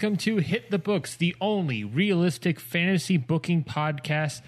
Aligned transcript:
Welcome 0.00 0.16
to 0.16 0.38
Hit 0.38 0.70
the 0.70 0.78
Books, 0.78 1.14
the 1.14 1.36
only 1.42 1.84
realistic 1.84 2.58
fantasy 2.58 3.18
booking 3.18 3.62
podcast 3.62 4.40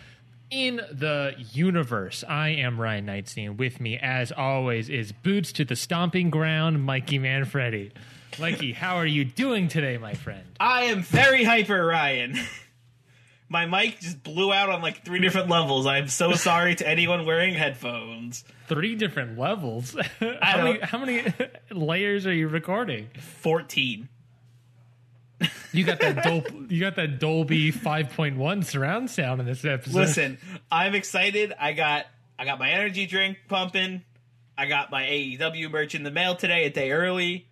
in 0.49 0.77
the 0.91 1.35
universe. 1.53 2.25
I 2.27 2.49
am 2.49 2.81
Ryan 2.81 3.05
Knightstein. 3.05 3.59
With 3.59 3.79
me, 3.79 3.99
as 3.99 4.33
always, 4.33 4.89
is 4.89 5.13
Boots 5.13 5.53
to 5.53 5.67
the 5.67 5.77
Stomping 5.77 6.31
Ground, 6.31 6.83
Mikey 6.83 7.19
Manfredi. 7.19 7.93
Mikey, 8.41 8.73
how 8.73 8.97
are 8.97 9.05
you 9.05 9.27
doing 9.27 9.69
today, 9.69 9.99
my 9.99 10.15
friend? 10.15 10.43
I 10.59 10.85
am 10.85 11.03
very 11.03 11.45
hyper, 11.45 11.85
Ryan. 11.85 12.35
My 13.51 13.67
mic 13.67 14.01
just 14.01 14.23
blew 14.23 14.51
out 14.51 14.71
on 14.71 14.81
like 14.81 15.05
three 15.05 15.21
different 15.21 15.51
levels. 15.51 15.87
I'm 15.87 16.09
so 16.09 16.33
sorry 16.33 16.75
to 16.77 16.89
anyone 16.89 17.27
wearing 17.27 17.53
headphones. 17.53 18.43
Three 18.69 18.95
different 18.95 19.39
levels. 19.39 19.95
How, 20.41 20.65
many, 20.65 20.79
how 20.81 20.97
many 20.97 21.23
layers 21.71 22.27
are 22.27 22.33
you 22.33 22.49
recording? 22.49 23.11
14. 23.43 24.09
You 25.73 25.85
got 25.85 26.01
that 26.01 26.23
Dol- 26.23 26.65
you 26.69 26.81
got 26.81 26.97
that 26.97 27.19
Dolby 27.19 27.73
5.1 27.73 28.65
surround 28.65 29.11
sound 29.11 29.41
in 29.41 29.47
this 29.47 29.65
episode. 29.65 29.95
Listen, 29.95 30.39
I'm 30.71 30.95
excited. 30.95 31.55
I 31.59 31.73
got 31.73 32.07
I 32.39 32.45
got 32.45 32.59
my 32.59 32.71
energy 32.71 33.07
drink 33.07 33.39
pumping. 33.49 34.03
I 34.57 34.67
got 34.67 34.91
my 34.91 35.03
AEW 35.03 35.71
merch 35.71 35.95
in 35.95 36.03
the 36.03 36.11
mail 36.11 36.37
today, 36.37 36.65
a 36.65 36.71
day 36.71 36.93
early. 36.93 37.47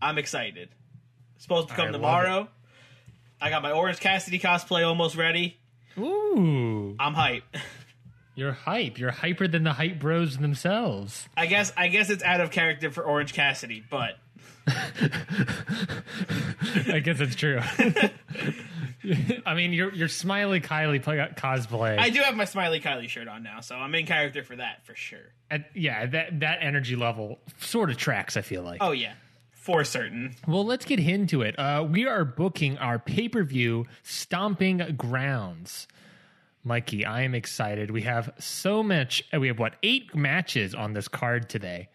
I'm 0.00 0.18
excited. 0.18 0.68
Supposed 1.38 1.68
to 1.68 1.74
come 1.74 1.88
I 1.88 1.92
tomorrow. 1.92 2.48
I 3.40 3.50
got 3.50 3.62
my 3.62 3.72
Orange 3.72 4.00
Cassidy 4.00 4.38
cosplay 4.38 4.86
almost 4.86 5.16
ready. 5.16 5.56
Ooh, 5.98 6.94
I'm 7.00 7.14
hype. 7.14 7.44
you're 8.34 8.52
hype. 8.52 8.98
You're 8.98 9.10
hyper 9.10 9.48
than 9.48 9.64
the 9.64 9.72
hype 9.72 9.98
bros 9.98 10.38
themselves. 10.38 11.28
I 11.36 11.46
guess 11.46 11.72
I 11.76 11.88
guess 11.88 12.10
it's 12.10 12.22
out 12.22 12.40
of 12.40 12.50
character 12.50 12.90
for 12.90 13.02
Orange 13.02 13.32
Cassidy, 13.32 13.82
but 13.90 14.18
I 16.88 17.00
guess 17.02 17.20
it's 17.20 17.34
true. 17.34 17.60
I 19.46 19.54
mean, 19.54 19.72
your 19.72 19.92
your 19.92 20.08
smiley 20.08 20.60
Kylie 20.60 21.02
play, 21.02 21.16
cosplay. 21.36 21.98
I 21.98 22.10
do 22.10 22.20
have 22.20 22.36
my 22.36 22.44
Smiley 22.44 22.80
Kylie 22.80 23.08
shirt 23.08 23.26
on 23.28 23.42
now, 23.42 23.60
so 23.60 23.74
I'm 23.74 23.94
in 23.94 24.06
character 24.06 24.42
for 24.44 24.56
that 24.56 24.86
for 24.86 24.94
sure. 24.94 25.18
at- 25.50 25.70
yeah, 25.74 26.06
that 26.06 26.40
that 26.40 26.58
energy 26.60 26.94
level 26.96 27.40
sort 27.60 27.90
of 27.90 27.96
tracks. 27.96 28.36
I 28.36 28.42
feel 28.42 28.62
like. 28.62 28.78
Oh 28.80 28.92
yeah, 28.92 29.14
for 29.52 29.82
certain. 29.84 30.36
Well, 30.46 30.64
let's 30.64 30.84
get 30.84 31.00
into 31.00 31.42
it. 31.42 31.58
Uh, 31.58 31.86
we 31.88 32.06
are 32.06 32.24
booking 32.24 32.78
our 32.78 32.98
pay 32.98 33.28
per 33.28 33.42
view 33.42 33.86
Stomping 34.04 34.78
Grounds. 34.96 35.88
Mikey, 36.64 37.04
I 37.04 37.22
am 37.22 37.34
excited. 37.34 37.90
We 37.90 38.02
have 38.02 38.32
so 38.38 38.84
much. 38.84 39.24
We 39.36 39.48
have 39.48 39.58
what 39.58 39.74
eight 39.82 40.14
matches 40.14 40.76
on 40.76 40.92
this 40.92 41.08
card 41.08 41.48
today 41.48 41.88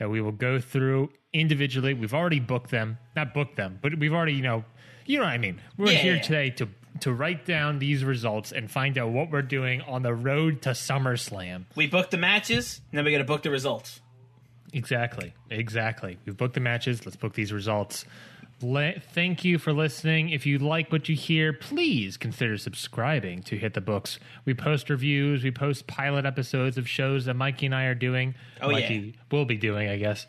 that 0.00 0.10
we 0.10 0.20
will 0.20 0.32
go 0.32 0.58
through 0.58 1.10
individually. 1.32 1.94
We've 1.94 2.12
already 2.14 2.40
booked 2.40 2.70
them, 2.70 2.98
not 3.14 3.32
booked 3.32 3.54
them, 3.56 3.78
but 3.80 3.96
we've 3.96 4.12
already 4.12 4.32
you 4.32 4.42
know, 4.42 4.64
you 5.06 5.18
know 5.18 5.24
what 5.24 5.30
I 5.30 5.38
mean. 5.38 5.60
We're 5.76 5.92
Yeah, 5.92 5.98
here 5.98 6.14
yeah. 6.16 6.22
today 6.22 6.50
to 6.50 6.68
to 7.00 7.12
write 7.12 7.46
down 7.46 7.78
these 7.78 8.02
results 8.02 8.50
and 8.50 8.68
find 8.68 8.98
out 8.98 9.10
what 9.10 9.30
we're 9.30 9.42
doing 9.42 9.80
on 9.82 10.02
the 10.02 10.12
road 10.12 10.62
to 10.62 10.70
SummerSlam. 10.70 11.66
We 11.76 11.86
booked 11.86 12.10
the 12.10 12.16
matches, 12.18 12.80
and 12.90 12.98
then 12.98 13.04
we 13.04 13.12
got 13.12 13.18
to 13.18 13.24
book 13.24 13.42
the 13.42 13.50
results. 13.50 14.00
Exactly. 14.72 15.32
Exactly. 15.50 16.18
We've 16.24 16.36
booked 16.36 16.54
the 16.54 16.60
matches. 16.60 17.04
Let's 17.06 17.16
book 17.16 17.34
these 17.34 17.52
results. 17.52 18.04
Le- 18.62 19.00
thank 19.14 19.44
you 19.44 19.58
for 19.58 19.72
listening. 19.72 20.28
If 20.28 20.44
you 20.44 20.58
like 20.58 20.92
what 20.92 21.08
you 21.08 21.16
hear, 21.16 21.52
please 21.52 22.16
consider 22.16 22.58
subscribing 22.58 23.42
to 23.44 23.56
Hit 23.56 23.72
the 23.74 23.80
Books. 23.80 24.18
We 24.44 24.52
post 24.52 24.90
reviews, 24.90 25.42
we 25.42 25.50
post 25.50 25.86
pilot 25.86 26.26
episodes 26.26 26.76
of 26.76 26.88
shows 26.88 27.24
that 27.24 27.34
Mikey 27.34 27.66
and 27.66 27.74
I 27.74 27.84
are 27.84 27.94
doing. 27.94 28.34
Oh, 28.60 28.70
Mikey 28.70 28.94
yeah. 28.94 29.12
will 29.30 29.46
be 29.46 29.56
doing, 29.56 29.88
I 29.88 29.96
guess. 29.96 30.26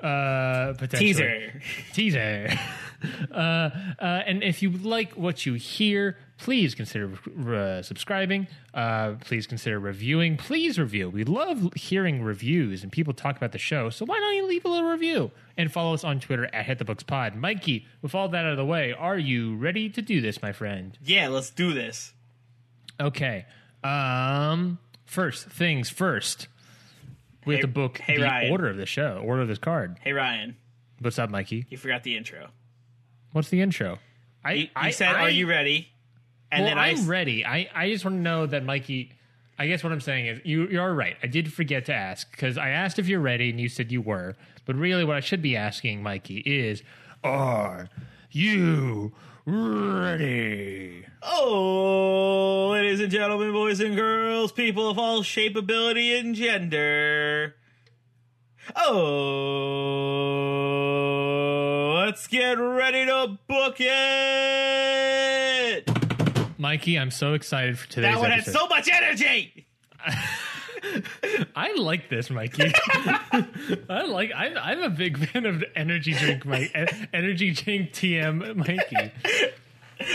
Uh. 0.00 0.74
Teaser. 0.74 1.60
Teaser. 1.92 2.48
uh, 3.32 3.36
uh, 3.36 3.70
and 4.00 4.42
if 4.42 4.62
you 4.62 4.70
like 4.70 5.12
what 5.12 5.46
you 5.46 5.54
hear, 5.54 6.16
please 6.38 6.74
consider 6.74 7.10
uh, 7.48 7.82
subscribing. 7.82 8.46
Uh, 8.74 9.14
please 9.20 9.46
consider 9.46 9.78
reviewing. 9.78 10.36
Please 10.36 10.78
review. 10.78 11.08
We 11.08 11.24
love 11.24 11.72
hearing 11.74 12.22
reviews 12.22 12.82
and 12.82 12.92
people 12.92 13.14
talk 13.14 13.36
about 13.36 13.52
the 13.52 13.58
show. 13.58 13.90
So 13.90 14.04
why 14.04 14.18
don't 14.20 14.34
you 14.34 14.46
leave 14.46 14.64
a 14.64 14.68
little 14.68 14.88
review 14.88 15.30
and 15.56 15.72
follow 15.72 15.94
us 15.94 16.04
on 16.04 16.20
Twitter 16.20 16.48
at 16.52 16.66
Hit 16.66 16.78
the 16.78 16.84
Books 16.84 17.02
Pod. 17.02 17.34
Mikey, 17.34 17.86
with 18.02 18.14
all 18.14 18.28
that 18.28 18.44
out 18.44 18.52
of 18.52 18.56
the 18.56 18.64
way, 18.64 18.92
are 18.92 19.18
you 19.18 19.56
ready 19.56 19.88
to 19.90 20.02
do 20.02 20.20
this, 20.20 20.42
my 20.42 20.52
friend? 20.52 20.98
Yeah, 21.02 21.28
let's 21.28 21.50
do 21.50 21.72
this. 21.72 22.12
Okay. 23.00 23.46
Um. 23.82 24.78
First 25.04 25.46
things 25.46 25.88
first. 25.88 26.48
We 27.46 27.54
have 27.54 27.62
to 27.62 27.68
book 27.68 27.98
hey, 27.98 28.16
the 28.16 28.24
Ryan. 28.24 28.50
order 28.52 28.68
of 28.68 28.76
the 28.76 28.86
show, 28.86 29.22
order 29.24 29.42
of 29.42 29.48
this 29.48 29.58
card. 29.58 29.98
Hey 30.02 30.12
Ryan, 30.12 30.56
What's 31.00 31.18
up, 31.18 31.30
Mikey? 31.30 31.66
you 31.70 31.76
forgot 31.78 32.02
the 32.02 32.16
intro. 32.16 32.48
What's 33.32 33.48
the 33.50 33.60
intro? 33.60 33.98
I, 34.44 34.52
You, 34.52 34.62
you 34.64 34.68
I 34.76 34.90
said, 34.90 35.08
I- 35.14 35.20
"Are 35.22 35.30
you 35.30 35.46
ready?" 35.48 35.88
And 36.50 36.62
well, 36.64 36.70
then 36.70 36.78
I, 36.78 36.88
I'm 36.88 36.96
s- 36.98 37.04
ready. 37.06 37.44
I, 37.44 37.68
I 37.74 37.90
just 37.90 38.04
want 38.04 38.16
to 38.16 38.20
know 38.20 38.46
that 38.46 38.64
Mikey. 38.64 39.12
I 39.58 39.66
guess 39.68 39.82
what 39.82 39.92
I'm 39.92 40.00
saying 40.00 40.26
is 40.26 40.40
you 40.44 40.66
you're 40.68 40.92
right. 40.94 41.16
I 41.22 41.26
did 41.28 41.52
forget 41.52 41.86
to 41.86 41.94
ask 41.94 42.30
because 42.30 42.56
I 42.58 42.68
asked 42.70 42.98
if 42.98 43.08
you're 43.08 43.20
ready 43.20 43.48
and 43.50 43.58
you 43.60 43.68
said 43.68 43.90
you 43.90 44.00
were. 44.02 44.36
But 44.64 44.76
really, 44.76 45.04
what 45.04 45.16
I 45.16 45.20
should 45.20 45.40
be 45.42 45.56
asking 45.56 46.02
Mikey 46.02 46.38
is, 46.40 46.82
are 47.24 47.88
you 48.30 49.12
ready? 49.46 51.04
Oh, 51.22 52.70
ladies 52.72 53.00
and 53.00 53.10
gentlemen, 53.10 53.52
boys 53.52 53.80
and 53.80 53.96
girls, 53.96 54.52
people 54.52 54.90
of 54.90 54.98
all 54.98 55.22
shape, 55.22 55.56
ability, 55.56 56.16
and 56.18 56.34
gender. 56.34 57.54
Oh, 58.74 58.92
let's 62.04 62.26
get 62.26 62.54
ready 62.54 63.06
to 63.06 63.38
book 63.46 63.76
it. 63.78 63.86
Mikey, 66.58 66.98
I'm 66.98 67.12
so 67.12 67.34
excited 67.34 67.78
for 67.78 67.86
today's 67.88 68.14
That 68.14 68.20
one 68.20 68.32
had 68.32 68.44
so 68.44 68.66
much 68.66 68.88
energy. 68.90 69.68
I 71.54 71.74
like 71.76 72.08
this, 72.08 72.30
Mikey. 72.30 72.72
I 73.88 74.04
like. 74.06 74.32
I, 74.34 74.54
I'm 74.54 74.82
a 74.82 74.90
big 74.90 75.18
fan 75.18 75.46
of 75.46 75.64
energy 75.74 76.12
drink, 76.12 76.44
Mike. 76.44 76.70
Energy 77.12 77.52
drink 77.52 77.92
TM, 77.92 78.56
Mikey. 78.56 79.12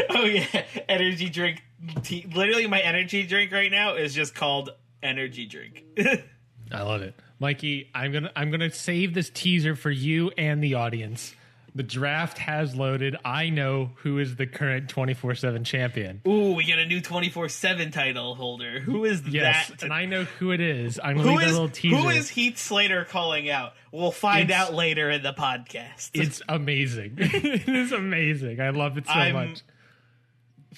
Oh 0.09 0.25
yeah, 0.25 0.65
energy 0.87 1.29
drink. 1.29 1.63
Tea. 2.03 2.27
Literally, 2.33 2.67
my 2.67 2.79
energy 2.79 3.25
drink 3.25 3.51
right 3.51 3.71
now 3.71 3.95
is 3.95 4.13
just 4.13 4.35
called 4.35 4.69
energy 5.01 5.45
drink. 5.45 5.83
I 6.71 6.81
love 6.83 7.01
it, 7.01 7.15
Mikey. 7.39 7.89
I'm 7.93 8.11
gonna 8.11 8.31
I'm 8.35 8.51
gonna 8.51 8.71
save 8.71 9.13
this 9.13 9.29
teaser 9.29 9.75
for 9.75 9.89
you 9.89 10.31
and 10.37 10.63
the 10.63 10.75
audience. 10.75 11.35
The 11.73 11.83
draft 11.83 12.37
has 12.37 12.75
loaded. 12.75 13.15
I 13.23 13.49
know 13.49 13.91
who 14.03 14.19
is 14.19 14.35
the 14.35 14.45
current 14.45 14.89
24 14.89 15.35
seven 15.35 15.63
champion. 15.63 16.21
Ooh, 16.27 16.51
we 16.53 16.65
get 16.65 16.79
a 16.79 16.85
new 16.85 16.99
twenty 16.99 17.29
four 17.29 17.47
seven 17.47 17.91
title 17.91 18.35
holder. 18.35 18.81
Who 18.81 19.05
is 19.05 19.21
Yes, 19.25 19.69
that? 19.69 19.83
and 19.83 19.93
I 19.93 20.05
know 20.05 20.25
who 20.25 20.51
it 20.51 20.59
is. 20.59 20.99
I'm 21.01 21.15
gonna 21.15 21.29
Who 21.31 21.37
leave 21.37 21.47
a 21.47 21.51
little 21.51 21.69
teaser. 21.69 21.95
who 21.95 22.09
is 22.09 22.27
Heath 22.29 22.57
Slater 22.57 23.05
calling 23.05 23.49
out? 23.49 23.73
We'll 23.93 24.11
find 24.11 24.49
It's- 24.49 24.59
out 24.59 24.73
later 24.73 25.09
in 25.09 25.23
the 25.23 25.31
podcast. 25.33 26.09
It's 26.13 26.41
amazing. 26.49 27.13
it 27.17 27.69
is 27.69 27.93
amazing. 27.93 28.59
I 28.59 28.71
love 28.71 28.97
it 28.97 29.07
so 29.07 29.13
I'm 29.13 29.33
much. 29.33 29.61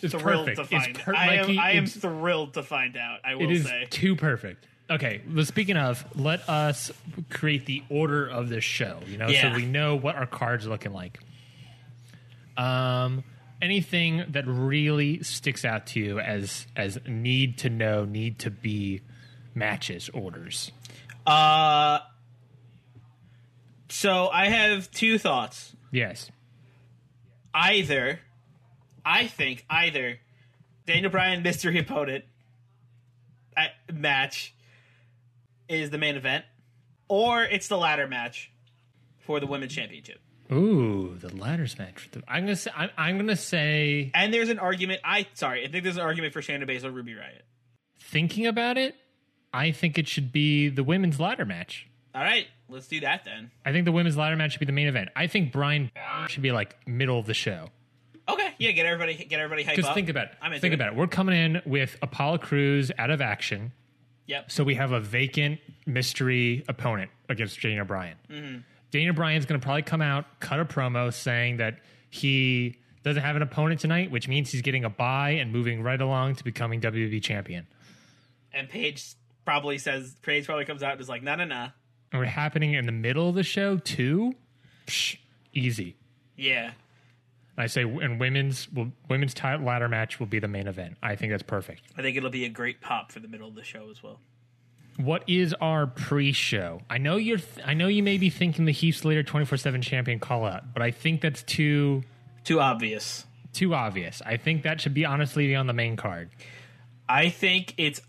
It's 0.02 0.14
thrilled 0.14 0.48
perfect. 0.48 0.70
to 0.70 0.80
find. 0.80 1.00
per- 1.00 1.16
I 1.16 1.36
am. 1.36 1.48
Mikey, 1.48 1.58
I 1.60 1.72
am 1.72 1.86
thrilled 1.88 2.54
to 2.56 2.62
find 2.64 2.98
out. 2.98 3.20
I 3.24 3.36
will 3.36 3.44
It 3.50 3.52
is 3.52 3.64
say. 3.66 3.88
too 3.90 4.16
perfect. 4.16 4.68
Okay, 4.90 5.22
well, 5.34 5.46
speaking 5.46 5.78
of, 5.78 6.06
let 6.16 6.48
us 6.50 6.92
create 7.30 7.66
the 7.66 7.84
order 7.90 8.28
of 8.28 8.50
this 8.50 8.64
show. 8.64 9.00
You 9.08 9.18
know, 9.18 9.28
Yeah. 9.30 9.54
so 9.54 9.56
we 9.56 9.66
know 9.66 9.96
what 9.96 10.16
our 10.16 10.26
cards 10.28 10.66
are 10.68 10.70
looking 10.70 10.94
like. 10.94 11.20
Um, 12.58 13.24
anything 13.62 14.26
that 14.30 14.46
really 14.46 15.24
sticks 15.24 15.64
out 15.66 15.88
to 15.88 16.00
you 16.00 16.20
as 16.20 16.68
as 16.76 17.00
need 17.08 17.58
to 17.60 17.70
know, 17.70 18.06
need 18.06 18.40
to 18.40 18.52
be 18.52 19.02
matches 19.56 20.10
orders. 20.10 20.72
Uh, 21.26 22.00
so 23.90 24.28
I 24.30 24.50
have 24.50 24.92
two 24.92 25.18
thoughts. 25.18 25.76
Yes. 25.92 26.30
Either 27.54 28.20
I 29.06 29.28
think 29.28 29.66
either 29.70 30.20
Daniel 30.86 31.12
Bryan 31.12 31.42
mystery 31.44 31.80
opponent 31.80 32.26
uh, 33.56 33.68
match 33.92 34.54
is 35.82 35.90
the 35.90 35.98
main 35.98 36.16
event, 36.16 36.46
or 37.08 37.44
it's 37.44 37.68
the 37.68 37.78
ladder 37.78 38.08
match 38.08 38.52
for 39.20 39.40
the 39.40 39.48
women's 39.48 39.74
championship. 39.74 40.20
Ooh, 40.52 41.16
the 41.20 41.36
ladders 41.36 41.78
match. 41.80 42.10
I'm 42.28 42.44
gonna 42.44 42.56
say. 42.56 42.72
I'm, 42.76 42.90
I'm 42.98 43.18
gonna 43.18 43.36
say. 43.36 44.12
And 44.14 44.34
there's 44.34 44.50
an 44.50 44.60
argument. 44.60 45.02
I 45.04 45.28
sorry, 45.34 45.66
I 45.66 45.70
think 45.70 45.84
there's 45.84 45.98
an 45.98 46.04
argument 46.04 46.34
for 46.34 46.42
Shayna 46.42 46.70
Baszler, 46.70 46.94
Ruby 46.94 47.16
Riot. 47.16 47.44
Thinking 48.00 48.46
about 48.46 48.78
it, 48.78 48.96
I 49.54 49.72
think 49.72 49.98
it 49.98 50.08
should 50.08 50.32
be 50.32 50.70
the 50.70 50.84
women's 50.84 51.20
ladder 51.20 51.46
match. 51.46 51.88
All 52.14 52.22
right, 52.22 52.46
let's 52.70 52.88
do 52.88 53.00
that 53.00 53.26
then. 53.26 53.50
I 53.66 53.72
think 53.72 53.86
the 53.86 53.92
women's 53.92 54.18
ladder 54.18 54.36
match 54.36 54.52
should 54.52 54.60
be 54.60 54.66
the 54.68 54.72
main 54.72 54.88
event. 54.88 55.10
I 55.16 55.28
think 55.28 55.52
Bryan 55.52 55.90
should 56.28 56.44
be 56.44 56.52
like 56.52 56.88
middle 56.88 57.18
of 57.18 57.26
the 57.26 57.34
show. 57.34 57.70
Okay, 58.30 58.54
yeah, 58.58 58.72
get 58.72 58.86
everybody, 58.86 59.16
get 59.16 59.40
everybody 59.40 59.64
hype 59.64 59.76
Because 59.76 59.90
up. 59.90 59.96
think 59.96 60.10
about 60.10 60.28
it. 60.28 60.32
I'm 60.42 60.52
think 60.60 60.72
it. 60.72 60.76
about 60.76 60.90
it. 60.90 60.96
We're 60.96 61.08
coming 61.08 61.36
in 61.36 61.62
with 61.66 61.98
Apollo 62.02 62.38
Crews 62.40 62.92
out 62.98 63.10
of 63.10 63.20
action. 63.22 63.72
Yep. 64.28 64.52
So 64.52 64.64
we 64.64 64.76
have 64.76 64.92
a 64.92 65.00
vacant 65.00 65.60
mystery 65.86 66.64
opponent 66.68 67.12
against 67.30 67.62
Daniel 67.62 67.86
Bryan. 67.86 68.18
Mm-hmm. 68.30 69.12
Bryan's 69.16 69.46
going 69.46 69.60
to 69.60 69.64
probably 69.64 69.82
come 69.82 70.02
out, 70.02 70.26
cut 70.40 70.60
a 70.60 70.66
promo 70.66 71.12
saying 71.12 71.58
that 71.58 71.80
he 72.10 72.78
doesn't 73.04 73.24
have 73.24 73.36
an 73.36 73.42
opponent 73.42 73.80
tonight, 73.80 74.12
which 74.12 74.28
means 74.28 74.52
he's 74.52 74.62
getting 74.62 74.86
a 74.86 74.90
bye 74.90 75.32
and 75.32 75.52
moving 75.52 75.82
right 75.82 76.00
along 76.00 76.36
to 76.36 76.44
becoming 76.44 76.80
WWE 76.80 77.22
champion. 77.22 77.68
and 78.54 78.70
Paige 78.70 79.16
probably 79.46 79.78
says 79.78 80.16
Paige 80.22 80.46
probably 80.46 80.66
comes 80.66 80.84
out 80.84 80.94
and 80.94 81.02
is 81.02 81.10
like, 81.10 81.24
no, 81.24 81.36
no, 81.36 81.44
no. 81.46 81.68
And 82.12 82.20
we're 82.22 82.26
happening 82.26 82.74
in 82.76 82.86
the 82.86 82.92
middle 82.92 83.28
of 83.28 83.36
the 83.36 83.44
show 83.44 83.78
too. 83.78 84.36
Psh, 84.86 85.18
easy. 85.54 85.98
Yeah, 86.38 86.72
And 87.56 87.64
I 87.64 87.68
say, 87.68 87.82
and 87.84 88.20
women's 88.20 88.68
will, 88.72 88.92
women's 89.10 89.36
ladder 89.44 89.88
match 89.88 90.20
will 90.20 90.26
be 90.28 90.40
the 90.40 90.48
main 90.48 90.68
event. 90.68 90.98
I 91.04 91.16
think 91.16 91.32
that's 91.32 91.44
perfect. 91.44 91.84
I 91.98 92.02
think 92.02 92.18
it'll 92.18 92.30
be 92.32 92.46
a 92.46 92.50
great 92.50 92.82
pop 92.82 93.12
for 93.12 93.20
the 93.20 93.28
middle 93.28 93.48
of 93.48 93.56
the 93.56 93.64
show 93.64 93.90
as 93.92 94.02
well. 94.02 94.20
What 94.98 95.24
is 95.28 95.54
our 95.62 95.88
pre-show? 95.88 96.82
I 96.90 96.98
know 97.00 97.16
you're. 97.18 97.38
Th- 97.40 97.66
I 97.66 97.74
know 97.74 97.88
you 97.88 98.04
may 98.04 98.18
be 98.18 98.30
thinking 98.30 98.66
the 98.66 98.72
Heath 98.72 98.98
Slater 98.98 99.24
twenty 99.24 99.46
four 99.46 99.58
seven 99.58 99.82
champion 99.82 100.20
call 100.20 100.46
out, 100.46 100.72
but 100.74 100.84
I 100.84 100.92
think 100.92 101.22
that's 101.22 101.42
too 101.44 102.04
Too 102.44 102.60
obvious. 102.60 103.26
too 103.54 103.74
obvious. 103.74 104.22
I 104.24 104.38
think 104.38 104.62
that 104.64 104.82
should 104.82 104.94
be 104.94 105.04
honestly 105.06 105.56
on 105.56 105.66
the 105.66 105.74
main 105.74 105.96
card. 105.96 106.30
I 107.10 107.30
think 107.30 107.74
it's 107.78 108.02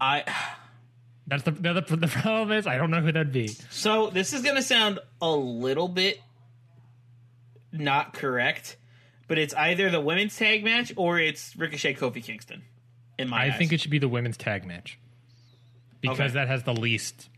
I. 0.00 0.24
That's 1.26 1.42
the 1.42 1.50
the, 1.50 1.72
the, 1.82 1.96
the 1.96 2.06
problem 2.08 2.56
is 2.56 2.66
I 2.66 2.78
don't 2.78 2.90
know 2.90 3.00
who 3.02 3.12
that'd 3.12 3.30
be. 3.32 3.48
So 3.68 4.08
this 4.08 4.32
is 4.32 4.40
gonna 4.40 4.62
sound 4.62 5.00
a 5.20 5.30
little 5.30 5.88
bit 5.88 6.20
not 7.78 8.12
correct, 8.12 8.76
but 9.26 9.38
it's 9.38 9.54
either 9.54 9.90
the 9.90 10.00
women's 10.00 10.36
tag 10.36 10.64
match 10.64 10.92
or 10.96 11.18
it's 11.18 11.54
Ricochet 11.56 11.94
Kofi 11.94 12.22
Kingston. 12.22 12.62
In 13.18 13.28
my 13.28 13.44
I 13.44 13.46
eyes. 13.46 13.58
think 13.58 13.72
it 13.72 13.80
should 13.80 13.90
be 13.90 13.98
the 13.98 14.08
women's 14.08 14.36
tag 14.36 14.64
match 14.64 14.98
because 16.00 16.18
Okay. 16.20 16.28
that 16.34 16.48
has 16.48 16.62
the 16.62 16.72
least 16.74 17.28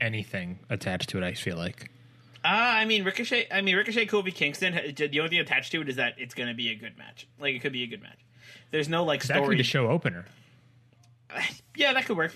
anything 0.00 0.58
attached 0.70 1.10
to 1.10 1.18
it. 1.18 1.24
I 1.24 1.34
feel 1.34 1.56
like. 1.56 1.90
Uh, 2.44 2.48
I 2.48 2.84
mean 2.84 3.04
Ricochet. 3.04 3.48
I 3.50 3.60
mean 3.60 3.76
Ricochet 3.76 4.06
Kofi 4.06 4.32
Kingston. 4.34 4.72
The 4.96 5.20
only 5.20 5.28
thing 5.30 5.40
attached 5.40 5.72
to 5.72 5.80
it 5.82 5.88
is 5.88 5.96
that 5.96 6.14
it's 6.16 6.34
going 6.34 6.48
to 6.48 6.54
be 6.54 6.70
a 6.70 6.74
good 6.74 6.96
match. 6.96 7.26
Like 7.38 7.54
it 7.54 7.58
could 7.60 7.72
be 7.72 7.82
a 7.82 7.86
good 7.86 8.02
match. 8.02 8.18
There's 8.70 8.88
no 8.88 9.04
like 9.04 9.22
That 9.24 9.34
could 9.34 9.40
be 9.40 9.44
story. 9.44 9.56
the 9.58 9.62
show 9.62 9.88
opener. 9.88 10.24
yeah, 11.76 11.92
that 11.92 12.06
could 12.06 12.16
work 12.16 12.32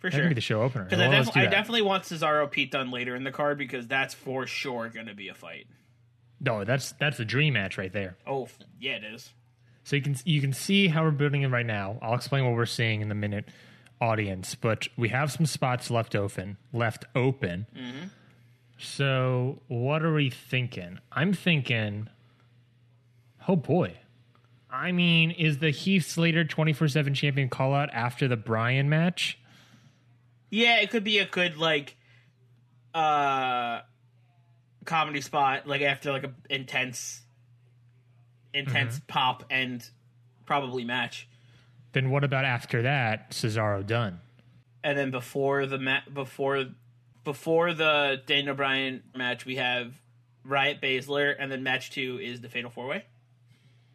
for 0.00 0.08
That 0.10 0.16
sure. 0.16 0.22
could 0.24 0.28
be 0.30 0.34
the 0.34 0.40
show 0.40 0.62
opener. 0.62 0.84
Because 0.84 1.00
I, 1.00 1.08
def- 1.08 1.36
I 1.36 1.46
definitely 1.46 1.82
want 1.82 2.04
Cesaro 2.04 2.50
Pete 2.50 2.70
Dunne 2.72 2.90
later 2.90 3.14
in 3.14 3.24
the 3.24 3.30
card 3.32 3.58
because 3.58 3.86
that's 3.86 4.14
for 4.14 4.46
sure 4.46 4.88
going 4.88 5.06
to 5.06 5.14
be 5.14 5.28
a 5.28 5.34
fight. 5.34 5.66
No, 6.46 6.64
that's 6.64 6.92
that's 6.92 7.18
a 7.20 7.24
dream 7.24 7.54
match 7.54 7.76
right 7.76 7.92
there. 7.92 8.16
Oh 8.26 8.48
yeah, 8.80 8.92
it 8.92 9.04
is. 9.04 9.32
So 9.84 9.96
you 9.96 10.02
can 10.02 10.16
you 10.24 10.40
can 10.40 10.52
see 10.52 10.88
how 10.88 11.02
we're 11.02 11.10
building 11.10 11.42
it 11.42 11.48
right 11.48 11.66
now. 11.66 11.98
I'll 12.00 12.14
explain 12.14 12.44
what 12.44 12.54
we're 12.54 12.66
seeing 12.66 13.02
in 13.02 13.08
the 13.08 13.14
minute, 13.14 13.46
audience. 14.00 14.54
But 14.54 14.88
we 14.96 15.10
have 15.10 15.30
some 15.30 15.44
spots 15.46 15.90
left 15.90 16.14
open. 16.14 16.56
Left 16.72 17.04
open. 17.14 17.66
So 18.78 19.60
what 19.68 20.02
are 20.02 20.14
we 20.14 20.30
thinking? 20.30 21.00
I'm 21.12 21.32
thinking. 21.32 22.08
Oh 23.48 23.56
boy. 23.56 23.98
I 24.70 24.92
mean, 24.92 25.30
is 25.30 25.58
the 25.58 25.70
Heath 25.70 26.06
Slater 26.06 26.44
24 26.44 26.88
7 26.88 27.14
champion 27.14 27.48
call 27.48 27.72
out 27.74 27.88
after 27.92 28.28
the 28.28 28.36
Bryan 28.36 28.88
match? 28.88 29.38
Yeah, 30.50 30.80
it 30.80 30.90
could 30.90 31.04
be 31.04 31.18
a 31.18 31.26
good 31.26 31.56
like 31.56 31.96
uh 32.94 33.80
comedy 34.86 35.20
spot 35.20 35.66
like 35.66 35.82
after 35.82 36.12
like 36.12 36.24
a 36.24 36.32
intense 36.48 37.22
intense 38.54 38.96
mm-hmm. 38.96 39.06
pop 39.06 39.44
and 39.50 39.88
probably 40.46 40.84
match. 40.84 41.28
Then 41.92 42.10
what 42.10 42.24
about 42.24 42.44
after 42.44 42.82
that, 42.82 43.30
Cesaro 43.30 43.86
Dunne? 43.86 44.20
And 44.82 44.96
then 44.96 45.10
before 45.10 45.66
the 45.66 45.78
ma- 45.78 46.08
before 46.12 46.66
before 47.24 47.74
the 47.74 48.22
Daniel 48.26 48.54
Bryan 48.54 49.02
match 49.14 49.44
we 49.44 49.56
have 49.56 49.94
Riot 50.44 50.80
Baszler 50.80 51.34
and 51.38 51.50
then 51.50 51.62
match 51.62 51.90
2 51.90 52.20
is 52.22 52.40
the 52.40 52.48
Fatal 52.48 52.70
4 52.70 52.86
Way. 52.86 53.04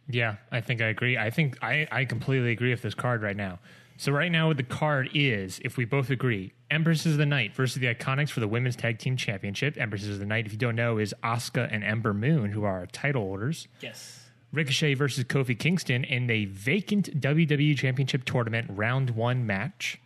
Yeah, 0.10 0.36
I 0.52 0.62
think 0.62 0.82
I 0.82 0.88
agree. 0.88 1.18
I 1.18 1.30
think 1.30 1.58
I, 1.64 1.88
I 1.92 2.06
completely 2.06 2.52
agree 2.52 2.72
with 2.72 2.82
this 2.82 2.94
card 2.94 3.22
right 3.22 3.38
now. 3.38 3.60
So 4.02 4.12
right 4.12 4.32
now, 4.32 4.52
the 4.52 4.64
card 4.64 5.12
is, 5.14 5.62
if 5.64 5.78
we 5.78 5.86
both 5.86 6.10
agree, 6.10 6.54
Empresses 6.72 7.12
of 7.12 7.18
the 7.20 7.26
Night 7.28 7.54
versus 7.54 7.80
the 7.80 7.94
Iconics 7.94 8.32
for 8.32 8.40
the 8.40 8.48
Women's 8.48 8.76
Tag 8.76 8.98
Team 8.98 9.16
Championship. 9.16 9.78
Empresses 9.78 10.10
of 10.10 10.18
the 10.18 10.26
Night, 10.26 10.48
if 10.48 10.52
you 10.52 10.58
don't 10.58 10.76
know, 10.76 10.98
is 10.98 11.14
Asuka 11.24 11.70
and 11.72 11.84
Ember 11.84 12.12
Moon, 12.12 12.52
who 12.52 12.64
are 12.64 12.88
title 12.88 13.22
holders. 13.22 13.68
Yes. 13.80 14.26
Ricochet 14.52 14.96
versus 14.96 15.24
Kofi 15.26 15.56
Kingston 15.56 16.04
in 16.04 16.28
a 16.32 16.46
vacant 16.46 17.22
WWE 17.22 17.78
Championship 17.78 18.26
Tournament 18.26 18.72
round 18.72 19.12
one 19.12 19.46
match. 19.46 20.02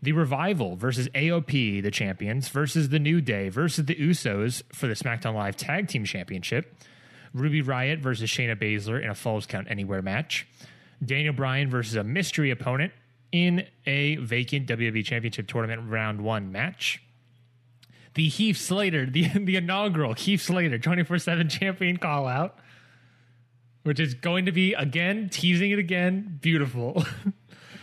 The 0.00 0.12
Revival 0.12 0.76
versus 0.76 1.06
AOP, 1.08 1.82
the 1.82 1.90
champions, 1.90 2.48
versus 2.48 2.88
the 2.88 2.98
New 2.98 3.20
Day 3.20 3.50
versus 3.50 3.84
the 3.84 3.96
Usos 3.96 4.62
for 4.72 4.86
the 4.86 4.94
SmackDown 4.94 5.34
Live 5.34 5.58
Tag 5.58 5.88
Team 5.88 6.06
Championship. 6.06 6.74
Ruby 7.34 7.60
Riot 7.60 7.98
versus 7.98 8.30
Shayna 8.30 8.58
Baszler 8.58 9.02
in 9.02 9.10
a 9.10 9.14
Falls 9.14 9.44
Count 9.44 9.66
Anywhere 9.68 10.00
match. 10.00 10.46
Daniel 11.04 11.34
Bryan 11.34 11.70
versus 11.70 11.94
a 11.96 12.04
mystery 12.04 12.50
opponent 12.50 12.92
in 13.32 13.66
a 13.86 14.16
vacant 14.16 14.68
WWE 14.68 15.04
Championship 15.04 15.48
Tournament 15.48 15.90
round 15.90 16.20
one 16.20 16.52
match. 16.52 17.02
The 18.14 18.28
Heath 18.28 18.58
Slater, 18.58 19.06
the, 19.06 19.28
the 19.34 19.56
inaugural 19.56 20.14
Heath 20.14 20.42
Slater 20.42 20.78
24 20.78 21.18
7 21.18 21.48
champion 21.48 21.96
call 21.96 22.26
out 22.26 22.58
which 23.84 24.00
is 24.00 24.14
going 24.14 24.46
to 24.46 24.52
be 24.52 24.74
again 24.74 25.28
teasing 25.30 25.70
it 25.70 25.78
again 25.78 26.38
beautiful 26.42 27.04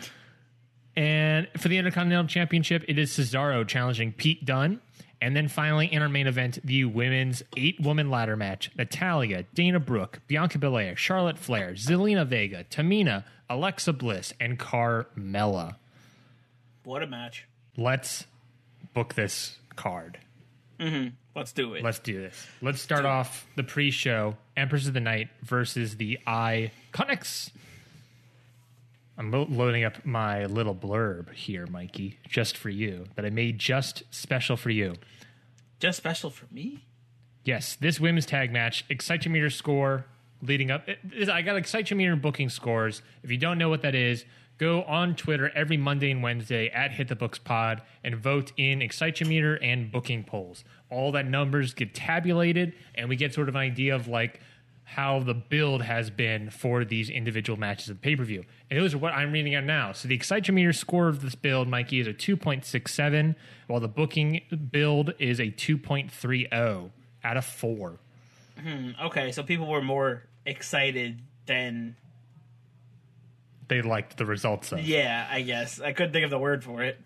and 0.95 1.47
for 1.57 1.69
the 1.69 1.77
intercontinental 1.77 2.27
championship 2.27 2.83
it 2.87 2.99
is 2.99 3.11
cesaro 3.11 3.65
challenging 3.65 4.11
pete 4.11 4.43
dunne 4.43 4.81
and 5.21 5.35
then 5.35 5.47
finally 5.47 5.87
in 5.91 6.01
our 6.01 6.09
main 6.09 6.27
event 6.27 6.59
the 6.63 6.83
women's 6.85 7.43
eight 7.55 7.79
woman 7.79 8.09
ladder 8.09 8.35
match 8.35 8.71
natalya 8.77 9.43
dana 9.53 9.79
brooke 9.79 10.19
bianca 10.27 10.57
belair 10.57 10.95
charlotte 10.95 11.37
flair 11.37 11.73
zelina 11.73 12.25
vega 12.25 12.63
tamina 12.65 13.23
alexa 13.49 13.93
bliss 13.93 14.33
and 14.39 14.59
carmella 14.59 15.75
What 16.83 17.03
a 17.03 17.07
match. 17.07 17.45
let's 17.77 18.25
book 18.93 19.13
this 19.13 19.57
card 19.75 20.17
mm-hmm. 20.79 21.09
Let's 21.35 21.53
do 21.53 21.73
it. 21.75 21.83
Let's 21.83 21.99
do 21.99 22.19
this. 22.19 22.47
Let's 22.61 22.81
start 22.81 23.05
off 23.05 23.47
the 23.55 23.63
pre-show: 23.63 24.35
Empress 24.57 24.87
of 24.87 24.93
the 24.93 24.99
Night 24.99 25.29
versus 25.41 25.95
the 25.95 26.19
I 26.27 26.71
Iconics. 26.91 27.51
I'm 29.21 29.29
loading 29.29 29.83
up 29.83 30.03
my 30.03 30.45
little 30.47 30.73
blurb 30.73 31.31
here, 31.33 31.67
Mikey, 31.67 32.17
just 32.27 32.57
for 32.57 32.69
you 32.71 33.05
that 33.15 33.23
I 33.23 33.29
made 33.29 33.59
just 33.59 34.01
special 34.09 34.57
for 34.57 34.71
you. 34.71 34.95
Just 35.79 35.97
special 35.99 36.31
for 36.31 36.47
me? 36.51 36.85
Yes, 37.43 37.75
this 37.75 37.99
women's 37.99 38.25
tag 38.25 38.51
match, 38.51 38.83
Excitometer 38.89 39.51
score 39.53 40.05
leading 40.41 40.71
up. 40.71 40.89
it- 40.89 41.29
I 41.29 41.43
got 41.43 41.55
Excitometer 41.61 42.11
and 42.13 42.19
booking 42.21 42.49
scores. 42.49 43.03
If 43.21 43.29
you 43.29 43.37
don't 43.37 43.59
know 43.59 43.69
what 43.69 43.83
that 43.83 43.93
is, 43.93 44.25
go 44.57 44.81
on 44.85 45.15
Twitter 45.15 45.51
every 45.53 45.77
Monday 45.77 46.09
and 46.09 46.23
Wednesday 46.23 46.69
at 46.69 46.93
Hit 46.93 47.07
the 47.07 47.15
Books 47.15 47.37
Pod 47.37 47.83
and 48.03 48.15
vote 48.15 48.51
in 48.57 48.79
Excitometer 48.79 49.59
and 49.61 49.91
booking 49.91 50.23
polls. 50.23 50.63
All 50.89 51.11
that 51.11 51.27
numbers 51.27 51.75
get 51.75 51.93
tabulated, 51.93 52.73
and 52.95 53.07
we 53.07 53.15
get 53.15 53.35
sort 53.35 53.49
of 53.49 53.53
an 53.55 53.61
idea 53.61 53.93
of 53.93 54.07
like 54.07 54.39
how 54.95 55.19
the 55.19 55.33
build 55.33 55.81
has 55.81 56.09
been 56.09 56.49
for 56.49 56.83
these 56.83 57.09
individual 57.09 57.57
matches 57.57 57.87
of 57.89 57.95
the 57.95 58.01
pay 58.01 58.15
per 58.15 58.25
view. 58.25 58.43
And 58.69 58.77
those 58.77 58.93
are 58.93 58.97
what 58.97 59.13
I'm 59.13 59.31
reading 59.31 59.55
out 59.55 59.63
now. 59.63 59.93
So 59.93 60.09
the 60.09 60.17
Excitometer 60.17 60.75
score 60.75 61.07
of 61.07 61.21
this 61.21 61.33
build, 61.33 61.69
Mikey, 61.69 62.01
is 62.01 62.07
a 62.07 62.13
2.67, 62.13 63.35
while 63.67 63.79
the 63.79 63.87
booking 63.87 64.41
build 64.69 65.13
is 65.17 65.39
a 65.39 65.45
2.30 65.45 66.91
out 67.23 67.37
of 67.37 67.45
four. 67.45 67.99
Hmm, 68.61 68.89
okay, 69.01 69.31
so 69.31 69.43
people 69.43 69.67
were 69.67 69.81
more 69.81 70.23
excited 70.45 71.21
than 71.45 71.95
They 73.69 73.81
liked 73.81 74.17
the 74.17 74.25
results 74.25 74.73
of. 74.73 74.81
Yeah, 74.81 75.25
I 75.31 75.41
guess. 75.41 75.79
I 75.79 75.93
couldn't 75.93 76.11
think 76.11 76.25
of 76.25 76.31
the 76.31 76.39
word 76.39 76.65
for 76.65 76.83
it. 76.83 76.99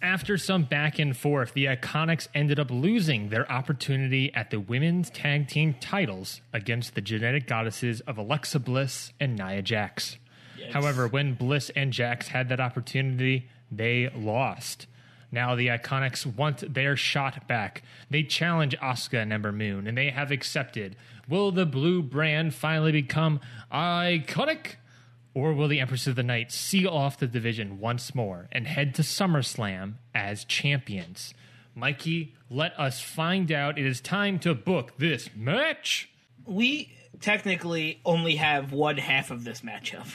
After 0.00 0.38
some 0.38 0.62
back 0.62 1.00
and 1.00 1.16
forth, 1.16 1.54
the 1.54 1.64
Iconics 1.64 2.28
ended 2.32 2.60
up 2.60 2.70
losing 2.70 3.30
their 3.30 3.50
opportunity 3.50 4.32
at 4.32 4.50
the 4.50 4.60
women's 4.60 5.10
tag 5.10 5.48
team 5.48 5.74
titles 5.80 6.40
against 6.52 6.94
the 6.94 7.00
genetic 7.00 7.48
goddesses 7.48 8.00
of 8.02 8.16
Alexa 8.16 8.60
Bliss 8.60 9.12
and 9.18 9.36
Nia 9.36 9.60
Jax. 9.60 10.16
However, 10.72 11.08
when 11.08 11.34
Bliss 11.34 11.70
and 11.74 11.92
Jax 11.92 12.28
had 12.28 12.48
that 12.48 12.60
opportunity, 12.60 13.48
they 13.72 14.08
lost. 14.14 14.86
Now 15.32 15.56
the 15.56 15.66
Iconics 15.66 16.24
want 16.24 16.72
their 16.72 16.96
shot 16.96 17.48
back. 17.48 17.82
They 18.08 18.22
challenge 18.22 18.76
Asuka 18.78 19.22
and 19.22 19.32
Ember 19.32 19.52
Moon, 19.52 19.86
and 19.86 19.98
they 19.98 20.10
have 20.10 20.30
accepted. 20.30 20.96
Will 21.28 21.50
the 21.50 21.66
blue 21.66 22.02
brand 22.02 22.54
finally 22.54 22.92
become 22.92 23.40
iconic? 23.72 24.76
Or 25.38 25.52
will 25.52 25.68
the 25.68 25.78
Empress 25.78 26.08
of 26.08 26.16
the 26.16 26.24
Night 26.24 26.50
seal 26.50 26.88
off 26.88 27.16
the 27.16 27.28
division 27.28 27.78
once 27.78 28.12
more 28.12 28.48
and 28.50 28.66
head 28.66 28.92
to 28.96 29.02
SummerSlam 29.02 29.94
as 30.12 30.44
champions? 30.44 31.32
Mikey, 31.76 32.34
let 32.50 32.72
us 32.76 33.00
find 33.00 33.52
out. 33.52 33.78
It 33.78 33.86
is 33.86 34.00
time 34.00 34.40
to 34.40 34.52
book 34.52 34.94
this 34.98 35.30
match. 35.36 36.10
We 36.44 36.92
technically 37.20 38.00
only 38.04 38.34
have 38.34 38.72
one 38.72 38.96
half 38.96 39.30
of 39.30 39.44
this 39.44 39.60
matchup. 39.60 40.08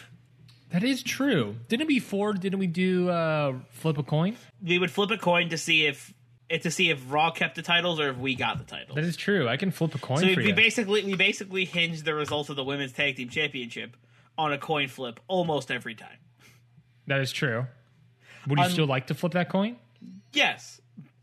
That 0.71 0.83
is 0.83 1.01
true. 1.01 1.55
Didn't 1.69 1.87
we 1.87 1.99
before? 1.99 2.33
Didn't 2.33 2.59
we 2.59 2.67
do 2.67 3.07
uh, 3.07 3.53
flip 3.69 3.97
a 3.97 4.03
coin? 4.03 4.35
We 4.61 4.77
would 4.77 4.91
flip 4.91 5.09
a 5.11 5.17
coin 5.17 5.47
to 5.51 5.57
see 5.57 5.85
if 5.85 6.13
eh, 6.49 6.57
to 6.57 6.69
see 6.69 6.89
if 6.89 6.99
Raw 7.09 7.31
kept 7.31 7.55
the 7.55 7.61
titles 7.61 7.97
or 8.01 8.09
if 8.09 8.17
we 8.17 8.35
got 8.35 8.57
the 8.57 8.65
titles. 8.65 8.95
That 8.95 9.05
is 9.05 9.15
true. 9.15 9.47
I 9.47 9.55
can 9.55 9.71
flip 9.71 9.95
a 9.95 9.99
coin 9.99 10.17
so 10.17 10.33
for 10.33 10.41
we 10.41 10.49
you. 10.49 10.53
basically 10.53 11.05
we 11.05 11.15
basically 11.15 11.63
hinged 11.63 12.03
the 12.03 12.13
results 12.13 12.49
of 12.49 12.57
the 12.57 12.63
women's 12.65 12.91
tag 12.91 13.15
team 13.15 13.29
championship 13.29 13.95
on 14.37 14.51
a 14.53 14.57
coin 14.57 14.87
flip 14.87 15.19
almost 15.27 15.71
every 15.71 15.95
time. 15.95 16.17
that 17.07 17.19
is 17.21 17.31
true. 17.31 17.67
Would 18.47 18.59
you 18.59 18.65
Um, 18.65 18.71
still 18.71 18.85
like 18.87 19.07
to 19.07 19.13
flip 19.13 19.33
that 19.33 19.49
coin? 19.49 19.77
Yes, 20.33 20.81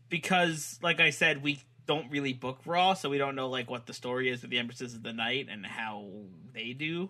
because 0.09 0.79
like 0.81 0.99
I 0.99 1.09
said, 1.11 1.43
we 1.43 1.59
don't 1.87 2.09
really 2.11 2.33
book 2.33 2.59
Raw, 2.65 2.93
so 2.93 3.09
we 3.09 3.17
don't 3.17 3.35
know 3.35 3.49
like 3.49 3.69
what 3.69 3.85
the 3.85 3.93
story 3.93 4.29
is 4.29 4.41
with 4.41 4.51
the 4.51 4.59
Empresses 4.59 4.93
of 4.95 5.03
the 5.03 5.13
Night 5.13 5.47
and 5.49 5.65
how 5.65 6.07
they 6.53 6.73
do. 6.73 7.09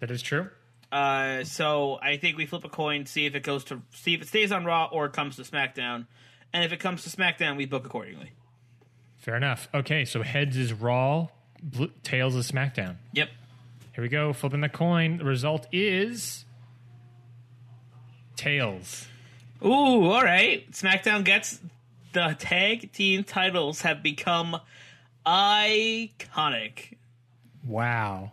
That 0.00 0.10
is 0.10 0.22
true. 0.22 0.48
Uh, 0.92 1.44
so 1.44 1.98
I 2.02 2.16
think 2.18 2.36
we 2.36 2.46
flip 2.46 2.64
a 2.64 2.68
coin, 2.68 3.06
see 3.06 3.26
if 3.26 3.34
it 3.34 3.42
goes 3.42 3.64
to 3.64 3.82
see 3.92 4.14
if 4.14 4.22
it 4.22 4.28
stays 4.28 4.52
on 4.52 4.64
Raw 4.64 4.88
or 4.92 5.06
it 5.06 5.12
comes 5.12 5.36
to 5.36 5.42
SmackDown, 5.42 6.06
and 6.52 6.64
if 6.64 6.72
it 6.72 6.80
comes 6.80 7.02
to 7.04 7.10
SmackDown, 7.10 7.56
we 7.56 7.66
book 7.66 7.84
accordingly. 7.86 8.32
Fair 9.16 9.36
enough. 9.36 9.68
Okay, 9.72 10.04
so 10.04 10.22
heads 10.22 10.56
is 10.56 10.72
Raw, 10.72 11.28
tails 12.02 12.34
is 12.34 12.50
SmackDown. 12.50 12.96
Yep. 13.12 13.28
Here 13.94 14.02
we 14.02 14.08
go. 14.08 14.32
Flipping 14.32 14.60
the 14.60 14.68
coin. 14.68 15.18
The 15.18 15.24
result 15.24 15.66
is 15.72 16.44
tails. 18.36 19.06
Ooh, 19.64 20.10
all 20.10 20.22
right. 20.22 20.70
SmackDown 20.72 21.24
gets 21.24 21.60
the 22.12 22.36
tag 22.38 22.92
team 22.92 23.24
titles 23.24 23.82
have 23.82 24.02
become 24.02 24.60
iconic. 25.24 26.96
Wow. 27.64 28.32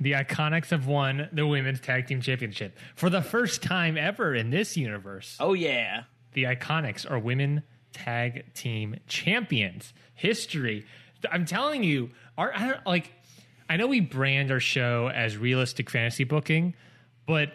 The 0.00 0.12
Iconics 0.12 0.70
have 0.70 0.86
won 0.86 1.28
the 1.32 1.46
Women's 1.46 1.80
Tag 1.80 2.06
Team 2.06 2.20
Championship 2.20 2.78
for 2.94 3.10
the 3.10 3.20
first 3.20 3.62
time 3.62 3.98
ever 3.98 4.34
in 4.34 4.50
this 4.50 4.76
universe. 4.76 5.36
Oh 5.40 5.54
yeah. 5.54 6.04
The 6.34 6.44
Iconics 6.44 7.10
are 7.10 7.18
Women 7.18 7.62
Tag 7.92 8.54
Team 8.54 8.96
Champions. 9.06 9.92
History. 10.14 10.86
I'm 11.30 11.44
telling 11.44 11.82
you, 11.82 12.10
our 12.36 12.54
I 12.54 12.68
don't, 12.68 12.86
like 12.86 13.12
I 13.68 13.76
know 13.76 13.86
we 13.86 14.00
brand 14.00 14.50
our 14.50 14.60
show 14.60 15.08
as 15.08 15.36
realistic 15.36 15.90
fantasy 15.90 16.24
booking, 16.24 16.74
but 17.26 17.52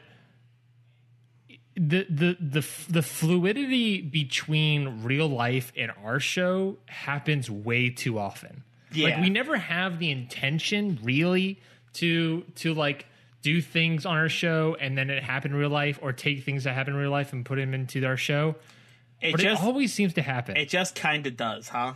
the 1.75 2.05
the 2.09 2.37
the 2.39 2.65
the 2.89 3.01
fluidity 3.01 4.01
between 4.01 5.03
real 5.03 5.27
life 5.27 5.71
and 5.75 5.91
our 6.03 6.19
show 6.19 6.77
happens 6.85 7.49
way 7.49 7.89
too 7.89 8.19
often. 8.19 8.63
Like 8.91 9.13
Yeah. 9.15 9.21
we 9.21 9.29
never 9.31 9.57
have 9.57 9.97
the 9.97 10.11
intention 10.11 10.99
really 11.01 11.59
to 11.93 12.41
to 12.57 12.75
like 12.75 13.07
do 13.41 13.59
things 13.59 14.05
on 14.05 14.15
our 14.17 14.29
show 14.29 14.77
and 14.79 14.95
then 14.97 15.09
it 15.09 15.23
happen 15.23 15.51
in 15.51 15.57
real 15.57 15.69
life 15.69 15.97
or 16.01 16.13
take 16.13 16.43
things 16.43 16.63
that 16.65 16.73
happen 16.75 16.93
in 16.93 16.99
real 16.99 17.11
life 17.11 17.33
and 17.33 17.43
put 17.43 17.55
them 17.57 17.73
into 17.73 18.05
our 18.05 18.17
show. 18.17 18.55
It 19.19 19.31
But 19.31 19.41
just 19.41 19.63
it 19.63 19.65
always 19.65 19.91
seems 19.93 20.13
to 20.13 20.21
happen. 20.21 20.55
it 20.57 20.69
just 20.69 20.93
kind 20.95 21.25
of 21.25 21.35
does, 21.35 21.69
huh? 21.69 21.93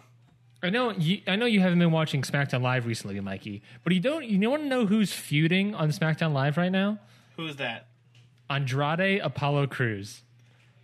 I 0.64 0.70
know 0.70 0.92
you 0.92 1.22
I 1.28 1.36
know 1.36 1.46
you 1.46 1.60
haven't 1.60 1.80
been 1.80 1.92
watching 1.92 2.24
SmackDown 2.24 2.62
Live 2.62 2.86
recently, 2.86 3.20
Mikey, 3.20 3.62
but 3.84 3.94
you 3.94 4.00
don't 4.00 4.26
you 4.26 4.50
want 4.50 4.64
to 4.64 4.68
know 4.68 4.86
who's 4.86 5.14
feuding 5.14 5.76
on 5.76 5.90
SmackDown 5.90 6.34
Live 6.34 6.58
right 6.58 6.72
now? 6.72 7.00
Who's 7.36 7.58
that? 7.58 7.88
Andrade 8.50 9.22
Apollo 9.22 9.68
Crews. 9.68 10.24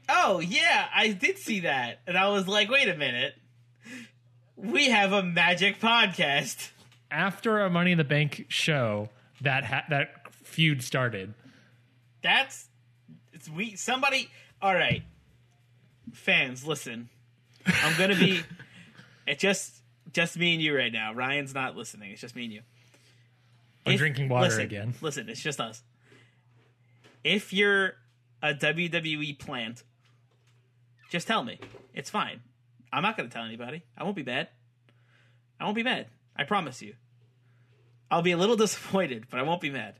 Oh 0.09 0.39
yeah, 0.39 0.87
I 0.93 1.09
did 1.09 1.37
see 1.39 1.61
that, 1.61 1.99
and 2.05 2.17
I 2.17 2.29
was 2.29 2.47
like, 2.47 2.69
wait 2.69 2.87
a 2.87 2.95
minute, 2.95 3.33
we 4.55 4.89
have 4.89 5.11
a 5.13 5.23
magic 5.23 5.79
podcast. 5.79 6.69
after 7.09 7.59
a 7.61 7.69
Money 7.69 7.93
in 7.93 7.97
the 7.97 8.03
Bank 8.03 8.45
show 8.49 9.09
that 9.41 9.63
ha- 9.65 9.85
that 9.89 10.33
feud 10.33 10.83
started. 10.83 11.33
That's 12.21 12.67
it's 13.31 13.49
we 13.49 13.75
somebody. 13.75 14.29
All 14.61 14.75
right, 14.75 15.03
fans, 16.13 16.65
listen. 16.67 17.09
I'm 17.65 17.97
gonna 17.97 18.15
be. 18.15 18.41
It's 19.27 19.41
just 19.41 19.81
just 20.11 20.37
me 20.37 20.53
and 20.53 20.61
you 20.61 20.75
right 20.75 20.91
now. 20.91 21.13
Ryan's 21.13 21.53
not 21.53 21.75
listening. 21.75 22.11
It's 22.11 22.21
just 22.21 22.35
me 22.35 22.43
and 22.45 22.53
you. 22.53 22.61
I'm 23.85 23.93
If- 23.93 23.99
drinking 23.99 24.29
water 24.29 24.45
listen, 24.47 24.61
again. 24.61 24.93
Listen, 25.01 25.29
it's 25.29 25.41
just 25.41 25.59
us. 25.61 25.81
If 27.23 27.53
you're 27.53 27.93
a 28.41 28.53
WWE 28.53 29.37
plant, 29.39 29.83
just 31.09 31.27
tell 31.27 31.43
me. 31.43 31.59
It's 31.93 32.09
fine. 32.09 32.41
I'm 32.91 33.01
not 33.03 33.15
going 33.17 33.29
to 33.29 33.33
tell 33.33 33.45
anybody. 33.45 33.83
I 33.97 34.03
won't 34.03 34.15
be 34.15 34.23
mad. 34.23 34.49
I 35.59 35.63
won't 35.63 35.75
be 35.75 35.83
mad. 35.83 36.07
I 36.35 36.43
promise 36.43 36.81
you. 36.81 36.95
I'll 38.11 38.21
be 38.21 38.31
a 38.31 38.37
little 38.37 38.55
disappointed, 38.57 39.25
but 39.29 39.39
I 39.39 39.43
won't 39.43 39.61
be 39.61 39.69
mad. 39.69 39.95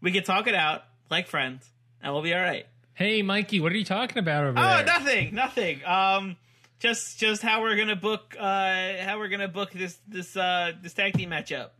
We 0.00 0.10
can 0.10 0.24
talk 0.24 0.46
it 0.48 0.54
out 0.54 0.82
like 1.10 1.28
friends, 1.28 1.70
and 2.02 2.12
we'll 2.12 2.22
be 2.22 2.34
all 2.34 2.40
right. 2.40 2.66
Hey, 2.94 3.22
Mikey, 3.22 3.60
what 3.60 3.72
are 3.72 3.76
you 3.76 3.84
talking 3.84 4.18
about 4.18 4.44
over 4.44 4.58
Oh, 4.58 4.62
there? 4.62 4.80
Oh, 4.80 4.84
nothing, 4.84 5.34
nothing. 5.34 5.84
Um, 5.84 6.36
just 6.82 7.18
just 7.18 7.42
how 7.42 7.62
we're 7.62 7.76
gonna 7.76 7.96
book 7.96 8.34
uh 8.38 8.94
how 9.00 9.18
we're 9.18 9.28
gonna 9.28 9.48
book 9.48 9.70
this 9.72 9.98
this 10.08 10.36
uh 10.36 10.72
this 10.82 10.92
tag 10.92 11.14
team 11.14 11.30
matchup. 11.30 11.70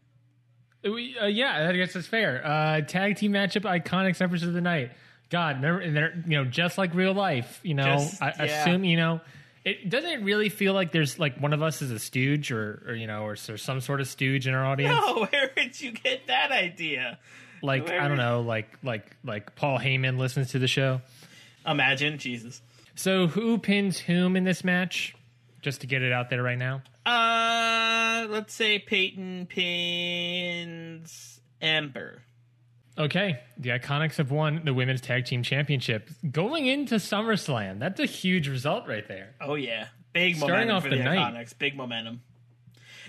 We, 0.84 1.16
uh, 1.16 1.26
yeah, 1.26 1.68
I 1.68 1.72
guess 1.76 1.92
that's 1.92 2.08
fair. 2.08 2.44
Uh, 2.44 2.80
tag 2.80 3.16
team 3.16 3.32
matchup, 3.32 3.62
Iconics 3.62 4.20
Empress 4.20 4.42
of 4.42 4.52
the 4.52 4.60
Night. 4.60 4.90
God, 5.30 5.56
remember, 5.56 5.80
and 5.80 5.96
they're 5.96 6.24
you 6.26 6.38
know 6.38 6.44
just 6.44 6.78
like 6.78 6.94
real 6.94 7.14
life. 7.14 7.60
You 7.62 7.74
know, 7.74 7.98
Just- 7.98 8.22
I 8.22 8.34
yeah. 8.38 8.44
assume 8.44 8.84
you 8.84 8.96
know. 8.96 9.20
It 9.64 9.88
doesn't 9.88 10.10
it 10.10 10.22
really 10.24 10.48
feel 10.48 10.74
like 10.74 10.90
there's 10.90 11.20
like 11.20 11.38
one 11.40 11.52
of 11.52 11.62
us 11.62 11.82
is 11.82 11.92
a 11.92 12.00
stooge 12.00 12.50
or, 12.50 12.82
or 12.84 12.94
you 12.94 13.06
know 13.06 13.22
or, 13.22 13.36
there's 13.36 13.62
some 13.62 13.80
sort 13.80 14.00
of 14.00 14.08
stooge 14.08 14.48
in 14.48 14.54
our 14.54 14.64
audience. 14.64 14.98
Oh, 15.00 15.28
where 15.32 15.52
did 15.54 15.80
you 15.80 15.92
get 15.92 16.26
that 16.26 16.50
idea? 16.50 17.20
like 17.62 17.88
I 17.88 18.08
don't 18.08 18.16
know, 18.16 18.40
like 18.40 18.76
like 18.82 19.16
like 19.24 19.54
Paul 19.54 19.78
Heyman 19.78 20.18
listens 20.18 20.50
to 20.50 20.58
the 20.58 20.66
show. 20.66 21.00
Imagine, 21.64 22.18
Jesus. 22.18 22.60
So 22.94 23.26
who 23.26 23.58
pins 23.58 23.98
whom 23.98 24.36
in 24.36 24.44
this 24.44 24.64
match? 24.64 25.14
Just 25.60 25.80
to 25.82 25.86
get 25.86 26.02
it 26.02 26.12
out 26.12 26.28
there 26.28 26.42
right 26.42 26.58
now. 26.58 26.82
Uh, 27.06 28.26
let's 28.28 28.52
say 28.52 28.78
Peyton 28.78 29.46
pins 29.46 31.40
Ember. 31.60 32.22
Okay, 32.98 33.40
the 33.56 33.70
Iconics 33.70 34.16
have 34.16 34.30
won 34.30 34.62
the 34.64 34.74
Women's 34.74 35.00
Tag 35.00 35.24
Team 35.24 35.42
Championship 35.42 36.10
going 36.30 36.66
into 36.66 36.96
SummerSlam. 36.96 37.78
That's 37.78 38.00
a 38.00 38.06
huge 38.06 38.48
result 38.48 38.86
right 38.86 39.06
there. 39.08 39.34
Oh 39.40 39.54
yeah, 39.54 39.86
big 40.12 40.36
Starting 40.36 40.68
momentum 40.68 40.76
off 40.76 40.82
for 40.82 40.90
the 40.90 40.96
the, 40.96 41.04
night. 41.04 41.54
Big 41.58 41.74
momentum. 41.76 42.20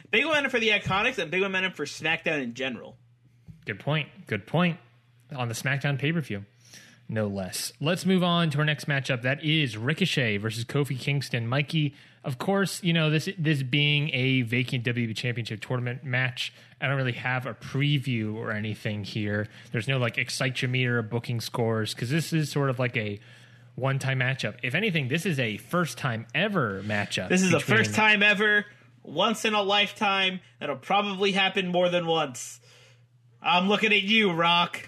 Big 0.09 0.23
momentum 0.23 0.51
for 0.51 0.59
the 0.59 0.69
Iconics 0.69 1.17
and 1.17 1.29
big 1.29 1.41
momentum 1.41 1.73
for 1.73 1.85
SmackDown 1.85 2.41
in 2.41 2.53
general. 2.53 2.95
Good 3.65 3.79
point. 3.79 4.07
Good 4.27 4.47
point. 4.47 4.77
On 5.35 5.47
the 5.47 5.55
SmackDown 5.55 5.97
pay 5.99 6.13
per 6.13 6.21
view, 6.21 6.45
no 7.13 7.27
less. 7.27 7.71
Let's 7.79 8.05
move 8.05 8.23
on 8.23 8.49
to 8.51 8.57
our 8.57 8.65
next 8.65 8.87
matchup. 8.87 9.21
That 9.21 9.43
is 9.43 9.77
Ricochet 9.77 10.37
versus 10.37 10.65
Kofi 10.65 10.99
Kingston. 10.99 11.47
Mikey, 11.47 11.93
of 12.23 12.39
course, 12.39 12.83
you 12.83 12.91
know 12.91 13.09
this 13.09 13.29
this 13.37 13.63
being 13.63 14.09
a 14.13 14.41
vacant 14.41 14.83
WWE 14.83 15.15
Championship 15.15 15.61
tournament 15.61 16.03
match. 16.03 16.53
I 16.81 16.87
don't 16.87 16.97
really 16.97 17.13
have 17.13 17.45
a 17.45 17.53
preview 17.53 18.35
or 18.35 18.51
anything 18.51 19.03
here. 19.03 19.47
There's 19.71 19.87
no 19.87 19.97
like 19.97 20.15
excitometer 20.15 20.89
or 20.89 21.01
booking 21.03 21.39
scores 21.39 21.93
because 21.93 22.09
this 22.09 22.33
is 22.33 22.51
sort 22.51 22.69
of 22.69 22.79
like 22.79 22.97
a 22.97 23.19
one 23.75 23.99
time 23.99 24.19
matchup. 24.19 24.55
If 24.63 24.75
anything, 24.75 25.07
this 25.07 25.25
is 25.25 25.39
a 25.39 25.57
first 25.57 25.97
time 25.97 26.25
ever 26.33 26.81
matchup. 26.83 27.29
This 27.29 27.43
is 27.43 27.51
the 27.51 27.59
first 27.59 27.93
time 27.93 28.23
ever, 28.23 28.65
once 29.03 29.45
in 29.45 29.53
a 29.53 29.61
lifetime. 29.61 30.39
That'll 30.59 30.75
probably 30.77 31.31
happen 31.31 31.67
more 31.67 31.89
than 31.89 32.07
once. 32.07 32.59
I'm 33.41 33.67
looking 33.67 33.91
at 33.91 34.03
you, 34.03 34.31
Rock. 34.31 34.87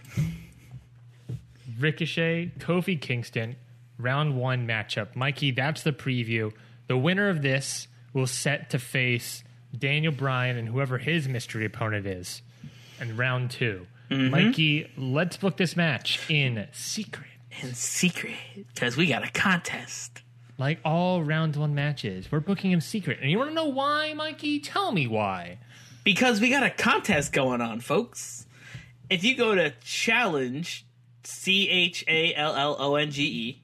Ricochet, 1.80 2.52
Kofi 2.60 3.00
Kingston, 3.00 3.56
round 3.98 4.38
one 4.38 4.68
matchup. 4.68 5.16
Mikey, 5.16 5.52
that's 5.52 5.84
the 5.84 5.92
preview. 5.92 6.52
The 6.88 6.98
winner 6.98 7.30
of 7.30 7.42
this 7.42 7.88
will 8.14 8.28
set 8.28 8.70
to 8.72 8.80
face 8.80 9.44
Daniel 9.78 10.14
Bryan 10.14 10.58
and 10.58 10.68
whoever 10.70 10.98
his 10.98 11.28
mystery 11.28 11.66
opponent 11.66 12.06
is 12.06 12.42
in 13.02 13.18
round 13.18 13.52
2 13.52 13.86
mm-hmm. 14.10 14.30
Mikey, 14.32 14.92
let's 14.98 15.38
book 15.38 15.58
this 15.58 15.76
match 15.76 16.30
in 16.30 16.68
secret. 16.72 17.28
In 17.62 17.74
secret, 17.74 18.36
because 18.74 18.96
we 18.98 19.08
got 19.08 19.24
a 19.26 19.32
contest. 19.32 20.22
like 20.58 20.80
all 20.86 21.24
round 21.24 21.56
one 21.56 21.76
matches. 21.76 22.32
We're 22.32 22.40
booking 22.40 22.72
him 22.72 22.82
secret. 22.82 23.20
And 23.22 23.30
you 23.30 23.38
want 23.38 23.50
to 23.50 23.56
know 23.56 23.66
why, 23.66 24.14
Mikey? 24.14 24.60
Tell 24.60 24.92
me 24.92 25.08
why. 25.08 25.60
Because 26.04 26.40
we 26.40 26.50
got 26.50 26.64
a 26.64 26.70
contest 26.70 27.34
going 27.34 27.62
on, 27.62 27.80
folks. 27.80 28.46
If 29.10 29.24
you 29.24 29.36
go 29.36 29.56
to 29.56 29.72
challonge, 29.84 30.84
C 31.26 31.70
H 31.70 32.04
A 32.08 32.34
L 32.36 32.56
L 32.56 32.76
O 32.80 32.96
N 32.96 33.12
G 33.12 33.24
E 33.24 33.64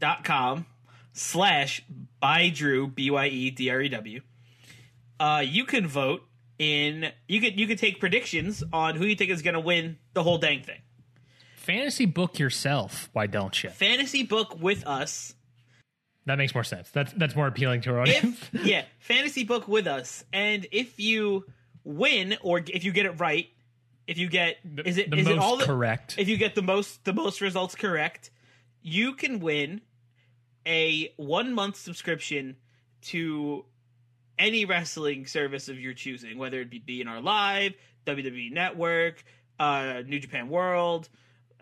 dot 0.00 0.24
com 0.24 0.66
slash 1.12 1.82
by 2.20 2.50
Drew, 2.50 2.86
B 2.86 3.10
Y 3.10 3.26
E 3.28 3.50
D 3.50 3.70
R 3.70 3.80
E 3.80 3.88
W, 3.88 4.20
uh, 5.20 5.42
you 5.46 5.64
can 5.64 5.86
vote 5.86 6.22
in 6.58 7.10
you 7.28 7.40
could 7.40 7.58
you 7.58 7.66
could 7.66 7.78
take 7.78 8.00
predictions 8.00 8.62
on 8.72 8.96
who 8.96 9.04
you 9.04 9.16
think 9.16 9.30
is 9.30 9.42
gonna 9.42 9.60
win 9.60 9.98
the 10.12 10.22
whole 10.22 10.38
dang 10.38 10.62
thing. 10.62 10.80
Fantasy 11.56 12.04
book 12.06 12.38
yourself. 12.38 13.08
Why 13.12 13.26
don't 13.26 13.62
you? 13.62 13.70
Fantasy 13.70 14.22
book 14.22 14.60
with 14.60 14.86
us. 14.86 15.34
That 16.26 16.36
makes 16.36 16.54
more 16.54 16.64
sense. 16.64 16.90
That's 16.90 17.12
that's 17.14 17.36
more 17.36 17.46
appealing 17.46 17.82
to 17.82 17.90
our 17.92 18.00
audience. 18.00 18.38
If 18.52 18.66
yeah, 18.66 18.84
fantasy 18.98 19.44
book 19.44 19.68
with 19.68 19.86
us. 19.86 20.24
And 20.32 20.66
if 20.72 20.98
you 20.98 21.44
win 21.84 22.36
or 22.42 22.62
if 22.66 22.84
you 22.84 22.92
get 22.92 23.06
it 23.06 23.20
right, 23.20 23.48
if 24.06 24.18
you 24.18 24.28
get 24.28 24.56
is 24.84 24.98
it 24.98 25.10
the 25.10 25.16
is 25.18 25.26
it 25.26 25.36
most 25.36 25.44
all 25.44 25.56
the, 25.56 25.64
correct. 25.64 26.16
If 26.18 26.28
you 26.28 26.36
get 26.36 26.54
the 26.54 26.62
most 26.62 27.04
the 27.04 27.12
most 27.12 27.40
results 27.40 27.74
correct, 27.74 28.30
you 28.82 29.14
can 29.14 29.40
win 29.40 29.80
a 30.66 31.12
one 31.16 31.52
month 31.52 31.76
subscription 31.76 32.56
to 33.02 33.64
any 34.38 34.64
wrestling 34.64 35.26
service 35.26 35.68
of 35.68 35.78
your 35.78 35.94
choosing, 35.94 36.38
whether 36.38 36.60
it 36.60 36.70
be 36.70 36.80
BNR 36.80 37.22
Live, 37.22 37.74
WWE 38.06 38.50
Network, 38.52 39.22
uh, 39.60 40.02
New 40.06 40.18
Japan 40.18 40.48
World, 40.48 41.08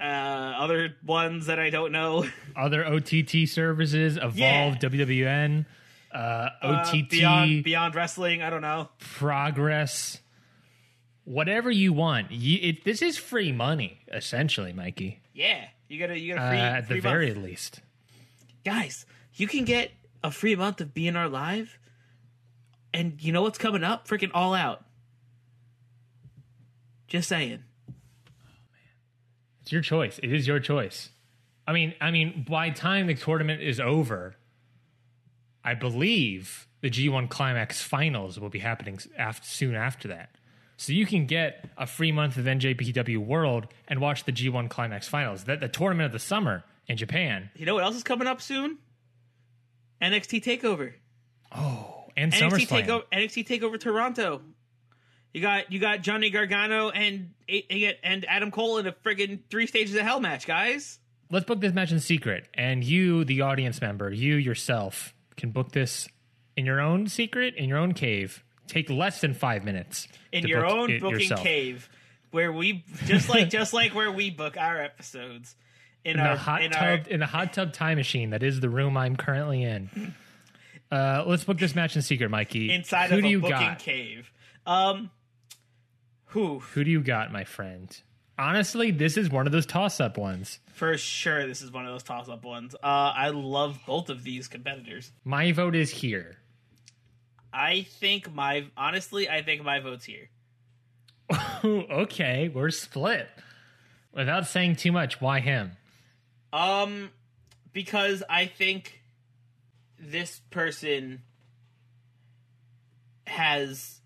uh, 0.01 0.05
other 0.05 0.97
ones 1.05 1.47
that 1.47 1.59
I 1.59 1.69
don't 1.71 1.93
know. 1.93 2.25
Other 2.57 2.85
OTT 2.87 3.47
services, 3.47 4.17
Evolve, 4.17 4.35
Yeah. 4.37 4.75
WWN, 4.81 5.67
uh, 6.13 6.17
Uh, 6.17 6.49
OTT, 6.87 7.11
Beyond 7.11 7.65
Beyond 7.65 7.95
Wrestling, 7.95 8.43
I 8.43 8.49
don't 8.51 8.63
know. 8.63 8.89
Progress, 8.99 10.22
whatever 11.25 11.71
you 11.71 11.93
want. 11.93 12.31
You, 12.31 12.59
it, 12.71 12.85
this 12.85 13.03
is 13.03 13.17
free 13.19 13.53
money, 13.53 14.01
essentially, 14.13 14.73
Mikey. 14.73 15.21
Yeah, 15.35 15.65
you 15.89 15.99
got 15.99 16.09
to 16.09 16.19
you 16.19 16.35
got 16.35 16.43
Uh, 16.43 16.47
a 16.47 16.51
free 16.51 16.59
at 16.59 16.81
the 16.83 16.87
free 16.95 17.01
very 17.01 17.35
least. 17.35 17.81
guys. 18.65 19.07
You 19.35 19.47
can 19.49 19.65
get 19.65 19.91
a 20.23 20.31
free 20.31 20.55
month 20.57 20.81
of 20.81 20.93
BNR 20.95 21.31
Live, 21.31 21.79
and 22.93 23.17
you 23.23 23.33
know 23.33 23.43
what's 23.43 23.59
coming 23.59 23.83
up? 23.83 24.07
Freaking 24.07 24.31
All 24.35 24.53
Out. 24.55 24.85
Just 27.09 27.29
saying. 27.29 27.63
It's 29.63 29.73
your 29.73 29.83
choice. 29.83 30.19
It 30.23 30.33
is 30.33 30.47
your 30.47 30.61
choice. 30.61 31.11
I 31.67 31.73
mean, 31.73 31.95
I 32.01 32.11
mean, 32.11 32.45
by 32.49 32.71
the 32.71 32.75
time 32.77 33.07
the 33.07 33.15
tournament 33.15 33.63
is 33.63 33.79
over, 33.79 34.37
I 35.65 35.75
believe 35.75 36.67
the 36.81 36.91
G1 36.91 37.29
Climax 37.31 37.81
Finals 37.81 38.41
will 38.41 38.49
be 38.49 38.59
happening 38.59 38.99
after, 39.17 39.47
soon 39.47 39.75
after 39.77 40.09
that. 40.09 40.31
So 40.77 40.93
you 40.93 41.07
can 41.07 41.27
get 41.27 41.69
a 41.77 41.87
free 41.87 42.13
month 42.13 42.37
of 42.37 42.47
NJPW 42.47 43.19
World 43.19 43.67
and 43.89 44.01
watch 44.01 44.25
the 44.25 44.33
G1 44.33 44.69
Climax 44.69 45.07
Finals. 45.07 45.45
That 45.45 45.61
the 45.61 45.69
tournament 45.69 46.07
of 46.07 46.13
the 46.13 46.19
summer 46.19 46.65
in 46.89 46.97
Japan 46.97 47.51
You 47.55 47.67
know 47.67 47.75
what 47.75 47.85
else 47.85 47.97
is 47.97 48.03
coming 48.03 48.27
up 48.27 48.41
soon? 48.41 48.79
NXT 50.01 50.43
Takeover. 50.43 50.95
Oh, 51.55 52.07
and 52.17 52.33
NXT 52.33 52.67
SummerSlam. 52.67 52.87
Takeover. 52.87 53.03
NXT 53.13 53.47
Takeover 53.47 53.79
Toronto. 53.79 54.43
You 55.33 55.41
got 55.41 55.73
you 55.73 55.79
got 55.79 56.03
Johnny 56.03 56.31
Gargano 56.31 56.91
and 56.91 57.31
and 58.03 58.25
Adam 58.27 58.51
Cole 58.51 58.79
in 58.79 58.87
a 58.87 58.93
friggin' 58.93 59.41
three 59.51 59.67
stages 59.67 59.95
of 59.95 60.03
hell 60.03 60.21
match, 60.21 60.47
guys. 60.47 60.99
Let's 61.31 61.47
book 61.47 61.61
this 61.61 61.73
match 61.73 61.93
in 61.93 62.01
secret, 62.01 62.49
and 62.53 62.85
you, 62.85 63.25
the 63.25 63.41
audience 63.41 63.81
member, 63.81 64.11
you 64.11 64.35
yourself, 64.35 65.15
can 65.37 65.51
book 65.51 65.73
this 65.73 66.07
in 66.57 66.67
your 66.67 66.81
own 66.81 67.07
secret 67.07 67.55
in 67.55 67.69
your 67.69 67.79
own 67.79 67.95
cave. 67.95 68.45
Take 68.73 68.89
less 68.89 69.21
than 69.21 69.35
five 69.35 69.65
minutes 69.65 70.09
in 70.33 70.47
your 70.47 70.63
book 70.63 70.71
own 70.73 70.99
booking 70.99 71.21
yourself. 71.21 71.43
cave 71.43 71.91
where 72.31 72.51
we 72.51 72.85
just 73.05 73.29
like 73.29 73.51
just 73.59 73.75
like 73.75 73.95
where 73.95 74.11
we 74.11 74.31
book 74.31 74.57
our 74.57 74.81
episodes 74.81 75.55
in, 76.07 76.13
in 76.19 76.21
our 76.21 76.37
hot 76.37 76.63
in 76.63 76.71
tub 76.71 76.83
our 76.83 76.95
in 77.11 77.21
the 77.21 77.27
hot 77.27 77.53
tub 77.53 77.75
time 77.75 77.99
machine 77.99 78.31
that 78.31 78.43
is 78.43 78.61
the 78.61 78.71
room 78.71 78.97
I'm 78.97 79.17
currently 79.17 79.63
in. 79.63 80.15
Uh, 80.91 81.25
let's 81.27 81.45
book 81.45 81.59
this 81.59 81.75
match 81.75 81.97
in 81.97 82.03
secret, 82.03 82.31
Mikey. 82.31 82.71
inside 82.73 83.11
Who 83.11 83.17
of 83.17 83.21
do 83.23 83.27
a 83.27 83.31
you 83.31 83.41
booking 83.41 83.57
got? 83.59 83.79
cave. 83.79 84.33
Um, 84.67 85.11
who 86.27 86.61
Who 86.61 86.83
do 86.85 86.91
you 86.91 87.03
got, 87.03 87.31
my 87.31 87.45
friend? 87.45 87.95
Honestly, 88.39 88.91
this 88.91 89.19
is 89.19 89.29
one 89.31 89.47
of 89.47 89.53
those 89.53 89.67
toss-up 89.67 90.17
ones. 90.17 90.59
for 90.73 90.97
sure? 90.97 91.47
This 91.47 91.61
is 91.61 91.71
one 91.71 91.85
of 91.85 91.93
those 91.93 92.03
toss-up 92.03 92.43
ones. 92.45 92.75
Uh, 92.75 93.13
I 93.15 93.29
love 93.29 93.79
both 93.87 94.09
of 94.09 94.25
these 94.25 94.49
competitors. 94.49 95.13
My 95.25 95.53
vote 95.53 95.75
is 95.77 95.91
here. 95.91 96.39
I 97.53 97.83
think 97.83 98.33
my 98.33 98.67
honestly, 98.77 99.29
I 99.29 99.43
think 99.43 99.63
my 99.63 99.81
vote's 99.81 100.05
here. 100.05 100.29
okay, 101.65 102.49
we're 102.49 102.71
split. 102.71 103.29
Without 104.13 104.47
saying 104.47 104.77
too 104.77 104.93
much, 104.93 105.21
why 105.21 105.41
him? 105.41 105.73
Um, 106.53 107.11
because 107.73 108.23
I 108.29 108.47
think 108.47 109.03
this 109.99 110.41
person 110.51 111.23
has 113.27 114.01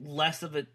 less 0.00 0.42
of 0.42 0.56
a. 0.56 0.66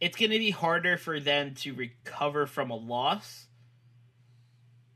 It's 0.00 0.16
going 0.16 0.30
to 0.30 0.38
be 0.38 0.50
harder 0.50 0.96
for 0.96 1.18
them 1.18 1.54
to 1.56 1.72
recover 1.74 2.46
from 2.46 2.70
a 2.70 2.76
loss 2.76 3.46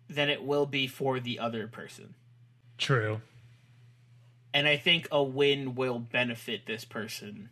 than 0.09 0.29
it 0.29 0.45
will 0.45 0.67
be 0.67 0.87
for 0.87 1.19
the 1.19 1.39
other 1.39 1.67
person. 1.67 2.15
True. 2.79 3.21
And 4.55 4.69
I 4.69 4.77
think 4.77 5.09
a 5.11 5.23
win 5.23 5.75
will 5.75 5.99
benefit 5.99 6.67
this 6.67 6.85
person 6.85 7.49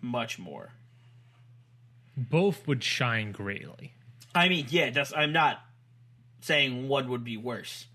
much 0.00 0.38
more. 0.38 0.70
Both 2.16 2.66
would 2.68 2.84
shine 2.84 3.32
greatly. 3.32 3.92
I 4.34 4.48
mean, 4.48 4.66
yeah, 4.68 4.90
that's, 4.90 5.12
I'm 5.14 5.32
not 5.32 5.60
saying 6.40 6.88
one 6.88 7.08
would 7.08 7.24
be 7.24 7.36
worse. 7.36 7.86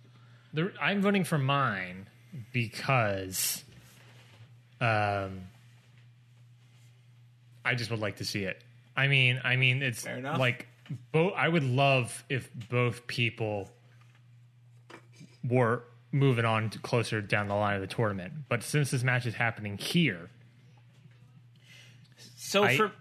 The, 0.54 0.74
I'm 0.82 1.02
voting 1.02 1.24
for 1.24 1.38
mine 1.38 2.08
because 2.52 3.64
um, 4.82 5.42
I 7.64 7.76
just 7.76 7.92
would 7.92 8.00
like 8.00 8.18
to 8.18 8.26
see 8.26 8.44
it. 8.44 8.62
I 8.96 9.08
mean, 9.08 9.40
I 9.44 9.56
mean, 9.56 9.82
it's 9.82 10.04
Fair 10.04 10.18
enough. 10.18 10.40
like 10.40 10.68
both. 11.12 11.34
I 11.36 11.48
would 11.48 11.64
love 11.64 12.24
if 12.30 12.50
both 12.70 13.08
people 13.08 13.70
were 15.48 15.84
moving 16.12 16.46
on 16.46 16.70
to 16.72 16.80
closer 16.80 17.22
down 17.22 17.48
the 17.48 17.56
line 17.56 17.76
of 17.76 17.82
the 17.82 17.88
tournament. 17.88 18.34
But 18.50 18.64
since 18.64 18.92
this 18.92 19.04
match 19.04 19.26
is 19.26 19.36
happening 19.36 19.78
here, 19.78 20.30
So 22.36 22.64
I- 22.64 22.78
for 22.78 22.92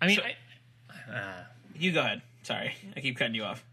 I 0.00 0.06
mean, 0.06 0.16
So- 0.16 0.22
I, 0.24 0.34
ah, 1.10 1.46
you 1.74 1.92
go 1.92 2.00
ahead. 2.00 2.22
Sorry, 2.42 2.74
I 2.96 3.00
keep 3.00 3.16
cutting 3.16 3.34
you 3.34 3.44
off. 3.44 3.64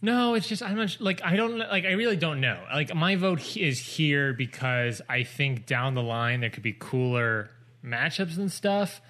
No, 0.00 0.34
it's 0.34 0.48
just 0.48 0.62
I'm 0.62 0.76
not 0.76 0.96
like 1.00 1.20
I 1.22 1.36
don't 1.36 1.58
like 1.58 1.84
I 1.84 1.92
really 1.92 2.16
don't 2.16 2.40
know. 2.40 2.64
Like 2.72 2.92
my 2.94 3.14
vote 3.16 3.56
is 3.56 3.78
here 3.78 4.32
because 4.32 5.00
I 5.08 5.22
think 5.22 5.66
down 5.66 5.94
the 5.94 6.02
line 6.02 6.40
there 6.40 6.50
could 6.50 6.62
be 6.64 6.72
cooler 6.76 7.50
matchups 7.84 8.36
and 8.38 8.50
stuff, 8.50 9.00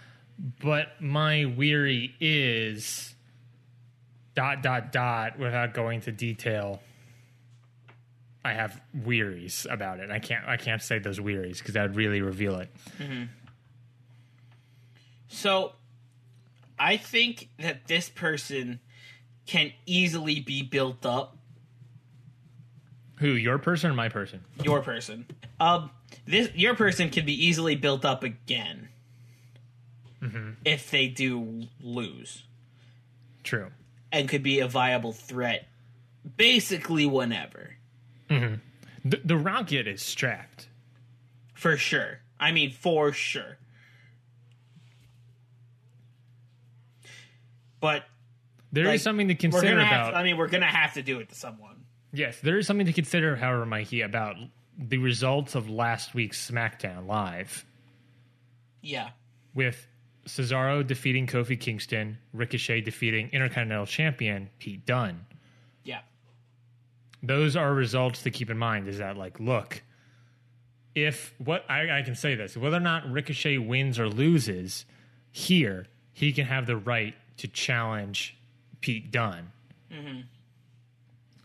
but 0.60 1.00
my 1.00 1.46
weary 1.46 2.14
is 2.20 3.14
dot 4.34 4.62
dot 4.62 4.92
dot 4.92 5.38
without 5.38 5.72
going 5.72 6.00
to 6.02 6.12
detail. 6.12 6.82
I 8.44 8.52
have 8.54 8.80
wearies 9.04 9.66
about 9.70 10.00
it. 10.00 10.10
I 10.10 10.18
can't 10.18 10.46
I 10.46 10.56
can't 10.56 10.82
say 10.82 10.98
those 10.98 11.20
wearies 11.20 11.58
because 11.58 11.74
that 11.74 11.82
would 11.82 11.96
really 11.96 12.20
reveal 12.22 12.58
it. 12.58 12.70
So, 15.28 15.72
I 16.78 16.96
think 16.98 17.48
that 17.58 17.86
this 17.86 18.08
person 18.10 18.80
can 19.46 19.72
easily 19.86 20.40
be 20.40 20.62
built 20.62 21.06
up. 21.06 21.36
Who 23.16 23.28
your 23.28 23.58
person 23.58 23.92
or 23.92 23.94
my 23.94 24.08
person? 24.08 24.44
Your 24.62 24.82
person, 24.82 25.26
um, 25.60 25.90
this 26.26 26.50
your 26.54 26.74
person 26.74 27.08
can 27.08 27.24
be 27.24 27.46
easily 27.46 27.76
built 27.76 28.04
up 28.04 28.24
again 28.24 28.88
if 30.64 30.90
they 30.90 31.08
do 31.08 31.66
lose, 31.80 32.44
True. 33.42 33.68
and 34.12 34.28
could 34.28 34.42
be 34.42 34.60
a 34.60 34.68
viable 34.68 35.12
threat, 35.12 35.66
basically 36.36 37.06
whenever, 37.06 37.76
Mm-hmm. 38.32 39.08
The, 39.08 39.20
the 39.24 39.36
rocket 39.36 39.86
is 39.88 40.02
strapped. 40.02 40.68
for 41.54 41.76
sure. 41.76 42.20
I 42.40 42.52
mean, 42.52 42.70
for 42.72 43.12
sure. 43.12 43.58
But 47.80 48.04
There 48.72 48.84
is 48.84 48.90
like, 48.90 49.00
something 49.00 49.28
to 49.28 49.34
we're 49.34 49.38
consider 49.38 49.68
gonna 49.76 49.82
about. 49.82 50.06
have. 50.06 50.14
I 50.14 50.22
mean, 50.22 50.36
we're 50.36 50.48
gonna 50.48 50.66
have 50.66 50.94
to 50.94 51.02
do 51.02 51.18
it 51.20 51.28
to 51.30 51.34
someone. 51.34 51.84
Yes, 52.12 52.38
there 52.40 52.58
is 52.58 52.66
something 52.66 52.86
to 52.86 52.92
consider, 52.92 53.36
however, 53.36 53.64
Mikey, 53.66 54.02
about 54.02 54.36
the 54.78 54.98
results 54.98 55.54
of 55.54 55.68
last 55.70 56.14
week's 56.14 56.50
SmackDown 56.50 57.06
Live 57.06 57.64
Yeah. 58.82 59.10
with 59.54 59.86
Cesaro 60.26 60.86
defeating 60.86 61.26
Kofi 61.26 61.58
Kingston, 61.58 62.18
Ricochet 62.32 62.82
defeating 62.82 63.30
Intercontinental 63.32 63.86
Champion 63.86 64.50
Pete 64.58 64.84
Dunne. 64.86 65.24
Yeah. 65.84 66.00
Those 67.22 67.56
are 67.56 67.72
results 67.72 68.22
to 68.22 68.30
keep 68.30 68.50
in 68.50 68.58
mind. 68.58 68.88
Is 68.88 68.98
that 68.98 69.16
like, 69.16 69.38
look, 69.40 69.82
if 70.94 71.34
what 71.38 71.64
I, 71.70 71.98
I 71.98 72.02
can 72.02 72.14
say 72.14 72.34
this, 72.34 72.56
whether 72.56 72.76
or 72.76 72.80
not 72.80 73.10
Ricochet 73.10 73.58
wins 73.58 73.98
or 73.98 74.08
loses 74.08 74.84
here, 75.30 75.86
he 76.12 76.32
can 76.32 76.46
have 76.46 76.66
the 76.66 76.76
right 76.76 77.14
to 77.38 77.48
challenge 77.48 78.36
Pete 78.80 79.10
Dunne. 79.10 79.50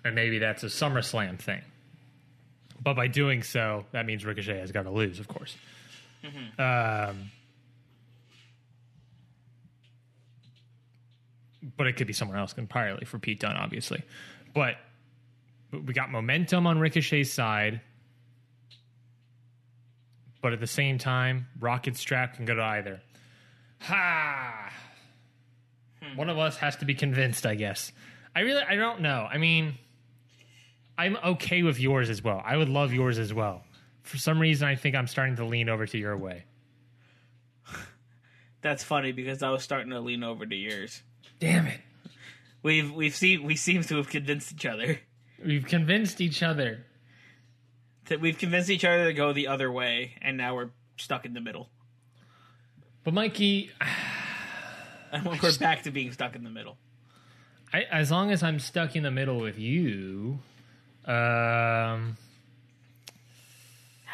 And 0.04 0.16
maybe 0.16 0.40
that's 0.40 0.64
a 0.64 0.68
SummerSlam 0.68 1.40
thing. 1.40 1.62
But 2.82 2.96
by 2.96 3.08
doing 3.08 3.44
so, 3.44 3.86
that 3.92 4.06
means 4.06 4.26
Ricochet 4.26 4.60
has 4.60 4.72
got 4.72 4.84
to 4.84 4.92
lose, 4.92 5.20
of 5.20 5.28
course. 5.28 5.56
Um, 6.60 7.32
but 11.76 11.88
it 11.88 11.94
could 11.94 12.08
be 12.08 12.14
someone 12.14 12.38
else 12.38 12.54
entirely 12.58 13.06
for 13.06 13.20
Pete 13.20 13.40
Dunne, 13.40 13.58
obviously. 13.58 14.04
But 14.54 14.76
we 15.72 15.94
got 15.94 16.12
momentum 16.12 16.66
on 16.66 16.80
Ricochet's 16.80 17.32
side. 17.32 17.82
But 20.42 20.54
at 20.54 20.60
the 20.60 20.68
same 20.68 20.98
time, 20.98 21.48
Rocket 21.60 21.98
Strap 21.98 22.36
can 22.36 22.46
go 22.46 22.56
to 22.56 22.64
either. 22.64 23.02
Ha! 23.82 24.72
Hmm. 26.02 26.18
One 26.18 26.30
of 26.30 26.38
us 26.38 26.58
has 26.58 26.76
to 26.78 26.86
be 26.86 26.94
convinced, 26.94 27.46
I 27.46 27.56
guess. 27.56 27.92
I 28.36 28.42
really, 28.42 28.62
I 28.62 28.76
don't 28.76 29.02
know. 29.02 29.28
I 29.30 29.38
mean, 29.40 29.78
I'm 30.98 31.18
okay 31.18 31.64
with 31.64 31.80
yours 31.80 32.10
as 32.10 32.24
well. 32.24 32.42
I 32.46 32.56
would 32.56 32.70
love 32.70 32.94
yours 32.94 33.20
as 33.20 33.34
well. 33.34 33.64
For 34.04 34.18
some 34.18 34.40
reason, 34.40 34.68
I 34.68 34.76
think 34.76 34.96
I'm 34.96 35.08
starting 35.08 35.36
to 35.38 35.46
lean 35.46 35.70
over 35.70 35.86
to 35.86 35.98
your 35.98 36.16
way. 36.16 36.46
That's 38.62 38.84
funny 38.84 39.12
because 39.12 39.44
I 39.44 39.50
was 39.50 39.64
starting 39.64 39.90
to 39.90 40.00
lean 40.00 40.24
over 40.24 40.46
to 40.46 40.56
yours. 40.56 41.02
Damn 41.40 41.68
it. 41.68 41.82
We've 42.64 42.92
we've 42.92 43.16
seen 43.16 43.44
we 43.44 43.56
seem 43.56 43.84
to 43.84 43.98
have 43.98 44.10
convinced 44.10 44.52
each 44.52 44.66
other 44.66 45.00
We've 45.44 45.66
convinced 45.66 46.22
each 46.22 46.42
other. 46.44 46.86
that 48.08 48.20
we've 48.22 48.38
convinced 48.38 48.70
each 48.70 48.86
other 48.86 49.06
to 49.06 49.14
go 49.14 49.34
the 49.34 49.48
other 49.48 49.72
way, 49.72 50.14
and 50.22 50.38
now 50.38 50.56
we're 50.56 50.70
stuck 50.98 51.26
in 51.26 51.34
the 51.34 51.42
middle. 51.42 51.70
But 53.04 53.14
Mikey, 53.14 53.72
And 55.12 55.26
we're 55.26 55.58
back 55.58 55.84
to 55.84 55.92
being 55.92 56.12
stuck 56.12 56.36
in 56.36 56.44
the 56.44 56.50
middle. 56.50 56.78
I, 57.74 57.84
as 57.84 58.12
long 58.12 58.32
as 58.32 58.44
I'm 58.44 58.60
stuck 58.60 58.96
in 58.96 59.04
the 59.04 59.12
middle 59.12 59.40
with 59.40 59.60
you, 59.60 60.40
um, 61.06 62.18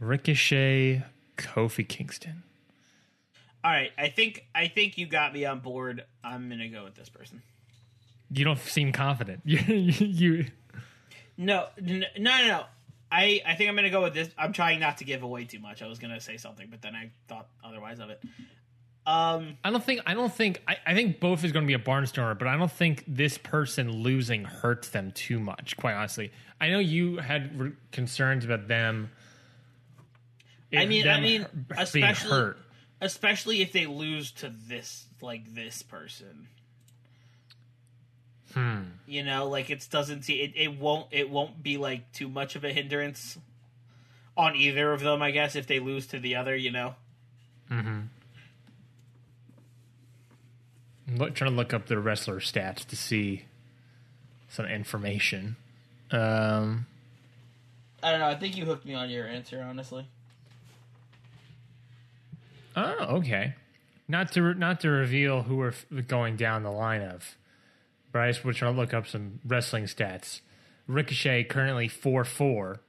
Ricochet, 0.00 1.04
Kofi 1.36 1.86
Kingston. 1.86 2.42
All 3.64 3.70
right, 3.70 3.92
I 3.96 4.08
think 4.08 4.46
I 4.54 4.68
think 4.68 4.98
you 4.98 5.06
got 5.06 5.32
me 5.32 5.44
on 5.44 5.60
board. 5.60 6.04
I'm 6.24 6.48
gonna 6.48 6.68
go 6.68 6.84
with 6.84 6.94
this 6.94 7.08
person. 7.08 7.42
You 8.32 8.44
don't 8.44 8.58
seem 8.58 8.92
confident. 8.92 9.42
You, 9.44 9.58
you, 9.58 10.46
No, 11.36 11.66
no, 11.80 12.06
no, 12.18 12.46
no. 12.46 12.64
I 13.10 13.42
I 13.44 13.54
think 13.54 13.68
I'm 13.68 13.76
gonna 13.76 13.90
go 13.90 14.02
with 14.02 14.14
this. 14.14 14.30
I'm 14.38 14.52
trying 14.52 14.80
not 14.80 14.98
to 14.98 15.04
give 15.04 15.22
away 15.22 15.44
too 15.44 15.58
much. 15.58 15.82
I 15.82 15.86
was 15.86 15.98
gonna 15.98 16.20
say 16.20 16.38
something, 16.38 16.68
but 16.70 16.80
then 16.80 16.94
I 16.94 17.10
thought 17.28 17.48
otherwise 17.62 18.00
of 18.00 18.10
it. 18.10 18.22
Um, 19.04 19.58
I 19.64 19.70
don't 19.70 19.82
think. 19.82 20.00
I 20.06 20.14
don't 20.14 20.32
think. 20.32 20.62
I, 20.66 20.76
I 20.86 20.94
think 20.94 21.18
both 21.18 21.44
is 21.44 21.50
going 21.50 21.64
to 21.64 21.66
be 21.66 21.74
a 21.74 21.78
barnstormer, 21.78 22.38
but 22.38 22.46
I 22.46 22.56
don't 22.56 22.70
think 22.70 23.04
this 23.08 23.36
person 23.36 23.90
losing 23.90 24.44
hurts 24.44 24.90
them 24.90 25.10
too 25.10 25.40
much. 25.40 25.76
Quite 25.76 25.94
honestly, 25.94 26.30
I 26.60 26.70
know 26.70 26.78
you 26.78 27.16
had 27.16 27.58
re- 27.58 27.72
concerns 27.90 28.44
about 28.44 28.68
them. 28.68 29.10
I 30.74 30.86
mean, 30.86 31.08
I 31.08 31.20
mean, 31.20 31.46
especially 31.76 32.54
especially 33.00 33.60
if 33.60 33.72
they 33.72 33.86
lose 33.86 34.30
to 34.32 34.52
this 34.68 35.06
like 35.20 35.52
this 35.52 35.82
person. 35.82 36.46
Hmm. 38.54 38.82
You 39.06 39.22
know, 39.24 39.48
like 39.48 39.70
it 39.70 39.86
doesn't 39.90 40.22
see 40.22 40.40
it. 40.42 40.52
It 40.54 40.78
won't. 40.78 41.06
It 41.10 41.30
won't 41.30 41.62
be 41.62 41.76
like 41.78 42.12
too 42.12 42.28
much 42.28 42.56
of 42.56 42.64
a 42.64 42.72
hindrance 42.72 43.38
on 44.36 44.56
either 44.56 44.92
of 44.92 45.00
them. 45.00 45.22
I 45.22 45.30
guess 45.30 45.56
if 45.56 45.66
they 45.66 45.78
lose 45.78 46.06
to 46.08 46.18
the 46.18 46.36
other, 46.36 46.54
you 46.54 46.70
know. 46.70 46.94
Mm-hmm. 47.70 48.00
I'm 51.08 51.16
look, 51.16 51.34
trying 51.34 51.50
to 51.50 51.56
look 51.56 51.74
up 51.74 51.86
the 51.86 51.98
wrestler 51.98 52.40
stats 52.40 52.86
to 52.86 52.96
see 52.96 53.44
some 54.48 54.66
information. 54.66 55.56
Um, 56.10 56.86
I 58.02 58.10
don't 58.10 58.20
know. 58.20 58.28
I 58.28 58.34
think 58.34 58.56
you 58.56 58.64
hooked 58.64 58.84
me 58.84 58.94
on 58.94 59.10
your 59.10 59.26
answer, 59.26 59.64
honestly. 59.66 60.06
oh, 62.76 63.16
okay. 63.16 63.54
Not 64.08 64.32
to 64.32 64.42
re- 64.42 64.54
not 64.54 64.80
to 64.80 64.90
reveal 64.90 65.42
who 65.42 65.56
we're 65.56 65.68
f- 65.68 65.86
going 66.06 66.36
down 66.36 66.62
the 66.62 66.70
line 66.70 67.00
of, 67.02 67.36
just 68.14 68.44
was 68.44 68.56
trying 68.56 68.74
to 68.74 68.80
look 68.80 68.94
up 68.94 69.06
some 69.06 69.40
wrestling 69.46 69.84
stats. 69.84 70.40
Ricochet 70.86 71.44
currently 71.44 71.88
four 71.88 72.24
four. 72.24 72.80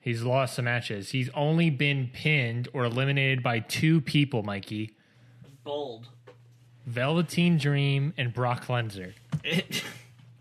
He's 0.00 0.22
lost 0.22 0.54
some 0.54 0.66
matches. 0.66 1.10
He's 1.10 1.28
only 1.30 1.68
been 1.68 2.10
pinned 2.12 2.68
or 2.72 2.84
eliminated 2.84 3.42
by 3.42 3.58
two 3.58 4.00
people, 4.00 4.44
Mikey. 4.44 4.94
Bold. 5.64 6.06
Velveteen 6.86 7.58
Dream 7.58 8.14
and 8.16 8.32
Brock 8.32 8.66
Lesnar. 8.66 9.14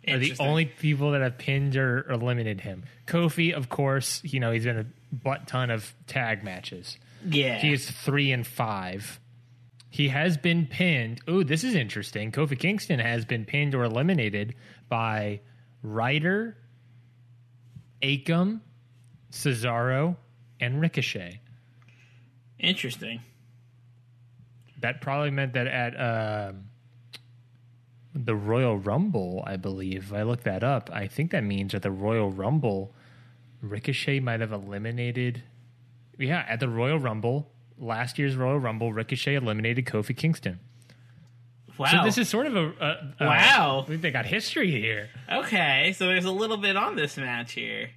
are 0.07 0.19
the 0.19 0.35
only 0.39 0.65
people 0.65 1.11
that 1.11 1.21
have 1.21 1.37
pinned 1.37 1.75
or 1.75 2.07
eliminated 2.09 2.61
him. 2.61 2.83
Kofi, 3.07 3.53
of 3.53 3.69
course, 3.69 4.21
you 4.23 4.39
know 4.39 4.51
he's 4.51 4.65
in 4.65 4.77
a 4.77 4.85
butt 5.11 5.47
ton 5.47 5.71
of 5.71 5.93
tag 6.07 6.43
matches. 6.43 6.97
yeah. 7.27 7.57
He 7.57 7.73
is 7.73 7.89
three 7.89 8.31
and 8.31 8.45
five. 8.45 9.19
He 9.95 10.09
has 10.09 10.35
been 10.35 10.65
pinned. 10.65 11.21
Oh, 11.25 11.41
this 11.41 11.63
is 11.63 11.73
interesting. 11.73 12.29
Kofi 12.29 12.59
Kingston 12.59 12.99
has 12.99 13.23
been 13.23 13.45
pinned 13.45 13.73
or 13.73 13.85
eliminated 13.85 14.53
by 14.89 15.39
Ryder, 15.83 16.57
Akam, 18.01 18.59
Cesaro, 19.31 20.17
and 20.59 20.81
Ricochet. 20.81 21.39
interesting. 22.59 23.21
That 24.81 24.99
probably 24.99 25.31
meant 25.31 25.53
that 25.53 25.67
at 25.67 25.93
um 25.95 26.65
the 28.13 28.35
Royal 28.35 28.77
Rumble, 28.77 29.45
I 29.47 29.55
believe, 29.55 30.07
if 30.07 30.13
I 30.13 30.23
look 30.23 30.43
that 30.43 30.61
up, 30.61 30.89
I 30.91 31.07
think 31.07 31.31
that 31.31 31.45
means 31.45 31.73
at 31.73 31.83
the 31.83 31.91
Royal 31.91 32.31
Rumble, 32.31 32.93
Ricochet 33.61 34.19
might 34.19 34.41
have 34.41 34.51
eliminated. 34.51 35.43
Yeah, 36.19 36.43
at 36.49 36.59
the 36.59 36.67
Royal 36.67 36.99
Rumble, 36.99 37.49
last 37.77 38.19
year's 38.19 38.35
Royal 38.35 38.59
Rumble, 38.59 38.93
Ricochet 38.93 39.35
eliminated 39.35 39.85
Kofi 39.85 40.15
Kingston. 40.15 40.59
Wow. 41.77 41.87
So 41.87 42.03
this 42.03 42.17
is 42.17 42.29
sort 42.29 42.47
of 42.47 42.55
a, 42.55 42.65
a, 42.65 43.13
a 43.19 43.25
Wow. 43.27 43.81
I 43.83 43.87
think 43.87 44.01
they 44.01 44.11
got 44.11 44.25
history 44.25 44.71
here. 44.71 45.09
okay. 45.31 45.93
So 45.95 46.07
there's 46.07 46.25
a 46.25 46.31
little 46.31 46.57
bit 46.57 46.77
on 46.77 46.95
this 46.95 47.17
match 47.17 47.53
here. 47.53 47.89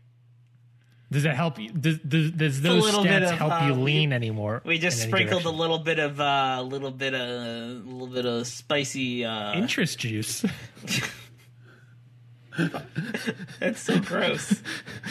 Does 1.11 1.23
that 1.23 1.37
help 1.37 1.59
you? 1.59 1.71
Does, 1.71 1.99
does, 2.01 2.31
does 2.33 2.61
those 2.61 2.85
stats 2.95 3.33
of, 3.33 3.39
help 3.39 3.63
you 3.63 3.73
uh, 3.73 3.77
lean 3.77 4.13
anymore? 4.13 4.61
We 4.65 4.79
just 4.79 5.03
sprinkled 5.03 5.47
a 5.47 5.51
little 5.51 5.79
bit 5.79 5.99
of 5.99 6.21
uh, 6.21 6.57
a 6.59 6.63
little 6.63 6.91
bit 6.91 7.15
of 7.15 7.21
a 7.21 7.83
little 7.87 8.09
bit 8.09 8.27
of 8.27 8.47
spicy. 8.47 9.25
Uh, 9.25 9.55
interest 9.55 9.99
juice. 9.99 10.45
that's 13.61 13.81
so 13.81 13.99
gross. 14.01 14.63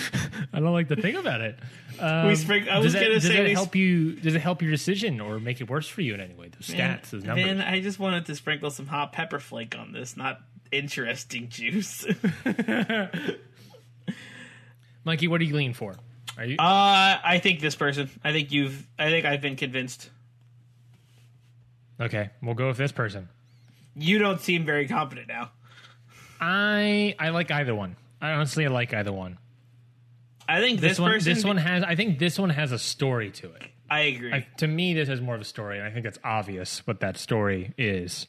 I 0.53 0.59
don't 0.59 0.73
like 0.73 0.89
to 0.89 0.95
think 0.95 1.17
about 1.17 1.41
it. 1.41 1.57
Um, 1.99 2.27
We 2.27 2.33
sprink- 2.33 2.69
I 2.69 2.79
was 2.79 2.93
that, 2.93 3.01
gonna 3.01 3.15
does 3.15 3.23
say 3.23 3.43
that 3.43 3.51
help 3.51 3.75
you? 3.75 4.13
Does 4.13 4.35
it 4.35 4.41
help 4.41 4.61
your 4.61 4.71
decision 4.71 5.19
or 5.21 5.39
make 5.39 5.61
it 5.61 5.69
worse 5.69 5.87
for 5.87 6.01
you 6.01 6.13
in 6.13 6.19
any 6.21 6.33
way? 6.33 6.49
Those 6.49 6.67
stats, 6.75 7.09
those 7.09 7.23
numbers. 7.23 7.45
Man, 7.45 7.61
I 7.61 7.79
just 7.81 7.99
wanted 7.99 8.25
to 8.27 8.35
sprinkle 8.35 8.69
some 8.69 8.87
hot 8.87 9.13
pepper 9.13 9.39
flake 9.39 9.77
on 9.77 9.91
this, 9.93 10.15
not 10.17 10.41
interesting 10.71 11.49
juice. 11.49 12.05
uh, 12.45 13.07
Mikey, 15.03 15.27
what 15.27 15.41
are 15.41 15.45
you 15.45 15.55
leaning 15.55 15.73
for? 15.73 15.95
Are 16.37 16.45
you? 16.45 16.57
I 16.59 17.39
think 17.41 17.59
this 17.61 17.75
person. 17.75 18.09
I 18.23 18.31
think 18.31 18.51
you've. 18.51 18.85
I 18.99 19.09
think 19.09 19.25
I've 19.25 19.41
been 19.41 19.55
convinced. 19.55 20.09
okay, 21.99 22.29
we'll 22.41 22.53
go 22.55 22.67
with 22.67 22.77
this 22.77 22.91
person. 22.91 23.29
You 23.95 24.19
don't 24.19 24.39
seem 24.39 24.63
very 24.65 24.87
confident 24.87 25.27
now. 25.27 25.49
I 26.39 27.15
I 27.19 27.29
like 27.29 27.51
either 27.51 27.75
one. 27.75 27.95
I 28.21 28.31
honestly 28.31 28.65
I 28.65 28.69
like 28.69 28.93
either 28.93 29.13
one. 29.13 29.37
I 30.49 30.61
think 30.61 30.79
This, 30.79 30.91
this, 30.91 30.99
one, 30.99 31.19
this 31.19 31.43
one 31.43 31.57
has. 31.57 31.83
I 31.83 31.95
think 31.95 32.19
this 32.19 32.39
one 32.39 32.49
has 32.49 32.71
a 32.71 32.79
story 32.79 33.31
to 33.31 33.51
it. 33.53 33.63
I 33.89 34.01
agree. 34.01 34.33
I, 34.33 34.47
to 34.57 34.67
me, 34.67 34.93
this 34.93 35.07
has 35.09 35.21
more 35.21 35.35
of 35.35 35.41
a 35.41 35.45
story, 35.45 35.77
and 35.77 35.87
I 35.87 35.91
think 35.91 36.05
it's 36.05 36.19
obvious 36.23 36.85
what 36.87 37.01
that 37.01 37.17
story 37.17 37.73
is. 37.77 38.27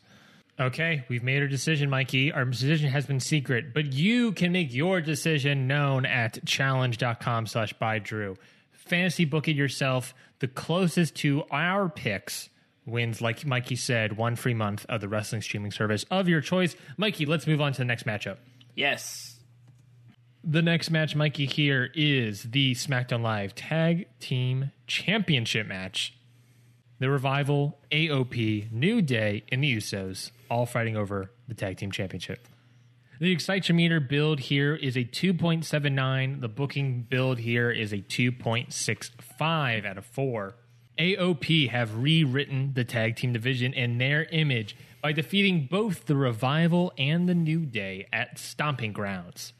Okay, 0.60 1.04
we've 1.08 1.22
made 1.22 1.40
our 1.40 1.48
decision, 1.48 1.88
Mikey. 1.88 2.32
Our 2.32 2.44
decision 2.44 2.90
has 2.90 3.06
been 3.06 3.20
secret, 3.20 3.72
but 3.72 3.92
you 3.92 4.32
can 4.32 4.50
make 4.50 4.74
your 4.74 5.00
decision 5.00 5.68
known 5.68 6.04
at 6.04 6.44
challonge.com 6.44 7.46
slash 7.46 7.72
by 7.74 8.00
Drew. 8.00 8.36
Fantasy 8.72 9.24
book 9.24 9.46
it 9.46 9.54
yourself. 9.54 10.14
The 10.40 10.48
closest 10.48 11.14
to 11.16 11.44
our 11.50 11.88
picks 11.88 12.48
wins, 12.90 13.20
like 13.20 13.44
Mikey 13.46 13.76
said, 13.76 14.16
one 14.16 14.36
free 14.36 14.54
month 14.54 14.84
of 14.88 15.00
the 15.00 15.08
wrestling 15.08 15.42
streaming 15.42 15.70
service 15.70 16.04
of 16.10 16.28
your 16.28 16.40
choice. 16.40 16.76
Mikey, 16.96 17.26
let's 17.26 17.46
move 17.46 17.60
on 17.60 17.72
to 17.72 17.78
the 17.78 17.84
next 17.84 18.04
matchup. 18.06 18.36
yes. 18.74 19.34
The 20.44 20.62
next 20.62 20.90
match, 20.90 21.14
Mikey, 21.16 21.46
here 21.46 21.90
is 21.94 22.44
the 22.44 22.72
SmackDown 22.74 23.22
Live 23.22 23.54
Tag 23.54 24.06
Team 24.20 24.70
Championship 24.86 25.66
match. 25.66 26.14
the 27.00 27.10
Revival, 27.10 27.78
AOP, 27.90 28.70
New 28.72 29.02
Day, 29.02 29.44
and 29.52 29.62
the 29.62 29.76
Usos, 29.76 30.30
all 30.48 30.64
fighting 30.64 30.96
over 30.96 31.30
the 31.48 31.54
Tag 31.54 31.76
Team 31.76 31.90
Championship. 31.90 32.46
The 33.20 33.34
Excitometer 33.34 34.08
build 34.08 34.38
here 34.40 34.74
is 34.76 34.96
a 34.96 35.04
2.79. 35.04 36.40
The 36.40 36.48
booking 36.48 37.02
build 37.10 37.38
here 37.40 37.70
is 37.70 37.92
a 37.92 37.98
2.65 37.98 39.84
out 39.84 39.98
of 39.98 40.06
4. 40.06 40.54
AOP 40.98 41.68
have 41.68 41.96
rewritten 41.96 42.72
the 42.74 42.84
tag 42.84 43.14
team 43.14 43.32
division 43.32 43.72
in 43.72 43.98
their 43.98 44.24
image 44.32 44.76
by 45.00 45.12
defeating 45.12 45.68
both 45.70 46.06
the 46.06 46.16
Revival 46.16 46.92
and 46.98 47.28
the 47.28 47.36
New 47.36 47.64
Day 47.64 48.08
at 48.12 48.36
Stomping 48.36 48.92
Grounds. 48.92 49.52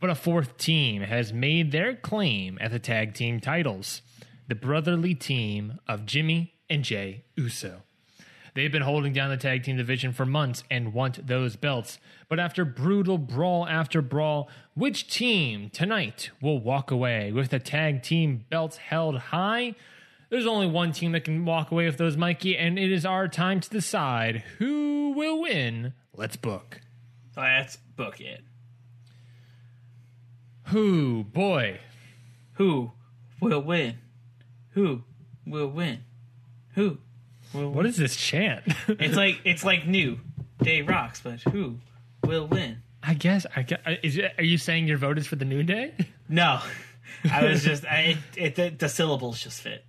But 0.00 0.08
a 0.08 0.14
fourth 0.14 0.56
team 0.56 1.02
has 1.02 1.34
made 1.34 1.70
their 1.70 1.94
claim 1.94 2.56
at 2.62 2.70
the 2.70 2.78
tag 2.78 3.12
team 3.12 3.40
titles 3.40 4.00
the 4.48 4.54
brotherly 4.56 5.14
team 5.14 5.78
of 5.86 6.06
Jimmy 6.06 6.54
and 6.68 6.82
Jay 6.82 7.24
Uso. 7.36 7.82
They've 8.54 8.72
been 8.72 8.82
holding 8.82 9.12
down 9.12 9.30
the 9.30 9.36
tag 9.36 9.62
team 9.62 9.76
division 9.76 10.12
for 10.12 10.26
months 10.26 10.64
and 10.70 10.92
want 10.92 11.26
those 11.26 11.54
belts. 11.54 11.98
But 12.28 12.40
after 12.40 12.64
brutal 12.64 13.16
brawl 13.16 13.68
after 13.68 14.02
brawl, 14.02 14.48
which 14.74 15.08
team 15.08 15.70
tonight 15.70 16.30
will 16.40 16.58
walk 16.58 16.90
away 16.90 17.30
with 17.30 17.50
the 17.50 17.60
tag 17.60 18.02
team 18.02 18.44
belts 18.50 18.78
held 18.78 19.18
high? 19.18 19.76
There's 20.30 20.46
only 20.46 20.68
one 20.68 20.92
team 20.92 21.12
that 21.12 21.24
can 21.24 21.44
walk 21.44 21.72
away 21.72 21.86
with 21.86 21.98
those, 21.98 22.16
Mikey, 22.16 22.56
and 22.56 22.78
it 22.78 22.92
is 22.92 23.04
our 23.04 23.26
time 23.26 23.60
to 23.60 23.68
decide 23.68 24.44
who 24.58 25.12
will 25.16 25.40
win. 25.40 25.92
Let's 26.16 26.36
book. 26.36 26.80
Let's 27.36 27.76
book 27.76 28.20
it. 28.20 28.42
Who, 30.66 31.24
boy? 31.24 31.80
Who 32.54 32.92
will 33.40 33.60
win? 33.60 33.98
Who 34.70 35.02
will 35.44 35.66
win? 35.66 36.04
Who 36.74 36.98
will 37.52 37.72
What 37.72 37.86
is 37.86 37.96
this 37.96 38.14
chant? 38.14 38.64
It's 38.88 39.16
like 39.16 39.40
it's 39.44 39.64
like 39.64 39.86
new 39.86 40.20
day 40.62 40.82
rocks, 40.82 41.20
but 41.20 41.40
who 41.40 41.80
will 42.24 42.46
win? 42.46 42.82
I 43.02 43.14
guess. 43.14 43.46
I 43.56 43.62
guess. 43.62 43.80
Uh, 43.84 43.94
is 44.04 44.16
it, 44.16 44.32
are 44.38 44.44
you 44.44 44.58
saying 44.58 44.86
your 44.86 44.98
vote 44.98 45.18
is 45.18 45.26
for 45.26 45.36
the 45.36 45.44
New 45.44 45.64
Day? 45.64 45.92
No, 46.28 46.60
I 47.32 47.44
was 47.46 47.64
just 47.64 47.84
I, 47.84 48.18
it, 48.36 48.54
the, 48.54 48.68
the 48.68 48.88
syllables 48.88 49.40
just 49.40 49.60
fit. 49.60 49.84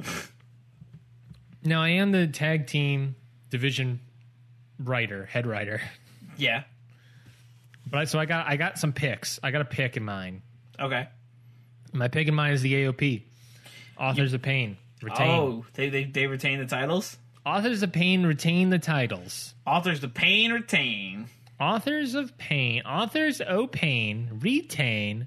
now 1.64 1.82
I 1.82 1.90
am 1.90 2.12
the 2.12 2.26
tag 2.26 2.66
team 2.66 3.16
division 3.50 4.00
writer, 4.78 5.26
head 5.26 5.46
writer. 5.46 5.80
Yeah. 6.36 6.64
But 7.90 7.98
I, 8.00 8.04
so 8.04 8.18
I 8.18 8.24
got 8.26 8.46
I 8.46 8.56
got 8.56 8.78
some 8.78 8.92
picks. 8.92 9.40
I 9.42 9.50
got 9.50 9.60
a 9.62 9.64
pick 9.66 9.96
in 9.96 10.04
mind. 10.04 10.42
Okay. 10.78 11.08
My 11.92 12.08
pick 12.08 12.28
in 12.28 12.34
mind 12.34 12.54
is 12.54 12.62
the 12.62 12.72
AOP. 12.72 13.22
Authors 13.98 14.32
of 14.32 14.42
Pain 14.42 14.76
retain. 15.02 15.28
Oh, 15.30 15.64
they, 15.74 15.88
they 15.88 16.04
they 16.04 16.26
retain 16.26 16.58
the 16.58 16.66
titles. 16.66 17.16
Authors 17.44 17.82
of 17.82 17.92
Pain 17.92 18.24
retain 18.24 18.70
the 18.70 18.78
titles. 18.78 19.54
Authors 19.66 20.04
of 20.04 20.14
pain 20.14 20.52
retain. 20.52 21.26
Authors 21.58 22.14
of 22.14 22.36
Pain, 22.38 22.82
authors 22.82 23.40
O 23.46 23.66
Pain 23.66 24.30
retain 24.40 25.26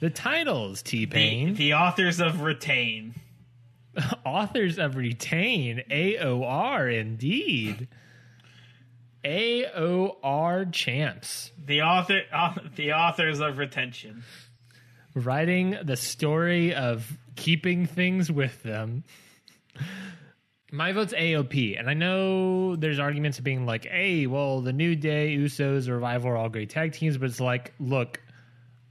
the 0.00 0.10
titles. 0.10 0.82
T 0.82 1.00
The, 1.00 1.06
Pain. 1.06 1.54
the 1.54 1.74
authors 1.74 2.20
of 2.20 2.42
retain. 2.42 3.14
authors 4.24 4.78
of 4.78 4.96
retain 4.96 5.82
AOR 5.90 6.98
indeed. 6.98 7.88
AOR 9.24 10.72
champs. 10.72 11.52
The 11.64 11.82
author 11.82 12.20
uh, 12.32 12.54
the 12.76 12.92
authors 12.94 13.40
of 13.40 13.58
retention. 13.58 14.22
writing 15.14 15.76
the 15.82 15.96
story 15.96 16.74
of 16.74 17.10
keeping 17.36 17.86
things 17.86 18.30
with 18.32 18.62
them. 18.62 19.04
My 20.72 20.92
vote's 20.92 21.12
AOP, 21.12 21.78
and 21.78 21.90
I 21.90 21.94
know 21.94 22.76
there's 22.76 23.00
arguments 23.00 23.38
of 23.38 23.44
being 23.44 23.66
like, 23.66 23.86
"Hey, 23.86 24.26
well, 24.26 24.60
the 24.60 24.72
New 24.72 24.94
Day, 24.94 25.36
Usos, 25.36 25.90
Revival 25.90 26.30
are 26.30 26.36
all 26.36 26.48
great 26.48 26.70
tag 26.70 26.92
teams," 26.92 27.18
but 27.18 27.28
it's 27.28 27.40
like, 27.40 27.74
look, 27.80 28.22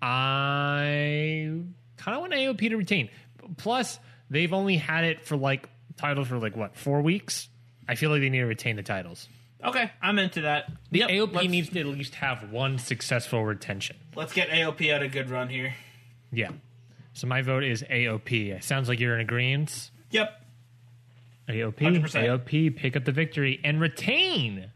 I 0.01 1.61
kind 1.97 2.15
of 2.15 2.21
want 2.21 2.33
AOP 2.33 2.69
to 2.69 2.75
retain. 2.75 3.09
Plus, 3.57 3.97
they've 4.29 4.53
only 4.53 4.77
had 4.77 5.03
it 5.03 5.25
for 5.25 5.35
like 5.37 5.69
titles 5.97 6.27
for 6.27 6.37
like 6.37 6.55
what 6.55 6.75
four 6.75 7.01
weeks. 7.01 7.49
I 7.87 7.95
feel 7.95 8.09
like 8.11 8.21
they 8.21 8.29
need 8.29 8.39
to 8.39 8.45
retain 8.45 8.75
the 8.75 8.83
titles. 8.83 9.27
Okay, 9.63 9.91
I'm 10.01 10.17
into 10.19 10.41
that. 10.41 10.71
The 10.91 10.99
Yep, 10.99 11.09
AOP 11.09 11.49
needs 11.49 11.69
to 11.69 11.79
at 11.79 11.85
least 11.87 12.15
have 12.15 12.51
one 12.51 12.77
successful 12.77 13.43
retention. 13.43 13.97
let's 14.15 14.31
get 14.31 14.49
AOP 14.49 14.93
out 14.93 15.01
a 15.03 15.09
good 15.09 15.29
run 15.29 15.49
here. 15.49 15.73
Yeah. 16.31 16.51
So 17.13 17.27
my 17.27 17.41
vote 17.41 17.63
is 17.63 17.83
AOP. 17.83 18.51
It 18.55 18.63
sounds 18.63 18.87
like 18.87 18.99
you're 18.99 19.15
in 19.15 19.19
agreement. 19.21 19.91
Yep. 20.11 20.41
AOP, 21.49 21.75
100%. 21.77 22.01
AOP, 22.45 22.75
pick 22.75 22.95
up 22.95 23.03
the 23.03 23.11
victory 23.11 23.59
and 23.63 23.81
retain. 23.81 24.71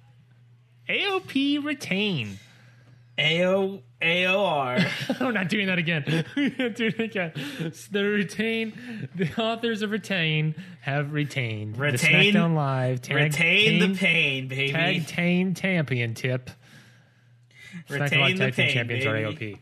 AOP 0.90 1.64
retain. 1.64 2.40
AO 3.20 3.82
AOR. 4.04 5.20
We're 5.22 5.32
not 5.34 5.50
doing 5.50 5.68
that 5.68 5.78
again. 5.78 6.04
Not 6.58 6.76
doing 6.76 6.94
it 6.98 7.00
again. 7.00 7.32
So 7.74 7.88
the 7.92 8.04
retain, 8.04 9.10
the 9.16 9.30
authors 9.42 9.82
of 9.82 9.92
retain 9.92 10.56
have 10.82 11.14
retained 11.14 11.78
Retain- 11.78 12.34
the 12.34 12.40
SmackDown 12.40 12.56
Live 12.56 13.02
tag, 13.02 13.16
retain 13.18 13.80
the 13.92 13.98
pain, 13.98 14.48
baby. 14.48 14.72
tag 14.72 15.08
team 15.08 15.54
champion 15.54 16.14
tip. 16.14 16.50
SmackDown 17.90 18.02
Retain 18.02 18.20
Live 18.22 18.38
the 18.38 18.44
tag 18.46 18.54
team 18.56 18.66
pain, 18.66 18.74
champions 18.74 19.06
are 19.06 19.14
baby. 19.14 19.36
AOP. 19.56 19.60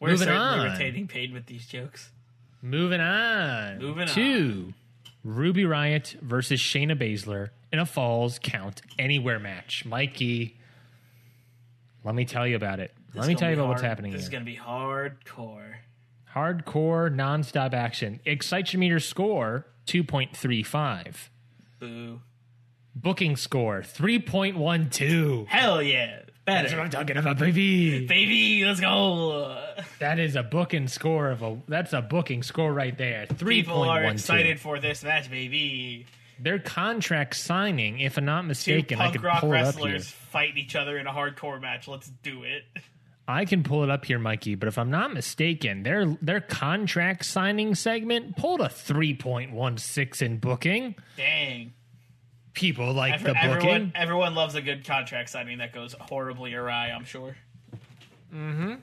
We're 0.00 0.10
Moving 0.10 0.28
on. 0.28 0.70
retaining 0.72 1.08
pain 1.08 1.32
with 1.32 1.46
these 1.46 1.66
jokes. 1.66 2.10
Moving 2.60 3.00
on. 3.00 3.78
Moving 3.78 4.06
to 4.08 4.72
Ruby 5.22 5.64
Riot 5.64 6.16
versus 6.20 6.60
Shayna 6.60 6.98
Baszler 6.98 7.50
in 7.72 7.78
a 7.78 7.86
Falls 7.86 8.38
Count 8.42 8.82
Anywhere 8.98 9.38
match. 9.38 9.84
Mikey, 9.86 10.56
let 12.04 12.14
me 12.14 12.24
tell 12.26 12.46
you 12.46 12.56
about 12.56 12.80
it. 12.80 12.92
Let 13.14 13.28
me 13.28 13.34
tell 13.34 13.48
you 13.50 13.56
about 13.56 13.68
what's 13.68 13.82
happening 13.82 14.12
This 14.12 14.22
here. 14.22 14.26
is 14.26 14.28
gonna 14.30 14.44
be 14.44 14.56
hardcore. 14.56 15.74
Hardcore, 16.34 17.14
nonstop 17.14 17.72
action. 17.74 18.20
Excitometer 18.26 19.00
score 19.00 19.66
2.35. 19.86 21.28
Boo. 21.78 22.20
Booking 22.96 23.36
score 23.36 23.80
3.12. 23.82 25.46
Hell 25.46 25.82
yeah. 25.82 26.20
That's 26.46 26.72
what 26.72 26.80
I'm 26.82 26.90
talking 26.90 27.16
about, 27.16 27.38
baby. 27.38 28.06
Baby, 28.06 28.64
let's 28.66 28.78
go. 28.80 29.58
That 29.98 30.18
is 30.18 30.36
a 30.36 30.42
booking 30.42 30.88
score 30.88 31.30
of 31.30 31.42
a. 31.42 31.58
That's 31.68 31.94
a 31.94 32.02
booking 32.02 32.42
score 32.42 32.70
right 32.72 32.96
there. 32.98 33.26
Three 33.26 33.62
People 33.62 33.82
are 33.84 34.04
excited 34.04 34.60
for 34.60 34.78
this 34.78 35.02
match, 35.02 35.30
baby. 35.30 36.04
Their 36.38 36.58
contract 36.58 37.36
signing, 37.36 38.00
if 38.00 38.18
I'm 38.18 38.26
not 38.26 38.42
Two 38.42 38.48
mistaken, 38.48 38.98
I 39.00 39.04
punk 39.04 39.12
could 39.14 39.22
rock 39.24 39.40
pull 39.40 39.52
it 39.54 39.60
up 39.62 39.74
here. 39.76 39.84
wrestlers 39.84 40.10
fight 40.10 40.56
each 40.58 40.76
other 40.76 40.98
in 40.98 41.06
a 41.06 41.12
hardcore 41.12 41.60
match. 41.62 41.88
Let's 41.88 42.08
do 42.22 42.42
it. 42.42 42.64
I 43.26 43.46
can 43.46 43.62
pull 43.62 43.82
it 43.84 43.90
up 43.90 44.04
here, 44.04 44.18
Mikey. 44.18 44.54
But 44.54 44.68
if 44.68 44.76
I'm 44.78 44.90
not 44.90 45.12
mistaken, 45.14 45.82
their 45.82 46.06
their 46.20 46.40
contract 46.40 47.24
signing 47.24 47.74
segment 47.74 48.36
pulled 48.36 48.60
a 48.60 48.64
3.16 48.68 50.22
in 50.22 50.38
booking. 50.38 50.94
Dang. 51.16 51.72
People 52.52 52.92
like 52.92 53.20
the 53.22 53.32
booking. 53.32 53.50
everyone, 53.50 53.92
everyone 53.94 54.34
loves 54.34 54.54
a 54.54 54.60
good 54.62 54.84
contract 54.86 55.30
signing 55.30 55.58
that 55.58 55.72
goes 55.72 55.94
horribly 55.98 56.54
awry. 56.54 56.90
I'm 56.90 57.04
sure. 57.04 57.36
Mm-hmm. 58.32 58.74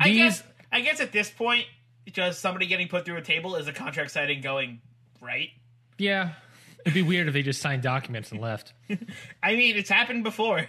I 0.00 0.04
These- 0.08 0.16
guess. 0.18 0.42
I 0.72 0.80
guess 0.80 1.00
at 1.00 1.12
this 1.12 1.30
point, 1.30 1.66
just 2.10 2.40
somebody 2.40 2.66
getting 2.66 2.88
put 2.88 3.04
through 3.04 3.16
a 3.16 3.22
table 3.22 3.54
is 3.56 3.68
a 3.68 3.72
contract 3.72 4.10
signing 4.10 4.40
going 4.40 4.80
right. 5.20 5.50
Yeah, 5.98 6.32
it'd 6.80 6.94
be 6.94 7.02
weird 7.02 7.28
if 7.28 7.32
they 7.32 7.42
just 7.42 7.62
signed 7.62 7.82
documents 7.82 8.32
and 8.32 8.40
left. 8.40 8.72
I 9.42 9.54
mean, 9.54 9.76
it's 9.76 9.88
happened 9.88 10.24
before. 10.24 10.66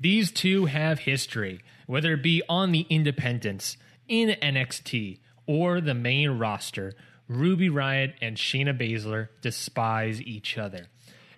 These 0.00 0.32
two 0.32 0.64
have 0.64 1.00
history, 1.00 1.60
whether 1.86 2.14
it 2.14 2.22
be 2.22 2.42
on 2.48 2.72
the 2.72 2.86
independents, 2.88 3.76
in 4.08 4.30
NXT, 4.40 5.18
or 5.46 5.80
the 5.80 5.94
main 5.94 6.30
roster. 6.38 6.94
Ruby 7.28 7.68
Riot 7.68 8.14
and 8.20 8.36
Shayna 8.36 8.76
Baszler 8.76 9.28
despise 9.40 10.20
each 10.22 10.58
other. 10.58 10.86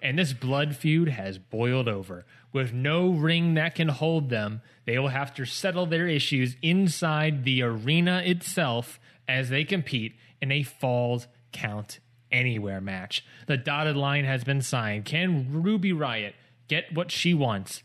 And 0.01 0.18
this 0.18 0.33
blood 0.33 0.75
feud 0.75 1.09
has 1.09 1.38
boiled 1.38 1.88
over. 1.88 2.25
With 2.53 2.72
no 2.72 3.11
ring 3.11 3.55
that 3.55 3.75
can 3.75 3.88
hold 3.88 4.31
them, 4.31 4.62
they 4.87 4.98
will 4.98 5.09
have 5.09 5.35
to 5.35 5.44
settle 5.44 5.87
their 5.87 6.07
issues 6.07 6.57
inside 6.62 7.44
the 7.44 7.62
arena 7.62 8.22
itself 8.25 8.98
as 9.29 9.48
they 9.48 9.64
compete 9.64 10.14
in 10.40 10.51
a 10.51 10.62
Falls 10.62 11.27
Count 11.53 11.98
Anywhere 12.31 12.81
match. 12.81 13.25
The 13.46 13.59
dotted 13.59 13.96
line 13.96 14.25
has 14.25 14.42
been 14.42 14.62
signed. 14.62 15.05
Can 15.05 15.62
Ruby 15.62 15.92
Riot 15.92 16.35
get 16.66 16.94
what 16.94 17.11
she 17.11 17.35
wants? 17.35 17.83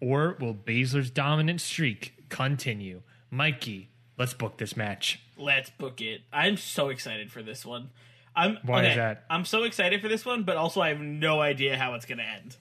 Or 0.00 0.36
will 0.40 0.54
Baszler's 0.54 1.10
dominant 1.10 1.60
streak 1.60 2.14
continue? 2.28 3.02
Mikey, 3.30 3.90
let's 4.18 4.34
book 4.34 4.58
this 4.58 4.76
match. 4.76 5.20
Let's 5.36 5.70
book 5.70 6.00
it. 6.00 6.22
I'm 6.32 6.56
so 6.56 6.88
excited 6.88 7.30
for 7.30 7.42
this 7.42 7.64
one. 7.64 7.90
I'm 8.34 8.58
Why 8.64 8.86
is 8.86 8.96
that? 8.96 9.24
I'm 9.28 9.44
so 9.44 9.64
excited 9.64 10.00
for 10.00 10.08
this 10.08 10.24
one, 10.24 10.44
but 10.44 10.56
also 10.56 10.80
I 10.80 10.88
have 10.88 11.00
no 11.00 11.40
idea 11.40 11.76
how 11.76 11.94
it's 11.94 12.06
going 12.06 12.18
to 12.18 12.24
end. 12.24 12.56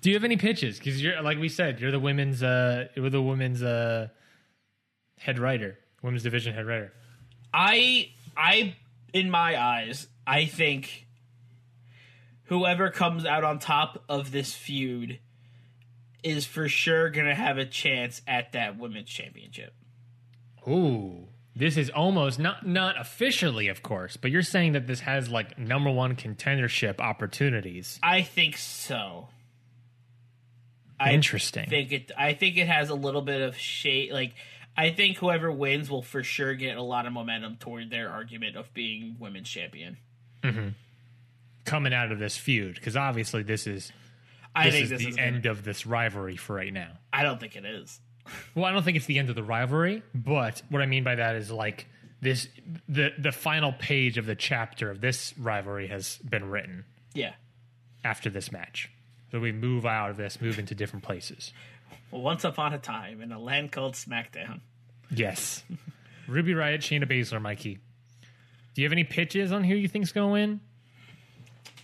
Do 0.00 0.10
you 0.10 0.16
have 0.16 0.24
any 0.24 0.36
pitches? 0.36 0.78
Because 0.78 1.02
you're 1.02 1.20
like 1.22 1.38
we 1.38 1.48
said, 1.48 1.80
you're 1.80 1.90
the 1.90 2.00
women's 2.00 2.42
uh 2.42 2.88
you're 2.94 3.08
the 3.08 3.22
women's 3.22 3.62
uh 3.62 4.08
head 5.18 5.38
writer, 5.38 5.78
women's 6.02 6.22
division 6.22 6.54
head 6.54 6.66
writer. 6.66 6.92
I 7.52 8.10
I 8.36 8.76
in 9.12 9.30
my 9.30 9.60
eyes, 9.60 10.08
I 10.26 10.44
think 10.44 11.06
whoever 12.44 12.90
comes 12.90 13.24
out 13.24 13.44
on 13.44 13.58
top 13.58 14.04
of 14.08 14.32
this 14.32 14.54
feud 14.54 15.18
is 16.24 16.46
for 16.46 16.68
sure 16.68 17.10
going 17.10 17.26
to 17.26 17.34
have 17.34 17.58
a 17.58 17.66
chance 17.66 18.22
at 18.26 18.52
that 18.52 18.78
women's 18.78 19.08
championship. 19.08 19.74
Ooh. 20.66 21.28
This 21.56 21.76
is 21.76 21.88
almost 21.90 22.40
not 22.40 22.66
not 22.66 23.00
officially, 23.00 23.68
of 23.68 23.80
course, 23.82 24.16
but 24.16 24.32
you're 24.32 24.42
saying 24.42 24.72
that 24.72 24.88
this 24.88 25.00
has 25.00 25.28
like 25.28 25.56
number 25.56 25.88
one 25.90 26.16
contendership 26.16 26.98
opportunities. 26.98 28.00
I 28.02 28.22
think 28.22 28.56
so. 28.56 29.28
I 30.98 31.12
Interesting. 31.12 31.68
think 31.68 31.92
it. 31.92 32.10
I 32.16 32.32
think 32.34 32.56
it 32.56 32.66
has 32.66 32.90
a 32.90 32.94
little 32.94 33.22
bit 33.22 33.40
of 33.40 33.56
shade. 33.56 34.10
Like, 34.12 34.34
I 34.76 34.90
think 34.90 35.18
whoever 35.18 35.52
wins 35.52 35.88
will 35.88 36.02
for 36.02 36.24
sure 36.24 36.54
get 36.54 36.76
a 36.76 36.82
lot 36.82 37.06
of 37.06 37.12
momentum 37.12 37.56
toward 37.56 37.90
their 37.90 38.10
argument 38.10 38.56
of 38.56 38.72
being 38.74 39.16
women's 39.20 39.48
champion. 39.48 39.96
Mm-hmm. 40.42 40.68
coming 41.64 41.94
out 41.94 42.12
of 42.12 42.18
this 42.18 42.36
feud 42.36 42.74
because 42.74 42.96
obviously 42.98 43.42
this 43.42 43.66
is 43.66 43.92
I 44.54 44.64
this 44.64 44.72
think 44.74 44.84
is 44.84 44.90
this 44.90 45.02
the 45.02 45.08
is 45.10 45.18
end 45.18 45.42
Gonna, 45.42 45.52
of 45.52 45.64
this 45.64 45.86
rivalry 45.86 46.36
for 46.36 46.54
right 46.56 46.72
now. 46.72 46.92
I 47.12 47.22
don't 47.22 47.40
think 47.40 47.56
it 47.56 47.64
is. 47.64 48.00
Well, 48.54 48.64
I 48.64 48.72
don't 48.72 48.82
think 48.82 48.96
it's 48.96 49.06
the 49.06 49.18
end 49.18 49.28
of 49.28 49.34
the 49.36 49.42
rivalry, 49.42 50.02
but 50.14 50.62
what 50.70 50.80
I 50.80 50.86
mean 50.86 51.04
by 51.04 51.16
that 51.16 51.36
is 51.36 51.50
like 51.50 51.86
this 52.22 52.48
the 52.88 53.10
the 53.18 53.32
final 53.32 53.72
page 53.72 54.16
of 54.16 54.26
the 54.26 54.34
chapter 54.34 54.90
of 54.90 55.00
this 55.00 55.34
rivalry 55.38 55.88
has 55.88 56.16
been 56.18 56.48
written 56.50 56.84
Yeah. 57.12 57.32
after 58.04 58.30
this 58.30 58.50
match. 58.50 58.90
So 59.30 59.40
we 59.40 59.52
move 59.52 59.84
out 59.84 60.10
of 60.10 60.16
this, 60.16 60.40
move 60.40 60.58
into 60.58 60.74
different 60.74 61.04
places. 61.04 61.52
Well, 62.10 62.22
once 62.22 62.44
upon 62.44 62.72
a 62.72 62.78
time 62.78 63.20
in 63.20 63.32
a 63.32 63.38
land 63.40 63.72
called 63.72 63.94
SmackDown. 63.94 64.60
Yes. 65.10 65.64
Ruby 66.28 66.54
Riot, 66.54 66.80
Shayna 66.80 67.04
Baszler, 67.10 67.42
Mikey. 67.42 67.78
Do 68.74 68.80
you 68.82 68.86
have 68.86 68.92
any 68.92 69.04
pitches 69.04 69.52
on 69.52 69.64
who 69.64 69.74
you 69.74 69.88
think's 69.88 70.12
going 70.12 70.28
to 70.28 70.32
win? 70.32 70.60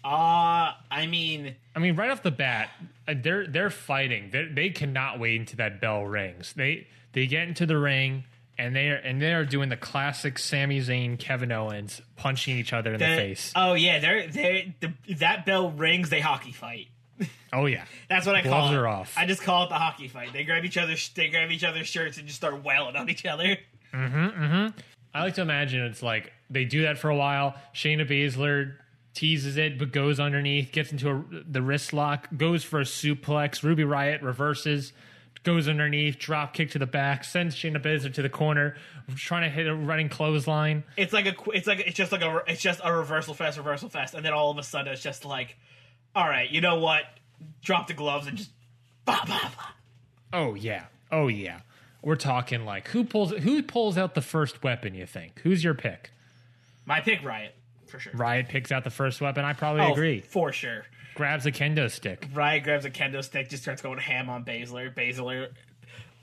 Uh 0.04 0.72
I 0.90 1.06
mean, 1.08 1.56
I 1.74 1.78
mean, 1.78 1.96
right 1.96 2.10
off 2.10 2.22
the 2.22 2.30
bat, 2.30 2.70
uh, 3.06 3.14
they're 3.20 3.46
they're 3.46 3.70
fighting. 3.70 4.30
They 4.30 4.44
they 4.46 4.70
cannot 4.70 5.18
wait 5.18 5.38
until 5.40 5.58
that 5.58 5.80
bell 5.80 6.04
rings. 6.04 6.52
They 6.54 6.86
they 7.12 7.26
get 7.26 7.48
into 7.48 7.66
the 7.66 7.76
ring 7.78 8.24
and 8.58 8.74
they 8.74 8.88
are 8.88 8.96
and 8.96 9.20
they 9.20 9.32
are 9.34 9.44
doing 9.44 9.68
the 9.68 9.76
classic 9.76 10.38
Sami 10.38 10.80
Zayn, 10.80 11.18
Kevin 11.18 11.52
Owens 11.52 12.00
punching 12.16 12.56
each 12.56 12.72
other 12.72 12.94
in 12.94 12.98
the 12.98 13.04
that- 13.06 13.16
face. 13.18 13.52
Oh 13.54 13.74
yeah, 13.74 13.98
they're 13.98 14.26
they 14.28 14.74
the, 14.80 15.14
that 15.14 15.44
bell 15.46 15.70
rings. 15.70 16.08
They 16.10 16.20
hockey 16.20 16.52
fight. 16.52 16.88
Oh 17.52 17.66
yeah, 17.66 17.84
That's 18.08 18.26
what 18.26 18.36
I 18.36 18.42
Gloves 18.42 18.66
call 18.68 18.72
it. 18.74 18.76
are 18.78 18.86
off. 18.86 19.14
I 19.18 19.26
just 19.26 19.42
call 19.42 19.64
it 19.64 19.70
the 19.70 19.74
hockey 19.74 20.06
fight. 20.06 20.32
They 20.32 20.44
grab 20.44 20.64
each 20.64 20.78
other's 20.78 21.08
they 21.10 21.30
grab 21.30 21.50
each 21.50 21.64
other's 21.64 21.88
shirts 21.88 22.16
and 22.16 22.28
just 22.28 22.36
start 22.36 22.62
wailing 22.62 22.94
on 22.94 23.10
each 23.10 23.26
other. 23.26 23.58
Mm 23.92 24.34
hmm. 24.72 24.78
I 25.12 25.22
like 25.24 25.34
to 25.34 25.42
imagine 25.42 25.82
it's 25.82 26.00
like 26.00 26.32
they 26.48 26.64
do 26.64 26.82
that 26.82 26.96
for 26.98 27.10
a 27.10 27.16
while. 27.16 27.56
Shayna 27.74 28.08
Baszler 28.08 28.74
teases 29.20 29.58
it, 29.58 29.78
but 29.78 29.92
goes 29.92 30.18
underneath, 30.18 30.72
gets 30.72 30.92
into 30.92 31.10
a, 31.10 31.24
the 31.30 31.60
wrist 31.60 31.92
lock, 31.92 32.26
goes 32.34 32.64
for 32.64 32.80
a 32.80 32.84
suplex. 32.84 33.62
Ruby 33.62 33.84
Riot 33.84 34.22
reverses, 34.22 34.94
goes 35.42 35.68
underneath, 35.68 36.18
drop 36.18 36.54
kick 36.54 36.70
to 36.70 36.78
the 36.78 36.86
back, 36.86 37.22
sends 37.24 37.54
Shayna 37.54 37.82
Baszler 37.82 38.14
to 38.14 38.22
the 38.22 38.30
corner, 38.30 38.76
trying 39.16 39.42
to 39.42 39.50
hit 39.50 39.66
a 39.66 39.74
running 39.74 40.08
clothesline. 40.08 40.84
It's 40.96 41.12
like 41.12 41.26
a 41.26 41.34
it's 41.52 41.66
like 41.66 41.80
it's 41.80 41.96
just 41.96 42.12
like 42.12 42.22
a 42.22 42.42
it's 42.46 42.62
just 42.62 42.80
a 42.82 42.90
reversal 42.90 43.34
fest 43.34 43.58
reversal 43.58 43.90
fest, 43.90 44.14
and 44.14 44.24
then 44.24 44.32
all 44.32 44.50
of 44.50 44.56
a 44.56 44.62
sudden 44.62 44.90
it's 44.90 45.02
just 45.02 45.26
like, 45.26 45.54
all 46.14 46.26
right, 46.26 46.48
you 46.48 46.62
know 46.62 46.78
what? 46.78 47.02
Drop 47.60 47.88
the 47.88 47.94
gloves 47.94 48.26
and 48.26 48.38
just 48.38 48.50
bah 49.04 49.22
bah 49.26 49.50
bah. 49.54 49.72
Oh 50.32 50.54
yeah, 50.54 50.86
oh 51.12 51.28
yeah. 51.28 51.60
We're 52.00 52.16
talking 52.16 52.64
like 52.64 52.88
who 52.88 53.04
pulls 53.04 53.32
who 53.32 53.62
pulls 53.62 53.98
out 53.98 54.14
the 54.14 54.22
first 54.22 54.62
weapon? 54.62 54.94
You 54.94 55.04
think 55.04 55.40
who's 55.40 55.62
your 55.62 55.74
pick? 55.74 56.10
My 56.86 57.02
pick, 57.02 57.22
Riot 57.22 57.54
for 57.90 57.98
sure. 57.98 58.12
Riot 58.14 58.48
picks 58.48 58.72
out 58.72 58.84
the 58.84 58.90
first 58.90 59.20
weapon. 59.20 59.44
I 59.44 59.52
probably 59.52 59.82
Oh, 59.82 59.92
agree. 59.92 60.20
for 60.20 60.52
sure. 60.52 60.84
Grabs 61.14 61.44
a 61.46 61.52
kendo 61.52 61.90
stick. 61.90 62.26
Riot 62.32 62.62
grabs 62.64 62.84
a 62.84 62.90
kendo 62.90 63.22
stick, 63.22 63.50
just 63.50 63.62
starts 63.62 63.82
going 63.82 63.98
ham 63.98 64.30
on 64.30 64.44
Baszler. 64.44 64.94
Baszler. 64.94 65.48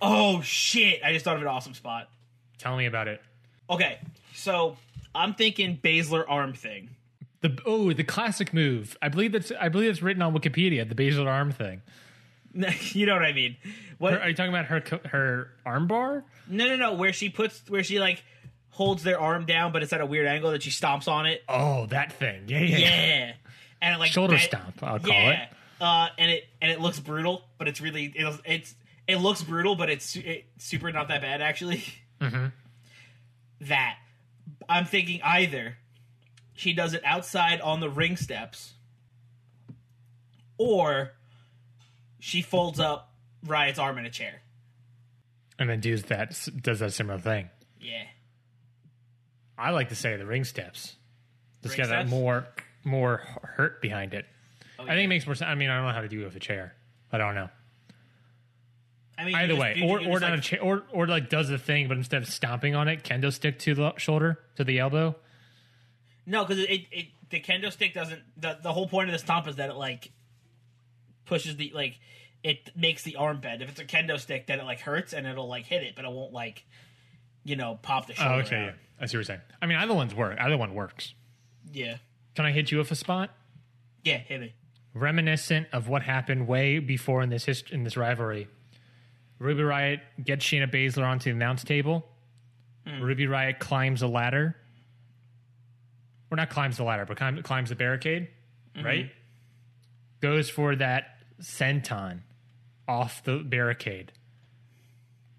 Oh 0.01 0.41
shit! 0.41 1.01
I 1.03 1.11
just 1.13 1.25
thought 1.25 1.35
of 1.35 1.41
an 1.41 1.47
awesome 1.47 1.73
spot. 1.73 2.09
Tell 2.57 2.75
me 2.77 2.85
about 2.85 3.07
it. 3.07 3.21
Okay, 3.69 3.99
so 4.33 4.77
I'm 5.13 5.33
thinking 5.33 5.77
Baszler 5.83 6.23
arm 6.27 6.53
thing. 6.53 6.89
The 7.41 7.57
oh, 7.65 7.93
the 7.93 8.03
classic 8.03 8.53
move. 8.53 8.97
I 9.01 9.09
believe 9.09 9.31
that's 9.33 9.51
I 9.59 9.69
believe 9.69 9.89
it's 9.89 10.01
written 10.01 10.21
on 10.21 10.33
Wikipedia. 10.33 10.87
The 10.87 10.95
Baszler 10.95 11.27
arm 11.27 11.51
thing. 11.51 11.81
you 12.93 13.05
know 13.05 13.13
what 13.13 13.23
I 13.23 13.33
mean? 13.33 13.57
What? 13.97 14.13
Her- 14.13 14.19
are 14.21 14.29
you 14.29 14.35
talking 14.35 14.53
about 14.53 14.65
her 14.65 14.83
her 15.09 15.49
arm 15.65 15.87
bar? 15.87 16.23
No, 16.47 16.67
no, 16.67 16.75
no. 16.75 16.93
Where 16.93 17.13
she 17.13 17.29
puts, 17.29 17.61
where 17.69 17.83
she 17.83 17.99
like 17.99 18.23
holds 18.77 19.01
their 19.01 19.19
arm 19.19 19.47
down, 19.47 19.71
but 19.71 19.81
it's 19.81 19.91
at 19.91 20.01
a 20.01 20.05
weird 20.05 20.27
angle 20.27 20.51
that 20.51 20.61
she 20.61 20.69
stomps 20.69 21.07
on 21.07 21.25
it. 21.25 21.43
Oh, 21.49 21.87
that 21.87 22.13
thing. 22.13 22.43
Yeah, 22.45 22.59
yeah. 22.59 22.77
Yeah, 22.77 23.33
and 23.81 23.95
it, 23.95 23.97
like 23.97 24.11
Shoulder 24.11 24.33
bent- 24.33 24.43
stomp, 24.43 24.83
I'll 24.83 24.99
call 24.99 25.09
yeah. 25.09 25.31
it. 25.31 25.49
Uh, 25.81 26.09
and 26.19 26.29
it 26.29 26.45
and 26.61 26.71
it 26.71 26.79
looks 26.79 26.99
brutal, 26.99 27.43
but 27.57 27.67
it's 27.67 27.81
really 27.81 28.13
it's 28.15 28.39
it's 28.45 28.75
it 29.07 29.17
looks 29.17 29.41
brutal, 29.43 29.75
but 29.75 29.89
it's 29.89 30.15
it's 30.15 30.45
super 30.63 30.91
not 30.91 31.07
that 31.07 31.21
bad 31.21 31.41
actually. 31.41 31.83
Mm-hmm. 32.19 32.47
That 33.67 33.97
I'm 34.67 34.85
thinking 34.85 35.21
either 35.21 35.77
she 36.55 36.73
does 36.73 36.95
it 36.95 37.03
outside 37.05 37.61
on 37.61 37.79
the 37.79 37.91
ring 37.91 38.17
steps, 38.17 38.73
or 40.57 41.11
she 42.19 42.41
folds 42.41 42.79
up 42.79 43.13
Riot's 43.45 43.77
arm 43.77 43.99
in 43.99 44.07
a 44.07 44.09
chair. 44.09 44.41
And 45.59 45.69
then 45.69 45.79
does 45.79 46.05
that 46.05 46.35
does 46.59 46.79
that 46.79 46.91
similar 46.93 47.19
thing. 47.19 47.51
Yeah. 47.79 48.05
I 49.57 49.71
like 49.71 49.89
to 49.89 49.95
say 49.95 50.15
the 50.17 50.25
ring 50.25 50.43
steps. 50.43 50.95
Just 51.63 51.77
Ring 51.77 51.87
got 51.87 51.89
that 51.89 51.99
steps? 52.07 52.11
more 52.11 52.47
more 52.83 53.17
hurt 53.55 53.81
behind 53.81 54.13
it. 54.13 54.25
Oh, 54.79 54.83
I 54.83 54.89
think 54.89 55.05
it 55.05 55.07
makes 55.07 55.25
more 55.25 55.35
sense. 55.35 55.49
I 55.49 55.55
mean, 55.55 55.69
I 55.69 55.77
don't 55.77 55.87
know 55.87 55.93
how 55.93 56.01
to 56.01 56.07
do 56.07 56.21
it 56.21 56.25
with 56.25 56.35
a 56.35 56.39
chair. 56.39 56.73
I 57.11 57.17
don't 57.17 57.35
know. 57.35 57.49
I 59.17 59.23
mean, 59.25 59.31
you 59.33 59.37
Either 59.39 59.47
just- 59.47 59.59
way, 59.61 59.73
you- 59.77 59.85
or 59.85 60.01
you 60.01 60.07
or 60.09 60.11
just, 60.13 60.21
not 60.21 60.29
like- 60.31 60.39
a 60.39 60.41
chair, 60.43 60.61
or 60.61 60.83
or 60.91 61.07
like 61.07 61.29
does 61.29 61.49
the 61.49 61.57
thing, 61.57 61.87
but 61.87 61.97
instead 61.97 62.21
of 62.21 62.27
stomping 62.27 62.75
on 62.75 62.87
it, 62.87 63.03
kendo 63.03 63.33
stick 63.33 63.57
to 63.59 63.73
the 63.73 63.93
shoulder 63.97 64.39
to 64.55 64.63
the 64.63 64.79
elbow. 64.79 65.15
No, 66.25 66.43
because 66.45 66.59
it, 66.63 66.85
it 66.91 67.07
the 67.29 67.39
kendo 67.41 67.71
stick 67.71 67.93
doesn't. 67.93 68.21
The 68.39 68.59
the 68.61 68.71
whole 68.73 68.87
point 68.87 69.09
of 69.09 69.13
the 69.13 69.19
stomp 69.19 69.47
is 69.47 69.55
that 69.55 69.69
it 69.71 69.75
like 69.75 70.11
pushes 71.25 71.55
the 71.55 71.71
like 71.73 71.99
it 72.43 72.69
makes 72.75 73.01
the 73.03 73.15
arm 73.15 73.39
bend. 73.41 73.63
If 73.63 73.69
it's 73.69 73.79
a 73.79 73.85
kendo 73.85 74.19
stick, 74.19 74.45
then 74.45 74.59
it 74.59 74.65
like 74.65 74.81
hurts 74.81 75.13
and 75.13 75.25
it'll 75.25 75.47
like 75.47 75.65
hit 75.65 75.81
it, 75.83 75.95
but 75.95 76.05
it 76.05 76.11
won't 76.11 76.31
like 76.33 76.63
you 77.43 77.55
know 77.55 77.79
pop 77.81 78.05
the 78.05 78.13
oh, 78.13 78.15
shoulder. 78.15 78.33
Oh, 78.35 78.39
okay, 78.39 78.55
out. 78.57 78.65
yeah. 78.65 78.71
I 78.99 79.05
see 79.05 79.09
what 79.09 79.13
you're 79.13 79.23
saying. 79.23 79.41
I 79.61 79.65
mean, 79.67 79.77
either 79.77 79.93
one's 79.93 80.15
work. 80.15 80.37
Either 80.39 80.57
one 80.57 80.73
works. 80.73 81.13
yeah, 81.71 81.97
Can 82.35 82.45
I 82.45 82.51
hit 82.51 82.71
you 82.71 82.77
with 82.79 82.91
a 82.91 82.95
spot? 82.95 83.31
yeah, 84.03 84.17
hit 84.17 84.39
me. 84.41 84.53
Reminiscent 84.93 85.67
of 85.73 85.87
what 85.89 86.01
happened 86.01 86.47
way 86.47 86.79
before 86.79 87.21
in 87.21 87.29
this 87.29 87.45
hist- 87.45 87.71
in 87.71 87.83
this 87.83 87.95
rivalry. 87.97 88.47
Ruby 89.37 89.61
Riot 89.63 89.99
gets 90.23 90.43
Shayna 90.45 90.71
Baszler 90.71 91.05
onto 91.05 91.25
the 91.29 91.35
announce 91.35 91.63
table. 91.63 92.07
Hmm. 92.87 93.01
Ruby 93.01 93.27
Riot 93.27 93.59
climbs 93.59 94.01
a 94.01 94.07
ladder. 94.07 94.55
Or 96.31 96.37
not 96.37 96.49
climbs 96.49 96.77
the 96.77 96.83
ladder, 96.83 97.05
but 97.05 97.17
climb, 97.17 97.41
climbs 97.43 97.69
the 97.69 97.75
barricade, 97.75 98.29
mm-hmm. 98.75 98.85
right? 98.85 99.11
Goes 100.19 100.49
for 100.49 100.75
that 100.75 101.19
senton 101.41 102.21
off 102.87 103.23
the 103.23 103.37
barricade. 103.37 104.11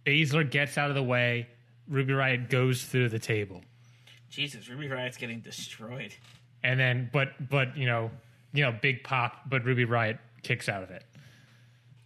Baszler 0.07 0.49
gets 0.49 0.79
out 0.79 0.89
of 0.91 0.95
the 0.95 1.03
way. 1.03 1.49
Ruby 1.89 2.13
Riot 2.13 2.51
goes 2.51 2.85
through 2.85 3.09
the 3.09 3.19
table. 3.19 3.63
Jesus, 4.31 4.69
Ruby 4.69 4.89
Riot's 4.89 5.17
getting 5.17 5.41
destroyed. 5.41 6.15
and 6.63 6.79
then 6.79 7.09
but 7.13 7.31
but 7.49 7.77
you 7.77 7.87
know 7.87 8.11
you 8.53 8.63
know 8.63 8.73
big 8.73 9.05
pop 9.05 9.49
but 9.49 9.65
ruby 9.65 9.85
riot 9.85 10.19
kicks 10.43 10.69
out 10.69 10.83
of 10.83 10.91
it. 10.91 11.05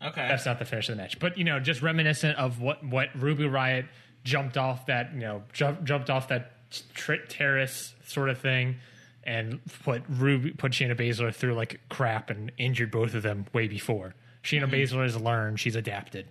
Okay, 0.05 0.27
that's 0.29 0.47
not 0.47 0.59
the 0.59 0.65
finish 0.65 0.89
of 0.89 0.97
the 0.97 1.03
match. 1.03 1.19
But 1.19 1.39
you 1.39 1.45
know 1.45 1.61
just 1.61 1.83
reminiscent 1.83 2.39
of 2.39 2.61
what 2.61 2.85
what 2.85 3.09
ruby 3.15 3.47
riot 3.47 3.87
jumped 4.25 4.57
off 4.57 4.87
that 4.87 5.13
you 5.15 5.21
know 5.21 5.43
jump, 5.53 5.85
jumped 5.85 6.11
off 6.11 6.29
that 6.29 6.53
tri- 6.95 7.19
terrace 7.29 7.95
sort 8.07 8.29
of 8.29 8.39
thing 8.39 8.77
and 9.25 9.61
put 9.85 10.03
ruby 10.09 10.51
put 10.51 10.73
Shayna 10.73 10.97
Baszler 10.97 11.35
through 11.35 11.55
like 11.55 11.81
crap 11.89 12.31
and 12.31 12.53
injured 12.59 12.91
both 12.91 13.15
of 13.15 13.23
them 13.23 13.47
way 13.53 13.69
before. 13.69 14.15
Shayna 14.43 14.65
mm-hmm. 14.65 14.75
Baszler 14.75 15.03
has 15.05 15.21
learned. 15.21 15.61
She's 15.61 15.77
adapted 15.77 16.27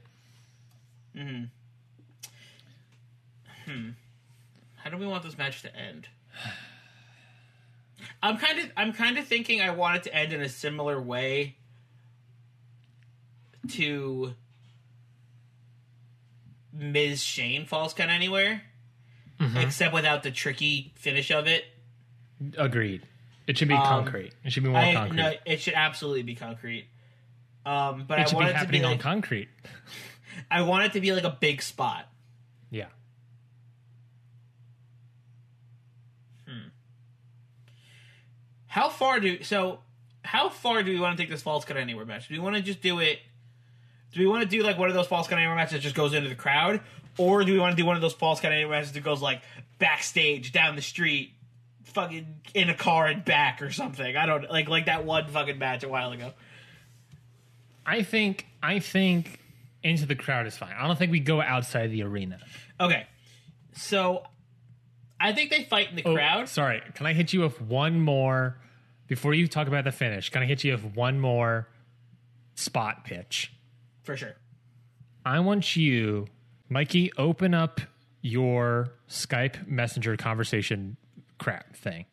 mm-hmm. 1.16 1.46
Hmm. 3.66 3.90
how 4.76 4.90
do 4.90 4.98
we 4.98 5.06
want 5.06 5.24
this 5.24 5.38
match 5.38 5.62
to 5.62 5.76
end? 5.76 6.08
I'm 8.24 8.38
kind 8.38 8.60
of 8.60 8.72
I'm 8.78 8.94
kind 8.94 9.18
of 9.18 9.26
thinking 9.26 9.62
I 9.62 9.72
want 9.72 9.98
it 9.98 10.04
to 10.04 10.16
end 10.16 10.34
in 10.34 10.42
a 10.42 10.50
similar 10.50 11.02
way 11.02 11.56
to 13.70 14.34
Miz 16.74 17.22
Shane 17.22 17.66
Falls 17.66 17.94
Count 17.94 18.12
Anywhere, 18.12 18.62
mm-hmm. 19.40 19.58
except 19.58 19.94
without 19.94 20.24
the 20.24 20.32
tricky 20.32 20.94
finish 20.96 21.32
of 21.32 21.48
it. 21.48 21.66
agreed 22.58 23.06
it 23.48 23.58
should 23.58 23.68
be 23.68 23.74
um, 23.74 23.86
concrete 23.86 24.34
it 24.44 24.52
should 24.52 24.64
be 24.64 24.70
more 24.70 24.80
I, 24.80 24.94
concrete 24.94 25.18
no, 25.18 25.34
it 25.46 25.60
should 25.60 25.74
absolutely 25.74 26.24
be 26.24 26.36
concrete. 26.36 26.88
Um, 27.64 28.06
but 28.08 28.20
it 28.20 28.32
I 28.32 28.36
want 28.36 28.48
be 28.48 28.50
it 28.50 28.54
to 28.54 28.54
be 28.54 28.58
happening 28.58 28.86
on 28.86 28.98
concrete 28.98 29.50
I 30.52 30.62
want 30.62 30.86
it 30.86 30.94
to 30.94 31.02
be 31.02 31.12
like 31.12 31.24
a 31.24 31.38
big 31.40 31.62
spot. 31.62 32.08
yeah 32.70 32.86
How 38.72 38.88
far 38.88 39.20
do 39.20 39.44
so? 39.44 39.80
How 40.24 40.48
far 40.48 40.82
do 40.82 40.94
we 40.94 41.00
want 41.02 41.18
to 41.18 41.22
take 41.22 41.30
this 41.30 41.42
Falls 41.42 41.66
Count 41.66 41.78
Anywhere 41.78 42.06
match? 42.06 42.30
Do 42.30 42.36
we 42.36 42.40
want 42.40 42.56
to 42.56 42.62
just 42.62 42.80
do 42.80 43.00
it? 43.00 43.20
Do 44.14 44.22
we 44.22 44.26
want 44.26 44.44
to 44.44 44.48
do 44.48 44.64
like 44.64 44.78
one 44.78 44.88
of 44.88 44.96
those 44.96 45.08
Falls 45.08 45.28
Count 45.28 45.40
Anywhere 45.40 45.58
matches 45.58 45.74
that 45.74 45.80
just 45.80 45.94
goes 45.94 46.14
into 46.14 46.30
the 46.30 46.36
crowd, 46.36 46.80
or 47.18 47.44
do 47.44 47.52
we 47.52 47.60
want 47.60 47.76
to 47.76 47.76
do 47.76 47.86
one 47.86 47.98
of 47.98 48.02
those 48.02 48.14
Falls 48.14 48.40
Count 48.40 48.54
Anywhere 48.54 48.78
matches 48.78 48.94
that 48.94 49.04
goes 49.04 49.22
like 49.22 49.42
backstage 49.78 50.54
down 50.54 50.78
the 50.78 50.82
street, 50.82 51.34
fucking 51.84 52.26
in 52.54 52.70
a 52.70 52.74
car 52.74 53.08
and 53.08 53.26
back 53.26 53.62
or 53.62 53.72
something? 53.72 54.16
I 54.16 54.26
don't 54.26 54.50
like 54.50 54.70
like 54.70 54.86
that 54.86 55.04
one 55.04 55.28
fucking 55.28 55.60
match 55.60 55.84
a 55.84 55.90
while 55.90 56.14
ago. 56.14 56.32
I 57.86 58.04
think 58.04 58.48
I 58.64 58.80
think 58.80 59.42
into 59.84 60.06
the 60.06 60.16
crowd 60.16 60.48
is 60.48 60.56
fine. 60.56 60.76
I 60.80 60.88
don't 60.88 60.98
think 60.98 61.12
we 61.12 61.20
go 61.20 61.42
outside 61.42 61.92
the 61.92 62.04
arena. 62.04 62.40
Okay, 62.80 63.06
so 63.74 64.24
I 65.22 65.34
think 65.34 65.50
they 65.52 65.64
fight 65.64 65.90
in 65.90 65.96
the 65.96 66.04
Oh, 66.04 66.14
crowd. 66.16 66.50
Sorry, 66.50 66.82
can 66.96 67.06
I 67.06 67.14
hit 67.14 67.32
you 67.34 67.42
with 67.42 67.62
one 67.62 68.00
more 68.02 68.58
before 69.08 69.34
you 69.34 69.48
talk 69.48 69.68
about 69.68 69.84
the 69.84 69.92
finish? 69.92 70.30
Can 70.30 70.42
I 70.42 70.46
hit 70.46 70.64
you 70.64 70.72
with 70.74 70.84
one 70.96 71.20
more 71.20 71.68
spot 72.56 73.06
pitch? 73.06 73.54
For 74.04 74.18
sure. 74.18 74.36
I 75.26 75.40
want 75.40 75.76
you, 75.76 76.28
Mikey, 76.70 77.12
open 77.18 77.54
up 77.54 77.82
your 78.22 78.94
Skype 79.10 79.68
Messenger 79.68 80.18
conversation 80.18 80.98
crap 81.38 81.76
thing. 81.76 82.06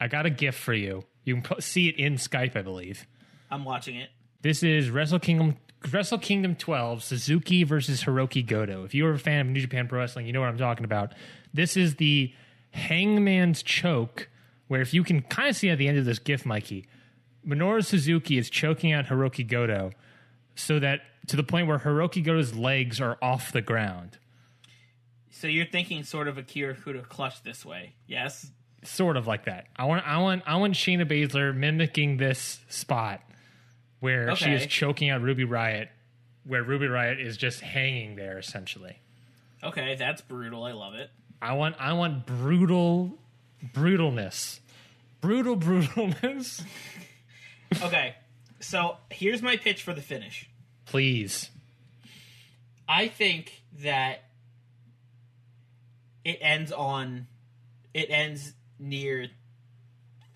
I 0.00 0.08
got 0.08 0.24
a 0.26 0.30
gift 0.30 0.58
for 0.58 0.72
you. 0.74 1.04
You 1.24 1.40
can 1.40 1.60
see 1.60 1.88
it 1.88 1.96
in 1.96 2.14
Skype, 2.14 2.56
I 2.56 2.62
believe. 2.62 3.06
I'm 3.50 3.64
watching 3.64 3.96
it. 3.96 4.10
This 4.42 4.62
is 4.62 4.90
Wrestle 4.90 5.18
Kingdom 5.18 5.56
Wrestle 5.92 6.18
Kingdom 6.18 6.56
12 6.56 7.02
Suzuki 7.02 7.64
versus 7.64 8.04
Hiroki 8.04 8.46
Goto. 8.46 8.84
If 8.84 8.94
you're 8.94 9.12
a 9.12 9.18
fan 9.18 9.40
of 9.40 9.46
New 9.48 9.60
Japan 9.60 9.88
Pro 9.88 10.00
Wrestling, 10.00 10.26
you 10.26 10.32
know 10.32 10.40
what 10.40 10.48
I'm 10.48 10.58
talking 10.58 10.84
about. 10.84 11.12
This 11.52 11.76
is 11.76 11.96
the 11.96 12.32
Hangman's 12.70 13.62
Choke, 13.62 14.28
where 14.68 14.80
if 14.80 14.94
you 14.94 15.04
can 15.04 15.22
kind 15.22 15.48
of 15.48 15.56
see 15.56 15.70
at 15.70 15.78
the 15.78 15.88
end 15.88 15.98
of 15.98 16.04
this 16.04 16.18
GIF, 16.18 16.44
Mikey, 16.46 16.86
Minoru 17.46 17.84
Suzuki 17.84 18.38
is 18.38 18.48
choking 18.50 18.92
out 18.92 19.06
Hiroki 19.06 19.46
Goto 19.46 19.92
so 20.54 20.78
that 20.78 21.00
to 21.28 21.36
the 21.36 21.42
point 21.42 21.66
where 21.66 21.78
Hiroki 21.78 22.24
Goto's 22.24 22.54
legs 22.54 23.00
are 23.00 23.18
off 23.20 23.52
the 23.52 23.62
ground. 23.62 24.18
So 25.30 25.46
you're 25.46 25.66
thinking 25.66 26.04
sort 26.04 26.28
of 26.28 26.38
a 26.38 26.42
Kirifuda 26.42 27.08
clutch 27.08 27.42
this 27.42 27.64
way, 27.64 27.94
yes? 28.06 28.50
Sort 28.82 29.16
of 29.16 29.26
like 29.26 29.46
that. 29.46 29.66
I 29.76 29.84
want 29.84 30.06
I 30.06 30.18
want 30.18 30.42
I 30.46 30.56
want 30.56 30.74
Shayna 30.74 31.06
Baszler 31.06 31.54
mimicking 31.54 32.18
this 32.18 32.60
spot 32.68 33.20
where 34.04 34.36
she 34.36 34.50
is 34.50 34.66
choking 34.66 35.08
out 35.08 35.22
Ruby 35.22 35.44
Riot, 35.44 35.88
where 36.44 36.62
Ruby 36.62 36.86
Riot 36.88 37.18
is 37.18 37.38
just 37.38 37.62
hanging 37.62 38.16
there 38.16 38.38
essentially. 38.38 38.98
Okay, 39.62 39.94
that's 39.94 40.20
brutal. 40.20 40.62
I 40.62 40.72
love 40.72 40.92
it. 40.92 41.10
I 41.40 41.54
want 41.54 41.76
I 41.78 41.94
want 41.94 42.26
brutal 42.26 43.18
brutalness. 43.72 44.60
Brutal 45.20 45.56
brutalness. 45.56 46.62
Okay, 47.82 48.14
so 48.60 48.98
here's 49.10 49.42
my 49.42 49.56
pitch 49.56 49.82
for 49.82 49.92
the 49.92 50.00
finish. 50.00 50.48
Please. 50.86 51.50
I 52.88 53.08
think 53.08 53.62
that 53.82 54.22
it 56.24 56.38
ends 56.40 56.70
on 56.70 57.26
it 57.92 58.10
ends 58.10 58.52
near 58.78 59.26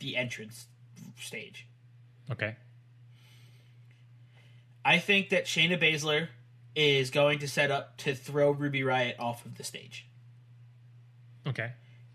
the 0.01 0.16
entrance 0.16 0.66
stage. 1.21 1.69
Okay. 2.29 2.57
I 4.89 4.99
think 4.99 5.28
that 5.28 5.45
Shayna 5.45 5.78
Baszler 5.78 6.28
is 6.74 7.11
going 7.11 7.41
to 7.41 7.47
set 7.49 7.70
up 7.70 7.99
to 7.99 8.14
throw 8.14 8.53
Ruby 8.53 8.82
Riot 8.82 9.16
off 9.18 9.45
of 9.45 9.59
the 9.59 9.62
stage. 9.62 10.07
Okay. 11.47 11.72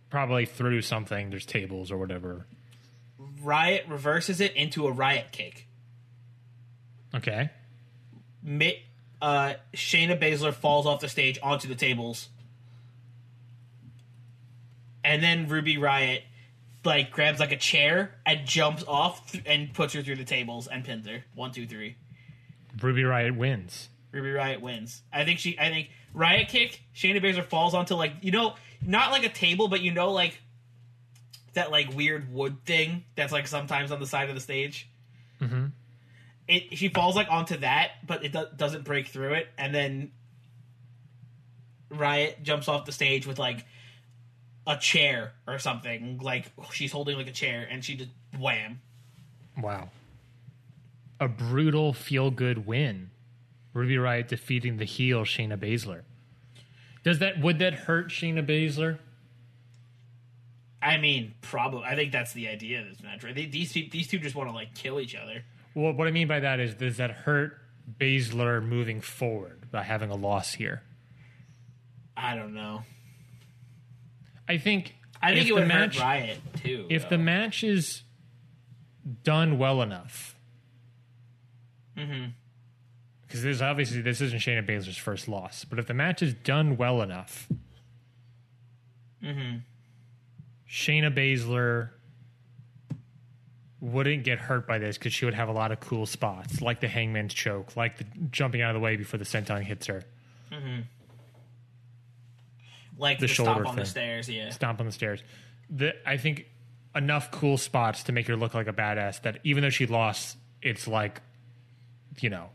Probably 0.09 0.47
through 0.47 0.81
something. 0.81 1.29
There's 1.29 1.45
tables 1.45 1.91
or 1.91 1.99
whatever. 1.99 2.47
Riot 3.43 3.85
reverses 3.87 4.41
it 4.41 4.55
into 4.55 4.87
a 4.87 4.91
Riot 4.91 5.27
kick. 5.31 5.67
Okay. 7.13 7.51
Mi- 8.41 8.81
uh, 9.21 9.53
Shayna 9.75 10.19
Baszler 10.19 10.51
falls 10.51 10.87
off 10.87 10.99
the 10.99 11.09
stage 11.09 11.37
onto 11.43 11.67
the 11.67 11.75
tables, 11.75 12.29
and 15.03 15.21
then 15.21 15.47
Ruby 15.47 15.77
Riot 15.77 16.23
like 16.83 17.11
grabs 17.11 17.39
like 17.39 17.51
a 17.51 17.57
chair 17.57 18.15
and 18.25 18.47
jumps 18.47 18.83
off 18.87 19.31
th- 19.31 19.43
and 19.45 19.71
puts 19.75 19.93
her 19.93 20.01
through 20.01 20.15
the 20.15 20.23
tables 20.25 20.65
and 20.65 20.83
pins 20.83 21.07
her. 21.07 21.23
One, 21.35 21.51
two, 21.51 21.67
three. 21.67 21.97
Ruby 22.81 23.03
Riot 23.03 23.35
wins. 23.35 23.89
Ruby 24.11 24.31
Riot 24.31 24.61
wins. 24.61 25.01
I 25.11 25.25
think 25.25 25.39
she. 25.39 25.57
I 25.59 25.69
think 25.69 25.89
Riot 26.13 26.47
kick. 26.47 26.81
Shayna 26.95 27.21
Baszler 27.21 27.45
falls 27.45 27.73
onto 27.73 27.95
like 27.95 28.13
you 28.21 28.31
know 28.31 28.55
not 28.85 29.11
like 29.11 29.23
a 29.23 29.29
table, 29.29 29.67
but 29.67 29.81
you 29.81 29.91
know 29.91 30.11
like 30.11 30.39
that 31.53 31.71
like 31.71 31.93
weird 31.95 32.33
wood 32.33 32.57
thing 32.65 33.03
that's 33.15 33.31
like 33.31 33.47
sometimes 33.47 33.91
on 33.91 33.99
the 33.99 34.07
side 34.07 34.29
of 34.29 34.35
the 34.35 34.41
stage. 34.41 34.89
Mm-hmm. 35.41 35.65
It 36.47 36.77
she 36.77 36.89
falls 36.89 37.15
like 37.15 37.29
onto 37.29 37.57
that, 37.57 37.91
but 38.05 38.23
it 38.23 38.31
do- 38.33 38.47
doesn't 38.55 38.83
break 38.83 39.07
through 39.07 39.33
it, 39.33 39.47
and 39.57 39.73
then 39.73 40.11
Riot 41.89 42.43
jumps 42.43 42.67
off 42.67 42.85
the 42.85 42.91
stage 42.91 43.25
with 43.25 43.39
like 43.39 43.65
a 44.67 44.77
chair 44.77 45.33
or 45.47 45.59
something. 45.59 46.19
Like 46.21 46.51
she's 46.71 46.91
holding 46.91 47.17
like 47.17 47.27
a 47.27 47.31
chair, 47.33 47.67
and 47.69 47.83
she 47.83 47.95
just 47.95 48.11
wham. 48.37 48.81
Wow. 49.57 49.89
A 51.23 51.27
brutal 51.29 51.93
feel 51.93 52.31
good 52.31 52.67
win. 52.67 53.09
Ruby 53.73 53.97
Riot 53.97 54.27
defeating 54.27 54.75
the 54.75 54.83
heel 54.83 55.21
Shayna 55.21 55.57
Baszler. 55.57 56.01
Does 57.05 57.19
that 57.19 57.39
would 57.39 57.59
that 57.59 57.73
hurt 57.73 58.09
Shayna 58.09 58.45
Baszler? 58.45 58.99
I 60.81 60.97
mean, 60.97 61.33
probably. 61.39 61.85
I 61.85 61.95
think 61.95 62.11
that's 62.11 62.33
the 62.33 62.49
idea 62.49 62.81
of 62.81 62.89
this 62.89 63.01
match, 63.01 63.23
right? 63.23 63.33
They, 63.33 63.45
these 63.45 63.71
two, 63.71 63.87
these 63.89 64.09
two 64.09 64.19
just 64.19 64.35
want 64.35 64.49
to 64.49 64.53
like 64.53 64.75
kill 64.75 64.99
each 64.99 65.15
other. 65.15 65.45
Well, 65.73 65.93
what 65.93 66.09
I 66.09 66.11
mean 66.11 66.27
by 66.27 66.41
that 66.41 66.59
is, 66.59 66.73
does 66.73 66.97
that 66.97 67.11
hurt 67.11 67.57
Baszler 67.97 68.61
moving 68.61 68.99
forward 68.99 69.71
by 69.71 69.83
having 69.83 70.09
a 70.09 70.15
loss 70.15 70.55
here? 70.55 70.83
I 72.17 72.35
don't 72.35 72.53
know. 72.53 72.83
I 74.49 74.57
think. 74.57 74.93
I 75.21 75.33
think 75.33 75.47
it 75.47 75.53
would 75.53 75.69
match, 75.69 75.99
hurt 75.99 76.03
Riot 76.03 76.37
too. 76.61 76.85
If 76.89 77.07
the 77.07 77.17
match 77.17 77.63
is 77.63 78.03
done 79.23 79.57
well 79.57 79.81
enough, 79.81 80.32
Mm-hmm. 81.97 82.25
because 83.21 83.43
this 83.43 83.61
obviously 83.61 84.01
this 84.01 84.19
isn't 84.21 84.39
Shayna 84.39 84.67
Baszler's 84.67 84.97
first 84.97 85.27
loss, 85.27 85.63
but 85.65 85.77
if 85.79 85.87
the 85.87 85.93
match 85.93 86.21
is 86.21 86.33
done 86.33 86.77
well 86.77 87.01
enough, 87.01 87.47
Mm-hmm. 89.23 89.57
Shayna 90.69 91.15
Baszler 91.15 91.89
wouldn't 93.79 94.23
get 94.23 94.39
hurt 94.39 94.67
by 94.67 94.79
this 94.79 94.97
because 94.97 95.13
she 95.13 95.25
would 95.25 95.33
have 95.33 95.49
a 95.49 95.51
lot 95.51 95.71
of 95.71 95.79
cool 95.79 96.05
spots, 96.05 96.61
like 96.61 96.79
the 96.81 96.87
Hangman's 96.87 97.33
choke, 97.33 97.75
like 97.75 97.97
the 97.97 98.05
jumping 98.31 98.61
out 98.61 98.71
of 98.71 98.75
the 98.75 98.79
way 98.83 98.95
before 98.95 99.17
the 99.17 99.25
senton 99.25 99.61
hits 99.61 99.87
her, 99.87 100.03
like 102.97 103.19
the 103.19 103.27
the, 103.27 103.33
shoulder 103.33 103.51
stomp 103.53 103.67
on 103.67 103.75
the 103.75 103.85
stairs, 103.85 104.29
yeah. 104.29 104.49
stomp 104.49 104.79
on 104.79 104.85
the 104.85 104.91
stairs. 104.91 105.21
The, 105.69 105.93
I 106.07 106.17
think 106.17 106.47
enough 106.95 107.31
cool 107.31 107.57
spots 107.57 108.03
to 108.03 108.11
make 108.11 108.27
her 108.27 108.35
look 108.35 108.53
like 108.53 108.67
a 108.67 108.73
badass 108.73 109.21
that 109.23 109.39
even 109.43 109.63
though 109.63 109.69
she 109.69 109.85
lost, 109.85 110.37
it's 110.61 110.87
like, 110.87 111.21
you 112.19 112.29
know, 112.29 112.49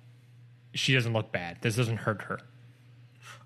she 0.74 0.94
doesn't 0.94 1.12
look 1.12 1.32
bad. 1.32 1.58
This 1.60 1.76
doesn't 1.76 1.98
hurt 1.98 2.22
her. 2.22 2.40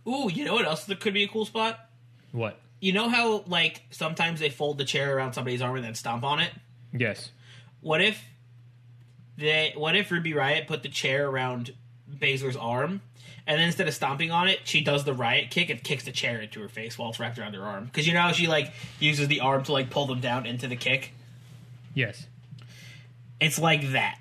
Ooh, 0.07 0.31
you 0.33 0.45
know 0.45 0.55
what 0.55 0.65
else 0.65 0.85
that 0.85 1.01
could 1.01 1.15
be 1.15 1.25
a 1.25 1.29
cool 1.29 1.45
spot? 1.45 1.79
What? 2.33 2.59
You 2.81 2.93
know 2.93 3.09
how 3.09 3.45
like 3.47 3.83
sometimes 3.91 4.41
they 4.41 4.51
fold 4.51 4.79
the 4.79 4.85
chair 4.85 5.17
around 5.17 5.35
somebody's 5.35 5.63
arm 5.63 5.77
and 5.77 5.85
then 5.85 5.95
stomp 5.95 6.25
on 6.25 6.41
it. 6.41 6.51
Yes. 6.93 7.31
What 7.81 8.01
if 8.01 8.21
they? 9.39 9.73
What 9.77 9.95
if 9.95 10.11
Ruby 10.11 10.35
Riot 10.35 10.67
put 10.67 10.83
the 10.83 10.89
chair 10.89 11.29
around 11.29 11.73
Baszler's 12.13 12.57
arm, 12.57 13.01
and 13.47 13.59
then 13.59 13.67
instead 13.67 13.87
of 13.87 13.95
stomping 13.95 14.31
on 14.31 14.49
it, 14.49 14.61
she 14.65 14.81
does 14.81 15.05
the 15.05 15.15
Riot 15.15 15.51
kick 15.51 15.71
and 15.71 15.83
kicks 15.83 16.05
the 16.05 16.13
chair 16.13 16.41
into 16.41 16.61
her 16.61 16.69
face 16.69 16.99
while 16.99 17.11
it's 17.11 17.21
wrapped 17.21 17.39
around 17.39 17.55
her 17.55 17.63
arm? 17.63 17.85
Because 17.85 18.07
you 18.07 18.15
know 18.15 18.21
how 18.21 18.33
she 18.33 18.49
like 18.49 18.73
uses 18.99 19.29
the 19.29 19.41
arm 19.41 19.63
to 19.65 19.73
like 19.73 19.91
pull 19.91 20.07
them 20.07 20.21
down 20.21 20.47
into 20.47 20.67
the 20.67 20.77
kick. 20.77 21.13
Yes. 21.95 22.27
It's 23.41 23.59
like 23.59 23.93
that, 23.93 24.19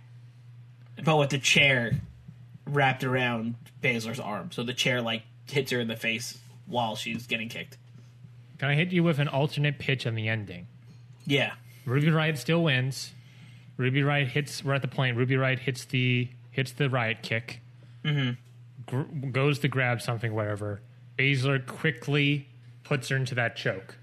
but 1.04 1.18
with 1.18 1.30
the 1.30 1.38
chair 1.40 1.94
wrapped 2.66 3.04
around 3.04 3.56
Baszler's 3.82 4.20
arm, 4.20 4.52
so 4.52 4.64
the 4.64 4.74
chair 4.74 5.02
like 5.02 5.24
hits 5.50 5.72
her 5.72 5.80
in 5.80 5.88
the 5.88 5.96
face 5.96 6.38
while 6.68 6.96
she's 6.96 7.28
getting 7.28 7.50
kicked. 7.50 7.78
Can 8.60 8.70
I 8.70 8.76
hit 8.76 8.92
you 8.92 9.04
with 9.04 9.20
an 9.20 9.28
alternate 9.28 9.80
pitch 9.80 10.06
on 10.06 10.16
the 10.16 10.28
ending? 10.28 10.68
Yeah, 11.26 11.54
Ruby 11.86 12.10
Riot 12.10 12.38
still 12.38 12.64
wins. 12.64 13.12
Ruby 13.78 14.04
Riot 14.04 14.30
hits. 14.30 14.64
We're 14.64 14.74
at 14.76 14.82
the 14.82 14.88
point. 14.88 15.18
Ruby 15.18 15.36
Riot 15.38 15.60
hits 15.60 15.86
the 15.86 16.28
hits 16.52 16.72
the 16.72 16.90
Riot 16.90 17.24
kick. 17.24 17.62
Mm-hmm. 18.06 18.32
Gr- 18.86 19.30
goes 19.32 19.60
to 19.60 19.68
grab 19.68 20.02
something, 20.02 20.34
whatever. 20.34 20.82
Baszler 21.18 21.66
quickly 21.66 22.48
puts 22.84 23.10
her 23.10 23.16
into 23.16 23.36
that 23.36 23.56
choke. 23.56 23.98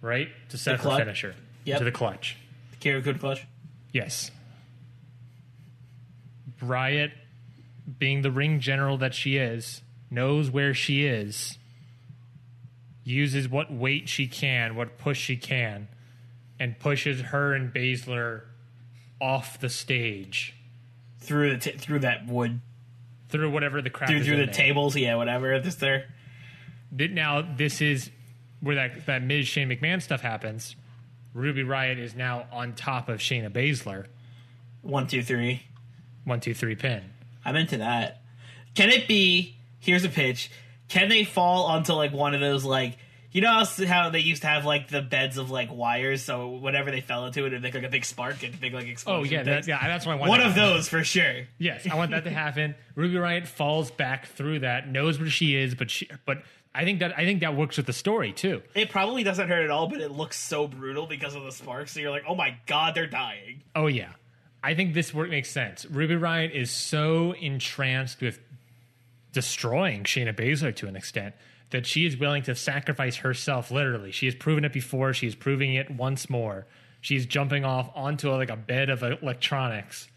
Right 0.00 0.28
to 0.50 0.58
set 0.58 0.76
The 0.78 0.82
clutch? 0.82 0.98
finisher. 1.00 1.34
Yep. 1.64 1.78
To 1.78 1.84
the 1.84 1.92
clutch. 1.92 2.36
The 2.72 2.76
Kirifuda 2.90 3.18
clutch. 3.20 3.46
Yes. 3.92 4.30
Riot, 6.60 7.12
being 7.98 8.22
the 8.22 8.30
ring 8.30 8.60
general 8.60 8.98
that 8.98 9.14
she 9.14 9.36
is, 9.36 9.82
knows 10.10 10.50
where 10.50 10.74
she 10.74 11.04
is, 11.04 11.58
uses 13.04 13.48
what 13.48 13.72
weight 13.72 14.08
she 14.08 14.26
can, 14.26 14.74
what 14.76 14.98
push 14.98 15.18
she 15.18 15.36
can, 15.36 15.88
and 16.60 16.78
pushes 16.78 17.20
her 17.20 17.54
and 17.54 17.72
Baszler 17.72 18.42
off 19.20 19.58
the 19.58 19.68
stage 19.68 20.54
through 21.20 21.50
the 21.50 21.58
t- 21.58 21.76
through 21.76 21.98
that 22.00 22.26
wood 22.26 22.60
through 23.28 23.50
whatever 23.50 23.82
the 23.82 23.90
crap 23.90 24.08
through 24.08 24.18
is 24.18 24.26
through 24.26 24.36
the 24.36 24.44
there. 24.44 24.54
tables. 24.54 24.96
Yeah, 24.96 25.16
whatever. 25.16 25.58
This 25.60 25.76
there. 25.76 26.06
Now 26.92 27.42
this 27.42 27.80
is 27.80 28.10
where 28.60 28.76
that 28.76 29.06
that 29.06 29.22
Miz 29.22 29.46
Shane 29.46 29.68
McMahon 29.68 30.02
stuff 30.02 30.20
happens. 30.20 30.76
Ruby 31.34 31.62
Riot 31.62 31.98
is 31.98 32.14
now 32.14 32.46
on 32.52 32.74
top 32.74 33.08
of 33.08 33.18
Shayna 33.18 33.50
Baszler. 33.50 34.06
One, 34.82 35.06
two, 35.06 35.22
three. 35.22 35.62
One, 36.28 36.40
two, 36.40 36.54
three 36.54 36.76
pin. 36.76 37.02
I'm 37.44 37.56
into 37.56 37.78
that. 37.78 38.22
Can 38.74 38.90
it 38.90 39.08
be? 39.08 39.56
Here's 39.80 40.04
a 40.04 40.08
pitch. 40.08 40.50
Can 40.88 41.08
they 41.08 41.24
fall 41.24 41.64
onto 41.66 41.92
like 41.92 42.12
one 42.12 42.34
of 42.34 42.40
those 42.40 42.64
like 42.64 42.98
you 43.30 43.42
know 43.42 43.64
how, 43.86 44.08
they 44.08 44.20
used 44.20 44.42
to 44.42 44.48
have 44.48 44.64
like 44.64 44.88
the 44.88 45.02
beds 45.02 45.36
of 45.36 45.50
like 45.50 45.68
wires, 45.70 46.22
so 46.22 46.48
whatever 46.48 46.90
they 46.90 47.02
fell 47.02 47.26
into 47.26 47.44
it 47.44 47.52
would 47.52 47.62
make 47.62 47.74
like 47.74 47.84
a 47.84 47.88
big 47.88 48.04
spark, 48.04 48.42
and 48.42 48.58
big 48.58 48.72
like 48.72 48.86
explosion. 48.86 49.20
Oh 49.20 49.30
yeah, 49.30 49.42
that, 49.42 49.66
yeah. 49.66 49.86
That's 49.86 50.06
what 50.06 50.12
I 50.12 50.16
want. 50.16 50.30
one 50.30 50.40
of 50.40 50.54
happen. 50.54 50.74
those 50.74 50.88
for 50.88 51.04
sure. 51.04 51.46
Yes, 51.58 51.86
I 51.90 51.94
want 51.94 52.12
that 52.12 52.24
to 52.24 52.30
happen. 52.30 52.74
Ruby 52.94 53.18
Riot 53.18 53.46
falls 53.46 53.90
back 53.90 54.26
through 54.28 54.60
that, 54.60 54.88
knows 54.88 55.18
where 55.18 55.28
she 55.28 55.54
is, 55.54 55.74
but 55.74 55.90
she, 55.90 56.08
but 56.24 56.42
I 56.74 56.84
think 56.84 57.00
that 57.00 57.18
I 57.18 57.24
think 57.24 57.40
that 57.40 57.54
works 57.54 57.76
with 57.76 57.86
the 57.86 57.92
story 57.92 58.32
too. 58.32 58.62
It 58.74 58.88
probably 58.88 59.24
doesn't 59.24 59.48
hurt 59.48 59.62
at 59.62 59.70
all, 59.70 59.88
but 59.88 60.00
it 60.00 60.10
looks 60.10 60.38
so 60.38 60.66
brutal 60.66 61.06
because 61.06 61.34
of 61.34 61.44
the 61.44 61.52
sparks. 61.52 61.92
So 61.92 62.00
you're 62.00 62.10
like, 62.10 62.24
oh 62.26 62.34
my 62.34 62.56
god, 62.66 62.94
they're 62.94 63.06
dying. 63.06 63.62
Oh 63.76 63.88
yeah, 63.88 64.12
I 64.62 64.74
think 64.74 64.94
this 64.94 65.14
work 65.14 65.30
makes 65.30 65.50
sense. 65.50 65.86
Ruby 65.86 66.16
Riot 66.16 66.52
is 66.52 66.70
so 66.70 67.32
entranced 67.32 68.20
with 68.20 68.40
destroying 69.32 70.04
Shayna 70.04 70.34
Baszler 70.34 70.74
to 70.76 70.88
an 70.88 70.96
extent 70.96 71.34
that 71.70 71.86
she 71.86 72.06
is 72.06 72.16
willing 72.16 72.42
to 72.44 72.54
sacrifice 72.54 73.16
herself. 73.16 73.70
Literally, 73.70 74.10
she 74.10 74.26
has 74.26 74.34
proven 74.34 74.64
it 74.64 74.72
before. 74.72 75.12
She 75.12 75.26
is 75.26 75.34
proving 75.34 75.74
it 75.74 75.90
once 75.90 76.28
more. 76.28 76.66
She's 77.00 77.26
jumping 77.26 77.64
off 77.64 77.90
onto 77.94 78.30
like 78.30 78.50
a 78.50 78.56
bed 78.56 78.90
of 78.90 79.02
electronics 79.02 80.08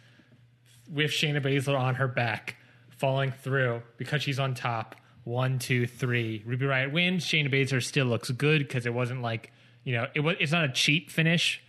with 0.91 1.11
Shayna 1.11 1.41
Baszler 1.43 1.79
on 1.79 1.95
her 1.95 2.07
back, 2.07 2.55
falling 2.89 3.31
through 3.31 3.83
because 3.97 4.23
she's 4.23 4.39
on 4.39 4.53
top. 4.55 4.95
One, 5.23 5.59
two, 5.59 5.85
three. 5.85 6.41
Ruby 6.45 6.65
Riot 6.65 6.91
wins. 6.91 7.25
Shayna 7.25 7.53
Baszler 7.53 7.83
still 7.83 8.07
looks 8.07 8.31
good 8.31 8.67
because 8.67 8.87
it 8.87 8.93
wasn't 8.93 9.21
like 9.21 9.51
you 9.83 9.93
know 9.93 10.07
it 10.15 10.21
was. 10.21 10.35
It's 10.39 10.51
not 10.51 10.65
a 10.65 10.69
cheap 10.69 11.11
finish, 11.11 11.61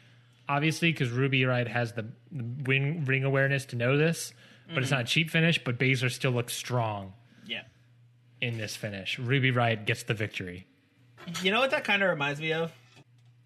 obviously, 0.48 0.92
because 0.92 1.10
Ruby 1.10 1.44
Riot 1.44 1.68
has 1.68 1.92
the 1.92 2.06
wing 2.30 3.04
ring 3.04 3.24
awareness 3.24 3.64
to 3.66 3.76
know 3.76 3.96
this, 3.96 4.32
but 4.68 4.78
it's 4.78 4.86
mm-hmm. 4.86 4.96
not 4.96 5.04
a 5.04 5.06
cheap 5.06 5.30
finish. 5.30 5.62
But 5.62 5.78
Baszler 5.78 6.10
still 6.10 6.32
looks 6.32 6.54
strong 6.54 7.12
Yeah. 7.46 7.62
in 8.40 8.58
this 8.58 8.76
finish. 8.76 9.18
Ruby 9.18 9.50
Riot 9.50 9.86
gets 9.86 10.02
the 10.04 10.14
victory. 10.14 10.66
You 11.42 11.52
know 11.52 11.60
what 11.60 11.70
that 11.70 11.84
kind 11.84 12.02
of 12.02 12.10
reminds 12.10 12.40
me 12.40 12.52
of? 12.52 12.72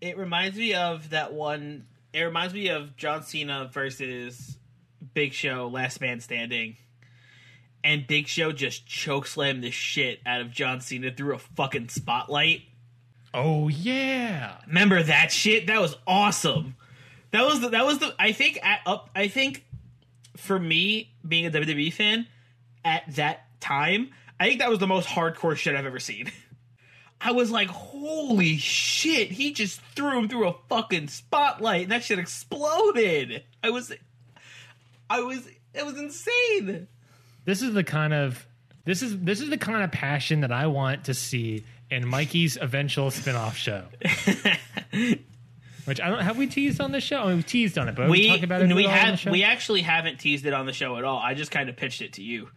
It 0.00 0.16
reminds 0.16 0.56
me 0.56 0.74
of 0.74 1.10
that 1.10 1.32
one. 1.32 1.86
It 2.12 2.22
reminds 2.22 2.54
me 2.54 2.68
of 2.68 2.96
John 2.96 3.22
Cena 3.22 3.70
versus 3.72 4.56
Big 5.14 5.32
Show, 5.32 5.68
Last 5.68 6.00
Man 6.00 6.20
Standing. 6.20 6.76
And 7.84 8.06
Big 8.06 8.26
Show 8.26 8.52
just 8.52 8.86
chokeslammed 8.86 9.62
the 9.62 9.70
shit 9.70 10.20
out 10.26 10.40
of 10.40 10.50
John 10.50 10.80
Cena 10.80 11.10
through 11.12 11.34
a 11.34 11.38
fucking 11.38 11.88
spotlight. 11.88 12.62
Oh 13.34 13.68
yeah, 13.68 14.56
Remember 14.66 15.02
that 15.02 15.30
shit? 15.30 15.66
That 15.66 15.80
was 15.80 15.94
awesome. 16.06 16.74
That 17.36 17.44
was 17.44 17.60
the, 17.60 17.68
that 17.68 17.84
was 17.84 17.98
the. 17.98 18.14
I 18.18 18.32
think 18.32 18.58
at 18.62 18.80
up. 18.86 19.10
I 19.14 19.28
think 19.28 19.66
for 20.38 20.58
me 20.58 21.12
being 21.26 21.44
a 21.44 21.50
WWE 21.50 21.92
fan 21.92 22.26
at 22.82 23.02
that 23.16 23.60
time, 23.60 24.08
I 24.40 24.46
think 24.46 24.60
that 24.60 24.70
was 24.70 24.78
the 24.78 24.86
most 24.86 25.06
hardcore 25.06 25.54
shit 25.54 25.76
I've 25.76 25.84
ever 25.84 25.98
seen. 25.98 26.32
I 27.20 27.32
was 27.32 27.50
like, 27.50 27.68
holy 27.68 28.56
shit! 28.56 29.30
He 29.30 29.52
just 29.52 29.82
threw 29.94 30.18
him 30.18 30.30
through 30.30 30.48
a 30.48 30.54
fucking 30.70 31.08
spotlight, 31.08 31.82
and 31.82 31.92
that 31.92 32.04
shit 32.04 32.18
exploded. 32.18 33.44
I 33.62 33.68
was, 33.68 33.92
I 35.10 35.20
was, 35.20 35.46
it 35.74 35.84
was 35.84 35.98
insane. 35.98 36.88
this 37.44 37.60
is 37.60 37.74
the 37.74 37.84
kind 37.84 38.14
of 38.14 38.46
this 38.86 39.02
is 39.02 39.18
this 39.20 39.42
is 39.42 39.50
the 39.50 39.58
kind 39.58 39.84
of 39.84 39.92
passion 39.92 40.40
that 40.40 40.52
I 40.52 40.68
want 40.68 41.04
to 41.04 41.12
see 41.12 41.64
in 41.90 42.08
Mikey's 42.08 42.56
eventual 42.56 43.10
spin-off 43.10 43.58
show. 43.58 43.84
Which 45.86 46.00
I 46.00 46.08
don't 46.10 46.20
have 46.20 46.36
we 46.36 46.46
teased 46.46 46.80
on 46.80 46.92
this 46.92 47.02
show. 47.04 47.22
I 47.22 47.28
mean, 47.28 47.36
we 47.38 47.42
teased 47.42 47.78
on 47.78 47.88
it, 47.88 47.94
but 47.94 48.06
we, 48.06 48.20
We 48.20 48.28
talked 48.28 48.42
about 48.44 48.60
it. 48.62 48.74
we 48.74 48.82
the 48.82 48.88
have 48.90 49.24
we 49.26 49.42
actually 49.44 49.82
haven't 49.82 50.18
teased 50.18 50.44
it 50.44 50.52
on 50.52 50.66
the 50.66 50.72
show 50.72 50.96
at 50.98 51.04
all. 51.04 51.18
I 51.18 51.34
just 51.34 51.50
kind 51.50 51.68
of 51.68 51.76
pitched 51.76 52.02
it 52.02 52.12
to 52.14 52.22
you. 52.22 52.48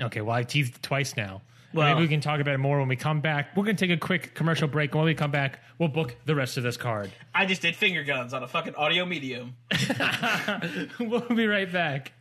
Okay, 0.00 0.20
well, 0.20 0.34
I 0.36 0.42
teased 0.42 0.74
it 0.76 0.82
twice 0.82 1.16
now. 1.16 1.42
Well- 1.72 1.88
Maybe 1.94 2.02
we 2.02 2.08
can 2.08 2.20
talk 2.20 2.40
about 2.40 2.54
it 2.54 2.58
more 2.58 2.78
when 2.78 2.88
we 2.88 2.96
come 2.96 3.20
back. 3.20 3.56
We're 3.56 3.64
going 3.64 3.76
to 3.76 3.86
take 3.86 3.96
a 3.96 4.00
quick 4.00 4.34
commercial 4.34 4.68
break. 4.68 4.90
And 4.92 4.98
when 5.00 5.06
we 5.06 5.14
come 5.14 5.30
back, 5.32 5.58
we'll 5.78 5.88
book 5.88 6.14
the 6.24 6.34
rest 6.34 6.56
of 6.56 6.62
this 6.62 6.76
card. 6.76 7.10
I 7.34 7.46
just 7.46 7.62
did 7.62 7.74
finger 7.76 8.04
guns 8.04 8.32
on 8.34 8.42
a 8.42 8.48
fucking 8.48 8.74
audio 8.76 9.04
medium. 9.06 9.54
we'll 11.00 11.20
be 11.20 11.46
right 11.46 11.70
back. 11.72 12.12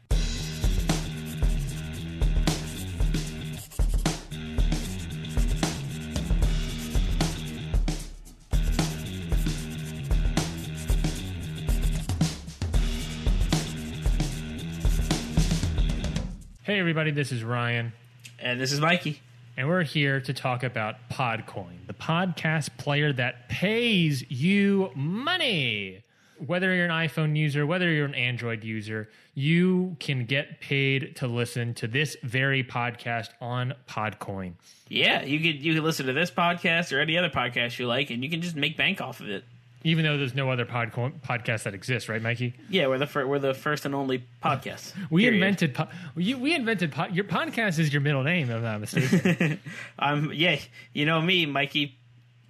Hey, 16.64 16.80
everybody, 16.80 17.12
this 17.12 17.34
is 17.34 17.44
Ryan. 17.44 17.92
And 18.40 18.58
this 18.58 18.72
is 18.72 18.80
Mikey. 18.80 19.20
and 19.58 19.68
we're 19.68 19.84
here 19.84 20.22
to 20.22 20.34
talk 20.34 20.64
about 20.64 20.96
Podcoin, 21.12 21.88
the 21.88 21.94
podcast 21.94 22.78
player 22.78 23.12
that 23.12 23.50
pays 23.50 24.24
you 24.32 24.90
money. 24.96 26.06
Whether 26.38 26.74
you're 26.74 26.86
an 26.86 26.92
iPhone 26.92 27.36
user, 27.36 27.66
whether 27.66 27.92
you're 27.92 28.06
an 28.06 28.16
Android 28.16 28.64
user, 28.64 29.10
you 29.34 29.98
can 30.00 30.24
get 30.24 30.62
paid 30.62 31.18
to 31.18 31.28
listen 31.28 31.74
to 31.76 31.88
this 31.88 32.16
very 32.24 32.64
podcast 32.64 33.32
on 33.42 33.74
Podcoin. 33.90 34.54
Yeah, 34.88 35.24
you 35.24 35.40
could 35.40 35.62
you 35.62 35.74
could 35.74 35.84
listen 35.84 36.06
to 36.06 36.14
this 36.14 36.32
podcast 36.32 36.96
or 36.96 37.02
any 37.02 37.18
other 37.18 37.30
podcast 37.30 37.78
you 37.78 37.88
like, 37.88 38.10
and 38.10 38.24
you 38.24 38.30
can 38.30 38.42
just 38.42 38.56
make 38.56 38.78
bank 38.78 39.02
off 39.02 39.20
of 39.20 39.28
it. 39.30 39.44
Even 39.86 40.06
though 40.06 40.18
there's 40.18 40.34
no 40.34 40.50
other 40.50 40.66
podcoin 40.66 41.20
podcast 41.20 41.64
that 41.64 41.74
exists, 41.74 42.08
right, 42.08 42.22
Mikey? 42.22 42.54
Yeah, 42.70 42.88
we're 42.88 43.00
the 43.00 43.08
fir- 43.08 43.28
we're 43.28 43.40
the 43.40 43.54
first 43.54 43.86
and 43.86 43.94
only 43.94 44.24
podcast. 44.42 44.94
We 45.10 45.24
period. 45.24 45.36
invented 45.36 45.74
po- 45.74 45.90
we, 46.16 46.34
we 46.36 46.56
invented 46.56 46.92
po- 46.94 47.08
your 47.08 47.26
podcast 47.26 47.80
is 47.80 47.92
your 47.92 48.02
middle 48.02 48.24
name, 48.24 48.50
if 48.50 48.56
I'm 48.56 48.62
not 48.64 48.80
mistaken. 48.80 49.60
Um, 50.00 50.32
yeah, 50.34 50.60
you 50.94 51.06
know 51.06 51.22
me, 51.22 51.46
Mikey. 51.46 51.98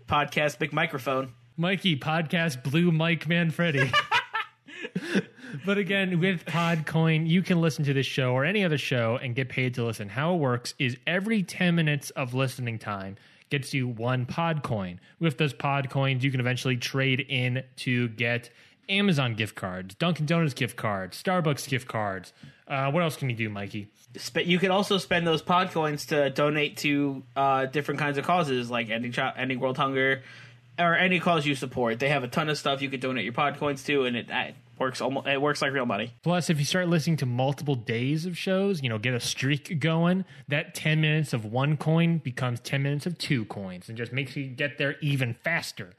Podcast, 0.08 0.60
big 0.60 0.74
microphone. 0.74 1.34
Mikey 1.58 1.98
podcast 1.98 2.62
blue 2.62 2.92
Mike 2.92 3.28
Manfredi. 3.28 3.92
but 5.66 5.78
again, 5.78 6.20
with 6.20 6.46
Podcoin, 6.46 7.28
you 7.28 7.42
can 7.42 7.62
listen 7.62 7.86
to 7.86 7.94
this 7.94 8.06
show 8.06 8.34
or 8.34 8.44
any 8.46 8.64
other 8.64 8.78
show 8.78 9.18
and 9.22 9.34
get 9.36 9.50
paid 9.50 9.76
to 9.76 9.84
listen. 9.86 10.10
How 10.10 10.34
it 10.36 10.38
works 10.38 10.74
is 10.78 10.98
every 11.08 11.42
10 11.44 11.76
minutes 11.76 12.10
of 12.12 12.34
listening 12.34 12.80
time 12.80 13.16
gets 13.54 13.72
you 13.72 13.88
one 13.88 14.26
Podcoin. 14.26 14.98
With 15.20 15.38
those 15.38 15.54
Podcoins, 15.54 16.24
you 16.24 16.32
can 16.32 16.40
eventually 16.40 16.76
trade 16.76 17.20
in 17.20 17.64
to 17.78 18.08
get 18.10 18.50
Amazon 18.90 19.36
gift 19.36 19.54
cards, 19.54 19.94
Dunkin' 19.94 20.26
Donuts 20.26 20.56
gift 20.56 20.76
cards, 20.76 21.22
Starbucks 21.22 21.70
gift 21.70 21.88
cards. 21.88 22.34
Uh, 22.68 22.90
what 22.90 23.04
else 23.04 23.16
can 23.16 23.30
you 23.30 23.36
do, 23.36 23.50
Mikey? 23.50 23.90
You 24.44 24.58
could 24.58 24.72
also 24.72 24.98
spend 24.98 25.28
those 25.28 25.44
pod 25.44 25.70
coins 25.70 26.08
to 26.08 26.32
donate 26.32 26.78
to 26.78 27.22
uh, 27.36 27.68
different 27.68 28.00
kinds 28.00 28.18
of 28.18 28.26
causes, 28.26 28.72
like 28.72 28.90
ending 28.90 29.12
chi- 29.12 29.34
ending 29.38 29.60
world 29.60 29.78
hunger, 29.78 30.24
or 30.80 30.96
any 30.96 31.20
cause 31.20 31.46
you 31.46 31.54
support. 31.54 32.00
They 32.00 32.10
have 32.10 32.24
a 32.24 32.28
ton 32.28 32.50
of 32.50 32.58
stuff 32.58 32.82
you 32.82 32.90
could 32.90 33.02
donate 33.02 33.24
your 33.24 33.34
pod 33.34 33.60
coins 33.60 33.84
to, 33.84 34.06
and 34.06 34.18
it, 34.18 34.32
works 34.84 35.02
almost 35.02 35.28
it 35.28 35.42
works 35.42 35.62
like 35.62 35.72
real 35.72 35.86
money. 35.86 36.14
Plus, 36.24 36.50
if 36.50 36.60
you 36.60 36.66
start 36.66 36.90
listening 36.90 37.18
to 37.18 37.26
multiple 37.26 37.76
days 37.76 38.26
of 38.26 38.38
shows, 38.38 38.84
you 38.84 38.90
know, 38.90 38.98
get 38.98 39.14
a 39.14 39.20
streak 39.20 39.80
going, 39.80 40.26
that 40.50 40.76
10 40.76 41.00
minutes 41.00 41.32
of 41.32 41.46
one 41.46 41.78
coin 41.78 42.18
becomes 42.18 42.60
10 42.60 42.84
minutes 42.84 43.06
of 43.06 43.18
two 43.18 43.46
coins 43.46 43.88
and 43.88 43.98
just 43.98 44.12
makes 44.12 44.36
you 44.36 44.48
get 44.48 44.78
there 44.78 44.96
even 45.02 45.34
faster. 45.34 45.94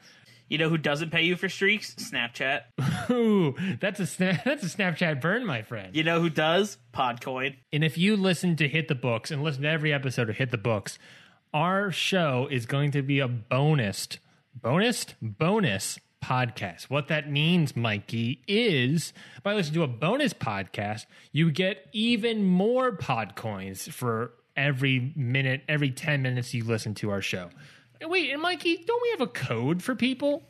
You 0.49 0.59
know 0.59 0.69
who 0.69 0.77
doesn't 0.77 1.11
pay 1.11 1.23
you 1.23 1.37
for 1.37 1.49
streaks? 1.49 1.95
Snapchat. 1.95 2.65
Ooh, 3.11 3.55
that's 3.81 3.99
a 4.01 4.05
sna- 4.05 4.45
that's 4.45 4.63
a 4.63 4.77
Snapchat 4.77 5.21
burn, 5.21 5.47
my 5.47 5.63
friend. 5.63 5.97
You 5.97 6.05
know 6.05 6.21
who 6.21 6.29
does? 6.29 6.77
Podcoin. 6.93 7.57
And 7.73 7.83
if 7.83 7.97
you 7.97 8.17
listen 8.17 8.55
to 8.57 8.69
Hit 8.69 8.89
the 8.89 8.95
Books 8.95 9.31
and 9.31 9.43
listen 9.43 9.63
to 9.63 9.69
every 9.69 9.93
episode 9.93 10.29
of 10.29 10.37
Hit 10.37 10.51
the 10.51 10.59
Books, 10.59 10.99
our 11.55 11.91
show 11.91 12.49
is 12.51 12.67
going 12.67 12.91
to 12.91 13.01
be 13.01 13.21
a 13.21 13.29
bonus, 13.29 14.09
bonus, 14.55 15.07
bonus 15.23 15.99
podcast. 16.25 16.85
What 16.85 17.09
that 17.09 17.31
means, 17.31 17.77
Mikey, 17.77 18.41
is 18.49 19.13
by 19.43 19.53
listening 19.55 19.75
to 19.75 19.83
a 19.83 19.89
bonus 19.89 20.33
podcast, 20.33 21.05
you 21.33 21.51
get 21.51 21.87
even 21.93 22.45
more 22.45 22.93
pod 22.93 23.37
coins 23.37 23.87
for 23.89 24.33
every 24.57 25.13
minute, 25.15 25.63
every 25.69 25.91
10 25.91 26.23
minutes 26.23 26.55
you 26.55 26.65
listen 26.65 26.95
to 26.95 27.11
our 27.11 27.21
show. 27.21 27.51
Wait, 28.03 28.31
and 28.31 28.41
Mikey, 28.41 28.85
don't 28.87 29.03
we 29.03 29.11
have 29.11 29.21
a 29.21 29.27
code 29.27 29.83
for 29.83 29.95
people? 29.95 30.43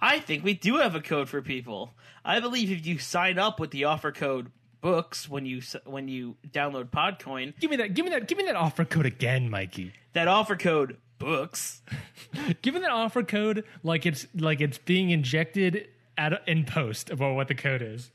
I 0.00 0.18
think 0.18 0.42
we 0.44 0.54
do 0.54 0.76
have 0.76 0.94
a 0.94 1.00
code 1.00 1.28
for 1.28 1.40
people. 1.40 1.94
I 2.24 2.40
believe 2.40 2.70
if 2.70 2.84
you 2.86 2.98
sign 2.98 3.38
up 3.38 3.60
with 3.60 3.70
the 3.70 3.84
offer 3.84 4.10
code 4.12 4.50
books 4.80 5.28
when 5.28 5.46
you 5.46 5.62
when 5.84 6.08
you 6.08 6.36
download 6.50 6.90
Podcoin, 6.90 7.54
Give 7.60 7.70
me 7.70 7.76
that, 7.76 7.94
give 7.94 8.04
me 8.04 8.10
that, 8.10 8.26
give 8.26 8.38
me 8.38 8.44
that 8.44 8.56
offer 8.56 8.84
code 8.84 9.06
again, 9.06 9.48
Mikey. 9.50 9.92
that 10.14 10.26
offer 10.28 10.56
code 10.56 10.96
books 11.22 11.82
Given 12.62 12.82
that 12.82 12.90
offer 12.90 13.22
code 13.22 13.64
like 13.82 14.06
it's 14.06 14.26
like 14.34 14.60
it's 14.60 14.78
being 14.78 15.10
injected 15.10 15.88
at, 16.18 16.46
in 16.48 16.64
post 16.64 17.10
about 17.10 17.34
what 17.34 17.48
the 17.48 17.54
code 17.54 17.82
is. 17.82 18.10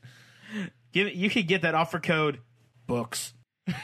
Give 0.92 1.14
you 1.14 1.30
could 1.30 1.46
get 1.48 1.62
that 1.62 1.74
offer 1.74 1.98
code 2.00 2.38
books 2.86 3.32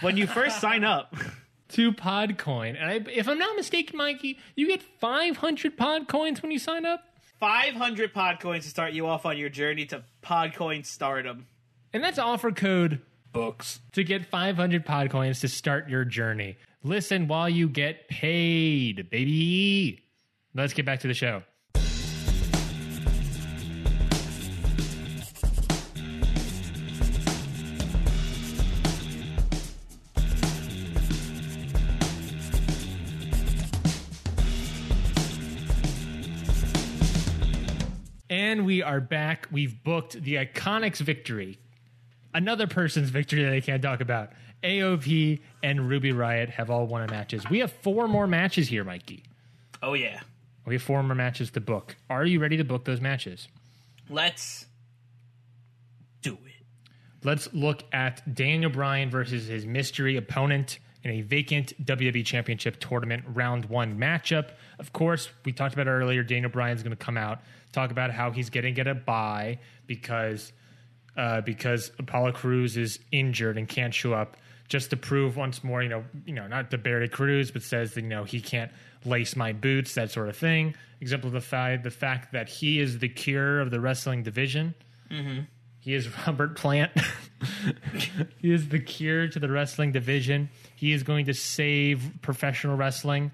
when 0.00 0.16
you 0.16 0.26
first 0.26 0.60
sign 0.60 0.84
up. 0.84 1.14
To 1.68 1.92
Podcoin, 1.92 2.76
and 2.80 2.84
I, 2.84 3.10
if 3.10 3.26
I'm 3.26 3.38
not 3.38 3.56
mistaken, 3.56 3.96
Mikey, 3.96 4.38
you 4.54 4.68
get 4.68 4.82
500 5.00 5.76
Pod 5.76 6.06
coins 6.06 6.40
when 6.40 6.52
you 6.52 6.58
sign 6.58 6.84
up, 6.86 7.02
500 7.40 8.12
pod 8.14 8.38
coins 8.38 8.64
to 8.64 8.70
start 8.70 8.92
you 8.92 9.06
off 9.06 9.26
on 9.26 9.38
your 9.38 9.48
journey 9.48 9.84
to 9.86 10.04
Podcoin 10.22 10.86
stardom. 10.86 11.46
and 11.92 12.04
that's 12.04 12.18
offer 12.18 12.52
code 12.52 13.00
Books. 13.32 13.80
to 13.92 14.04
get 14.04 14.26
500 14.26 14.84
pod 14.84 15.10
coins 15.10 15.40
to 15.40 15.48
start 15.48 15.88
your 15.88 16.04
journey. 16.04 16.58
Listen 16.86 17.28
while 17.28 17.48
you 17.48 17.66
get 17.66 18.08
paid, 18.08 19.08
baby. 19.08 20.04
Let's 20.52 20.74
get 20.74 20.84
back 20.84 21.00
to 21.00 21.08
the 21.08 21.14
show. 21.14 21.42
And 38.28 38.66
we 38.66 38.82
are 38.82 39.00
back. 39.00 39.48
We've 39.50 39.82
booked 39.82 40.22
the 40.22 40.34
Iconics 40.34 40.98
victory 40.98 41.58
another 42.34 42.66
person's 42.66 43.10
victory 43.10 43.44
that 43.44 43.52
I 43.52 43.60
can't 43.60 43.80
talk 43.80 44.00
about. 44.00 44.30
AOP 44.64 45.40
and 45.62 45.88
Ruby 45.88 46.12
Riot 46.12 46.48
have 46.50 46.70
all 46.70 46.86
won 46.86 47.06
matches. 47.10 47.48
We 47.48 47.58
have 47.60 47.70
four 47.70 48.08
more 48.08 48.26
matches 48.26 48.68
here, 48.68 48.84
Mikey. 48.84 49.22
Oh 49.82 49.94
yeah. 49.94 50.20
We 50.66 50.74
have 50.74 50.82
four 50.82 51.02
more 51.02 51.14
matches 51.14 51.50
to 51.52 51.60
book. 51.60 51.96
Are 52.08 52.24
you 52.24 52.40
ready 52.40 52.56
to 52.56 52.64
book 52.64 52.84
those 52.84 53.00
matches? 53.00 53.48
Let's 54.08 54.66
do 56.22 56.32
it. 56.32 56.64
Let's 57.22 57.52
look 57.52 57.82
at 57.92 58.34
Daniel 58.34 58.70
Bryan 58.70 59.10
versus 59.10 59.46
his 59.46 59.66
mystery 59.66 60.16
opponent 60.16 60.78
in 61.02 61.10
a 61.10 61.20
vacant 61.20 61.74
WWE 61.84 62.24
Championship 62.24 62.80
Tournament 62.80 63.24
round 63.28 63.66
one 63.66 63.98
matchup. 63.98 64.52
Of 64.78 64.94
course, 64.94 65.28
we 65.44 65.52
talked 65.52 65.74
about 65.74 65.86
it 65.86 65.90
earlier. 65.90 66.22
Daniel 66.22 66.50
Bryan's 66.50 66.82
going 66.82 66.96
to 66.96 67.04
come 67.04 67.18
out 67.18 67.40
talk 67.74 67.90
about 67.90 68.10
how 68.10 68.30
he's 68.30 68.50
going 68.50 68.64
to 68.64 68.72
get 68.72 68.86
a 68.86 68.94
bye 68.94 69.58
because 69.86 70.52
uh, 71.16 71.40
because 71.42 71.92
Apollo 71.98 72.32
Crews 72.32 72.76
is 72.76 72.98
injured 73.12 73.58
and 73.58 73.68
can't 73.68 73.92
show 73.92 74.12
up. 74.12 74.36
Just 74.68 74.90
to 74.90 74.96
prove 74.96 75.36
once 75.36 75.62
more, 75.62 75.82
you 75.82 75.88
know, 75.90 76.04
you 76.24 76.32
know, 76.32 76.46
not 76.46 76.70
to 76.70 76.78
bury 76.78 77.08
Crews, 77.08 77.50
but 77.50 77.62
says 77.62 77.94
that 77.94 78.02
you 78.02 78.08
know 78.08 78.24
he 78.24 78.40
can't 78.40 78.72
lace 79.04 79.36
my 79.36 79.52
boots, 79.52 79.94
that 79.94 80.10
sort 80.10 80.28
of 80.28 80.36
thing. 80.36 80.74
Exemplify 81.00 81.76
the 81.76 81.90
fact 81.90 82.32
that 82.32 82.48
he 82.48 82.80
is 82.80 82.98
the 82.98 83.08
cure 83.08 83.60
of 83.60 83.70
the 83.70 83.80
wrestling 83.80 84.22
division. 84.22 84.74
He 85.80 85.94
is 85.94 86.08
Robert 86.26 86.56
Plant. 86.56 86.92
he 88.38 88.52
is 88.52 88.70
the 88.70 88.78
cure 88.78 89.28
to 89.28 89.38
the 89.38 89.50
wrestling 89.50 89.92
division. 89.92 90.48
He 90.76 90.92
is 90.92 91.02
going 91.02 91.26
to 91.26 91.34
save 91.34 92.10
professional 92.22 92.74
wrestling 92.74 93.32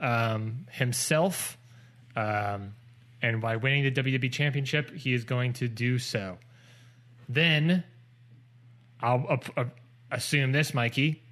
um, 0.00 0.66
himself. 0.72 1.56
Um, 2.16 2.74
and 3.22 3.40
by 3.40 3.56
winning 3.56 3.84
the 3.84 3.92
WWE 3.92 4.32
Championship, 4.32 4.92
he 4.94 5.14
is 5.14 5.22
going 5.24 5.52
to 5.54 5.68
do 5.68 5.98
so. 5.98 6.38
Then 7.28 7.84
I'll 9.00 9.26
uh, 9.28 9.60
uh, 9.60 9.64
assume 10.10 10.52
this, 10.52 10.74
Mikey. 10.74 11.22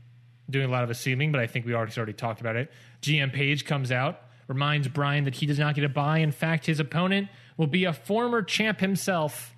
Doing 0.51 0.66
a 0.66 0.70
lot 0.70 0.85
of 0.85 0.91
assuming, 0.91 1.33
but 1.33 1.41
I 1.41 1.47
think 1.47 1.64
we 1.64 1.75
already 1.75 1.97
already 1.97 2.12
talked 2.12 2.41
about 2.41 2.57
it. 2.57 2.70
GM 3.01 3.33
Paige 3.33 3.64
comes 3.64 3.91
out, 3.91 4.20
reminds 4.47 4.89
Bryan 4.89 5.25
that 5.25 5.37
he 5.37 5.47
does 5.47 5.59
not 5.59 5.75
get 5.75 5.85
a 5.85 5.89
bye. 5.89 6.18
In 6.18 6.33
fact, 6.33 6.66
his 6.66 6.81
opponent 6.81 7.29
will 7.57 7.66
be 7.66 7.85
a 7.85 7.93
former 7.95 8.43
champ 8.43 8.81
himself, 8.81 9.55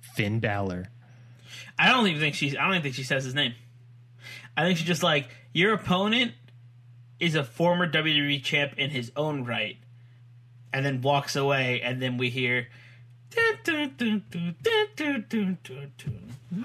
Finn 0.00 0.40
Balor. 0.40 0.88
I 1.78 1.88
don't 1.88 2.06
even 2.06 2.20
think 2.20 2.34
she's. 2.34 2.56
I 2.56 2.62
don't 2.62 2.72
even 2.72 2.82
think 2.82 2.94
she 2.94 3.02
says 3.02 3.24
his 3.24 3.34
name. 3.34 3.54
I 4.56 4.64
think 4.64 4.78
she's 4.78 4.86
just 4.86 5.02
like 5.02 5.28
your 5.52 5.74
opponent 5.74 6.32
is 7.20 7.34
a 7.34 7.44
former 7.44 7.90
WWE 7.90 8.42
champ 8.42 8.74
in 8.78 8.90
his 8.90 9.12
own 9.14 9.44
right, 9.44 9.76
and 10.72 10.86
then 10.86 11.02
walks 11.02 11.36
away, 11.36 11.80
and 11.82 12.00
then 12.00 12.16
we 12.16 12.30
hear. 12.30 12.68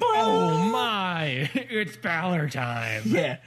Oh 0.01 0.69
my! 0.71 1.49
It's 1.53 1.97
Balor 1.97 2.49
time. 2.49 3.03
Yeah. 3.05 3.37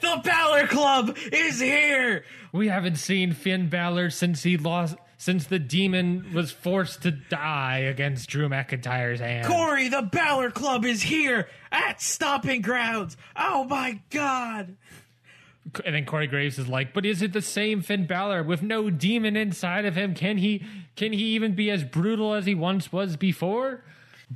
the 0.00 0.20
Balor 0.22 0.66
Club 0.66 1.16
is 1.32 1.60
here. 1.60 2.24
We 2.52 2.68
haven't 2.68 2.96
seen 2.96 3.32
Finn 3.32 3.68
Balor 3.68 4.10
since 4.10 4.42
he 4.42 4.56
lost, 4.56 4.96
since 5.16 5.46
the 5.46 5.58
demon 5.58 6.32
was 6.34 6.50
forced 6.50 7.02
to 7.02 7.10
die 7.10 7.78
against 7.78 8.28
Drew 8.28 8.48
McIntyre's 8.48 9.20
hand. 9.20 9.46
Corey, 9.46 9.88
the 9.88 10.02
Balor 10.02 10.50
Club 10.50 10.84
is 10.84 11.02
here 11.02 11.48
at 11.70 12.00
Stomping 12.02 12.60
Grounds. 12.60 13.16
Oh 13.36 13.64
my 13.64 14.00
God. 14.10 14.76
And 15.84 15.94
then 15.94 16.04
Corey 16.04 16.26
Graves 16.26 16.58
is 16.58 16.68
like, 16.68 16.92
"But 16.92 17.06
is 17.06 17.22
it 17.22 17.32
the 17.32 17.42
same 17.42 17.80
Finn 17.80 18.06
Balor 18.06 18.42
with 18.42 18.62
no 18.62 18.90
demon 18.90 19.36
inside 19.36 19.84
of 19.84 19.94
him? 19.94 20.14
Can 20.14 20.38
he 20.38 20.64
can 20.96 21.12
he 21.12 21.24
even 21.34 21.54
be 21.54 21.70
as 21.70 21.84
brutal 21.84 22.34
as 22.34 22.46
he 22.46 22.54
once 22.54 22.92
was 22.92 23.16
before?" 23.16 23.82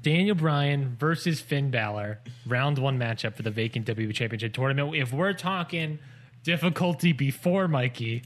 Daniel 0.00 0.34
Bryan 0.34 0.96
versus 0.98 1.40
Finn 1.40 1.70
Balor, 1.70 2.20
round 2.46 2.78
one 2.78 2.98
matchup 2.98 3.34
for 3.34 3.42
the 3.42 3.50
vacant 3.50 3.86
WWE 3.86 4.14
Championship 4.14 4.52
tournament. 4.52 4.94
If 4.94 5.12
we're 5.12 5.32
talking 5.32 5.98
difficulty 6.42 7.12
before 7.12 7.68
Mikey, 7.68 8.22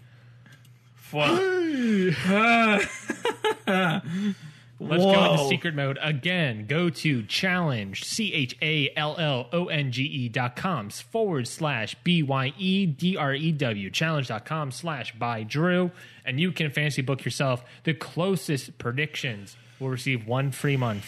Let's 4.83 5.05
go 5.05 5.33
into 5.33 5.47
secret 5.49 5.75
mode 5.75 5.99
again. 6.01 6.65
Go 6.67 6.89
to 6.89 7.23
challonge, 7.25 8.03
C 8.03 8.33
H 8.33 8.57
A 8.63 8.91
L 8.97 9.15
L 9.19 9.49
O 9.53 9.67
N 9.67 9.93
G 9.93 10.05
E 10.05 10.29
dot 10.31 10.57
com 10.57 10.89
forward 10.89 11.47
slash 11.47 11.95
B 12.03 12.23
Y 12.23 12.55
E 12.57 12.87
D 12.87 13.15
R 13.15 13.35
E 13.35 13.53
W, 13.53 13.91
challonge.com 13.91 14.71
slash 14.71 15.15
by 15.17 15.43
Drew, 15.43 15.91
and 16.25 16.41
you 16.41 16.51
can 16.51 16.71
fantasy 16.71 17.03
book 17.03 17.27
yourself. 17.27 17.63
The 17.85 17.93
closest 17.93 18.79
predictions 18.79 19.55
will 19.79 19.91
receive 19.91 20.27
one 20.27 20.51
free 20.51 20.79
month 20.79 21.05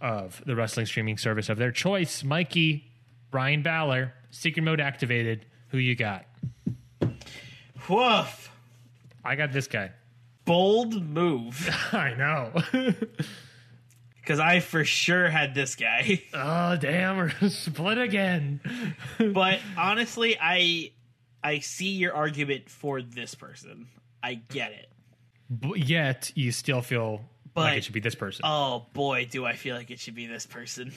of 0.00 0.40
the 0.46 0.54
wrestling 0.54 0.86
streaming 0.86 1.18
service 1.18 1.48
of 1.48 1.58
their 1.58 1.72
choice. 1.72 2.22
Mikey, 2.22 2.84
Bryan 3.32 3.62
Balor, 3.62 4.14
secret 4.30 4.62
mode 4.62 4.80
activated. 4.80 5.44
Who 5.70 5.78
you 5.78 5.96
got? 5.96 6.26
Woof. 7.88 8.52
I 9.24 9.34
got 9.34 9.52
this 9.52 9.66
guy. 9.66 9.90
Bold 10.46 11.02
move. 11.04 11.68
I 11.92 12.14
know. 12.14 12.62
Because 14.20 14.40
I 14.40 14.58
for 14.58 14.84
sure 14.84 15.28
had 15.28 15.54
this 15.54 15.76
guy. 15.76 16.20
oh, 16.34 16.76
damn, 16.76 17.16
we're 17.16 17.48
split 17.48 17.96
again. 17.98 18.58
but 19.20 19.60
honestly, 19.78 20.36
I 20.40 20.90
I 21.44 21.60
see 21.60 21.90
your 21.90 22.12
argument 22.12 22.68
for 22.68 23.00
this 23.02 23.36
person. 23.36 23.86
I 24.24 24.34
get 24.34 24.72
it. 24.72 24.90
But 25.48 25.78
yet, 25.78 26.32
you 26.34 26.50
still 26.50 26.82
feel 26.82 27.20
But- 27.54 27.60
like 27.60 27.78
it 27.78 27.84
should 27.84 27.94
be 27.94 28.00
this 28.00 28.16
person. 28.16 28.40
Oh 28.44 28.86
boy, 28.94 29.28
do 29.30 29.44
I 29.44 29.54
feel 29.54 29.76
like 29.76 29.92
it 29.92 30.00
should 30.00 30.16
be 30.16 30.26
this 30.26 30.44
person. 30.44 30.92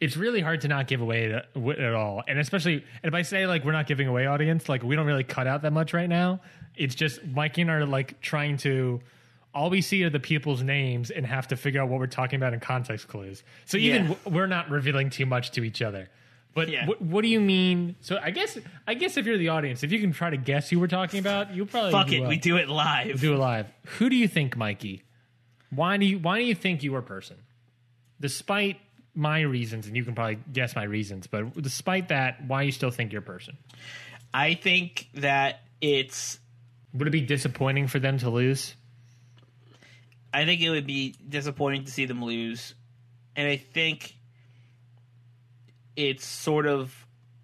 It's 0.00 0.16
really 0.16 0.40
hard 0.40 0.60
to 0.62 0.68
not 0.68 0.86
give 0.86 1.00
away 1.00 1.32
at, 1.32 1.46
at 1.56 1.94
all. 1.94 2.22
And 2.28 2.38
especially, 2.38 2.74
and 2.74 2.84
if 3.04 3.14
I 3.14 3.22
say 3.22 3.46
like 3.46 3.64
we're 3.64 3.72
not 3.72 3.86
giving 3.86 4.06
away 4.06 4.26
audience, 4.26 4.68
like 4.68 4.82
we 4.82 4.94
don't 4.96 5.06
really 5.06 5.24
cut 5.24 5.46
out 5.46 5.62
that 5.62 5.72
much 5.72 5.92
right 5.92 6.08
now. 6.08 6.40
It's 6.76 6.94
just 6.94 7.24
Mikey 7.26 7.62
and 7.62 7.70
I 7.70 7.74
are 7.74 7.86
like 7.86 8.20
trying 8.20 8.56
to. 8.58 9.00
All 9.54 9.70
we 9.70 9.80
see 9.80 10.04
are 10.04 10.10
the 10.10 10.20
people's 10.20 10.62
names 10.62 11.10
and 11.10 11.26
have 11.26 11.48
to 11.48 11.56
figure 11.56 11.80
out 11.80 11.88
what 11.88 11.98
we're 11.98 12.06
talking 12.06 12.36
about 12.36 12.52
in 12.54 12.60
context 12.60 13.08
clues. 13.08 13.42
So 13.64 13.76
even 13.78 14.02
Yeah. 14.04 14.08
w- 14.14 14.36
we're 14.36 14.46
not 14.46 14.70
revealing 14.70 15.10
too 15.10 15.26
much 15.26 15.50
to 15.52 15.64
each 15.64 15.82
other. 15.82 16.08
But 16.54 16.68
Yeah. 16.68 16.86
what, 16.86 17.00
what 17.02 17.22
do 17.22 17.28
you 17.28 17.40
mean? 17.40 17.96
So 18.00 18.20
I 18.22 18.30
guess 18.30 18.56
I 18.86 18.94
guess 18.94 19.16
if 19.16 19.26
you're 19.26 19.38
the 19.38 19.48
audience, 19.48 19.82
if 19.82 19.90
you 19.90 19.98
can 20.00 20.12
try 20.12 20.30
to 20.30 20.36
guess 20.36 20.70
who 20.70 20.78
we're 20.78 20.86
talking 20.86 21.18
about, 21.18 21.54
you'll 21.54 21.66
probably 21.66 21.90
Fuck 21.92 22.08
do 22.08 22.16
it, 22.16 22.20
well. 22.20 22.28
we 22.28 22.36
do 22.36 22.56
it 22.58 22.68
live. 22.68 23.20
do 23.20 23.34
it 23.34 23.38
live. 23.38 23.66
Who 23.98 24.08
do 24.10 24.16
you 24.16 24.28
think, 24.28 24.56
Mikey? 24.56 25.02
Why 25.70 25.96
do 25.96 26.06
you 26.06 26.18
why 26.18 26.38
do 26.38 26.44
you 26.44 26.54
think 26.54 26.82
you 26.84 26.92
were 26.92 27.02
person? 27.02 27.38
Despite 28.20 28.78
my 29.18 29.40
reasons, 29.40 29.88
and 29.88 29.96
you 29.96 30.04
can 30.04 30.14
probably 30.14 30.38
guess 30.52 30.76
my 30.76 30.84
reasons, 30.84 31.26
but 31.26 31.60
despite 31.60 32.08
that, 32.08 32.44
why 32.46 32.62
you 32.62 32.70
still 32.70 32.92
think 32.92 33.12
you're 33.12 33.20
a 33.20 33.24
person? 33.24 33.58
I 34.32 34.54
think 34.54 35.08
that 35.14 35.60
it's. 35.80 36.38
Would 36.94 37.08
it 37.08 37.10
be 37.10 37.20
disappointing 37.20 37.88
for 37.88 37.98
them 37.98 38.18
to 38.18 38.30
lose? 38.30 38.76
I 40.32 40.44
think 40.44 40.60
it 40.60 40.70
would 40.70 40.86
be 40.86 41.16
disappointing 41.28 41.84
to 41.84 41.90
see 41.90 42.06
them 42.06 42.24
lose, 42.24 42.74
and 43.34 43.48
I 43.48 43.56
think 43.56 44.14
it's 45.96 46.24
sort 46.24 46.66
of 46.66 46.94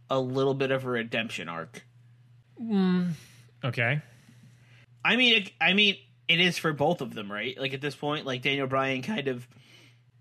a 0.08 0.20
little 0.20 0.54
bit 0.54 0.70
of 0.70 0.84
a 0.84 0.90
redemption 0.90 1.48
arc. 1.48 1.84
Hmm. 2.56 3.10
Okay. 3.64 4.00
I 5.04 5.16
mean, 5.16 5.48
I 5.60 5.72
mean, 5.72 5.96
it 6.28 6.40
is 6.40 6.56
for 6.56 6.72
both 6.72 7.00
of 7.00 7.14
them, 7.14 7.32
right? 7.32 7.58
Like 7.58 7.74
at 7.74 7.80
this 7.80 7.96
point, 7.96 8.26
like 8.26 8.42
Daniel 8.42 8.68
Bryan 8.68 9.02
kind 9.02 9.26
of 9.26 9.46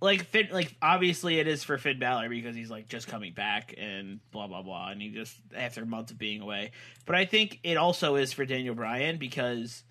like 0.04 0.26
Finn, 0.26 0.49
like 0.51 0.76
obviously 0.82 1.39
it 1.39 1.47
is 1.47 1.64
for 1.64 1.78
Finn 1.78 1.97
Balor 1.97 2.28
because 2.28 2.58
he's 2.58 2.70
like 2.70 2.89
just 2.89 3.08
coming 3.08 3.32
back 3.34 3.74
and 3.78 4.20
blah 4.32 4.47
blah 4.47 4.62
blah, 4.62 4.89
and 4.89 5.01
he 5.01 5.10
just 5.10 5.34
after 5.56 5.86
months 5.86 6.12
of 6.12 6.18
being 6.18 6.41
away. 6.41 6.72
But 7.06 7.16
I 7.16 7.24
think 7.24 7.62
it 7.64 7.78
also 7.78 8.16
is 8.16 8.34
for 8.34 8.45
Daniel 8.45 8.76
Bryan 8.76 9.18
because 9.18 9.84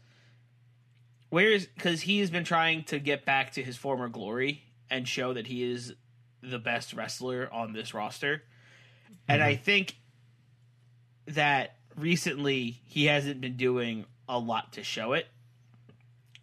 where's 1.30 1.66
because 1.66 2.02
he 2.02 2.20
has 2.20 2.28
been 2.28 2.44
trying 2.44 2.84
to 2.84 2.98
get 2.98 3.24
back 3.24 3.52
to 3.52 3.62
his 3.62 3.78
former 3.78 4.10
glory 4.10 4.62
and 4.90 5.08
show 5.08 5.32
that 5.32 5.46
he 5.46 5.62
is 5.62 5.94
the 6.42 6.58
best 6.58 6.92
wrestler 6.92 7.48
on 7.50 7.72
this 7.72 7.94
roster. 7.94 8.42
And 9.28 9.42
I 9.42 9.54
mm-hmm. 9.54 9.62
think 9.62 9.96
that 11.28 11.76
recently 11.96 12.82
he 12.84 13.06
hasn't 13.06 13.40
been 13.40 13.56
doing 13.56 14.04
a 14.28 14.38
lot 14.38 14.74
to 14.74 14.84
show 14.84 15.14
it. 15.14 15.26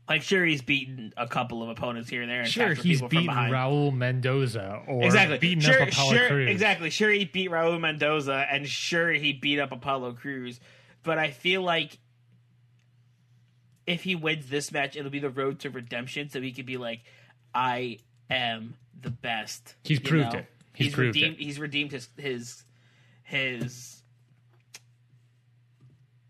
Like, 0.10 0.24
sure, 0.24 0.43
he's 0.43 0.64
beaten 0.64 1.14
a 1.18 1.28
couple 1.28 1.62
of 1.62 1.70
opponents 1.70 2.10
here 2.10 2.24
and 2.24 2.32
there. 2.32 2.41
And 2.41 2.49
Sure, 2.49 2.74
he's 2.74 2.99
beaten. 3.03 3.28
Raul 3.28 3.93
Mendoza 3.93 4.82
or 4.88 5.03
exactly. 5.03 5.38
beaten 5.38 5.62
sure, 5.62 5.84
up 5.84 5.89
Apollo 5.89 6.14
sure, 6.16 6.28
Crews. 6.30 6.49
Exactly. 6.49 6.89
Sure, 6.89 7.12
he 7.12 7.26
beat 7.26 7.51
Raul 7.51 7.80
Mendoza, 7.80 8.47
and 8.51 8.68
sure, 8.68 9.12
he 9.12 9.34
beat 9.34 9.60
up 9.60 9.72
Apollo 9.72 10.14
Crews. 10.14 10.60
But 11.03 11.20
I 11.20 11.30
feel 11.30 11.62
like 11.62 11.99
if 13.86 14.01
he 14.01 14.16
wins 14.16 14.49
this 14.49 14.72
match, 14.72 14.95
it'll 14.95 15.12
be 15.12 15.20
the 15.20 15.30
road 15.30 15.60
to 15.60 15.70
redemption, 15.70 16.30
so 16.30 16.41
he 16.41 16.51
could 16.53 16.66
be 16.66 16.78
like, 16.78 17.01
"I 17.53 17.99
am 18.32 18.74
the 18.99 19.12
best." 19.12 19.76
He's 19.84 19.99
you 19.99 20.05
proved 20.05 20.34
know? 20.34 20.39
it. 20.39 20.45
He's 20.74 20.93
proved 20.93 21.16
redeemed. 21.16 21.39
it. 21.39 21.43
He's 21.43 21.60
redeemed 21.60 21.91
his 21.91 22.10
his 22.18 22.64
his 23.22 24.01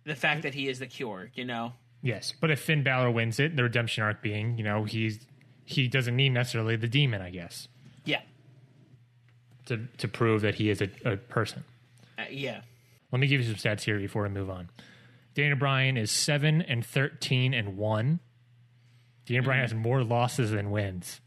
the 0.04 0.16
fact 0.16 0.44
that 0.44 0.54
he 0.54 0.68
is 0.68 0.80
the 0.80 0.88
cure. 0.88 1.32
You 1.34 1.46
know. 1.46 1.74
Yes, 2.02 2.34
but 2.40 2.50
if 2.50 2.62
Finn 2.62 2.82
Balor 2.84 3.12
wins 3.12 3.40
it, 3.40 3.56
the 3.56 3.64
redemption 3.64 4.04
arc 4.04 4.22
being, 4.22 4.58
you 4.58 4.64
know, 4.64 4.86
he's 4.86 5.20
he 5.66 5.88
doesn't 5.88 6.16
need 6.16 6.30
necessarily 6.30 6.76
the 6.76 6.88
demon, 6.88 7.22
I 7.22 7.30
guess, 7.30 7.68
Yeah. 8.06 8.22
to 9.66 9.86
to 9.98 10.08
prove 10.08 10.42
that 10.42 10.56
he 10.56 10.70
is 10.70 10.82
a, 10.82 10.90
a 11.06 11.18
person. 11.18 11.64
Uh, 12.18 12.24
yeah. 12.32 12.62
Let 13.12 13.20
me 13.20 13.28
give 13.28 13.42
you 13.42 13.48
some 13.48 13.56
stats 13.56 13.82
here 13.84 13.98
before 14.00 14.24
we 14.24 14.30
move 14.30 14.50
on. 14.50 14.70
Dana 15.34 15.56
Bryan 15.56 15.98
is 15.98 16.10
seven 16.12 16.62
and 16.62 16.86
thirteen 16.86 17.54
and 17.54 17.76
one. 17.78 18.20
Dana 19.26 19.44
Bryan 19.44 19.62
has 19.62 19.74
more 19.74 20.04
losses 20.04 20.52
than 20.52 20.72
wins. 20.72 21.20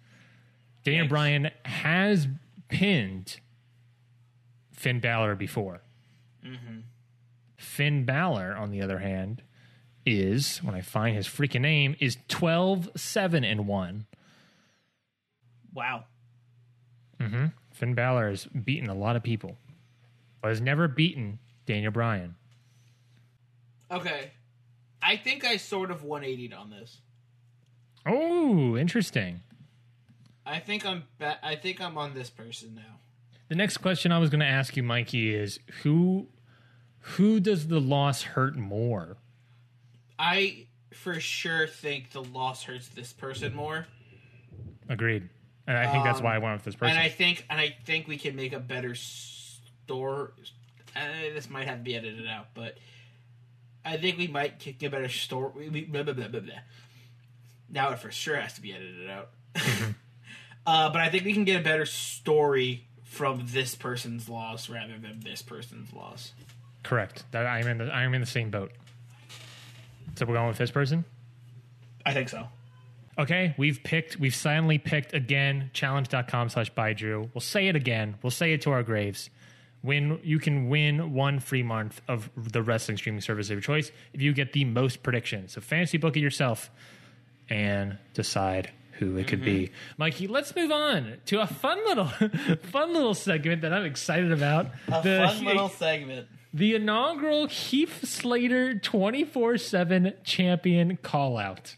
Dana 0.84 1.04
Yikes. 1.04 1.08
Bryan 1.08 1.50
has 1.64 2.26
pinned 2.68 3.38
Finn 4.72 4.98
Balor 5.00 5.34
before. 5.36 5.82
Finn 7.56 8.04
Balor, 8.04 8.56
on 8.56 8.70
the 8.72 8.82
other 8.82 8.98
hand, 8.98 9.42
is 10.04 10.58
when 10.58 10.74
I 10.74 10.80
find 10.80 11.16
his 11.16 11.26
freaking 11.26 11.60
name 11.62 11.96
is 12.00 12.18
12 12.28 12.90
7 12.96 13.44
and 13.44 13.66
1. 13.66 14.06
Wow. 15.74 16.04
Mm-hmm. 17.20 17.46
Finn 17.70 17.94
Balor 17.94 18.30
has 18.30 18.46
beaten 18.46 18.88
a 18.88 18.94
lot 18.94 19.16
of 19.16 19.22
people, 19.22 19.56
but 20.40 20.48
has 20.48 20.60
never 20.60 20.88
beaten 20.88 21.38
Daniel 21.66 21.92
Bryan. 21.92 22.34
Okay. 23.90 24.32
I 25.02 25.16
think 25.16 25.44
I 25.44 25.56
sort 25.56 25.90
of 25.90 26.02
180'd 26.02 26.54
on 26.54 26.70
this. 26.70 27.00
Oh, 28.06 28.76
interesting. 28.76 29.40
I 30.44 30.58
think 30.58 30.84
I'm 30.84 31.04
ba- 31.18 31.38
I 31.42 31.56
think 31.56 31.80
I'm 31.80 31.96
on 31.96 32.14
this 32.14 32.30
person 32.30 32.74
now. 32.74 33.00
The 33.48 33.54
next 33.54 33.78
question 33.78 34.12
I 34.12 34.18
was 34.18 34.30
going 34.30 34.40
to 34.40 34.46
ask 34.46 34.76
you, 34.76 34.82
Mikey, 34.82 35.34
is 35.34 35.60
who 35.82 36.28
who 37.00 37.40
does 37.40 37.68
the 37.68 37.80
loss 37.80 38.22
hurt 38.22 38.56
more? 38.56 39.18
I 40.22 40.66
for 40.94 41.18
sure 41.18 41.66
think 41.66 42.12
the 42.12 42.22
loss 42.22 42.62
hurts 42.62 42.88
this 42.88 43.12
person 43.12 43.54
more, 43.54 43.86
Agreed. 44.88 45.28
And 45.66 45.76
I 45.78 45.90
think 45.90 46.04
that's 46.04 46.20
why 46.20 46.34
I 46.34 46.38
went 46.38 46.54
with 46.54 46.64
this 46.64 46.74
person. 46.74 46.96
and 46.96 47.02
I 47.02 47.08
think 47.08 47.46
and 47.48 47.60
I 47.60 47.76
think 47.84 48.08
we 48.08 48.16
can 48.16 48.36
make 48.36 48.52
a 48.52 48.60
better 48.60 48.94
store. 48.94 50.32
Uh, 50.94 51.00
this 51.34 51.48
might 51.48 51.66
have 51.66 51.78
to 51.78 51.84
be 51.84 51.96
edited 51.96 52.26
out, 52.26 52.48
but 52.54 52.76
I 53.84 53.96
think 53.96 54.18
we 54.18 54.26
might 54.26 54.58
get 54.58 54.82
a 54.82 54.90
better 54.90 55.08
story. 55.08 55.50
We, 55.56 55.68
we, 55.68 55.84
blah, 55.84 56.02
blah, 56.02 56.14
blah, 56.14 56.28
blah, 56.28 56.40
blah. 56.40 56.54
Now 57.70 57.90
it 57.92 57.98
for 57.98 58.10
sure 58.10 58.36
has 58.36 58.52
to 58.54 58.60
be 58.60 58.72
edited 58.72 59.08
out. 59.08 59.30
uh, 60.66 60.90
but 60.90 61.00
I 61.00 61.08
think 61.08 61.24
we 61.24 61.32
can 61.32 61.44
get 61.44 61.60
a 61.60 61.64
better 61.64 61.86
story 61.86 62.86
from 63.04 63.44
this 63.46 63.74
person's 63.74 64.28
loss 64.28 64.68
rather 64.68 64.98
than 64.98 65.20
this 65.20 65.42
person's 65.42 65.92
loss. 65.92 66.32
Correct. 66.82 67.24
That 67.30 67.46
I'm 67.46 67.66
in 67.66 67.78
the 67.78 67.94
I'm 67.94 68.14
in 68.14 68.20
the 68.20 68.26
same 68.26 68.50
boat. 68.50 68.72
So 70.16 70.26
we're 70.26 70.34
going 70.34 70.48
with 70.48 70.58
this 70.58 70.70
person? 70.70 71.04
I 72.04 72.12
think 72.12 72.28
so. 72.28 72.46
Okay, 73.18 73.54
we've 73.58 73.82
picked, 73.82 74.18
we've 74.18 74.34
silently 74.34 74.78
picked 74.78 75.12
again, 75.12 75.70
challonge.com 75.74 76.48
slash 76.48 76.70
buy 76.70 76.92
Drew. 76.94 77.30
We'll 77.34 77.40
say 77.42 77.68
it 77.68 77.76
again. 77.76 78.16
We'll 78.22 78.30
say 78.30 78.52
it 78.54 78.62
to 78.62 78.70
our 78.70 78.82
graves. 78.82 79.28
Win, 79.82 80.18
you 80.22 80.38
can 80.38 80.68
win 80.68 81.12
one 81.12 81.38
free 81.40 81.62
month 81.62 82.00
of 82.08 82.30
the 82.36 82.62
wrestling 82.62 82.96
streaming 82.96 83.20
service 83.20 83.48
of 83.48 83.52
your 83.52 83.60
choice 83.60 83.90
if 84.12 84.22
you 84.22 84.32
get 84.32 84.52
the 84.52 84.64
most 84.64 85.02
predictions. 85.02 85.52
So 85.52 85.60
fantasy 85.60 85.98
book 85.98 86.16
it 86.16 86.20
yourself 86.20 86.70
and 87.50 87.98
decide 88.14 88.70
who 88.98 89.16
it 89.16 89.26
could 89.26 89.44
be. 89.44 89.64
Mm-hmm. 89.64 89.74
Mikey, 89.98 90.26
let's 90.28 90.54
move 90.54 90.70
on 90.70 91.16
to 91.26 91.40
a 91.42 91.46
fun 91.46 91.78
little, 91.84 92.06
fun 92.70 92.94
little 92.94 93.14
segment 93.14 93.62
that 93.62 93.72
I'm 93.72 93.84
excited 93.84 94.30
about. 94.32 94.66
A 94.88 95.02
The- 95.02 95.26
fun 95.28 95.44
little 95.44 95.68
segment. 95.68 96.28
The 96.52 96.74
inaugural 96.74 97.46
Heath 97.46 98.06
Slater 98.06 98.74
24 98.78 99.58
7 99.58 100.14
champion 100.24 100.96
call 100.98 101.38
out. 101.38 101.76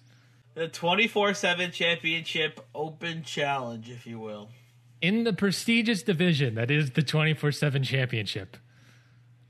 The 0.54 0.68
24 0.68 1.34
7 1.34 1.70
championship 1.70 2.60
open 2.74 3.22
challenge, 3.22 3.90
if 3.90 4.06
you 4.06 4.18
will. 4.18 4.50
in 5.00 5.24
the 5.24 5.32
prestigious 5.32 6.02
division 6.02 6.54
that 6.54 6.70
is 6.70 6.92
the 6.92 7.02
24 7.02 7.52
7 7.52 7.82
championship. 7.82 8.56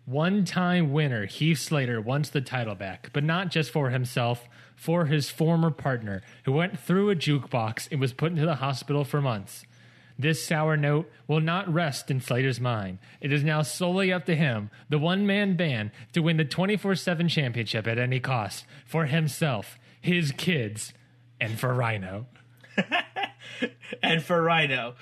One 0.04 0.44
time 0.44 0.92
winner, 0.92 1.24
Heath 1.24 1.58
Slater, 1.60 2.00
wants 2.00 2.28
the 2.28 2.42
title 2.42 2.74
back, 2.74 3.08
but 3.14 3.24
not 3.24 3.50
just 3.50 3.70
for 3.70 3.88
himself, 3.88 4.46
for 4.76 5.06
his 5.06 5.30
former 5.30 5.70
partner, 5.70 6.20
who 6.44 6.52
went 6.52 6.78
through 6.78 7.08
a 7.08 7.16
jukebox 7.16 7.88
and 7.90 8.00
was 8.00 8.12
put 8.12 8.32
into 8.32 8.44
the 8.44 8.56
hospital 8.56 9.04
for 9.04 9.22
months. 9.22 9.64
This 10.18 10.44
sour 10.44 10.76
note 10.76 11.10
will 11.26 11.40
not 11.40 11.72
rest 11.72 12.10
in 12.10 12.20
Slater's 12.20 12.60
mind. 12.60 12.98
It 13.20 13.32
is 13.32 13.42
now 13.42 13.62
solely 13.62 14.12
up 14.12 14.26
to 14.26 14.36
him, 14.36 14.70
the 14.88 14.98
one 14.98 15.26
man 15.26 15.56
band, 15.56 15.90
to 16.12 16.20
win 16.20 16.36
the 16.36 16.44
24 16.44 16.94
7 16.94 17.28
championship 17.28 17.86
at 17.86 17.98
any 17.98 18.20
cost 18.20 18.64
for 18.86 19.06
himself, 19.06 19.78
his 20.00 20.32
kids, 20.32 20.92
and 21.40 21.58
for 21.58 21.74
Rhino. 21.74 22.26
And 24.02 24.22
for 24.22 24.42
Rhino, 24.42 24.94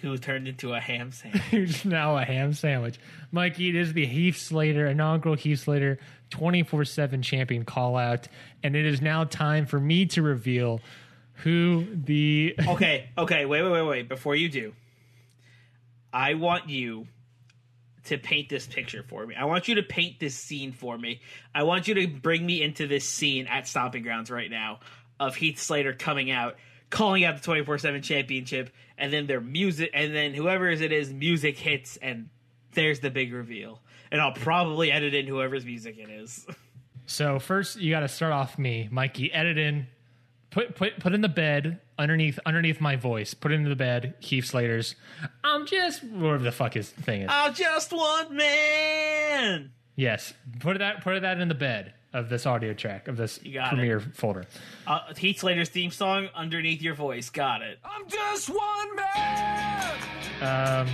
who 0.00 0.16
turned 0.16 0.48
into 0.48 0.72
a 0.72 0.80
ham 0.80 1.12
sandwich. 1.12 1.42
who's 1.50 1.84
now 1.84 2.16
a 2.16 2.24
ham 2.24 2.52
sandwich. 2.52 2.98
Mikey, 3.32 3.70
it 3.70 3.74
is 3.74 3.92
the 3.92 4.06
Heath 4.06 4.38
Slater, 4.38 4.86
inaugural 4.86 5.34
Heath 5.34 5.60
Slater 5.60 5.98
24 6.30 6.84
7 6.84 7.22
champion 7.22 7.64
call 7.64 7.96
out. 7.96 8.28
And 8.62 8.76
it 8.76 8.86
is 8.86 9.00
now 9.00 9.24
time 9.24 9.66
for 9.66 9.80
me 9.80 10.06
to 10.06 10.22
reveal 10.22 10.80
who 11.38 11.86
the. 11.92 12.54
okay, 12.68 13.08
okay, 13.16 13.44
wait, 13.44 13.62
wait, 13.62 13.72
wait, 13.72 13.82
wait. 13.82 14.08
Before 14.08 14.34
you 14.34 14.48
do, 14.48 14.74
I 16.12 16.34
want 16.34 16.68
you 16.68 17.06
to 18.04 18.18
paint 18.18 18.48
this 18.48 18.66
picture 18.66 19.02
for 19.02 19.26
me. 19.26 19.34
I 19.34 19.44
want 19.44 19.68
you 19.68 19.76
to 19.76 19.82
paint 19.82 20.18
this 20.18 20.34
scene 20.34 20.72
for 20.72 20.96
me. 20.96 21.20
I 21.54 21.64
want 21.64 21.88
you 21.88 21.94
to 21.94 22.06
bring 22.06 22.44
me 22.44 22.62
into 22.62 22.86
this 22.86 23.08
scene 23.08 23.46
at 23.46 23.66
Stomping 23.66 24.02
Grounds 24.02 24.30
right 24.30 24.50
now 24.50 24.80
of 25.20 25.36
Heath 25.36 25.58
Slater 25.58 25.92
coming 25.92 26.30
out, 26.30 26.56
calling 26.90 27.24
out 27.24 27.36
the 27.36 27.42
24 27.42 27.78
7 27.78 28.02
championship, 28.02 28.70
and 28.96 29.12
then 29.12 29.26
their 29.26 29.40
music, 29.40 29.90
and 29.92 30.14
then 30.14 30.34
whoever 30.34 30.68
it 30.68 30.92
is, 30.92 31.12
music 31.12 31.58
hits, 31.58 31.96
and 31.98 32.30
there's 32.72 33.00
the 33.00 33.10
big 33.10 33.32
reveal. 33.32 33.80
And 34.10 34.20
I'll 34.20 34.32
probably 34.32 34.90
edit 34.90 35.14
in 35.14 35.26
whoever's 35.26 35.64
music 35.64 35.98
it 35.98 36.10
is. 36.10 36.46
So, 37.10 37.38
first, 37.38 37.78
you 37.78 37.90
got 37.90 38.00
to 38.00 38.08
start 38.08 38.34
off 38.34 38.58
me, 38.58 38.86
Mikey. 38.92 39.32
Edit 39.32 39.56
in. 39.56 39.86
Put, 40.50 40.74
put 40.76 40.98
put 40.98 41.12
in 41.14 41.20
the 41.20 41.28
bed 41.28 41.78
underneath 41.98 42.38
underneath 42.46 42.80
my 42.80 42.96
voice. 42.96 43.34
Put 43.34 43.52
into 43.52 43.68
the 43.68 43.76
bed. 43.76 44.14
Heath 44.20 44.46
Slater's. 44.46 44.94
I'm 45.44 45.66
just 45.66 46.02
whatever 46.04 46.42
the 46.42 46.52
fuck 46.52 46.74
his 46.74 46.88
thing 46.90 47.22
is. 47.22 47.28
I'm 47.30 47.52
just 47.54 47.92
one 47.92 48.34
man. 48.36 49.70
yes, 49.94 50.32
put 50.60 50.78
that 50.78 51.02
put 51.02 51.20
that 51.20 51.38
in 51.38 51.48
the 51.48 51.54
bed 51.54 51.92
of 52.14 52.30
this 52.30 52.46
audio 52.46 52.72
track 52.72 53.06
of 53.08 53.18
this 53.18 53.38
got 53.52 53.68
premiere 53.68 54.00
folder. 54.00 54.46
Uh, 54.86 55.12
Heath 55.14 55.40
Slater's 55.40 55.68
theme 55.68 55.90
song 55.90 56.28
underneath 56.34 56.80
your 56.80 56.94
voice. 56.94 57.28
Got 57.28 57.60
it. 57.60 57.78
I'm 57.84 58.08
just 58.08 58.48
one 58.48 58.96
man. 58.96 59.98
Um, 60.40 60.88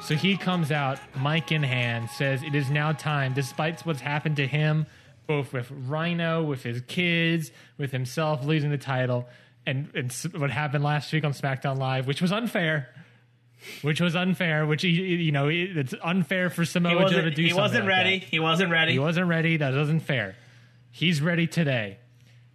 so 0.00 0.14
he 0.16 0.36
comes 0.36 0.72
out, 0.72 0.98
mic 1.20 1.52
in 1.52 1.62
hand, 1.62 2.10
says 2.10 2.42
it 2.42 2.54
is 2.56 2.70
now 2.70 2.92
time, 2.92 3.32
despite 3.34 3.80
what's 3.86 4.00
happened 4.00 4.36
to 4.36 4.46
him, 4.46 4.86
both 5.26 5.52
with 5.52 5.70
Rhino, 5.70 6.42
with 6.42 6.62
his 6.62 6.80
kids, 6.82 7.50
with 7.78 7.92
himself 7.92 8.44
losing 8.44 8.70
the 8.70 8.78
title, 8.78 9.28
and, 9.66 9.90
and 9.94 10.12
what 10.40 10.50
happened 10.50 10.84
last 10.84 11.12
week 11.12 11.24
on 11.24 11.32
SmackDown 11.32 11.78
Live, 11.78 12.06
which 12.06 12.22
was 12.22 12.32
unfair. 12.32 12.88
Which 13.82 14.00
was 14.00 14.14
unfair. 14.14 14.66
Which 14.66 14.84
you 14.84 15.32
know, 15.32 15.48
it's 15.48 15.94
unfair 16.02 16.50
for 16.50 16.64
Samoa 16.64 17.10
Joe 17.10 17.22
to 17.22 17.30
do. 17.30 17.42
he 17.42 17.52
wasn't 17.52 17.84
like 17.84 17.88
ready. 17.88 18.18
that. 18.20 18.28
He 18.28 18.38
wasn't 18.38 18.70
ready. 18.70 18.92
He 18.92 18.98
wasn't 18.98 19.28
ready. 19.28 19.56
That 19.56 19.74
wasn't 19.74 20.02
fair. 20.02 20.36
He's 20.90 21.20
ready 21.20 21.46
today. 21.46 21.98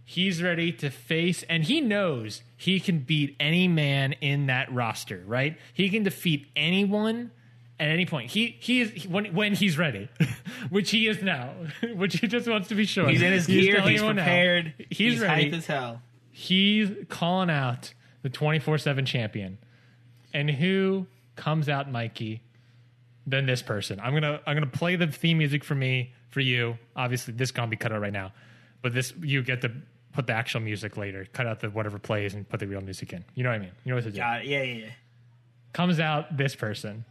He's 0.06 0.42
ready 0.42 0.72
to 0.74 0.90
face, 0.90 1.44
and 1.44 1.64
he 1.64 1.82
knows 1.82 2.42
he 2.58 2.80
can 2.80 3.00
beat 3.00 3.36
any 3.40 3.68
man 3.68 4.14
in 4.14 4.48
that 4.48 4.72
roster. 4.74 5.24
Right? 5.26 5.58
He 5.74 5.90
can 5.90 6.04
defeat 6.04 6.48
anyone 6.56 7.32
at 7.82 7.90
any 7.90 8.06
point. 8.06 8.30
He 8.30 8.56
he 8.60 8.82
is 8.82 9.08
when 9.08 9.34
when 9.34 9.54
he's 9.56 9.78
ready, 9.78 10.08
which 10.70 10.92
he 10.92 11.08
is 11.08 11.24
now. 11.24 11.52
which 11.96 12.20
he 12.20 12.28
just 12.28 12.48
wants 12.48 12.68
to 12.70 12.76
be 12.76 12.86
sure. 12.86 13.10
He's 13.10 13.22
in 13.24 13.34
his 13.34 13.48
gear. 13.48 13.78
telling 13.78 13.92
He's 13.92 14.00
everyone 14.00 14.16
now. 14.18 14.24
prepared. 14.24 14.74
He's, 14.92 15.20
ready. 15.20 15.46
hype 15.46 15.54
as 15.54 15.66
hell. 15.66 16.02
He's 16.30 16.90
calling 17.10 17.50
out 17.50 17.94
the 18.22 18.30
24 18.30 18.78
7 18.78 19.06
champion. 19.06 19.58
And 20.34 20.50
who 20.50 21.08
comes 21.36 21.68
out, 21.68 21.92
Mikey, 21.92 22.42
than 23.26 23.48
this 23.48 23.64
person? 23.64 24.00
I'm 24.00 24.14
gonna 24.14 24.40
I'm 24.46 24.56
gonna 24.56 24.68
play 24.68 24.96
the 24.96 25.08
theme 25.08 25.40
music 25.40 25.64
for 25.64 25.76
me, 25.76 26.14
for 26.30 26.40
you. 26.40 26.78
Obviously, 26.96 27.34
this 27.34 27.52
gonna 27.52 27.68
be 27.68 27.78
cut 27.78 27.92
out 27.92 28.00
right 28.00 28.14
now. 28.14 28.32
But 28.84 28.94
this 28.94 29.12
you 29.22 29.42
get 29.42 29.62
to 29.62 29.72
put 30.14 30.28
the 30.28 30.34
actual 30.34 30.62
music 30.62 30.98
later. 30.98 31.26
Cut 31.34 31.48
out 31.48 31.60
the 31.62 31.70
whatever 31.72 31.98
plays 31.98 32.36
and 32.36 32.48
put 32.48 32.60
the 32.60 32.68
real 32.68 32.82
music 32.82 33.12
in. 33.12 33.26
You 33.34 33.44
know 33.44 33.50
what 33.50 33.56
I 33.56 33.60
mean? 33.60 33.72
You 33.84 33.90
know 33.90 33.96
what 33.96 34.04
to 34.04 34.12
do. 34.12 34.18
Yeah, 34.18 34.42
yeah, 34.42 34.62
yeah. 34.62 34.86
Comes 35.74 36.00
out 36.00 36.38
this 36.38 36.56
person. 36.56 37.06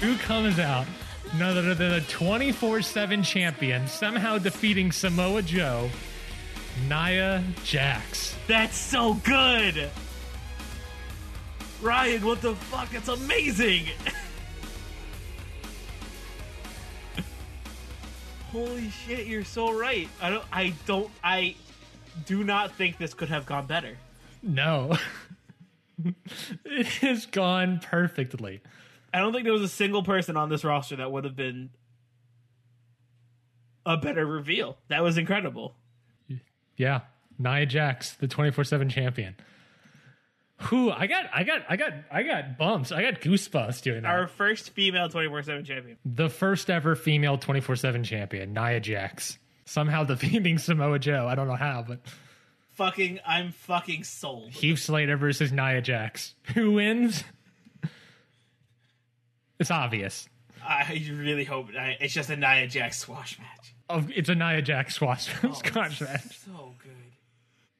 Who 0.00 0.16
comes 0.16 0.58
out? 0.58 0.86
None 1.38 1.58
other 1.58 1.74
than 1.74 1.90
the 1.90 2.00
24 2.02 2.82
7 2.82 3.22
champion, 3.22 3.86
somehow 3.86 4.38
defeating 4.38 4.90
Samoa 4.92 5.42
Joe, 5.42 5.90
Nia 6.88 7.44
Jax. 7.64 8.34
That's 8.46 8.76
so 8.76 9.14
good! 9.14 9.90
Ryan, 11.82 12.24
what 12.24 12.40
the 12.40 12.54
fuck? 12.54 12.92
It's 12.94 13.08
amazing! 13.08 13.86
Holy 18.52 18.90
shit, 18.90 19.26
you're 19.26 19.44
so 19.44 19.72
right. 19.72 20.08
I 20.20 20.30
don't 20.30 20.44
I 20.52 20.74
don't 20.86 21.10
I 21.22 21.54
do 22.26 22.42
not 22.42 22.74
think 22.74 22.98
this 22.98 23.14
could 23.14 23.28
have 23.28 23.46
gone 23.46 23.66
better. 23.66 23.96
No. 24.42 24.96
it 26.64 26.86
has 26.86 27.26
gone 27.26 27.80
perfectly. 27.80 28.60
I 29.12 29.18
don't 29.18 29.32
think 29.32 29.44
there 29.44 29.52
was 29.52 29.62
a 29.62 29.68
single 29.68 30.02
person 30.02 30.36
on 30.36 30.48
this 30.48 30.64
roster 30.64 30.96
that 30.96 31.10
would 31.10 31.24
have 31.24 31.36
been 31.36 31.70
a 33.86 33.96
better 33.96 34.24
reveal. 34.26 34.76
That 34.88 35.02
was 35.02 35.18
incredible. 35.18 35.74
Yeah. 36.76 37.00
Nia 37.38 37.66
Jax, 37.66 38.14
the 38.14 38.28
24 38.28 38.64
7 38.64 38.88
champion. 38.88 39.34
Who 40.64 40.90
I 40.90 41.06
got 41.06 41.24
I 41.34 41.42
got 41.44 41.62
I 41.70 41.76
got 41.76 41.92
I 42.12 42.22
got 42.22 42.58
bumps. 42.58 42.92
I 42.92 43.00
got 43.02 43.22
goosebumps 43.22 43.80
doing 43.80 44.02
that. 44.02 44.08
Our 44.10 44.26
first 44.26 44.70
female 44.70 45.08
24 45.08 45.42
7 45.42 45.64
champion. 45.64 45.96
the 46.04 46.28
first 46.28 46.68
ever 46.68 46.94
female 46.94 47.38
24 47.38 47.76
7 47.76 48.04
champion, 48.04 48.52
Nia 48.52 48.78
Jax. 48.78 49.38
Somehow 49.64 50.04
defeating 50.04 50.58
Samoa 50.58 50.98
Joe. 50.98 51.26
I 51.26 51.34
don't 51.34 51.48
know 51.48 51.54
how, 51.54 51.82
but 51.86 52.00
Fucking, 52.74 53.20
I'm 53.26 53.52
fucking 53.52 54.04
sold. 54.04 54.50
Heath 54.52 54.78
Slater 54.78 55.16
versus 55.18 55.52
Nia 55.52 55.82
Jax. 55.82 56.34
Who 56.54 56.72
wins? 56.72 57.24
It's 59.60 59.70
obvious. 59.70 60.28
I 60.66 61.06
really 61.12 61.44
hope 61.44 61.68
I, 61.78 61.96
it's 62.00 62.12
just 62.12 62.30
a 62.30 62.36
Nia 62.36 62.66
Jax 62.66 62.98
squash 62.98 63.38
match. 63.38 63.74
Oh, 63.88 64.04
it's 64.14 64.28
a 64.28 64.34
Nia 64.34 64.62
Jax 64.62 64.94
squash 64.94 65.28
squash 65.54 66.00
match. 66.00 66.38
So 66.38 66.74
good. 66.82 66.92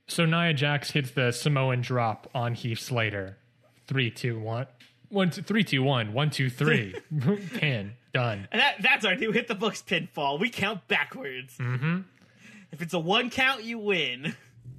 So 0.06 0.26
Nia 0.26 0.54
Jax 0.54 0.90
hits 0.90 1.10
the 1.12 1.32
Samoan 1.32 1.80
drop 1.80 2.28
on 2.34 2.54
Heath 2.54 2.80
Slater. 2.80 3.38
Three, 3.86 4.10
two, 4.10 4.38
one. 4.38 4.66
One, 5.08 5.30
two, 5.30 5.42
three, 5.42 5.64
two, 5.64 5.82
one. 5.82 6.12
One, 6.12 6.30
two, 6.30 6.50
three. 6.50 6.94
Pin. 7.54 7.94
Done. 8.12 8.48
And 8.50 8.60
that, 8.60 8.76
that's 8.80 9.04
our 9.04 9.14
new 9.14 9.32
hit 9.32 9.48
the 9.48 9.54
books 9.54 9.82
pinfall. 9.82 10.38
We 10.40 10.50
count 10.50 10.86
backwards. 10.88 11.56
Mm-hmm. 11.58 12.00
If 12.72 12.82
it's 12.82 12.92
a 12.94 12.98
one 12.98 13.30
count, 13.30 13.64
you 13.64 13.78
win. 13.78 14.34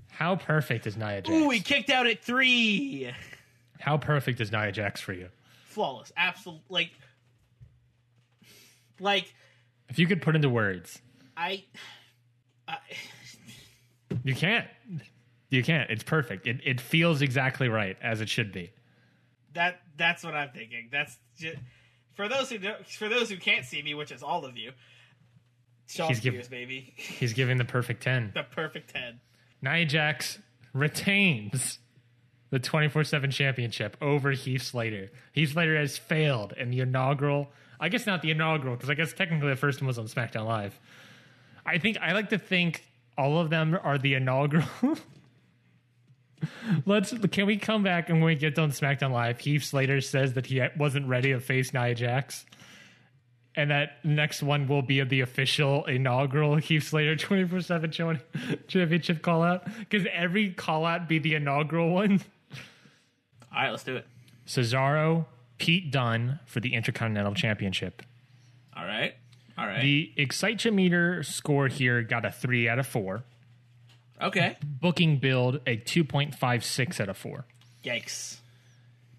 How 0.10 0.36
perfect 0.36 0.86
is 0.86 0.98
Nia 0.98 1.22
Jax? 1.22 1.30
Ooh, 1.30 1.48
we 1.48 1.62
kicked 1.62 1.90
out 1.90 2.08
at 2.08 2.22
three. 2.24 3.12
How 3.80 3.98
perfect 3.98 4.40
is 4.42 4.52
Nia 4.52 4.72
Jax 4.72 5.02
for 5.02 5.14
you? 5.14 5.30
Flawless. 5.72 6.12
Absolute. 6.18 6.62
Like, 6.70 6.92
like, 9.00 9.34
If 9.90 10.00
you 10.00 10.08
could 10.08 10.22
put 10.22 10.36
into 10.36 10.50
words, 10.50 11.02
I. 11.36 11.64
I 12.68 12.78
you 14.24 14.36
can't. 14.36 14.68
You 15.50 15.64
can't. 15.64 15.90
It's 15.90 16.04
perfect. 16.04 16.48
It, 16.48 16.60
it 16.64 16.80
feels 16.82 17.22
exactly 17.22 17.68
right 17.70 17.98
as 18.02 18.22
it 18.22 18.30
should 18.30 18.52
be. 18.52 18.72
that 19.54 19.82
that's 19.98 20.24
what 20.24 20.34
I'm 20.36 20.50
thinking. 20.52 20.90
That's 20.92 21.18
just, 21.38 21.58
for 22.14 22.28
those 22.28 22.50
who 22.50 22.58
don't, 22.58 22.86
for 22.88 23.10
those 23.10 23.30
who 23.30 23.38
can't 23.38 23.66
see 23.66 23.82
me, 23.82 23.94
which 23.94 24.12
is 24.12 24.24
all 24.24 24.46
of 24.46 24.58
you. 24.58 24.72
Shawn 25.88 26.08
He's 26.10 26.20
giv- 26.22 26.34
Spears, 26.34 26.48
baby, 26.48 26.94
He's 26.96 27.34
giving 27.34 27.58
the 27.58 27.66
perfect 27.66 28.02
10. 28.04 28.32
the 28.34 28.44
perfect 28.44 28.94
ten. 28.94 29.20
Nia 29.62 29.86
Jax 29.86 30.40
retains 30.74 31.80
the 32.52 32.60
24 32.60 33.04
7 33.04 33.32
championship 33.32 33.98
over 34.02 34.32
Heath 34.32 34.62
Slater. 34.64 35.10
Heath 35.32 35.54
Slater 35.54 35.78
has 35.78 35.98
failed 35.98 36.54
in 36.58 36.70
the 36.70 36.82
inaugural, 36.82 37.50
I 37.80 37.90
guess 37.90 38.06
not 38.06 38.22
the 38.22 38.32
inaugural, 38.32 38.76
because 38.76 38.90
I 38.90 38.94
guess 38.94 39.14
technically 39.14 39.50
the 39.50 39.56
first 39.56 39.82
one 39.82 39.88
was 39.88 39.98
on 39.98 40.06
SmackDown 40.06 40.46
Live. 40.46 40.80
I 41.66 41.80
think, 41.80 41.98
I 42.00 42.12
like 42.14 42.30
to 42.30 42.38
think 42.38 42.86
all 43.18 43.40
of 43.40 43.50
them 43.50 43.78
are 43.82 43.98
the 43.98 44.14
inaugural. 44.14 44.68
Let's, 46.86 47.14
can 47.30 47.46
we 47.46 47.58
come 47.58 47.84
back 47.84 48.10
and 48.10 48.20
when 48.20 48.26
we 48.28 48.36
get 48.36 48.56
done 48.56 48.72
SmackDown 48.72 49.12
Live, 49.12 49.40
Heath 49.40 49.64
Slater 49.64 50.02
says 50.02 50.34
that 50.34 50.48
he 50.48 50.62
wasn't 50.78 51.08
ready 51.08 51.32
to 51.34 51.40
face 51.40 51.74
Nia 51.74 51.96
Jax? 51.96 52.46
and 53.56 53.70
that 53.70 54.04
next 54.06 54.42
one 54.42 54.68
will 54.68 54.82
be 54.82 55.04
the 55.04 55.22
official 55.22 55.84
inaugural 55.86 56.56
Heath 56.56 56.88
Slater 56.88 57.16
24 57.16 57.62
7 57.62 57.92
championship 58.68 59.22
call 59.22 59.44
out. 59.44 59.66
Because 59.80 60.08
every 60.14 60.52
call 60.52 60.86
out 60.86 61.08
be 61.08 61.20
the 61.20 61.36
inaugural 61.36 61.90
one. 61.90 62.22
All 63.54 63.62
right, 63.62 63.70
let's 63.72 63.84
do 63.84 63.96
it. 63.98 64.06
Cesaro, 64.48 65.26
Pete 65.58 65.92
Dunne 65.92 66.40
for 66.46 66.60
the 66.60 66.74
Intercontinental 66.74 67.34
Championship. 67.34 68.02
All 68.76 68.86
right, 68.86 69.14
all 69.58 69.68
right. 69.68 69.82
The 69.82 70.12
Excite 70.18 70.72
meter 70.72 71.24
score 71.24 71.68
here 71.68 72.02
got 72.02 72.26
a 72.26 72.32
3 72.32 72.68
out 72.70 72.80
of 72.80 72.88
4. 72.88 73.24
okay. 74.22 74.58
Booking 74.64 75.18
build 75.18 75.58
a 75.68 75.78
2.56 75.78 77.00
out 77.02 77.10
of 77.10 77.18
4. 77.18 77.46
Yikes. 77.84 78.38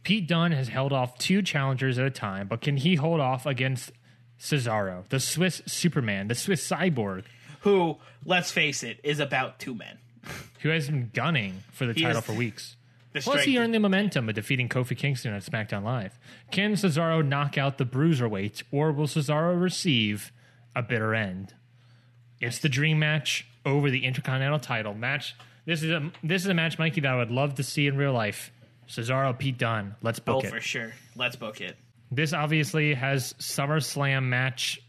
Pete 0.02 0.26
Dunne 0.26 0.52
has 0.52 0.68
held 0.68 0.92
off 0.92 1.16
two 1.18 1.42
challengers 1.42 1.98
at 1.98 2.04
a 2.06 2.10
time, 2.10 2.48
but 2.48 2.60
can 2.60 2.76
he 2.76 2.96
hold 2.96 3.20
off 3.20 3.46
against 3.46 3.92
Cesaro, 4.40 5.08
the 5.10 5.20
Swiss 5.20 5.62
Superman, 5.66 6.26
the 6.28 6.34
Swiss 6.34 6.66
cyborg, 6.68 7.24
Who, 7.60 7.98
let's 8.24 8.50
face 8.50 8.82
it, 8.82 8.98
is 9.04 9.20
about 9.20 9.60
two 9.60 9.74
men. 9.74 9.98
who 10.60 10.70
has 10.70 10.88
been 10.88 11.10
gunning 11.14 11.62
for 11.70 11.86
the 11.86 11.92
He 11.92 12.02
title 12.02 12.18
is- 12.18 12.24
for 12.24 12.32
weeks? 12.32 12.76
Plus, 13.14 13.42
he 13.44 13.58
earned 13.58 13.74
the 13.74 13.80
momentum 13.80 14.28
of 14.28 14.34
defeating 14.34 14.68
Kofi 14.68 14.96
Kingston 14.96 15.34
at 15.34 15.42
SmackDown 15.42 15.82
Live. 15.84 16.18
Can 16.50 16.72
Cesaro 16.72 17.26
knock 17.26 17.58
out 17.58 17.76
the 17.78 17.84
Bruiserweight, 17.84 18.62
or 18.70 18.90
will 18.92 19.06
Cesaro 19.06 19.60
receive 19.60 20.32
a 20.74 20.82
bitter 20.82 21.14
end? 21.14 21.52
It's 22.40 22.58
the 22.58 22.68
dream 22.70 22.98
match 22.98 23.46
over 23.66 23.90
the 23.90 24.04
Intercontinental 24.04 24.58
title 24.58 24.94
match. 24.94 25.36
This 25.66 25.82
is 25.82 25.90
a 25.90 26.10
this 26.24 26.42
is 26.42 26.48
a 26.48 26.54
match, 26.54 26.78
Mikey, 26.78 27.02
that 27.02 27.12
I 27.12 27.16
would 27.16 27.30
love 27.30 27.56
to 27.56 27.62
see 27.62 27.86
in 27.86 27.96
real 27.96 28.12
life. 28.12 28.50
Cesaro, 28.88 29.38
Pete 29.38 29.58
Dunne. 29.58 29.94
Let's 30.02 30.18
Oh, 30.26 30.34
book 30.34 30.44
it. 30.44 30.50
for 30.50 30.60
sure. 30.60 30.92
Let's 31.14 31.36
book 31.36 31.60
it. 31.60 31.76
This 32.10 32.32
obviously 32.32 32.94
has 32.94 33.32
SummerSlam 33.34 34.24
match 34.24 34.80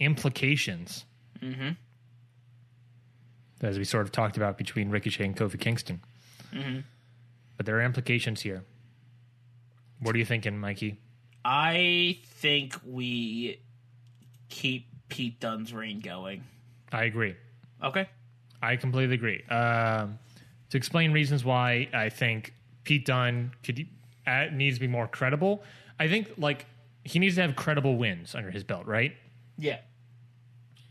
implications. 0.00 1.04
Mm-hmm. 1.42 1.70
As 3.62 3.78
we 3.78 3.84
sort 3.84 4.04
of 4.04 4.12
talked 4.12 4.36
about 4.36 4.58
between 4.58 4.90
Ricochet 4.90 5.24
and 5.24 5.36
Kofi 5.36 5.58
Kingston. 5.58 6.00
But 7.58 7.66
there 7.66 7.76
are 7.76 7.82
implications 7.82 8.40
here. 8.40 8.64
What 10.00 10.14
are 10.14 10.18
you 10.18 10.24
thinking, 10.24 10.56
Mikey? 10.58 10.96
I 11.44 12.18
think 12.24 12.74
we 12.86 13.60
keep 14.48 14.86
Pete 15.08 15.38
Dunne's 15.40 15.74
reign 15.74 16.00
going. 16.00 16.44
I 16.92 17.04
agree. 17.04 17.34
Okay. 17.84 18.08
I 18.62 18.76
completely 18.76 19.14
agree. 19.16 19.42
Um, 19.50 20.18
to 20.70 20.76
explain 20.76 21.12
reasons 21.12 21.44
why 21.44 21.88
I 21.92 22.08
think 22.08 22.54
Pete 22.84 23.04
Dunne 23.04 23.52
could 23.62 23.86
uh, 24.26 24.46
needs 24.52 24.76
to 24.76 24.80
be 24.80 24.86
more 24.88 25.06
credible, 25.08 25.62
I 25.98 26.08
think 26.08 26.32
like 26.38 26.66
he 27.04 27.18
needs 27.18 27.34
to 27.36 27.42
have 27.42 27.56
credible 27.56 27.96
wins 27.96 28.34
under 28.34 28.50
his 28.50 28.64
belt, 28.64 28.86
right? 28.86 29.14
Yeah. 29.56 29.78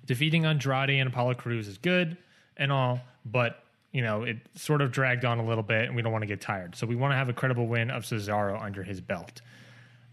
defeating 0.05 0.45
Andrade 0.45 0.89
and 0.89 1.07
Apollo 1.07 1.35
Crews 1.35 1.67
is 1.67 1.77
good 1.77 2.17
and 2.57 2.71
all, 2.71 2.99
but 3.25 3.63
you 3.91 4.01
know 4.01 4.23
it 4.23 4.37
sort 4.55 4.81
of 4.81 4.91
dragged 4.91 5.25
on 5.25 5.39
a 5.39 5.45
little 5.45 5.63
bit, 5.63 5.85
and 5.85 5.95
we 5.95 6.01
don't 6.01 6.11
want 6.11 6.23
to 6.23 6.27
get 6.27 6.41
tired. 6.41 6.75
So 6.75 6.87
we 6.87 6.95
want 6.95 7.11
to 7.13 7.15
have 7.15 7.29
a 7.29 7.33
credible 7.33 7.67
win 7.67 7.89
of 7.89 8.03
Cesaro 8.03 8.61
under 8.61 8.83
his 8.83 9.01
belt. 9.01 9.41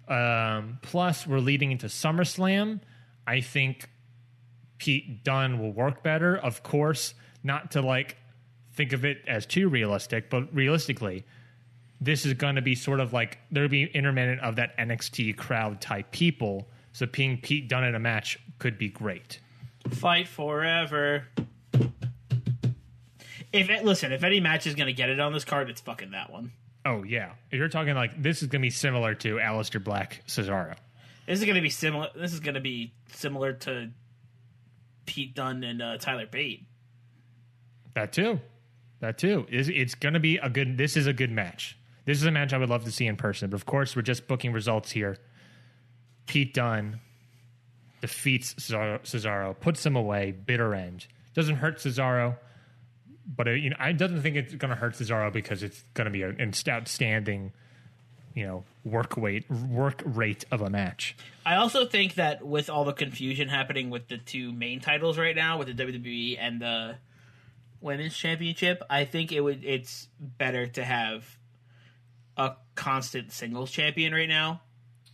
Um, 0.09 0.79
plus, 0.83 1.27
we're 1.27 1.39
leading 1.39 1.72
into 1.72 1.87
SummerSlam. 1.87 2.81
I 3.27 3.41
think 3.41 3.89
Pete 4.79 5.25
Dunne 5.25 5.59
will 5.59 5.72
work 5.72 6.03
better. 6.03 6.37
Of 6.37 6.62
course, 6.62 7.14
not 7.43 7.72
to 7.72 7.81
like 7.81 8.16
think 8.75 8.93
of 8.93 9.05
it 9.05 9.18
as 9.27 9.47
too 9.47 9.68
realistic, 9.68 10.29
but 10.29 10.55
realistically, 10.55 11.25
this 12.01 12.27
is 12.27 12.35
going 12.35 12.57
to 12.57 12.62
be 12.62 12.75
sort 12.75 13.01
of 13.01 13.12
like 13.12 13.39
there'll 13.51 13.68
be 13.68 13.85
intermittent 13.85 14.41
of 14.41 14.57
that 14.57 14.77
NXT 14.79 15.37
crowd 15.37 15.81
type 15.81 16.11
people. 16.11 16.68
So 16.93 17.07
being 17.07 17.39
Pete 17.41 17.68
Dunne 17.68 17.85
in 17.85 17.95
a 17.95 17.99
match 18.01 18.39
could 18.59 18.79
be 18.79 18.89
great. 18.89 19.41
Fight 19.91 20.29
forever. 20.29 21.29
If 23.55 23.70
it, 23.70 23.84
listen, 23.84 24.12
if 24.12 24.24
any 24.24 24.40
match 24.40 24.66
is 24.66 24.74
gonna 24.74 24.92
get 24.92 25.11
it 25.11 25.20
on 25.20 25.32
this 25.32 25.44
card, 25.44 25.70
it's 25.70 25.80
fucking 25.80 26.11
that 26.11 26.30
one. 26.30 26.52
Oh 26.84 27.02
yeah, 27.02 27.32
if 27.50 27.59
you're 27.59 27.68
talking 27.68 27.94
like 27.94 28.20
this 28.22 28.42
is 28.42 28.48
going 28.48 28.61
to 28.61 28.66
be 28.66 28.70
similar 28.70 29.14
to 29.14 29.36
Aleister 29.36 29.82
Black 29.82 30.22
Cesaro. 30.26 30.74
This 31.26 31.38
is 31.38 31.46
gonna 31.46 31.62
be 31.62 31.70
similar. 31.70 32.09
This 32.14 32.34
is 32.34 32.40
gonna 32.40 32.61
be 32.61 32.92
similar 33.12 33.55
to 33.55 33.90
Pete 35.07 35.34
Dunne 35.34 35.64
and 35.64 35.80
uh, 35.80 35.96
Tyler 35.98 36.26
Bate. 36.26 36.66
That 37.94 38.12
too, 38.12 38.40
that 39.00 39.18
too. 39.18 39.46
It's, 39.48 39.68
it's 39.68 39.94
going 39.94 40.14
to 40.14 40.20
be 40.20 40.38
a 40.38 40.48
good. 40.48 40.76
This 40.76 40.96
is 40.96 41.07
a 41.07 41.12
good 41.12 41.30
match. 41.30 41.78
This 42.05 42.18
is 42.18 42.24
a 42.24 42.30
match 42.30 42.52
I 42.52 42.59
would 42.59 42.68
love 42.68 42.84
to 42.84 42.92
see 42.92 43.07
in 43.07 43.16
person. 43.16 43.50
But 43.50 43.57
of 43.57 43.66
course, 43.66 43.94
we're 43.94 44.02
just 44.02 44.26
booking 44.26 44.52
results 44.52 44.90
here. 44.90 45.16
Pete 46.26 46.55
Dunne 46.55 47.00
defeats 48.00 48.55
Cesaro, 48.55 49.00
Cesaro 49.02 49.59
puts 49.59 49.84
him 49.84 49.96
away. 49.96 50.32
Bitter 50.32 50.74
end 50.74 51.07
doesn't 51.34 51.57
hurt 51.57 51.78
Cesaro, 51.78 52.36
but 53.27 53.49
it, 53.49 53.61
you 53.61 53.70
know 53.70 53.77
I 53.79 53.93
doesn't 53.93 54.22
think 54.22 54.37
it's 54.37 54.55
going 54.55 54.70
to 54.70 54.77
hurt 54.77 54.95
Cesaro 54.95 55.33
because 55.33 55.62
it's 55.62 55.83
going 55.95 56.07
to 56.07 56.11
be 56.11 56.22
an 56.22 56.53
outstanding, 56.68 57.53
you 58.35 58.47
know, 58.47 58.64
work 58.85 59.16
weight 59.16 59.51
work 59.51 60.03
rate 60.05 60.45
of 60.51 60.61
a 60.61 60.70
match. 60.70 61.16
I 61.47 61.57
also 61.57 61.87
think 61.87 62.14
that 62.14 62.45
with 62.47 62.68
all 62.70 62.85
the 62.85 62.93
confusion 62.93 63.49
happening 63.49 63.91
with 63.91 64.09
the 64.09 64.18
two 64.18 64.53
main 64.53 64.81
titles 64.81 65.18
right 65.18 65.37
now, 65.37 65.59
with 65.59 65.68
the 65.68 65.75
WWE 65.85 66.37
and 66.41 66.61
the 66.61 66.97
Women's 67.81 68.16
Championship, 68.16 68.83
I 68.89 69.05
think 69.05 69.31
it 69.33 69.41
would 69.41 69.64
it's 69.64 70.09
better 70.18 70.66
to 70.68 70.85
have 70.85 71.39
a 72.37 72.53
constant 72.75 73.31
singles 73.31 73.70
champion 73.70 74.12
right 74.12 74.29
now, 74.29 74.62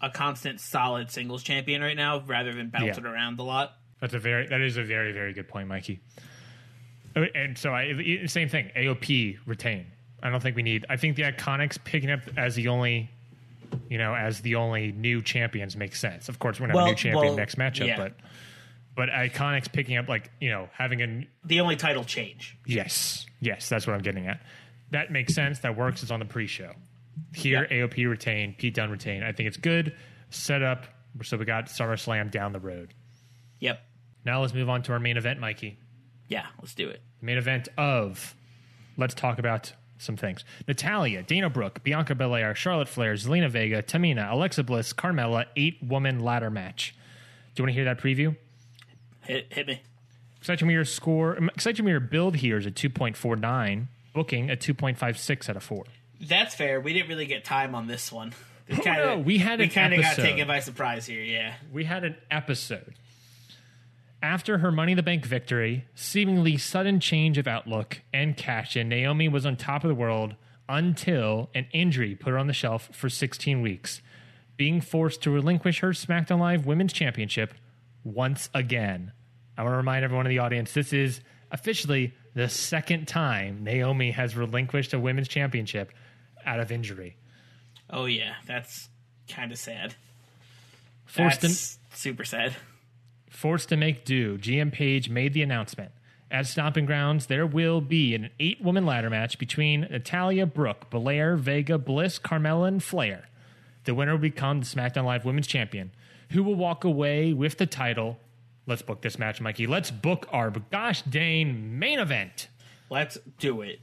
a 0.01 0.09
constant 0.09 0.61
solid 0.61 1.11
singles 1.11 1.43
champion 1.43 1.83
right 1.83 1.97
now, 1.97 2.23
rather 2.27 2.53
than 2.55 2.71
bounce 2.71 2.85
Yeah. 2.97 2.99
it 2.99 3.07
around 3.07 3.39
a 3.39 3.43
lot. 3.43 3.77
That's 4.01 4.15
a 4.15 4.19
very 4.19 4.47
that 4.47 4.61
is 4.61 4.77
a 4.77 4.83
very 4.85 5.13
very 5.13 5.33
good 5.33 5.49
point, 5.49 5.69
Mikey. 5.69 6.01
Uh, 7.17 7.25
And 7.35 7.57
so 7.59 7.75
I 7.75 8.25
same 8.27 8.49
thing. 8.49 8.71
AOP 8.77 9.39
retain. 9.47 9.87
I 10.23 10.31
don't 10.31 10.41
think 10.43 10.57
we 10.57 10.63
need. 10.63 10.85
I 10.89 10.97
think 10.97 11.17
the 11.17 11.23
Iconics 11.23 11.83
picking 11.83 12.11
up 12.11 12.21
as 12.37 12.55
the 12.55 12.69
only, 12.69 13.11
you 13.89 13.97
know, 13.99 14.15
as 14.15 14.41
the 14.43 14.57
only 14.57 14.93
new 14.93 15.23
champions 15.23 15.77
makes 15.77 15.99
sense. 15.99 16.29
Of 16.29 16.39
course, 16.39 16.61
we're 16.61 16.67
not 16.69 16.77
Well- 16.77 16.87
a 16.87 16.89
new 16.91 16.95
champion 16.97 17.25
well, 17.27 17.37
next 17.37 17.57
matchup, 17.57 17.87
yeah. 17.87 17.97
but 17.97 18.13
but 18.97 19.09
Iconics 19.09 19.73
picking 19.73 19.97
up 19.97 20.09
like 20.09 20.31
you 20.41 20.51
know 20.51 20.69
having 20.73 21.01
a 21.03 21.27
The 21.45 21.61
only 21.61 21.77
title 21.77 22.05
change. 22.05 22.57
yes 22.67 23.25
yes 23.41 23.69
that's 23.69 23.87
what 23.87 23.95
I'm 23.95 24.03
getting 24.03 24.27
at. 24.27 24.41
That 24.91 25.11
makes 25.13 25.35
sense. 25.35 25.61
That 25.61 25.77
works. 25.77 26.03
It's 26.03 26.11
on 26.11 26.19
the 26.19 26.27
pre-show. 26.27 26.73
Here, 27.35 27.67
AOP 27.71 28.09
retain, 28.11 28.55
Pete 28.59 28.75
Dunne 28.75 28.91
retain. 28.91 29.23
I 29.23 29.31
think 29.33 29.47
it's 29.47 29.57
good. 29.57 29.95
Set 30.31 30.63
up. 30.63 30.87
So 31.23 31.37
we 31.37 31.45
got 31.45 31.67
SummerSlam 31.67 32.31
down 32.33 32.53
the 32.53 32.59
road. 32.61 32.93
Yep. 33.61 33.81
Now 34.25 34.41
let's 34.41 34.53
move 34.55 34.69
on 34.69 34.83
to 34.83 34.93
our 34.93 34.99
main 34.99 35.17
event, 35.17 35.39
Mikey. 35.39 35.79
Yeah, 36.31 36.47
let's 36.61 36.75
do 36.75 36.89
it. 36.89 37.03
main 37.21 37.37
event 37.37 37.69
of 37.77 38.35
let's 38.97 39.13
talk 39.15 39.39
about 39.39 39.73
some 39.99 40.17
things 40.17 40.45
natalya 40.67 41.23
dana 41.23 41.51
brooke 41.51 41.83
bianca 41.85 42.15
belair 42.15 42.55
charlotte 42.55 42.89
flair 42.89 43.13
zelina 43.13 43.51
vega 43.51 43.83
tamina 43.83 44.31
alexa 44.33 44.63
bliss 44.65 44.95
carmella 44.95 45.45
eight 45.57 45.77
woman 45.83 46.21
ladder 46.21 46.49
match 46.51 46.95
do 47.55 47.61
you 47.61 47.65
want 47.65 47.69
to 47.69 47.75
hear 47.75 47.85
that 47.85 47.99
preview 47.99 48.35
Hit 49.23 49.53
hit 49.53 49.67
me. 49.67 49.83
Excitometer 50.43 50.87
score 50.89 51.37
um, 51.37 51.51
Excitometer 51.55 52.09
build 52.11 52.37
here 52.37 52.57
is 52.57 52.65
a 52.65 52.71
2.49 52.71 53.89
booking 54.15 54.51
a 54.51 54.57
2.56 54.57 55.51
out 55.51 55.57
of 55.57 55.63
4 55.63 55.85
That's 56.23 56.55
fair. 56.55 56.81
We 56.81 56.95
didn't 56.95 57.09
really 57.11 57.27
get 57.27 57.45
time 57.45 57.75
on 57.75 57.87
this 57.87 58.11
one. 58.11 58.33
Kinda, 58.71 59.05
no, 59.05 59.19
we 59.19 59.37
had 59.39 59.59
we 59.59 59.67
an 59.67 59.71
kind 59.71 59.93
of 59.93 60.01
got 60.01 60.13
episode. 60.13 60.23
taken 60.23 60.47
by 60.49 60.61
surprise 60.61 61.05
here. 61.05 61.23
Yeah. 61.23 61.55
we 61.73 61.85
had 61.85 62.05
an 62.05 62.17
episode 62.31 62.95
after 64.23 64.59
her 64.59 64.71
Money 64.71 64.93
in 64.93 64.97
the 64.97 65.03
Bank 65.03 65.25
victory, 65.25 65.87
seemingly 65.95 66.57
sudden 66.57 67.01
change 67.01 67.39
of 67.39 67.47
outlook 67.47 68.01
and 68.13 68.37
cash 68.37 68.77
in, 68.77 68.89
Naomi 68.89 69.29
was 69.29 69.47
on 69.47 69.57
top 69.57 69.85
of 69.85 69.89
the 69.89 69.95
world 69.95 70.35
until 70.69 71.51
an 71.55 71.67
injury 71.73 72.15
put 72.15 72.31
her 72.31 72.39
on 72.39 72.47
the 72.47 72.53
shelf 72.53 72.91
for 72.93 73.09
16 73.09 73.63
weeks, 73.63 74.03
being 74.57 74.81
forced 74.81 75.23
to 75.23 75.31
relinquish 75.31 75.81
her 75.81 75.91
SmackDown 75.91 76.39
Live 76.39 76.67
Women's 76.67 76.93
Championship 76.93 77.55
once 78.05 78.51
again. 78.55 79.13
I 79.57 79.63
want 79.63 79.73
to 79.73 79.79
remind 79.79 80.05
everyone 80.05 80.27
in 80.27 80.31
the 80.31 80.39
audience 80.39 80.73
this 80.73 80.93
is 80.93 81.21
officially 81.51 82.15
the 82.35 82.49
second 82.49 83.09
time 83.09 83.65
Naomi 83.65 84.13
has 84.13 84.37
relinquished 84.37 84.95
a 84.95 85.01
Women's 85.01 85.29
Championship 85.29 85.93
out 86.47 86.61
of 86.61 86.71
injury. 86.71 87.17
Oh 87.91 88.05
yeah, 88.05 88.35
that's 88.47 88.89
kind 89.29 89.51
of 89.51 89.59
sad. 89.59 89.95
Forced 91.07 91.41
That's 91.41 91.79
super 91.95 92.25
sad. 92.25 92.55
Forced 93.31 93.69
to 93.69 93.77
make 93.77 94.05
do, 94.05 94.37
GM 94.37 94.73
Paige 94.73 95.09
made 95.09 95.33
the 95.33 95.43
announcement. 95.43 95.93
At 96.33 96.47
Stomping 96.47 96.85
Grounds, 96.85 97.27
there 97.27 97.47
will 97.47 97.81
be 97.81 98.15
an 98.15 98.31
eight 98.39 98.61
woman 98.61 98.85
ladder 98.85 99.09
match 99.09 99.39
between 99.39 99.83
Natalya, 99.83 100.47
Brooke, 100.47 100.91
Belair, 100.91 101.37
Vega, 101.37 101.79
Bliss, 101.79 102.19
Carmella, 102.19 102.69
and 102.69 102.83
Flair. 102.83 103.29
The 103.85 103.95
winner 103.95 104.13
will 104.13 104.19
become 104.19 104.61
the 104.61 104.67
SmackDown 104.67 105.05
Live 105.05 105.25
Women's 105.25 105.47
Champion, 105.47 105.93
who 106.31 106.43
will 106.43 106.57
walk 106.57 106.85
away 106.85 107.33
with 107.33 107.57
the 107.57 107.67
title. 107.67 108.19
Let's 108.67 108.83
book 108.83 109.01
this 109.01 109.19
match, 109.19 109.41
Mikey. 109.41 109.67
Let's 109.67 109.91
book 109.91 110.29
our 110.33 110.51
gosh 110.51 111.03
dang 111.03 111.79
main 111.79 112.01
event. 112.01 112.49
Let's 112.91 113.17
do 113.39 113.63
it. 113.63 113.81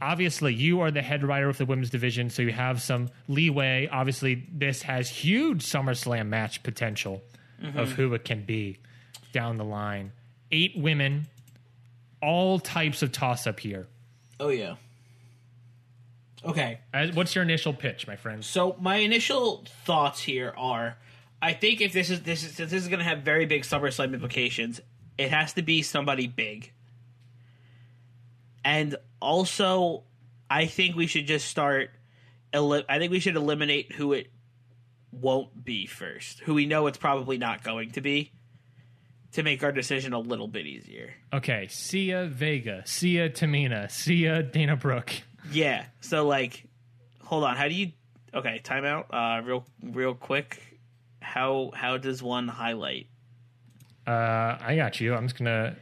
Obviously, 0.00 0.54
you 0.54 0.80
are 0.80 0.90
the 0.90 1.02
head 1.02 1.24
writer 1.24 1.48
of 1.48 1.58
the 1.58 1.66
women's 1.66 1.90
division, 1.90 2.30
so 2.30 2.42
you 2.42 2.52
have 2.52 2.80
some 2.80 3.08
leeway. 3.26 3.88
Obviously, 3.90 4.46
this 4.52 4.82
has 4.82 5.08
huge 5.08 5.64
SummerSlam 5.64 6.28
match 6.28 6.62
potential 6.62 7.22
of 7.60 7.74
mm-hmm. 7.74 7.84
who 7.92 8.14
it 8.14 8.24
can 8.24 8.44
be 8.44 8.78
down 9.32 9.56
the 9.56 9.64
line. 9.64 10.12
Eight 10.50 10.72
women, 10.76 11.26
all 12.22 12.58
types 12.58 13.02
of 13.02 13.12
toss 13.12 13.46
up 13.46 13.60
here. 13.60 13.86
Oh 14.40 14.48
yeah. 14.48 14.76
Okay. 16.44 16.78
As, 16.92 17.12
what's 17.12 17.34
your 17.34 17.42
initial 17.42 17.72
pitch, 17.72 18.06
my 18.06 18.16
friends? 18.16 18.46
So 18.46 18.76
my 18.80 18.96
initial 18.96 19.64
thoughts 19.84 20.20
here 20.20 20.54
are, 20.56 20.96
I 21.42 21.52
think 21.52 21.80
if 21.80 21.92
this 21.92 22.10
is 22.10 22.22
this 22.22 22.44
is 22.44 22.56
this 22.56 22.72
is 22.72 22.88
going 22.88 23.00
to 23.00 23.04
have 23.04 23.22
very 23.22 23.46
big 23.46 23.62
SummerSlam 23.62 24.14
implications, 24.14 24.80
it 25.16 25.30
has 25.30 25.52
to 25.54 25.62
be 25.62 25.82
somebody 25.82 26.26
big. 26.26 26.72
And 28.64 28.96
also, 29.20 30.04
I 30.50 30.66
think 30.66 30.96
we 30.96 31.06
should 31.06 31.26
just 31.26 31.48
start. 31.48 31.90
Eli- 32.54 32.82
I 32.88 32.98
think 32.98 33.12
we 33.12 33.20
should 33.20 33.36
eliminate 33.36 33.92
who 33.92 34.12
it 34.14 34.30
won't 35.12 35.64
be 35.64 35.86
first, 35.86 36.40
who 36.40 36.54
we 36.54 36.66
know 36.66 36.86
it's 36.86 36.98
probably 36.98 37.38
not 37.38 37.62
going 37.62 37.90
to 37.92 38.00
be, 38.00 38.32
to 39.32 39.42
make 39.42 39.62
our 39.62 39.72
decision 39.72 40.12
a 40.12 40.18
little 40.18 40.48
bit 40.48 40.66
easier. 40.66 41.14
Okay, 41.32 41.66
Sia 41.70 42.26
Vega, 42.26 42.82
Sia 42.86 43.28
Tamina, 43.30 43.90
Sia 43.90 44.42
Dana 44.42 44.76
Brooke. 44.76 45.12
Yeah. 45.52 45.84
So 46.00 46.26
like, 46.26 46.64
hold 47.22 47.44
on. 47.44 47.56
How 47.56 47.68
do 47.68 47.74
you? 47.74 47.92
Okay, 48.34 48.60
timeout. 48.62 49.06
Uh, 49.10 49.42
real 49.42 49.64
real 49.82 50.14
quick. 50.14 50.60
How 51.20 51.70
how 51.74 51.96
does 51.98 52.22
one 52.22 52.48
highlight? 52.48 53.06
Uh, 54.06 54.56
I 54.60 54.76
got 54.76 55.00
you. 55.00 55.14
I'm 55.14 55.26
just 55.26 55.36
gonna 55.38 55.76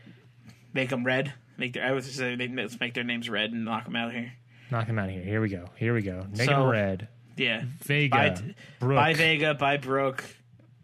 Make 0.72 0.90
them 0.90 1.04
red. 1.04 1.32
Make 1.56 1.72
their. 1.72 1.84
I 1.84 1.92
was 1.92 2.04
just 2.06 2.18
saying, 2.18 2.54
let's 2.54 2.78
make 2.80 2.94
their 2.94 3.04
names 3.04 3.30
red 3.30 3.52
and 3.52 3.64
knock 3.64 3.84
them 3.84 3.96
out 3.96 4.08
of 4.08 4.14
here. 4.14 4.32
knock 4.70 4.86
them 4.86 4.98
out 4.98 5.08
of 5.08 5.14
here. 5.14 5.24
Here 5.24 5.40
we 5.40 5.48
go. 5.48 5.66
Here 5.76 5.94
we 5.94 6.02
go. 6.02 6.26
Make 6.36 6.48
So- 6.48 6.66
red. 6.66 7.08
Yeah. 7.36 7.64
Vega, 7.84 8.16
By, 8.16 8.54
Brooke, 8.80 8.96
by 8.96 9.14
Vega. 9.14 9.54
By 9.54 9.76
Brooke. 9.76 10.24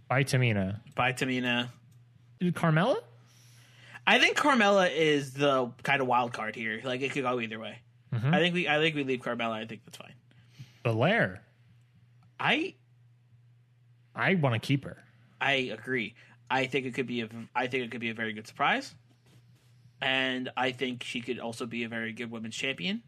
by 0.09 0.25
Tamina. 0.25 0.81
By 0.95 1.13
Tamina. 1.13 1.69
Carmella? 2.43 2.97
I 4.07 4.19
think 4.19 4.37
Carmella 4.37 4.91
is 4.95 5.33
the 5.33 5.71
kind 5.85 6.01
of 6.03 6.09
wild 6.09 6.33
card 6.33 6.57
here. 6.57 6.81
Like 6.85 7.01
it 7.03 7.13
could 7.13 7.23
go 7.23 7.41
either 7.41 7.59
way. 7.59 7.79
Mm-hmm. 8.13 8.35
I 8.35 8.39
think 8.39 8.55
we. 8.55 8.69
I 8.69 8.79
think 8.79 8.95
we 8.97 9.05
leave 9.05 9.21
Carmella. 9.21 9.53
I 9.53 9.65
think 9.65 9.85
that's 9.85 9.97
fine. 9.97 10.15
Belair. 10.83 11.41
I 12.41 12.75
I 14.15 14.35
want 14.35 14.61
to 14.61 14.67
keep 14.67 14.85
her. 14.85 14.99
I 15.41 15.53
agree. 15.73 16.15
I 16.51 16.67
think 16.67 16.85
it 16.87 16.95
could 16.95 17.07
be 17.07 17.23
a. 17.23 17.29
I 17.55 17.69
think 17.69 17.85
it 17.85 17.91
could 17.91 18.01
be 18.01 18.11
a 18.11 18.15
very 18.15 18.33
good 18.33 18.47
surprise, 18.47 18.95
and 20.03 20.51
I 20.57 20.73
think 20.73 21.05
she 21.05 21.21
could 21.21 21.39
also 21.39 21.65
be 21.65 21.85
a 21.85 21.89
very 21.89 22.13
good 22.13 22.31
women's 22.31 22.57
champion, 22.57 23.03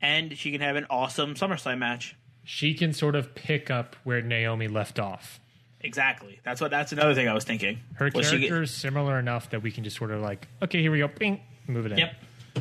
and 0.00 0.38
she 0.38 0.52
can 0.52 0.60
have 0.60 0.76
an 0.76 0.86
awesome 0.88 1.34
SummerSlam 1.34 1.78
match. 1.78 2.16
She 2.48 2.74
can 2.74 2.92
sort 2.92 3.16
of 3.16 3.34
pick 3.34 3.70
up 3.70 3.96
where 4.04 4.22
Naomi 4.22 4.68
left 4.68 5.00
off. 5.00 5.40
Exactly. 5.80 6.38
That's 6.44 6.60
what. 6.60 6.70
That's 6.70 6.92
another 6.92 7.12
thing 7.12 7.28
I 7.28 7.34
was 7.34 7.44
thinking. 7.44 7.80
Her 7.94 8.08
Was 8.14 8.30
character 8.30 8.62
is 8.62 8.70
similar 8.70 9.18
enough 9.18 9.50
that 9.50 9.62
we 9.62 9.72
can 9.72 9.82
just 9.84 9.96
sort 9.96 10.12
of 10.12 10.22
like, 10.22 10.46
okay, 10.62 10.80
here 10.80 10.92
we 10.92 10.98
go, 11.00 11.08
bing, 11.08 11.40
move 11.66 11.86
it 11.86 11.92
in. 11.92 11.98
Yep. 11.98 12.14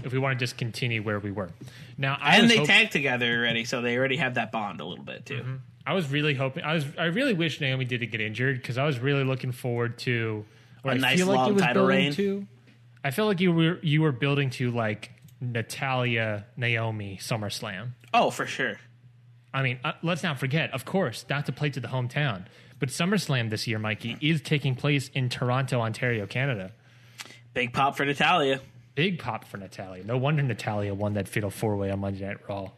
If 0.03 0.11
we 0.11 0.19
want 0.19 0.37
to 0.37 0.43
just 0.43 0.57
continue 0.57 1.01
where 1.03 1.19
we 1.19 1.31
were. 1.31 1.51
Now, 1.97 2.17
I 2.19 2.37
and 2.37 2.49
they 2.49 2.57
hop- 2.57 2.67
tagged 2.67 2.91
together 2.91 3.37
already, 3.37 3.63
so 3.63 3.81
they 3.81 3.95
already 3.97 4.17
have 4.17 4.33
that 4.33 4.51
bond 4.51 4.81
a 4.81 4.85
little 4.85 5.05
bit 5.05 5.25
too. 5.25 5.37
Mm-hmm. 5.37 5.55
I 5.87 5.93
was 5.93 6.09
really 6.09 6.33
hoping. 6.33 6.63
I 6.63 6.73
was. 6.73 6.85
I 6.97 7.05
really 7.05 7.33
wish 7.33 7.61
Naomi 7.61 7.85
didn't 7.85 8.11
get 8.11 8.21
injured 8.21 8.57
because 8.57 8.79
I 8.79 8.85
was 8.85 8.97
really 8.99 9.23
looking 9.23 9.51
forward 9.51 9.99
to 9.99 10.43
A 10.83 10.89
I 10.89 10.97
nice 10.97 11.17
feel 11.19 11.27
like 11.27 11.37
long 11.37 11.49
it 11.51 11.53
was 11.53 11.61
title 11.61 11.85
reign. 11.85 12.11
to. 12.13 12.47
I 13.03 13.11
felt 13.11 13.27
like 13.27 13.39
you 13.39 13.51
were 13.53 13.79
you 13.83 14.01
were 14.01 14.11
building 14.11 14.49
to 14.51 14.71
like 14.71 15.11
Natalya 15.39 16.45
Naomi 16.57 17.19
SummerSlam. 17.21 17.91
Oh, 18.13 18.31
for 18.31 18.45
sure. 18.47 18.79
I 19.55 19.63
mean, 19.63 19.79
uh, 19.85 19.93
let's 20.03 20.21
not 20.21 20.37
forget, 20.37 20.73
of 20.73 20.83
course, 20.83 21.25
not 21.29 21.45
to 21.45 21.53
play 21.53 21.69
to 21.69 21.79
the 21.79 21.87
hometown, 21.87 22.43
But 22.77 22.89
SummerSlam 22.89 23.49
this 23.49 23.67
year, 23.67 23.79
Mikey, 23.79 24.17
is 24.21 24.41
taking 24.41 24.75
place 24.75 25.09
in 25.13 25.29
Toronto, 25.29 25.79
Ontario, 25.79 26.27
Canada. 26.27 26.71
Big 27.53 27.71
pop 27.71 27.95
for 27.95 28.03
Natalya. 28.03 28.59
Big 28.95 29.17
pop 29.19 29.45
for 29.45 29.57
Natalya. 29.57 30.03
No 30.03 30.17
wonder 30.17 30.43
Natalya 30.43 30.93
won 30.93 31.13
that 31.13 31.29
fatal 31.29 31.49
four 31.49 31.77
way 31.77 31.89
on 31.89 31.99
Monday 31.99 32.25
Night 32.25 32.37
Raw. 32.49 32.71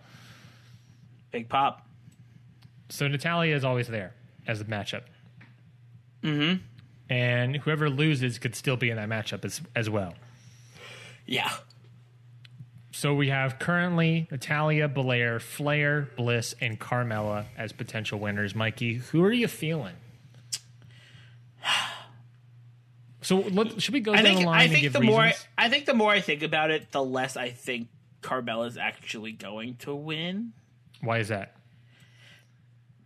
Big 1.32 1.50
pop. 1.50 1.86
So 2.90 3.08
Natalya 3.08 3.56
is 3.56 3.66
always 3.66 3.88
there 3.88 4.14
as 4.48 4.62
a 4.62 4.66
matchup. 4.66 5.02
Mm-hmm. 6.22 6.62
And 7.10 7.56
whoever 7.58 7.90
loses 7.90 8.38
could 8.38 8.56
still 8.56 8.78
be 8.78 8.90
in 8.92 8.98
that 8.98 9.10
matchup 9.10 9.46
as, 9.46 9.62
as 9.76 9.90
well. 9.90 10.14
Yeah. 11.26 11.52
So 12.98 13.14
we 13.14 13.30
have 13.30 13.60
currently 13.60 14.28
Natalya, 14.32 14.88
Belair, 14.88 15.40
Flair, 15.40 16.10
Bliss, 16.18 16.56
and 16.60 16.80
Carmella 16.80 17.46
as 17.56 17.72
potential 17.72 18.18
winners. 18.18 18.56
Mikey, 18.56 18.96
who 18.96 19.24
are 19.24 19.32
you 19.32 19.48
feeling? 19.48 19.94
So 23.22 23.38
let, 23.38 23.80
should 23.80 23.94
we 23.94 24.00
go 24.00 24.14
I 24.14 24.24
down 24.24 24.26
think 24.26 24.40
the 24.40 24.46
line 24.48 24.60
I 24.60 24.64
and 24.64 24.72
think 24.72 24.82
give 24.82 24.94
the 24.94 25.00
reasons? 25.02 25.16
more 25.16 25.32
I 25.60 25.70
think 25.70 25.86
the 25.86 25.94
more 25.94 26.10
I 26.10 26.22
think 26.22 26.42
about 26.42 26.72
it, 26.72 26.92
the 26.92 27.04
less 27.04 27.38
I 27.38 27.52
think 27.52 27.90
Carmella 28.24 28.68
is 28.68 28.78
actually 28.80 29.34
going 29.34 29.76
to 29.82 29.94
win. 29.94 30.54
Why 31.00 31.20
is 31.20 31.28
that? 31.28 31.56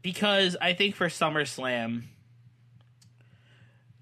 Because 0.01 0.55
I 0.61 0.71
think 0.71 0.95
for 0.95 1.07
SummerSlam, 1.07 2.03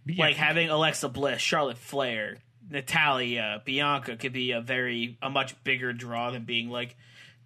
Yeah, 0.05 0.23
like 0.23 0.35
having 0.35 0.69
Alexa 0.69 1.09
Bliss, 1.09 1.41
Charlotte 1.41 1.79
Flair, 1.79 2.37
Natalya, 2.69 3.61
Bianca 3.65 4.15
could 4.15 4.33
be 4.33 4.51
a 4.51 4.61
very 4.61 5.17
a 5.21 5.29
much 5.29 5.61
bigger 5.63 5.93
draw 5.93 6.31
than 6.31 6.43
being 6.43 6.69
like 6.69 6.95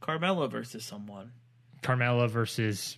Carmella 0.01 0.49
versus 0.49 0.83
someone. 0.83 1.31
Carmella 1.81 2.29
versus 2.29 2.97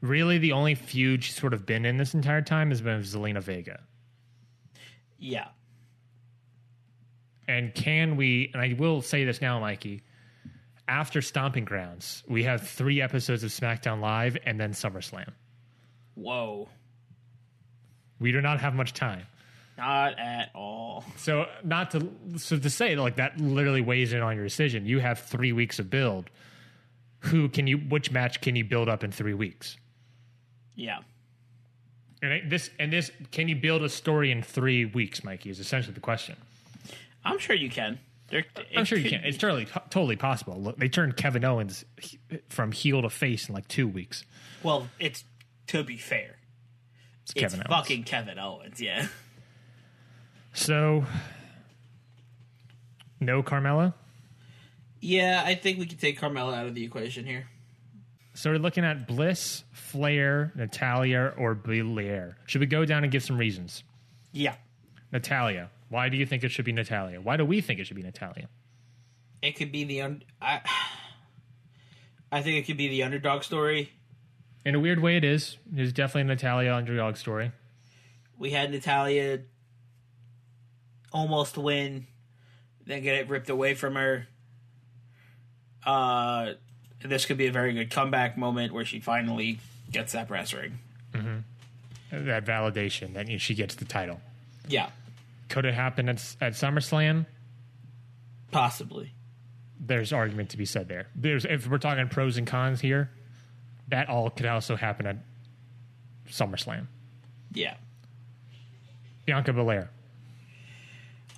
really 0.00 0.38
the 0.38 0.52
only 0.52 0.74
feud 0.74 1.24
she's 1.24 1.36
sort 1.36 1.54
of 1.54 1.66
been 1.66 1.84
in 1.84 1.96
this 1.96 2.14
entire 2.14 2.42
time 2.42 2.70
has 2.70 2.80
been 2.80 2.98
with 2.98 3.06
Zelina 3.06 3.42
Vega. 3.42 3.80
Yeah. 5.18 5.48
And 7.46 7.74
can 7.74 8.16
we, 8.16 8.50
and 8.52 8.62
I 8.62 8.74
will 8.78 9.02
say 9.02 9.24
this 9.24 9.40
now, 9.40 9.58
Mikey, 9.60 10.02
after 10.88 11.20
Stomping 11.20 11.64
Grounds, 11.64 12.22
we 12.28 12.44
have 12.44 12.66
three 12.68 13.00
episodes 13.00 13.44
of 13.44 13.50
SmackDown 13.50 14.00
Live 14.00 14.36
and 14.44 14.58
then 14.58 14.72
SummerSlam. 14.72 15.30
Whoa. 16.14 16.68
We 18.18 18.32
do 18.32 18.40
not 18.40 18.60
have 18.60 18.74
much 18.74 18.92
time. 18.92 19.26
Not 19.80 20.18
at 20.18 20.50
all. 20.54 21.04
So 21.16 21.46
not 21.64 21.90
to 21.92 22.08
so 22.36 22.58
to 22.58 22.68
say 22.70 22.94
like 22.96 23.16
that 23.16 23.40
literally 23.40 23.80
weighs 23.80 24.12
in 24.12 24.20
on 24.20 24.36
your 24.36 24.44
decision. 24.44 24.84
You 24.84 24.98
have 24.98 25.20
three 25.20 25.52
weeks 25.52 25.78
of 25.78 25.88
build. 25.88 26.28
Who 27.20 27.48
can 27.48 27.66
you? 27.66 27.78
Which 27.78 28.10
match 28.10 28.40
can 28.42 28.56
you 28.56 28.64
build 28.64 28.88
up 28.90 29.02
in 29.02 29.10
three 29.10 29.34
weeks? 29.34 29.76
Yeah. 30.74 30.98
And 32.22 32.50
this 32.50 32.68
and 32.78 32.92
this 32.92 33.10
can 33.30 33.48
you 33.48 33.56
build 33.56 33.82
a 33.82 33.88
story 33.88 34.30
in 34.30 34.42
three 34.42 34.84
weeks, 34.84 35.24
Mikey? 35.24 35.48
Is 35.48 35.60
essentially 35.60 35.94
the 35.94 36.00
question. 36.00 36.36
I'm 37.24 37.38
sure 37.38 37.56
you 37.56 37.70
can. 37.70 37.98
I'm 38.76 38.84
sure 38.84 38.98
you 38.98 39.08
can. 39.10 39.24
It's 39.24 39.38
totally 39.38 39.66
totally 39.88 40.16
possible. 40.16 40.60
Look, 40.60 40.76
they 40.76 40.88
turned 40.88 41.16
Kevin 41.16 41.44
Owens 41.44 41.84
from 42.48 42.72
heel 42.72 43.02
to 43.02 43.10
face 43.10 43.48
in 43.48 43.54
like 43.54 43.66
two 43.66 43.88
weeks. 43.88 44.24
Well, 44.62 44.88
it's 44.98 45.24
to 45.68 45.82
be 45.82 45.96
fair. 45.96 46.36
It's 47.22 47.32
It's 47.32 47.40
Kevin 47.40 47.60
Owens. 47.60 47.68
fucking 47.80 48.04
Kevin 48.04 48.38
Owens, 48.38 48.80
yeah. 48.80 49.06
So 50.52 51.04
no 53.20 53.42
Carmella. 53.42 53.94
Yeah, 55.00 55.42
I 55.44 55.54
think 55.54 55.78
we 55.78 55.86
can 55.86 55.98
take 55.98 56.20
Carmella 56.20 56.54
out 56.54 56.66
of 56.66 56.74
the 56.74 56.84
equation 56.84 57.24
here. 57.24 57.46
So 58.34 58.50
we're 58.50 58.58
looking 58.58 58.84
at 58.84 59.06
Bliss, 59.06 59.64
Flair, 59.72 60.52
Natalya, 60.54 61.34
or 61.36 61.54
Belair. 61.54 62.36
Should 62.46 62.60
we 62.60 62.66
go 62.66 62.84
down 62.84 63.02
and 63.02 63.12
give 63.12 63.22
some 63.22 63.38
reasons? 63.38 63.82
Yeah. 64.32 64.54
Natalya. 65.12 65.70
Why 65.88 66.08
do 66.08 66.16
you 66.16 66.24
think 66.26 66.44
it 66.44 66.50
should 66.50 66.64
be 66.64 66.72
Natalya? 66.72 67.20
Why 67.20 67.36
do 67.36 67.44
we 67.44 67.60
think 67.60 67.80
it 67.80 67.86
should 67.86 67.96
be 67.96 68.02
Natalya? 68.02 68.48
It 69.42 69.56
could 69.56 69.72
be 69.72 69.84
the 69.84 70.02
un- 70.02 70.22
I 70.40 70.60
I 72.30 72.42
think 72.42 72.58
it 72.58 72.66
could 72.66 72.76
be 72.76 72.88
the 72.88 73.02
underdog 73.02 73.42
story. 73.42 73.90
In 74.64 74.74
a 74.74 74.80
weird 74.80 75.00
way, 75.00 75.16
it 75.16 75.24
is. 75.24 75.56
It 75.74 75.80
is 75.80 75.92
definitely 75.92 76.22
a 76.32 76.34
Natalya 76.36 76.74
underdog 76.74 77.16
story. 77.16 77.50
We 78.38 78.50
had 78.50 78.70
Natalia 78.70 79.40
almost 81.12 81.56
win, 81.58 82.06
then 82.86 83.02
get 83.02 83.16
it 83.16 83.28
ripped 83.28 83.48
away 83.50 83.74
from 83.74 83.94
her. 83.94 84.26
Uh, 85.84 86.52
this 87.04 87.24
could 87.24 87.38
be 87.38 87.46
a 87.46 87.52
very 87.52 87.72
good 87.72 87.90
comeback 87.90 88.36
moment 88.36 88.72
where 88.72 88.84
she 88.84 89.00
finally 89.00 89.58
gets 89.90 90.12
that 90.12 90.28
brass 90.28 90.52
ring. 90.52 90.78
That 92.12 92.44
validation 92.44 93.14
that 93.14 93.40
she 93.40 93.54
gets 93.54 93.76
the 93.76 93.84
title. 93.84 94.20
Yeah, 94.68 94.90
Could 95.48 95.64
it 95.64 95.74
happen 95.74 96.08
at, 96.08 96.16
at 96.40 96.52
SummerSlam? 96.54 97.26
possibly. 98.50 99.12
There's 99.78 100.12
argument 100.12 100.50
to 100.50 100.56
be 100.56 100.64
said 100.64 100.88
there. 100.88 101.06
There's 101.14 101.44
if 101.44 101.68
we're 101.68 101.78
talking 101.78 102.08
pros 102.08 102.36
and 102.36 102.46
cons 102.46 102.80
here, 102.80 103.10
that 103.88 104.08
all 104.08 104.28
could 104.30 104.46
also 104.46 104.74
happen 104.76 105.06
at 105.06 105.16
SummerSlam. 106.28 106.86
Yeah. 107.54 107.74
Bianca 109.24 109.52
Belair. 109.52 109.90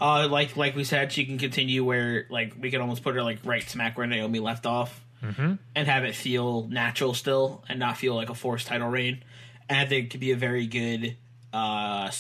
Uh, 0.03 0.27
like 0.29 0.57
like 0.57 0.75
we 0.75 0.83
said, 0.85 1.13
she 1.13 1.25
can 1.25 1.39
continue 1.39 1.85
where 1.85 2.27
like 2.29 2.55
we 2.59 2.71
could 2.71 2.81
almost 2.81 3.03
put 3.05 3.15
her 3.15 3.23
like 3.23 3.39
right 3.45 3.63
smack 3.63 3.97
where 3.97 4.07
Naomi 4.07 4.41
left 4.41 4.67
off, 4.67 5.01
mm-hmm. 5.23 5.55
and 5.77 5.87
have 5.89 6.05
it 6.05 6.15
feel 6.17 6.67
natural 6.69 7.15
still, 7.15 7.63
and 7.69 7.79
not 7.79 7.97
feel 7.97 8.15
like 8.15 8.29
a 8.29 8.35
forced 8.35 8.67
title 8.67 8.89
reign. 8.89 9.23
And 9.69 9.79
I 9.79 9.87
think 9.87 10.07
it 10.07 10.11
could 10.11 10.21
be 10.21 10.33
a 10.33 10.37
very 10.37 10.67
good 10.67 11.17
uh, 11.53 12.11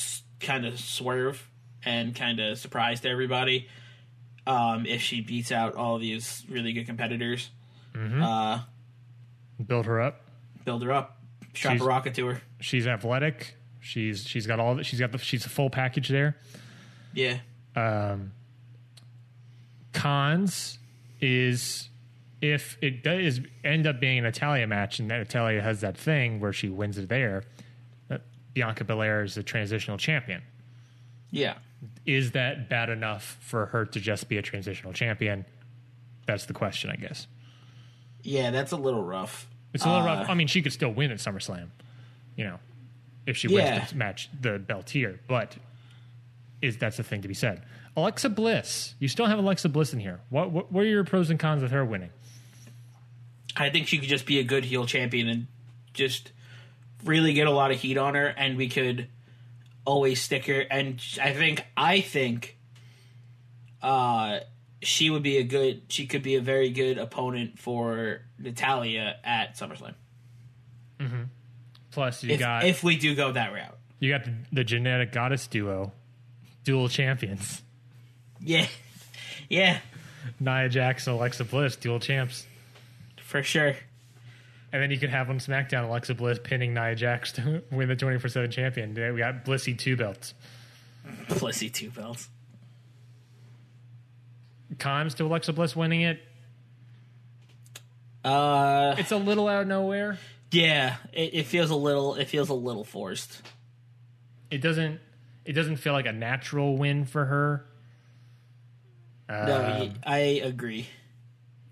kind 0.40 0.64
of 0.64 0.78
swerve 0.78 1.48
and 1.84 2.14
kind 2.14 2.38
of 2.38 2.56
surprise 2.58 3.00
to 3.00 3.08
everybody 3.08 3.68
um, 4.46 4.86
if 4.86 5.00
she 5.02 5.20
beats 5.20 5.50
out 5.50 5.74
all 5.74 5.98
these 5.98 6.44
really 6.48 6.72
good 6.72 6.86
competitors. 6.86 7.50
Uh, 7.94 8.60
Build 9.66 9.86
her 9.86 10.00
up. 10.00 10.22
build 10.64 10.82
her 10.82 10.92
up, 10.92 11.18
strap 11.54 11.72
She's- 11.74 11.82
a 11.82 11.84
rocket 11.84 12.14
to 12.14 12.26
her. 12.26 12.42
She's 12.60 12.86
athletic. 12.86 13.56
She's 13.80 14.24
she's 14.24 14.46
got 14.46 14.60
all. 14.60 14.80
She's 14.82 15.00
got 15.00 15.10
the. 15.10 15.18
She's 15.18 15.44
a 15.44 15.48
full 15.48 15.68
package 15.68 16.08
there. 16.08 16.36
Yeah, 17.12 17.38
cons 19.92 20.78
is 21.20 21.88
if 22.40 22.76
it 22.80 23.02
does 23.04 23.40
end 23.64 23.86
up 23.86 24.00
being 24.00 24.18
a 24.18 24.22
Natalya 24.22 24.66
match 24.66 24.98
and 24.98 25.10
that 25.10 25.18
Natalya 25.18 25.62
has 25.62 25.80
that 25.82 25.96
thing 25.96 26.40
where 26.40 26.52
she 26.52 26.68
wins 26.68 26.98
it 26.98 27.08
there, 27.08 27.44
uh, 28.10 28.18
Bianca 28.54 28.84
Belair 28.84 29.22
is 29.22 29.36
a 29.36 29.42
transitional 29.42 29.98
champion. 29.98 30.42
yeah. 31.30 31.54
Is 32.06 32.30
that 32.32 32.68
bad 32.68 32.90
enough 32.90 33.38
for 33.40 33.66
her 33.66 33.84
to 33.86 33.98
just 33.98 34.28
be 34.28 34.36
a 34.38 34.42
transitional 34.42 34.92
champion? 34.92 35.44
That's 36.26 36.46
the 36.46 36.52
question, 36.52 36.90
I 36.90 36.94
guess. 36.96 37.26
Yeah, 38.22 38.50
that's 38.52 38.70
a 38.70 38.76
little 38.76 39.02
rough. 39.02 39.48
It's 39.74 39.84
a 39.84 39.88
little 39.88 40.02
Uh, 40.08 40.18
rough. 40.18 40.28
I 40.30 40.34
mean, 40.34 40.46
she 40.46 40.62
could 40.62 40.72
still 40.72 40.92
win 40.92 41.10
at 41.10 41.18
SummerSlam, 41.18 41.70
you 42.36 42.44
know, 42.44 42.60
if 43.26 43.36
she 43.36 43.48
Yeah. 43.48 43.78
wins 43.78 43.90
the 43.90 43.96
match, 43.96 44.28
the 44.40 44.60
belt 44.60 44.90
here. 44.90 45.18
But 45.26 45.56
is 46.62 46.78
that's 46.78 46.96
the 46.96 47.02
thing 47.02 47.22
to 47.22 47.28
be 47.28 47.34
said? 47.34 47.64
Alexa 47.96 48.30
Bliss, 48.30 48.94
you 48.98 49.08
still 49.08 49.26
have 49.26 49.38
Alexa 49.38 49.68
Bliss 49.68 49.92
in 49.92 50.00
here. 50.00 50.20
What 50.30 50.50
what, 50.50 50.72
what 50.72 50.84
are 50.84 50.88
your 50.88 51.04
pros 51.04 51.28
and 51.28 51.38
cons 51.38 51.62
with 51.62 51.72
her 51.72 51.84
winning? 51.84 52.10
I 53.56 53.68
think 53.68 53.88
she 53.88 53.98
could 53.98 54.08
just 54.08 54.24
be 54.24 54.38
a 54.38 54.44
good 54.44 54.64
heel 54.64 54.86
champion 54.86 55.28
and 55.28 55.46
just 55.92 56.32
really 57.04 57.34
get 57.34 57.46
a 57.46 57.50
lot 57.50 57.70
of 57.70 57.78
heat 57.78 57.98
on 57.98 58.14
her, 58.14 58.26
and 58.26 58.56
we 58.56 58.68
could 58.68 59.08
always 59.84 60.22
stick 60.22 60.46
her. 60.46 60.60
And 60.60 61.02
I 61.20 61.32
think 61.32 61.66
I 61.76 62.00
think 62.00 62.56
uh, 63.82 64.40
she 64.80 65.10
would 65.10 65.22
be 65.22 65.38
a 65.38 65.44
good. 65.44 65.82
She 65.88 66.06
could 66.06 66.22
be 66.22 66.36
a 66.36 66.40
very 66.40 66.70
good 66.70 66.96
opponent 66.96 67.58
for 67.58 68.22
Natalya 68.38 69.16
at 69.24 69.56
SummerSlam 69.56 69.94
Plus, 71.90 72.24
you 72.24 72.34
if 72.34 72.40
got 72.40 72.64
if 72.64 72.82
we 72.82 72.96
do 72.96 73.14
go 73.14 73.32
that 73.32 73.52
route. 73.52 73.76
you 73.98 74.10
got 74.10 74.24
the, 74.24 74.34
the 74.52 74.64
genetic 74.64 75.12
goddess 75.12 75.46
duo, 75.46 75.92
dual 76.64 76.88
champions, 76.88 77.62
Yeah, 78.40 78.66
yeah, 79.48 79.78
Nia 80.40 80.68
Jax 80.68 81.06
and 81.06 81.16
Alexa 81.16 81.44
Bliss, 81.44 81.76
dual 81.76 82.00
champs. 82.00 82.46
for 83.20 83.42
sure. 83.42 83.74
And 84.74 84.82
then 84.82 84.90
you 84.90 84.98
could 84.98 85.10
have 85.10 85.28
on 85.28 85.38
SmackDown 85.38 85.86
Alexa 85.88 86.14
Bliss 86.14 86.38
pinning 86.42 86.72
Nia 86.72 86.94
Jax 86.94 87.32
to 87.32 87.62
win 87.70 87.88
the 87.88 87.96
twenty 87.96 88.18
four 88.18 88.28
seven 88.30 88.50
champion. 88.50 88.94
We 88.94 89.18
got 89.18 89.44
Blissy 89.44 89.76
two 89.78 89.96
belts. 89.96 90.32
Blissy 91.28 91.70
two 91.72 91.90
belts. 91.90 92.28
Cons 94.78 95.14
to 95.16 95.24
Alexa 95.26 95.52
Bliss 95.52 95.76
winning 95.76 96.00
it. 96.02 96.20
Uh, 98.24 98.94
It's 98.98 99.12
a 99.12 99.16
little 99.16 99.48
out 99.48 99.62
of 99.62 99.68
nowhere. 99.68 100.18
yeah, 100.50 100.96
it, 101.12 101.34
it 101.34 101.46
feels 101.46 101.70
a 101.70 101.76
little. 101.76 102.14
It 102.14 102.28
feels 102.28 102.48
a 102.48 102.54
little 102.54 102.84
forced. 102.84 103.42
It 104.50 104.58
doesn't. 104.62 105.00
It 105.44 105.52
doesn't 105.54 105.76
feel 105.76 105.92
like 105.92 106.06
a 106.06 106.12
natural 106.12 106.76
win 106.76 107.04
for 107.04 107.24
her. 107.26 107.66
No, 109.28 109.90
I 110.04 110.18
agree. 110.44 110.86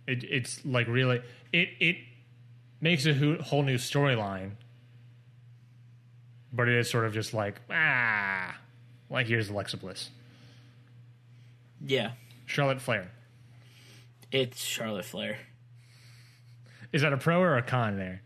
It, 0.06 0.24
it's 0.24 0.64
like 0.64 0.86
really. 0.88 1.20
It 1.52 1.68
it 1.78 1.96
makes 2.80 3.06
a 3.06 3.12
whole 3.42 3.62
new 3.62 3.76
storyline. 3.76 4.52
but 6.52 6.68
it 6.68 6.74
is 6.78 6.88
sort 6.90 7.04
of 7.04 7.12
just 7.12 7.34
like 7.34 7.60
ah, 7.70 8.56
like 9.10 9.26
here's 9.26 9.50
Alexa 9.50 9.76
Bliss, 9.76 10.10
Yeah, 11.84 12.12
Charlotte 12.46 12.80
Flair. 12.80 13.10
it's 14.32 14.62
Charlotte 14.62 15.04
Flair. 15.04 15.38
Is 16.92 17.02
that 17.02 17.12
a 17.12 17.16
pro 17.18 17.40
or 17.40 17.56
a 17.56 17.62
con 17.62 17.98
there? 17.98 18.22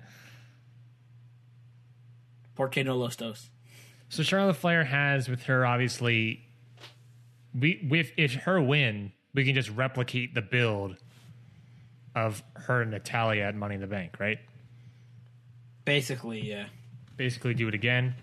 Porque 2.54 2.78
no 2.84 2.96
los 2.96 3.16
dos. 3.16 3.50
So 4.08 4.22
Charlotte 4.22 4.54
Flair 4.56 4.84
has 4.84 5.28
with 5.28 5.44
her 5.44 5.66
obviously 5.66 6.44
we 7.58 7.86
with 7.88 8.10
if 8.16 8.34
her 8.34 8.60
win, 8.60 9.12
we 9.34 9.44
can 9.44 9.54
just 9.54 9.70
replicate 9.70 10.34
the 10.34 10.42
build 10.42 10.96
of 12.14 12.42
her 12.54 12.82
and 12.82 12.90
Natalya 12.92 13.42
at 13.44 13.54
Money 13.56 13.74
in 13.76 13.80
the 13.80 13.86
Bank, 13.86 14.16
right? 14.20 14.38
Basically, 15.84 16.40
yeah, 16.48 16.66
Basically 17.16 17.54
do 17.54 17.68
it 17.68 17.74
again. 17.74 18.14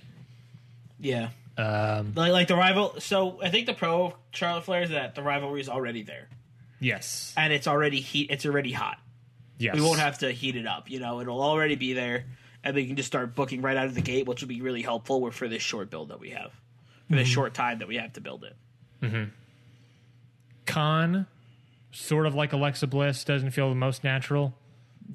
yeah. 0.99 1.29
Um, 1.57 2.13
Like, 2.15 2.31
like 2.31 2.47
the 2.47 2.55
rival. 2.55 2.95
So 2.99 3.39
I 3.43 3.49
think 3.49 3.67
the 3.67 3.73
pro 3.73 4.05
of 4.05 4.13
Charlotte 4.31 4.63
Flair 4.63 4.83
is 4.83 4.89
that 4.91 5.15
the 5.15 5.21
rivalry 5.21 5.59
is 5.61 5.69
already 5.69 6.01
there, 6.01 6.27
yes. 6.79 7.33
and 7.37 7.51
it's 7.53 7.67
already 7.67 7.99
heat. 7.99 8.31
It's 8.31 8.45
already 8.45 8.71
hot. 8.71 8.97
Yes. 9.59 9.75
We 9.75 9.81
won't 9.81 9.99
have 9.99 10.19
to 10.19 10.31
heat 10.31 10.55
it 10.55 10.65
up. 10.65 10.89
You 10.89 10.99
know, 10.99 11.19
it'll 11.19 11.41
already 11.43 11.75
be 11.75 11.93
there, 11.93 12.25
and 12.63 12.75
we 12.75 12.85
can 12.85 12.95
just 12.95 13.07
start 13.07 13.35
booking 13.35 13.61
right 13.61 13.77
out 13.77 13.85
of 13.85 13.95
the 13.95 14.01
gate, 14.01 14.27
which 14.27 14.41
will 14.41 14.47
be 14.47 14.61
really 14.61 14.81
helpful 14.81 15.29
for 15.31 15.47
this 15.47 15.61
short 15.61 15.89
build 15.89 16.09
that 16.09 16.19
we 16.19 16.31
have, 16.31 16.51
for 17.09 17.15
this 17.15 17.27
mm-hmm. 17.27 17.33
short 17.33 17.53
time 17.53 17.79
that 17.79 17.87
we 17.87 17.97
have 17.97 18.13
to 18.13 18.21
build 18.21 18.43
it. 18.43 18.55
Mm-hmm. 19.01 19.31
con 20.67 21.25
sort 21.91 22.27
of 22.27 22.35
like 22.35 22.53
Alexa 22.53 22.85
Bliss 22.85 23.23
doesn't 23.23 23.49
feel 23.51 23.69
the 23.69 23.75
most 23.75 24.03
natural. 24.03 24.53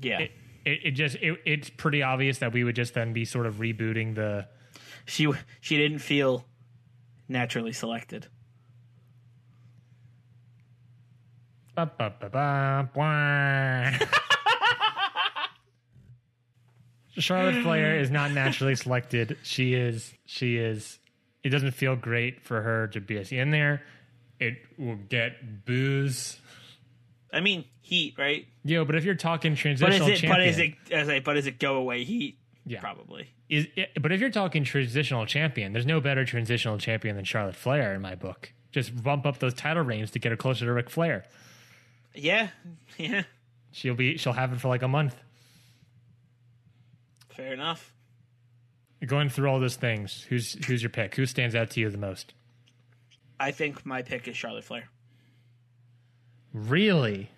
Yeah, 0.00 0.18
It, 0.18 0.32
it, 0.64 0.80
it 0.84 0.90
just 0.92 1.16
it, 1.16 1.38
it's 1.44 1.70
pretty 1.70 2.02
obvious 2.02 2.38
that 2.38 2.52
we 2.52 2.64
would 2.64 2.76
just 2.76 2.94
then 2.94 3.12
be 3.12 3.24
sort 3.24 3.46
of 3.46 3.54
rebooting 3.56 4.16
the 4.16 4.48
she 5.04 5.32
she 5.60 5.76
didn't 5.76 6.00
feel 6.00 6.44
naturally 7.28 7.72
selected. 7.72 8.26
Ba, 11.74 11.90
ba, 11.98 12.12
ba. 12.32 12.88
Charlotte 17.18 17.62
Flair 17.62 17.98
is 17.98 18.10
not 18.10 18.30
naturally 18.32 18.74
selected. 18.74 19.36
She 19.42 19.74
is. 19.74 20.12
She 20.26 20.56
is. 20.56 20.98
It 21.42 21.50
doesn't 21.50 21.72
feel 21.72 21.96
great 21.96 22.40
for 22.42 22.60
her 22.62 22.88
to 22.88 23.00
be 23.00 23.16
in 23.30 23.50
there. 23.50 23.82
It 24.40 24.54
will 24.78 24.96
get 24.96 25.64
booze. 25.64 26.38
I 27.32 27.40
mean, 27.40 27.64
heat, 27.80 28.14
right? 28.18 28.46
Yeah, 28.64 28.84
but 28.84 28.94
if 28.96 29.04
you're 29.04 29.14
talking 29.14 29.54
transitional 29.56 30.06
But 30.06 30.12
is 30.12 30.18
it? 30.18 30.26
champion, 30.26 30.32
But 30.32 30.46
is 30.48 30.58
it? 30.58 30.74
As 30.92 31.08
I, 31.08 31.20
but 31.20 31.36
is 31.36 31.46
it 31.46 31.58
go 31.58 31.76
away 31.76 32.04
heat? 32.04 32.38
Yeah. 32.68 32.80
probably. 32.80 33.28
is 33.48 33.68
it- 33.76 33.90
but 34.02 34.10
if 34.10 34.20
you're 34.20 34.30
talking 34.30 34.64
transitional 34.64 35.24
champion, 35.26 35.72
there's 35.72 35.86
no 35.86 36.00
better 36.00 36.24
transitional 36.24 36.78
champion 36.78 37.14
than 37.14 37.24
Charlotte 37.24 37.54
Flair 37.54 37.94
in 37.94 38.00
my 38.02 38.14
book. 38.16 38.52
Just 38.72 39.02
bump 39.04 39.24
up 39.24 39.38
those 39.38 39.54
title 39.54 39.84
reigns 39.84 40.10
to 40.12 40.18
get 40.18 40.30
her 40.32 40.36
closer 40.36 40.64
to 40.66 40.72
Ric 40.72 40.90
Flair. 40.90 41.24
Yeah, 42.14 42.48
yeah. 42.98 43.22
She'll 43.72 43.94
be. 43.94 44.16
She'll 44.16 44.32
have 44.32 44.52
it 44.52 44.60
for 44.60 44.68
like 44.68 44.82
a 44.82 44.88
month. 44.88 45.14
Fair 47.36 47.52
enough. 47.52 47.92
Going 49.04 49.28
through 49.28 49.48
all 49.50 49.60
those 49.60 49.76
things, 49.76 50.24
who's 50.28 50.54
who's 50.66 50.82
your 50.82 50.90
pick? 50.90 51.14
Who 51.16 51.26
stands 51.26 51.54
out 51.54 51.70
to 51.70 51.80
you 51.80 51.90
the 51.90 51.98
most? 51.98 52.32
I 53.38 53.50
think 53.50 53.84
my 53.84 54.02
pick 54.02 54.26
is 54.26 54.36
Charlotte 54.36 54.64
Flair. 54.64 54.88
Really? 56.54 57.30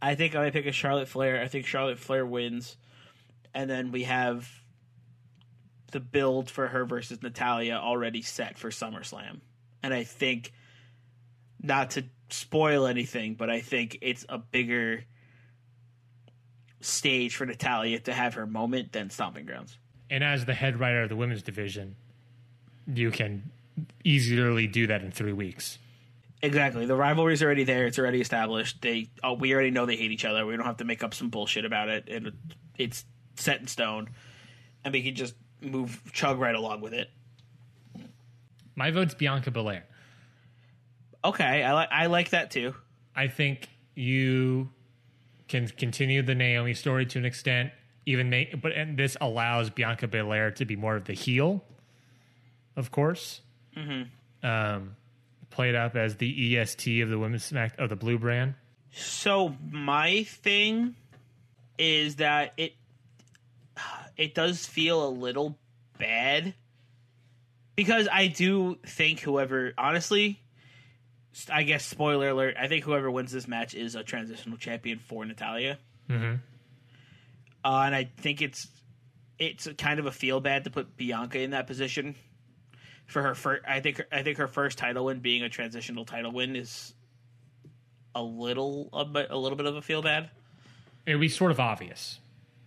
I 0.00 0.14
think 0.14 0.34
my 0.34 0.50
pick 0.50 0.66
is 0.66 0.76
Charlotte 0.76 1.08
Flair. 1.08 1.42
I 1.42 1.48
think 1.48 1.66
Charlotte 1.66 1.98
Flair 1.98 2.24
wins, 2.24 2.76
and 3.52 3.68
then 3.68 3.90
we 3.90 4.04
have 4.04 4.48
the 5.90 6.00
build 6.00 6.48
for 6.48 6.68
her 6.68 6.84
versus 6.84 7.22
Natalya 7.22 7.74
already 7.74 8.22
set 8.22 8.56
for 8.58 8.70
SummerSlam. 8.70 9.40
And 9.82 9.92
I 9.92 10.04
think, 10.04 10.52
not 11.60 11.90
to 11.92 12.04
spoil 12.30 12.86
anything, 12.86 13.34
but 13.34 13.50
I 13.50 13.60
think 13.60 13.98
it's 14.00 14.24
a 14.28 14.38
bigger 14.38 15.04
stage 16.82 17.36
for 17.36 17.46
Natalya 17.46 18.00
to 18.00 18.12
have 18.12 18.34
her 18.34 18.46
moment 18.46 18.92
than 18.92 19.10
Stomping 19.10 19.46
Grounds. 19.46 19.76
And 20.10 20.22
as 20.22 20.44
the 20.44 20.54
head 20.54 20.78
writer 20.78 21.04
of 21.04 21.08
the 21.08 21.16
women's 21.16 21.42
division, 21.42 21.96
you 22.86 23.10
can 23.10 23.50
easily 24.04 24.66
do 24.66 24.86
that 24.88 25.02
in 25.02 25.10
three 25.10 25.32
weeks. 25.32 25.78
Exactly. 26.42 26.86
The 26.86 26.96
rivalry's 26.96 27.42
already 27.42 27.64
there. 27.64 27.86
It's 27.86 27.98
already 27.98 28.20
established. 28.20 28.82
They 28.82 29.10
oh, 29.22 29.34
we 29.34 29.54
already 29.54 29.70
know 29.70 29.86
they 29.86 29.96
hate 29.96 30.10
each 30.10 30.24
other. 30.24 30.44
We 30.44 30.56
don't 30.56 30.66
have 30.66 30.78
to 30.78 30.84
make 30.84 31.04
up 31.04 31.14
some 31.14 31.28
bullshit 31.28 31.64
about 31.64 31.88
it. 31.88 32.04
it 32.08 32.34
it's 32.76 33.04
set 33.36 33.60
in 33.60 33.68
stone, 33.68 34.10
and 34.84 34.92
we 34.92 35.02
can 35.02 35.14
just 35.14 35.34
move 35.60 36.02
chug 36.12 36.40
right 36.40 36.54
along 36.54 36.80
with 36.80 36.94
it. 36.94 37.08
My 38.74 38.90
vote's 38.90 39.14
Bianca 39.14 39.52
Belair. 39.52 39.84
Okay, 41.24 41.62
I 41.62 41.72
like 41.72 41.88
I 41.92 42.06
like 42.06 42.30
that 42.30 42.50
too. 42.50 42.74
I 43.14 43.28
think 43.28 43.68
you 43.94 44.70
can 45.48 45.68
continue 45.68 46.22
the 46.22 46.34
Naomi 46.34 46.74
story 46.74 47.06
to 47.06 47.18
an 47.18 47.24
extent, 47.24 47.70
even 48.06 48.30
make, 48.30 48.60
but 48.60 48.72
and 48.72 48.98
this 48.98 49.16
allows 49.20 49.70
Bianca 49.70 50.08
Belair 50.08 50.50
to 50.52 50.64
be 50.64 50.76
more 50.76 50.96
of 50.96 51.04
the 51.04 51.12
heel, 51.12 51.64
of 52.76 52.90
course. 52.90 53.40
Mm-hmm. 53.76 54.46
Um, 54.46 54.96
played 55.50 55.74
up 55.74 55.96
as 55.96 56.16
the 56.16 56.58
EST 56.58 57.02
of 57.02 57.10
the 57.10 57.18
women's 57.18 57.44
smack 57.44 57.78
of 57.78 57.88
the 57.88 57.96
blue 57.96 58.18
brand. 58.18 58.54
So 58.92 59.54
my 59.70 60.24
thing 60.24 60.96
is 61.78 62.16
that 62.16 62.52
it 62.56 62.74
it 64.16 64.34
does 64.34 64.66
feel 64.66 65.06
a 65.06 65.08
little 65.08 65.58
bad 65.98 66.54
because 67.76 68.08
I 68.12 68.26
do 68.26 68.78
think 68.86 69.20
whoever 69.20 69.72
honestly 69.78 70.41
I 71.50 71.62
guess 71.62 71.84
spoiler 71.84 72.28
alert 72.28 72.56
I 72.58 72.68
think 72.68 72.84
whoever 72.84 73.10
wins 73.10 73.32
this 73.32 73.48
match 73.48 73.74
is 73.74 73.94
a 73.94 74.02
transitional 74.04 74.58
champion 74.58 74.98
for 74.98 75.24
Natalya. 75.24 75.78
Mhm. 76.08 76.40
Uh, 77.64 77.82
and 77.86 77.94
I 77.94 78.04
think 78.18 78.42
it's 78.42 78.66
it's 79.38 79.68
kind 79.78 79.98
of 79.98 80.06
a 80.06 80.12
feel 80.12 80.40
bad 80.40 80.64
to 80.64 80.70
put 80.70 80.96
Bianca 80.96 81.40
in 81.40 81.50
that 81.50 81.66
position 81.66 82.14
for 83.06 83.22
her 83.22 83.34
first 83.34 83.62
I 83.66 83.80
think 83.80 84.02
I 84.12 84.22
think 84.22 84.38
her 84.38 84.46
first 84.48 84.78
title 84.78 85.06
win 85.06 85.20
being 85.20 85.42
a 85.42 85.48
transitional 85.48 86.04
title 86.04 86.32
win 86.32 86.54
is 86.56 86.92
a 88.14 88.22
little 88.22 88.90
a, 88.92 89.04
bit, 89.04 89.28
a 89.30 89.36
little 89.38 89.56
bit 89.56 89.66
of 89.66 89.74
a 89.76 89.82
feel 89.82 90.02
bad. 90.02 90.28
It 91.06 91.14
would 91.14 91.20
be 91.20 91.28
sort 91.28 91.50
of 91.50 91.58
obvious, 91.58 92.20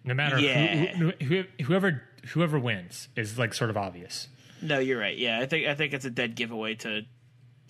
no 0.03 0.13
matter 0.13 0.39
Yeah. 0.39 0.95
who, 0.95 1.11
who, 1.21 1.25
who, 1.25 1.63
whoever 1.65 2.01
whoever 2.29 2.57
wins 2.59 3.09
is 3.15 3.37
like 3.37 3.53
sort 3.53 3.69
of 3.69 3.77
obvious. 3.77 4.27
No, 4.61 4.79
you're 4.79 4.99
right. 4.99 5.17
Yeah, 5.17 5.39
I 5.39 5.45
think 5.45 5.67
I 5.67 5.75
think 5.75 5.93
it's 5.93 6.05
a 6.05 6.09
dead 6.09 6.35
giveaway 6.35 6.75
to 6.75 7.03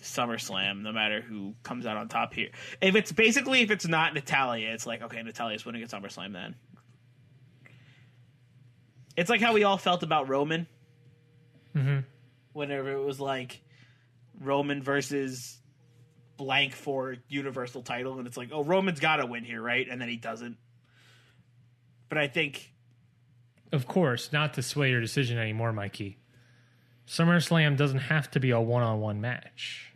SummerSlam, 0.02 0.82
no 0.82 0.92
matter 0.92 1.20
who 1.20 1.54
comes 1.62 1.86
out 1.86 1.96
on 1.96 2.08
top 2.08 2.34
here. 2.34 2.50
If 2.80 2.94
it's 2.94 3.12
basically 3.12 3.62
if 3.62 3.70
it's 3.70 3.86
not 3.86 4.14
Natalya, 4.14 4.70
it's 4.72 4.86
like 4.86 5.02
okay, 5.02 5.22
Natalya's 5.22 5.64
winning 5.64 5.82
at 5.82 5.90
SummerSlam 5.90 6.32
then. 6.32 6.54
It's 9.16 9.30
like 9.30 9.40
how 9.40 9.54
we 9.54 9.64
all 9.64 9.78
felt 9.78 10.02
about 10.02 10.28
Roman. 10.28 10.66
Mhm. 11.74 12.04
Whenever 12.52 12.92
it 12.92 13.02
was 13.04 13.20
like 13.20 13.62
Roman 14.40 14.82
versus 14.82 15.58
blank 16.36 16.74
for 16.74 17.16
Universal 17.28 17.82
title, 17.82 18.18
and 18.18 18.26
it's 18.26 18.36
like, 18.36 18.50
oh, 18.52 18.62
Roman's 18.62 19.00
got 19.00 19.16
to 19.16 19.26
win 19.26 19.44
here, 19.44 19.62
right? 19.62 19.86
And 19.90 20.00
then 20.00 20.08
he 20.08 20.16
doesn't. 20.16 20.58
But 22.08 22.18
I 22.18 22.28
think 22.28 22.72
Of 23.72 23.86
course, 23.86 24.32
not 24.32 24.54
to 24.54 24.62
sway 24.62 24.90
your 24.90 25.00
decision 25.00 25.38
anymore, 25.38 25.72
Mikey. 25.72 26.18
SummerSlam 27.06 27.76
doesn't 27.76 27.98
have 27.98 28.30
to 28.32 28.40
be 28.40 28.50
a 28.50 28.60
one-on-one 28.60 29.20
match. 29.20 29.92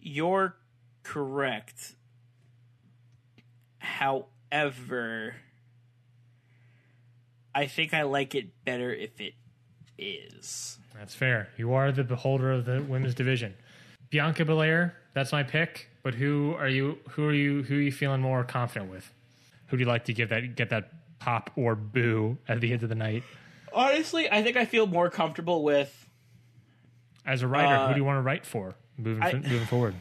You're 0.00 0.56
correct. 1.02 1.94
However, 3.78 5.36
I 7.54 7.66
think 7.66 7.94
I 7.94 8.02
like 8.02 8.34
it 8.34 8.64
better 8.64 8.92
if 8.92 9.20
it 9.20 9.34
is. 9.98 10.78
That's 10.94 11.14
fair. 11.14 11.48
You 11.56 11.72
are 11.74 11.90
the 11.92 12.04
beholder 12.04 12.52
of 12.52 12.64
the 12.64 12.82
women's 12.82 13.14
division. 13.14 13.54
Bianca 14.10 14.44
Belair, 14.44 14.94
that's 15.14 15.32
my 15.32 15.42
pick. 15.42 15.88
But 16.02 16.14
who 16.14 16.54
are 16.58 16.68
you? 16.68 16.98
Who 17.10 17.26
are 17.26 17.32
you? 17.32 17.62
Who 17.62 17.76
are 17.76 17.80
you 17.80 17.92
feeling 17.92 18.20
more 18.20 18.44
confident 18.44 18.90
with? 18.90 19.10
Who 19.68 19.78
do 19.78 19.82
you 19.82 19.88
like 19.88 20.04
to 20.04 20.12
give 20.12 20.28
that 20.28 20.54
get 20.54 20.68
that 20.70 20.92
pop 21.18 21.50
or 21.56 21.74
boo 21.74 22.36
at 22.46 22.60
the 22.60 22.72
end 22.72 22.82
of 22.82 22.90
the 22.90 22.94
night? 22.94 23.22
Honestly, 23.74 24.30
I 24.30 24.42
think 24.42 24.56
I 24.56 24.64
feel 24.64 24.86
more 24.86 25.10
comfortable 25.10 25.62
with. 25.64 26.08
As 27.26 27.42
a 27.42 27.48
writer, 27.48 27.74
Uh, 27.74 27.88
who 27.88 27.94
do 27.94 28.00
you 28.00 28.04
want 28.04 28.18
to 28.18 28.22
write 28.22 28.46
for 28.46 28.74
moving 28.96 29.22
I- 29.22 29.32
moving 29.34 29.66
forward? 29.66 29.94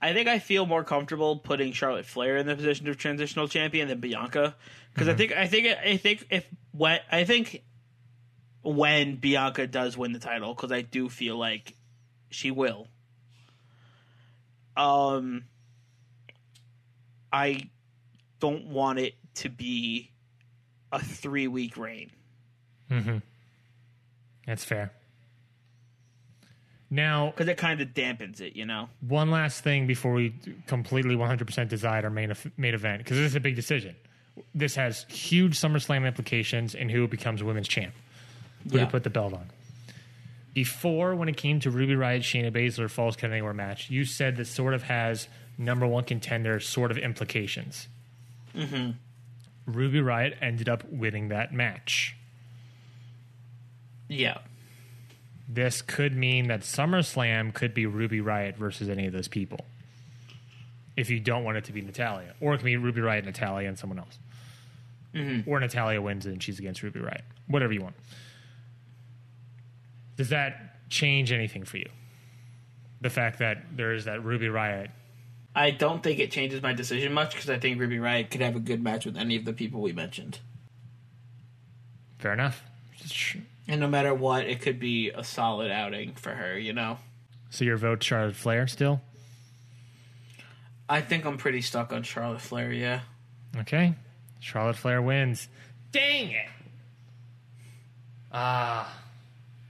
I 0.00 0.12
think 0.12 0.26
I 0.28 0.40
feel 0.40 0.66
more 0.66 0.82
comfortable 0.82 1.36
putting 1.36 1.72
Charlotte 1.72 2.06
Flair 2.06 2.36
in 2.36 2.46
the 2.46 2.56
position 2.56 2.88
of 2.88 2.96
transitional 2.96 3.46
champion 3.46 3.86
than 3.86 4.00
Bianca 4.00 4.56
because 4.92 5.06
I 5.08 5.14
think 5.14 5.30
I 5.32 5.46
think 5.46 5.68
I 5.78 5.96
think 5.96 6.26
if 6.28 6.44
when 6.72 6.98
I 7.10 7.22
think 7.22 7.62
when 8.62 9.14
Bianca 9.16 9.68
does 9.68 9.96
win 9.96 10.12
the 10.12 10.18
title 10.18 10.54
because 10.54 10.72
I 10.72 10.82
do 10.82 11.08
feel 11.08 11.36
like 11.36 11.76
she 12.30 12.50
will. 12.50 12.88
Um, 14.76 15.44
I 17.32 17.70
don't 18.40 18.66
want 18.66 18.98
it 18.98 19.14
to 19.36 19.48
be 19.50 20.10
a 20.90 20.98
three 20.98 21.46
week 21.46 21.76
reign. 21.76 22.10
Mm-hmm. 22.92 23.18
That's 24.46 24.64
fair. 24.64 24.92
Now, 26.90 27.28
because 27.30 27.48
it 27.48 27.56
kind 27.56 27.80
of 27.80 27.88
dampens 27.88 28.40
it, 28.40 28.54
you 28.54 28.66
know. 28.66 28.88
one 29.00 29.30
last 29.30 29.64
thing 29.64 29.86
before 29.86 30.12
we 30.12 30.34
completely 30.66 31.16
100% 31.16 31.68
decide 31.68 32.04
our 32.04 32.10
main 32.10 32.34
main 32.58 32.74
event 32.74 32.98
because 32.98 33.16
this 33.16 33.26
is 33.28 33.34
a 33.34 33.40
big 33.40 33.56
decision. 33.56 33.96
This 34.54 34.74
has 34.74 35.04
huge 35.08 35.58
SummerSlam 35.58 36.06
implications 36.06 36.74
in 36.74 36.88
who 36.90 37.08
becomes 37.08 37.42
women's 37.42 37.68
champ, 37.68 37.94
who 38.70 38.76
Yeah. 38.76 38.84
to 38.84 38.90
put 38.90 39.04
the 39.04 39.10
belt 39.10 39.32
on. 39.32 39.46
Before, 40.52 41.14
when 41.14 41.30
it 41.30 41.38
came 41.38 41.60
to 41.60 41.70
Ruby 41.70 41.94
Riot, 41.96 42.22
Shayna 42.22 42.50
Baszler 42.52 42.90
Falls 42.90 43.16
Count 43.16 43.32
Anywhere 43.32 43.54
match, 43.54 43.88
you 43.88 44.04
said 44.04 44.36
this 44.36 44.50
sort 44.50 44.74
of 44.74 44.82
has 44.82 45.28
number 45.56 45.86
one 45.86 46.04
contender 46.04 46.60
sort 46.60 46.90
of 46.90 46.98
implications. 46.98 47.88
Mm-hmm. 48.54 48.90
Ruby 49.64 50.00
Riot 50.02 50.36
ended 50.42 50.68
up 50.68 50.84
winning 50.90 51.28
that 51.28 51.54
match. 51.54 52.16
Yeah. 54.12 54.38
This 55.48 55.82
could 55.82 56.14
mean 56.14 56.48
that 56.48 56.60
SummerSlam 56.60 57.52
could 57.54 57.74
be 57.74 57.86
Ruby 57.86 58.20
Riot 58.20 58.56
versus 58.56 58.88
any 58.88 59.06
of 59.06 59.12
those 59.12 59.28
people. 59.28 59.60
If 60.96 61.10
you 61.10 61.20
don't 61.20 61.44
want 61.44 61.56
it 61.56 61.64
to 61.64 61.72
be 61.72 61.80
Natalya. 61.80 62.34
Or 62.40 62.54
it 62.54 62.58
can 62.58 62.66
be 62.66 62.76
Ruby 62.76 63.00
Riot, 63.00 63.24
Natalya, 63.24 63.68
and 63.68 63.78
someone 63.78 63.98
else. 63.98 64.18
Mm-hmm. 65.14 65.50
Or 65.50 65.60
Natalya 65.60 66.00
wins 66.00 66.26
and 66.26 66.42
she's 66.42 66.58
against 66.58 66.82
Ruby 66.82 67.00
Riot. 67.00 67.22
Whatever 67.46 67.72
you 67.72 67.82
want. 67.82 67.96
Does 70.16 70.28
that 70.28 70.88
change 70.90 71.32
anything 71.32 71.64
for 71.64 71.78
you? 71.78 71.88
The 73.00 73.10
fact 73.10 73.38
that 73.40 73.64
there 73.74 73.92
is 73.92 74.04
that 74.04 74.24
Ruby 74.24 74.48
Riot. 74.48 74.90
I 75.54 75.70
don't 75.70 76.02
think 76.02 76.18
it 76.18 76.30
changes 76.30 76.62
my 76.62 76.72
decision 76.72 77.12
much 77.12 77.34
because 77.34 77.50
I 77.50 77.58
think 77.58 77.80
Ruby 77.80 77.98
Riot 77.98 78.30
could 78.30 78.40
have 78.40 78.56
a 78.56 78.60
good 78.60 78.82
match 78.82 79.04
with 79.04 79.16
any 79.16 79.36
of 79.36 79.44
the 79.44 79.52
people 79.52 79.80
we 79.80 79.92
mentioned. 79.92 80.38
Fair 82.18 82.32
enough. 82.32 82.62
And 83.68 83.80
no 83.80 83.88
matter 83.88 84.12
what, 84.12 84.46
it 84.46 84.60
could 84.60 84.80
be 84.80 85.10
a 85.10 85.22
solid 85.22 85.70
outing 85.70 86.14
for 86.14 86.30
her, 86.30 86.58
you 86.58 86.72
know? 86.72 86.98
So 87.50 87.64
your 87.64 87.76
vote 87.76 88.02
Charlotte 88.02 88.36
Flair 88.36 88.66
still? 88.66 89.00
I 90.88 91.00
think 91.00 91.24
I'm 91.24 91.38
pretty 91.38 91.62
stuck 91.62 91.92
on 91.92 92.02
Charlotte 92.02 92.40
Flair, 92.40 92.72
yeah. 92.72 93.00
Okay. 93.56 93.94
Charlotte 94.40 94.76
Flair 94.76 95.00
wins. 95.00 95.48
Dang 95.92 96.32
it. 96.32 96.48
Ah. 98.32 98.98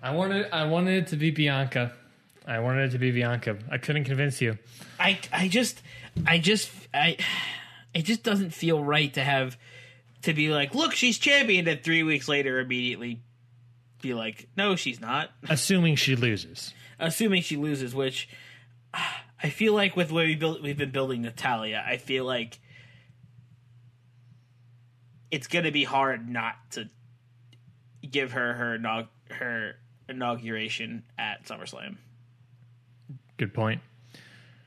I 0.02 0.10
wanted 0.14 0.50
I 0.52 0.64
wanted 0.64 1.04
it 1.04 1.06
to 1.08 1.16
be 1.16 1.30
Bianca. 1.30 1.92
I 2.46 2.58
wanted 2.58 2.88
it 2.88 2.92
to 2.92 2.98
be 2.98 3.12
Bianca. 3.12 3.56
I 3.70 3.78
couldn't 3.78 4.04
convince 4.04 4.40
you. 4.40 4.58
I 4.98 5.18
I 5.32 5.46
just 5.46 5.80
I 6.26 6.38
just 6.38 6.70
I 6.92 7.18
it 7.94 8.02
just 8.02 8.24
doesn't 8.24 8.50
feel 8.50 8.82
right 8.82 9.12
to 9.14 9.22
have 9.22 9.56
to 10.22 10.34
be 10.34 10.48
like, 10.48 10.74
look, 10.74 10.92
she's 10.92 11.18
championed 11.18 11.68
and 11.68 11.82
three 11.82 12.02
weeks 12.02 12.26
later 12.26 12.58
immediately 12.58 13.20
be 14.02 14.14
like, 14.14 14.48
no, 14.56 14.76
she's 14.76 15.00
not. 15.00 15.30
Assuming 15.48 15.96
she 15.96 16.16
loses. 16.16 16.74
Assuming 16.98 17.42
she 17.42 17.56
loses, 17.56 17.94
which 17.94 18.28
ah, 18.92 19.24
I 19.42 19.48
feel 19.50 19.74
like 19.74 19.96
with 19.96 20.08
the 20.08 20.14
way 20.14 20.26
we 20.26 20.36
built 20.36 20.62
we've 20.62 20.78
been 20.78 20.92
building 20.92 21.22
Natalya, 21.22 21.82
I 21.84 21.96
feel 21.96 22.24
like 22.24 22.60
it's 25.32 25.48
gonna 25.48 25.72
be 25.72 25.82
hard 25.82 26.28
not 26.28 26.54
to 26.72 26.88
give 28.08 28.32
her 28.32 28.52
her 28.52 28.78
inaug- 28.78 29.08
her 29.30 29.76
inauguration 30.08 31.02
at 31.18 31.44
SummerSlam. 31.44 31.96
Good 33.36 33.52
point. 33.52 33.80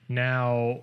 Now 0.09 0.81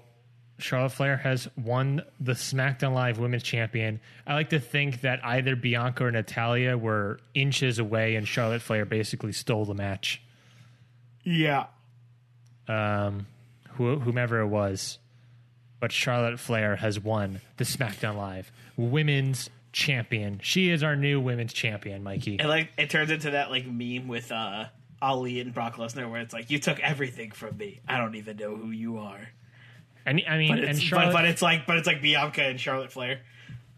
Charlotte 0.63 0.93
Flair 0.93 1.17
has 1.19 1.49
won 1.57 2.03
the 2.21 2.33
SmackDown 2.33 2.95
Live 2.95 3.19
Women's 3.19 3.43
Champion. 3.43 4.01
I 4.27 4.35
like 4.35 4.51
to 4.51 4.61
think 4.61 5.01
that 5.03 5.25
either 5.25 5.57
Bianca 5.57 6.05
or 6.05 6.11
Natalya 6.11 6.77
were 6.79 7.21
inches 7.35 7.79
away, 7.79 8.17
and 8.17 8.27
Charlotte 8.27 8.63
Flair 8.63 8.85
basically 8.85 9.33
stole 9.33 9.65
the 9.65 9.75
match. 9.75 10.23
Yeah. 11.25 11.67
um, 12.69 13.27
who, 13.75 13.99
whomever 13.99 14.41
it 14.41 14.47
was, 14.49 14.99
but 15.81 15.93
Charlotte 15.93 16.39
Flair 16.39 16.77
has 16.77 17.01
won 17.01 17.41
the 17.57 17.65
SmackDown 17.65 18.17
Live 18.17 18.53
Women's 18.77 19.51
Champion. 19.73 20.39
She 20.43 20.69
is 20.69 20.83
our 20.83 20.95
new 20.97 21.21
Women's 21.21 21.53
Champion, 21.53 22.03
Mikey. 22.03 22.37
It 22.37 22.47
like 22.47 22.71
it 22.77 22.91
turns 22.91 23.11
into 23.11 23.31
that 23.31 23.51
like 23.51 23.67
meme 23.67 24.07
with 24.09 24.31
uh 24.31 24.67
Ali 25.01 25.41
and 25.41 25.55
Brock 25.55 25.77
Lesnar 25.77 26.11
where 26.11 26.21
it's 26.21 26.35
like 26.35 26.51
you 26.51 26.59
took 26.59 26.79
everything 26.81 27.31
from 27.31 27.57
me. 27.57 27.81
I 27.89 27.97
don't 27.99 28.15
even 28.17 28.37
know 28.37 28.55
who 28.55 28.71
you 28.71 28.99
are. 28.99 29.29
And 30.05 30.21
I 30.29 30.39
mean, 30.39 30.49
But 30.49 30.59
and 30.61 30.69
it's 30.71 30.81
Charlotte, 30.81 31.13
but, 31.13 31.21
but 31.21 31.25
it's 31.27 31.43
like 31.43 31.67
but 31.67 31.77
it's 31.77 31.87
like 31.87 32.03
Bianca 32.03 32.43
and 32.43 32.61
Charlotte 32.61 32.93
Flair. 32.93 33.21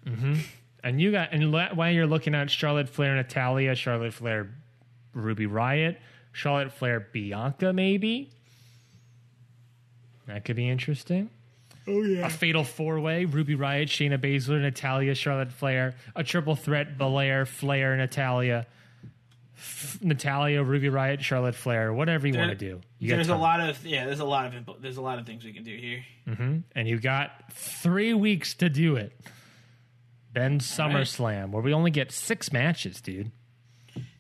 Mm-hmm. 0.07 0.35
and 0.83 1.01
you 1.01 1.13
got, 1.13 1.31
and 1.33 1.51
la- 1.51 1.73
while 1.75 1.91
you're 1.91 2.07
looking 2.07 2.35
at 2.35 2.51
Charlotte 2.51 2.89
Flair, 2.91 3.15
Natalya, 3.17 3.75
Charlotte 3.75 4.13
Flair, 4.13 4.51
Ruby 5.15 5.47
Riot, 5.47 5.99
Charlotte 6.33 6.73
Flair, 6.73 7.09
Bianca, 7.13 7.73
maybe. 7.73 8.31
That 10.27 10.45
could 10.45 10.57
be 10.57 10.69
interesting. 10.69 11.31
Oh 11.87 12.03
yeah. 12.03 12.27
A 12.27 12.31
fatal 12.31 12.65
four 12.65 12.99
way: 13.01 13.25
Ruby 13.27 13.55
Riot, 13.55 13.89
Shayna 13.89 14.19
Baszler, 14.19 14.61
Natalya, 14.61 15.15
Charlotte 15.15 15.53
Flair. 15.53 15.95
A 16.17 16.25
triple 16.25 16.57
threat: 16.57 16.97
Belair, 16.97 17.45
Flair, 17.47 17.97
Natalya. 17.97 18.67
F- 19.65 19.99
Natalya, 20.03 20.63
Ruby 20.63 20.89
Riot, 20.89 21.23
Charlotte 21.23 21.55
Flair. 21.55 21.93
Whatever 21.93 22.27
you 22.29 22.37
want 22.39 22.51
to 22.51 22.57
do. 22.57 22.81
You 22.99 23.11
there's 23.15 23.29
a 23.29 23.37
lot 23.37 23.61
of 23.61 23.85
yeah, 23.87 24.05
there's 24.05 24.21
a 24.21 24.25
lot 24.25 24.47
of 24.47 24.53
impo- 24.53 24.81
there's 24.81 24.97
a 24.99 25.03
lot 25.03 25.19
of 25.19 25.27
things 25.27 25.45
we 25.45 25.53
can 25.53 25.65
do 25.65 25.77
here. 25.77 26.05
Mm-hmm. 26.29 26.59
and 26.75 26.89
you 26.89 26.99
got 27.01 27.31
three 27.53 28.13
weeks 28.15 28.55
to 28.55 28.69
do 28.69 28.97
it. 28.97 29.19
Then 30.33 30.59
SummerSlam, 30.59 31.51
where 31.51 31.63
we 31.63 31.73
only 31.73 31.91
get 31.91 32.11
six 32.13 32.53
matches, 32.53 33.01
dude. 33.01 33.31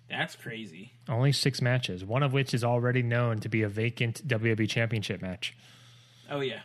That's 0.08 0.36
crazy. 0.36 0.92
Only 1.08 1.32
six 1.32 1.60
matches, 1.60 2.04
one 2.04 2.22
of 2.22 2.32
which 2.32 2.54
is 2.54 2.62
already 2.62 3.02
known 3.02 3.38
to 3.40 3.48
be 3.48 3.62
a 3.62 3.68
vacant 3.68 4.26
WWE 4.26 4.68
Championship 4.68 5.20
match. 5.20 5.56
Oh 6.30 6.40
yeah. 6.40 6.60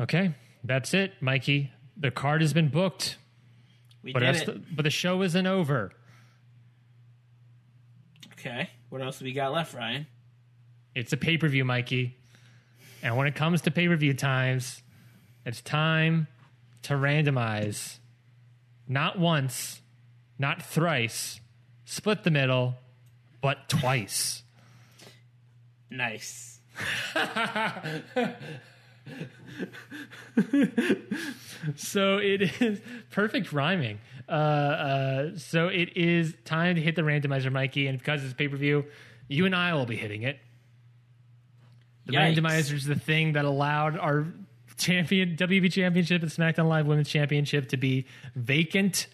Okay, 0.00 0.34
that's 0.64 0.92
it, 0.92 1.12
Mikey. 1.20 1.70
The 1.96 2.10
card 2.10 2.42
has 2.42 2.52
been 2.52 2.68
booked, 2.68 3.16
We 4.02 4.12
but 4.12 4.20
did 4.20 4.36
it. 4.36 4.46
the, 4.46 4.62
but 4.74 4.82
the 4.82 4.90
show 4.90 5.22
isn't 5.22 5.46
over. 5.46 5.92
Okay. 8.46 8.70
What 8.88 9.02
else 9.02 9.18
do 9.18 9.24
we 9.24 9.32
got 9.32 9.52
left, 9.52 9.74
Ryan? 9.74 10.06
It's 10.94 11.12
a 11.12 11.16
pay 11.16 11.36
per 11.36 11.48
view, 11.48 11.64
Mikey. 11.64 12.16
And 13.02 13.16
when 13.16 13.26
it 13.26 13.34
comes 13.34 13.60
to 13.62 13.70
pay 13.70 13.88
per 13.88 13.96
view 13.96 14.14
times, 14.14 14.82
it's 15.44 15.60
time 15.60 16.28
to 16.82 16.94
randomize. 16.94 17.98
Not 18.88 19.18
once, 19.18 19.80
not 20.38 20.62
thrice, 20.62 21.40
split 21.84 22.24
the 22.24 22.30
middle, 22.30 22.76
but 23.40 23.68
twice. 23.68 24.42
Nice. 25.90 26.60
So 31.76 32.18
it 32.18 32.42
is 32.62 32.80
perfect 33.10 33.52
rhyming. 33.52 33.98
Uh, 34.28 34.32
uh, 34.32 35.30
so 35.36 35.66
it 35.68 35.96
is 35.96 36.34
time 36.44 36.76
to 36.76 36.80
hit 36.80 36.94
the 36.94 37.02
randomizer, 37.02 37.50
Mikey. 37.50 37.86
And 37.88 37.98
because 37.98 38.22
it's 38.24 38.34
pay 38.34 38.46
per 38.48 38.56
view, 38.56 38.84
you 39.28 39.46
and 39.46 39.54
I 39.56 39.74
will 39.74 39.86
be 39.86 39.96
hitting 39.96 40.22
it. 40.22 40.38
The 42.06 42.12
Yikes. 42.12 42.36
randomizer 42.36 42.74
is 42.74 42.84
the 42.84 42.94
thing 42.94 43.32
that 43.32 43.44
allowed 43.44 43.98
our 43.98 44.26
champion 44.76 45.36
WB 45.36 45.72
Championship 45.72 46.22
and 46.22 46.30
SmackDown 46.30 46.68
Live 46.68 46.86
Women's 46.86 47.08
Championship 47.08 47.70
to 47.70 47.76
be 47.76 48.06
vacant 48.36 49.08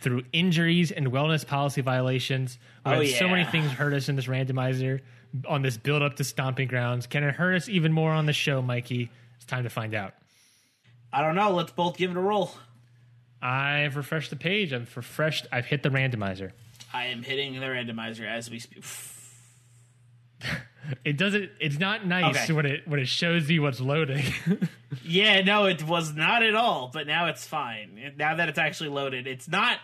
through 0.00 0.22
injuries 0.32 0.92
and 0.92 1.08
wellness 1.10 1.44
policy 1.46 1.80
violations. 1.80 2.58
We 2.86 2.92
Oh, 2.92 3.00
had 3.00 3.08
so 3.08 3.28
many 3.28 3.44
things 3.44 3.70
hurt 3.72 3.94
us 3.94 4.08
in 4.08 4.16
this 4.16 4.26
randomizer 4.26 5.00
on 5.48 5.62
this 5.62 5.76
build 5.76 6.02
up 6.02 6.16
to 6.16 6.24
stomping 6.24 6.68
grounds. 6.68 7.06
Can 7.06 7.22
it 7.24 7.34
hurt 7.34 7.54
us 7.54 7.68
even 7.68 7.92
more 7.92 8.12
on 8.12 8.26
the 8.26 8.32
show, 8.32 8.60
Mikey? 8.62 9.10
It's 9.36 9.44
time 9.46 9.64
to 9.64 9.70
find 9.70 9.94
out. 9.94 10.14
I 11.12 11.22
don't 11.22 11.34
know. 11.34 11.50
Let's 11.50 11.72
both 11.72 11.96
give 11.96 12.10
it 12.10 12.16
a 12.16 12.20
roll. 12.20 12.52
I've 13.42 13.96
refreshed 13.96 14.30
the 14.30 14.36
page. 14.36 14.72
I've 14.72 14.94
refreshed. 14.96 15.46
I've 15.50 15.66
hit 15.66 15.82
the 15.82 15.88
randomizer. 15.88 16.52
I 16.92 17.06
am 17.06 17.22
hitting 17.22 17.54
the 17.54 17.66
randomizer 17.66 18.26
as 18.26 18.50
we 18.50 18.58
speak. 18.58 18.84
It 21.04 21.18
doesn't. 21.18 21.50
It's 21.60 21.78
not 21.78 22.06
nice 22.06 22.34
Okay. 22.44 22.52
when 22.54 22.64
it 22.66 22.88
when 22.88 22.98
it 23.00 23.06
shows 23.06 23.48
you 23.50 23.60
what's 23.62 23.80
loading. 23.80 24.24
Yeah, 25.04 25.42
no, 25.42 25.66
it 25.66 25.84
was 25.84 26.14
not 26.14 26.42
at 26.42 26.56
all, 26.56 26.90
but 26.92 27.06
now 27.06 27.26
it's 27.26 27.46
fine. 27.46 28.12
Now 28.16 28.34
that 28.34 28.48
it's 28.48 28.58
actually 28.58 28.88
loaded, 28.88 29.26
it's 29.28 29.46
not 29.46 29.78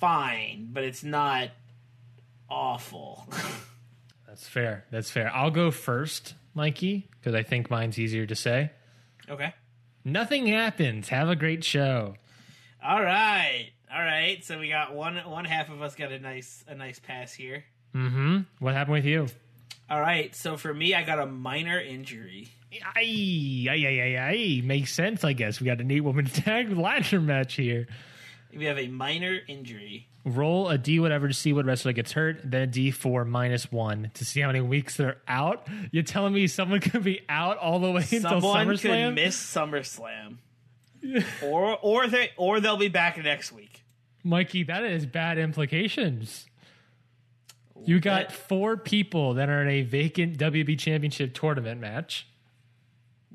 fine, 0.00 0.70
but 0.72 0.82
it's 0.82 1.04
not 1.04 1.50
awful. 2.50 3.24
That's 4.32 4.48
fair. 4.48 4.86
That's 4.90 5.10
fair. 5.10 5.30
I'll 5.34 5.50
go 5.50 5.70
first, 5.70 6.32
Mikey, 6.54 7.06
because 7.20 7.34
I 7.34 7.42
think 7.42 7.68
mine's 7.68 7.98
easier 7.98 8.24
to 8.24 8.34
say. 8.34 8.70
okay. 9.28 9.52
Nothing 10.06 10.46
happens. 10.46 11.10
Have 11.10 11.28
a 11.28 11.36
great 11.36 11.62
show. 11.62 12.14
All 12.82 13.02
right. 13.02 13.72
All 13.94 14.02
right. 14.02 14.42
So 14.42 14.58
we 14.58 14.70
got 14.70 14.94
one 14.94 15.16
one 15.18 15.44
half 15.44 15.68
of 15.68 15.82
us 15.82 15.94
got 15.94 16.12
a 16.12 16.18
nice 16.18 16.64
a 16.66 16.74
nice 16.74 16.98
pass 16.98 17.34
here. 17.34 17.64
Mm-hmm. 17.94 18.38
What 18.58 18.72
happened 18.72 18.94
with 18.94 19.04
you? 19.04 19.28
All 19.90 20.00
right. 20.00 20.34
So 20.34 20.56
for 20.56 20.72
me, 20.72 20.94
I 20.94 21.02
got 21.02 21.18
a 21.18 21.26
minor 21.26 21.78
injury. 21.78 22.48
Aye, 22.96 23.66
aye, 23.68 23.84
aye, 23.86 24.00
aye, 24.00 24.18
aye. 24.18 24.60
Makes 24.64 24.94
sense, 24.94 25.24
I 25.24 25.34
guess. 25.34 25.60
We 25.60 25.66
got 25.66 25.82
an 25.82 25.90
eight 25.90 26.00
woman 26.00 26.24
tag 26.32 26.74
ladder 26.74 27.20
match 27.20 27.54
here. 27.56 27.86
We 28.56 28.64
have 28.64 28.78
a 28.78 28.88
minor 28.88 29.38
injury. 29.46 30.08
Roll 30.24 30.68
a 30.68 30.78
D 30.78 31.00
whatever 31.00 31.26
to 31.26 31.34
see 31.34 31.52
what 31.52 31.64
wrestler 31.64 31.92
gets 31.92 32.12
hurt, 32.12 32.40
then 32.44 32.62
a 32.62 32.66
D4 32.66 33.26
minus 33.26 33.72
one 33.72 34.10
to 34.14 34.24
see 34.24 34.40
how 34.40 34.46
many 34.46 34.60
weeks 34.60 34.96
they're 34.96 35.16
out. 35.26 35.66
You're 35.90 36.04
telling 36.04 36.32
me 36.32 36.46
someone 36.46 36.78
could 36.80 37.02
be 37.02 37.22
out 37.28 37.58
all 37.58 37.80
the 37.80 37.90
way 37.90 38.02
until 38.02 38.40
SummerSlam? 38.40 38.40
Someone 38.40 38.76
could 38.78 39.14
miss 39.16 39.36
SummerSlam, 39.36 40.36
or 41.42 41.76
or 41.82 42.06
they 42.06 42.30
or 42.36 42.60
they'll 42.60 42.76
be 42.76 42.86
back 42.88 43.18
next 43.18 43.50
week. 43.50 43.82
Mikey, 44.22 44.62
that 44.64 44.84
is 44.84 45.06
bad 45.06 45.38
implications. 45.38 46.46
You 47.84 47.98
got 47.98 48.28
That- 48.28 48.32
four 48.36 48.76
people 48.76 49.34
that 49.34 49.48
are 49.48 49.60
in 49.62 49.68
a 49.68 49.82
vacant 49.82 50.38
WB 50.38 50.78
Championship 50.78 51.34
tournament 51.34 51.80
match. 51.80 52.28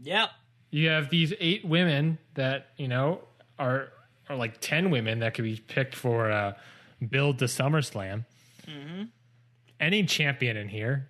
Yep. 0.04 0.30
You 0.72 0.88
have 0.88 1.10
these 1.10 1.34
eight 1.42 1.66
women 1.66 2.18
that 2.36 2.68
you 2.78 2.88
know 2.88 3.22
are 3.60 3.90
are 4.30 4.38
like 4.38 4.62
ten 4.62 4.90
women 4.90 5.20
that 5.20 5.34
could 5.34 5.44
be 5.44 5.58
picked 5.58 5.96
for 5.96 6.32
uh, 6.32 6.54
build 7.06 7.40
to 7.40 7.46
SummerSlam. 7.46 8.26
Mm-hmm. 8.68 9.04
Any 9.80 10.04
champion 10.04 10.58
in 10.58 10.70
here. 10.70 11.10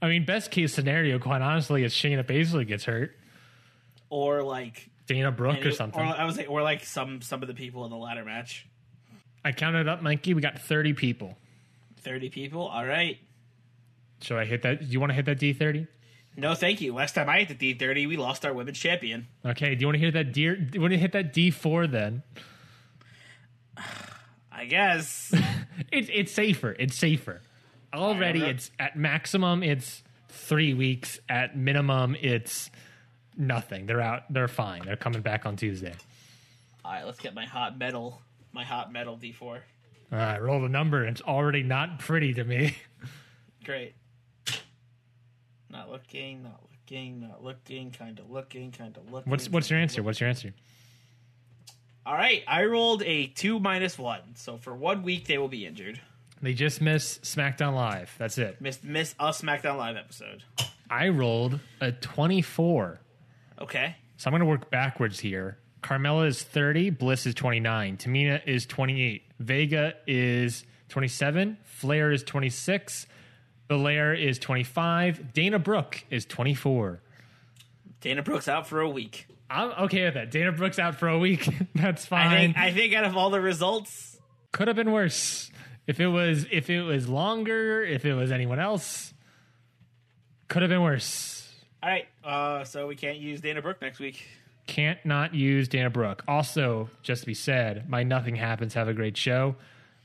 I 0.00 0.08
mean, 0.08 0.24
best 0.24 0.50
case 0.50 0.74
scenario, 0.74 1.18
quite 1.18 1.42
honestly, 1.42 1.84
is 1.84 1.94
Shayna 1.94 2.24
Baszler 2.24 2.66
gets 2.66 2.84
hurt, 2.84 3.16
Or 4.10 4.42
like 4.42 4.90
Dana 5.06 5.30
Brooke 5.30 5.64
or 5.64 5.70
something. 5.70 6.00
Or 6.00 6.04
I 6.04 6.24
was 6.24 6.36
like, 6.36 6.50
or 6.50 6.62
like 6.62 6.84
some 6.84 7.22
some 7.22 7.40
of 7.40 7.48
the 7.48 7.54
people 7.54 7.84
in 7.84 7.90
the 7.90 7.96
ladder 7.96 8.24
match. 8.24 8.66
I 9.44 9.52
counted 9.52 9.88
up, 9.88 10.02
Mikey. 10.02 10.34
We 10.34 10.42
got 10.42 10.58
thirty 10.58 10.92
people. 10.92 11.38
Thirty 11.98 12.28
people. 12.30 12.66
All 12.66 12.84
right. 12.84 13.18
Should 14.20 14.38
I 14.38 14.44
hit 14.44 14.62
that? 14.62 14.80
Do 14.80 14.86
you 14.86 14.98
want 14.98 15.10
to 15.10 15.14
hit 15.14 15.24
that 15.26 15.38
D 15.38 15.52
thirty? 15.52 15.86
No, 16.36 16.54
thank 16.54 16.80
you. 16.80 16.94
Last 16.94 17.14
time 17.14 17.28
I 17.28 17.38
hit 17.38 17.48
the 17.48 17.54
D 17.54 17.74
thirty, 17.74 18.08
we 18.08 18.16
lost 18.16 18.44
our 18.44 18.52
women's 18.52 18.78
champion. 18.78 19.28
Okay. 19.46 19.76
Do 19.76 19.82
you 19.82 19.86
want 19.86 19.94
to 19.94 20.00
hear 20.00 20.10
that? 20.10 20.32
D? 20.32 20.52
Do 20.54 20.68
you 20.74 20.80
want 20.80 20.92
to 20.92 20.98
hit 20.98 21.12
that 21.12 21.32
D 21.32 21.50
four 21.52 21.86
then? 21.86 22.24
I 24.62 24.66
guess. 24.66 25.34
It's 25.90 26.08
it's 26.12 26.32
safer. 26.32 26.74
It's 26.78 26.94
safer. 26.94 27.40
Already, 27.92 28.40
it's 28.40 28.70
at 28.78 28.96
maximum. 28.96 29.62
It's 29.62 30.02
three 30.28 30.72
weeks. 30.74 31.18
At 31.28 31.56
minimum, 31.56 32.16
it's 32.20 32.70
nothing. 33.36 33.86
They're 33.86 34.00
out. 34.00 34.22
They're 34.30 34.48
fine. 34.48 34.82
They're 34.84 34.96
coming 34.96 35.22
back 35.22 35.44
on 35.44 35.56
Tuesday. 35.56 35.94
All 36.84 36.92
right, 36.92 37.04
let's 37.04 37.18
get 37.18 37.34
my 37.34 37.44
hot 37.44 37.78
metal, 37.78 38.22
my 38.52 38.64
hot 38.64 38.92
metal 38.92 39.16
D 39.16 39.32
four. 39.32 39.62
All 40.12 40.18
right, 40.18 40.40
roll 40.40 40.60
the 40.60 40.68
number. 40.68 41.04
It's 41.04 41.22
already 41.22 41.62
not 41.62 41.98
pretty 41.98 42.32
to 42.34 42.44
me. 42.44 42.76
Great. 43.64 43.94
Not 45.68 45.90
looking, 45.90 46.42
not 46.42 46.60
looking, 46.70 47.20
not 47.20 47.42
looking, 47.42 47.90
kind 47.90 48.18
of 48.18 48.30
looking, 48.30 48.70
kind 48.72 48.96
of 48.96 49.10
looking. 49.10 49.30
What's 49.30 49.48
what's 49.48 49.68
your 49.68 49.78
answer? 49.78 50.02
What's 50.02 50.20
your 50.20 50.28
answer? 50.28 50.54
All 52.04 52.14
right, 52.14 52.42
I 52.48 52.64
rolled 52.64 53.02
a 53.04 53.28
two 53.28 53.60
minus 53.60 53.96
one, 53.98 54.20
so 54.34 54.56
for 54.56 54.74
one 54.74 55.02
week 55.02 55.26
they 55.26 55.38
will 55.38 55.48
be 55.48 55.64
injured. 55.66 56.00
They 56.40 56.54
just 56.54 56.80
missed 56.80 57.22
SmackDown 57.22 57.74
Live. 57.74 58.12
That's 58.18 58.38
it. 58.38 58.60
Miss 58.60 58.82
miss 58.82 59.14
a 59.20 59.28
SmackDown 59.28 59.76
Live 59.78 59.96
episode. 59.96 60.42
I 60.90 61.08
rolled 61.10 61.60
a 61.80 61.92
twenty-four. 61.92 63.00
Okay, 63.60 63.94
So 64.16 64.28
I'm 64.28 64.32
going 64.32 64.40
to 64.40 64.46
work 64.46 64.70
backwards 64.70 65.20
here. 65.20 65.58
Carmella 65.82 66.26
is 66.26 66.42
30, 66.42 66.90
Bliss 66.90 67.26
is 67.26 67.34
29, 67.34 67.96
Tamina 67.96 68.40
is 68.46 68.66
28, 68.66 69.22
Vega 69.38 69.94
is 70.06 70.64
27, 70.88 71.58
Flair 71.64 72.10
is 72.12 72.22
26, 72.24 73.06
Belair 73.68 74.14
is 74.14 74.38
25, 74.40 75.32
Dana 75.32 75.58
Brooke 75.60 76.04
is 76.10 76.24
24. 76.24 77.00
Dana 78.00 78.22
Brooks 78.22 78.48
out 78.48 78.66
for 78.66 78.80
a 78.80 78.88
week. 78.88 79.26
I'm 79.52 79.84
okay 79.84 80.04
with 80.04 80.14
that. 80.14 80.30
Dana 80.30 80.52
Brooks 80.52 80.78
out 80.78 80.96
for 80.96 81.08
a 81.08 81.18
week. 81.18 81.48
That's 81.74 82.06
fine. 82.06 82.26
I 82.26 82.38
think 82.38 82.56
I 82.58 82.72
think 82.72 82.94
out 82.94 83.04
of 83.04 83.16
all 83.16 83.30
the 83.30 83.40
results, 83.40 84.18
Could 84.52 84.68
have 84.68 84.76
been 84.76 84.92
worse. 84.92 85.50
If 85.86 86.00
it 86.00 86.06
was 86.08 86.46
if 86.50 86.70
it 86.70 86.82
was 86.82 87.08
longer, 87.08 87.82
if 87.82 88.04
it 88.04 88.14
was 88.14 88.30
anyone 88.32 88.58
else, 88.60 89.12
could 90.48 90.62
have 90.62 90.68
been 90.68 90.82
worse. 90.82 91.50
all 91.82 91.88
right. 91.90 92.06
Uh, 92.24 92.64
so 92.64 92.86
we 92.86 92.96
can't 92.96 93.18
use 93.18 93.40
Dana 93.40 93.62
Brooke 93.62 93.80
next 93.82 93.98
week. 93.98 94.24
Can't 94.66 95.04
not 95.04 95.34
use 95.34 95.66
Dana 95.68 95.90
Brooke. 95.90 96.22
Also, 96.28 96.88
just 97.02 97.22
to 97.22 97.26
be 97.26 97.34
said, 97.34 97.88
my 97.88 98.04
Nothing 98.04 98.36
Happens 98.36 98.74
Have 98.74 98.86
a 98.88 98.94
Great 98.94 99.16
Show. 99.16 99.56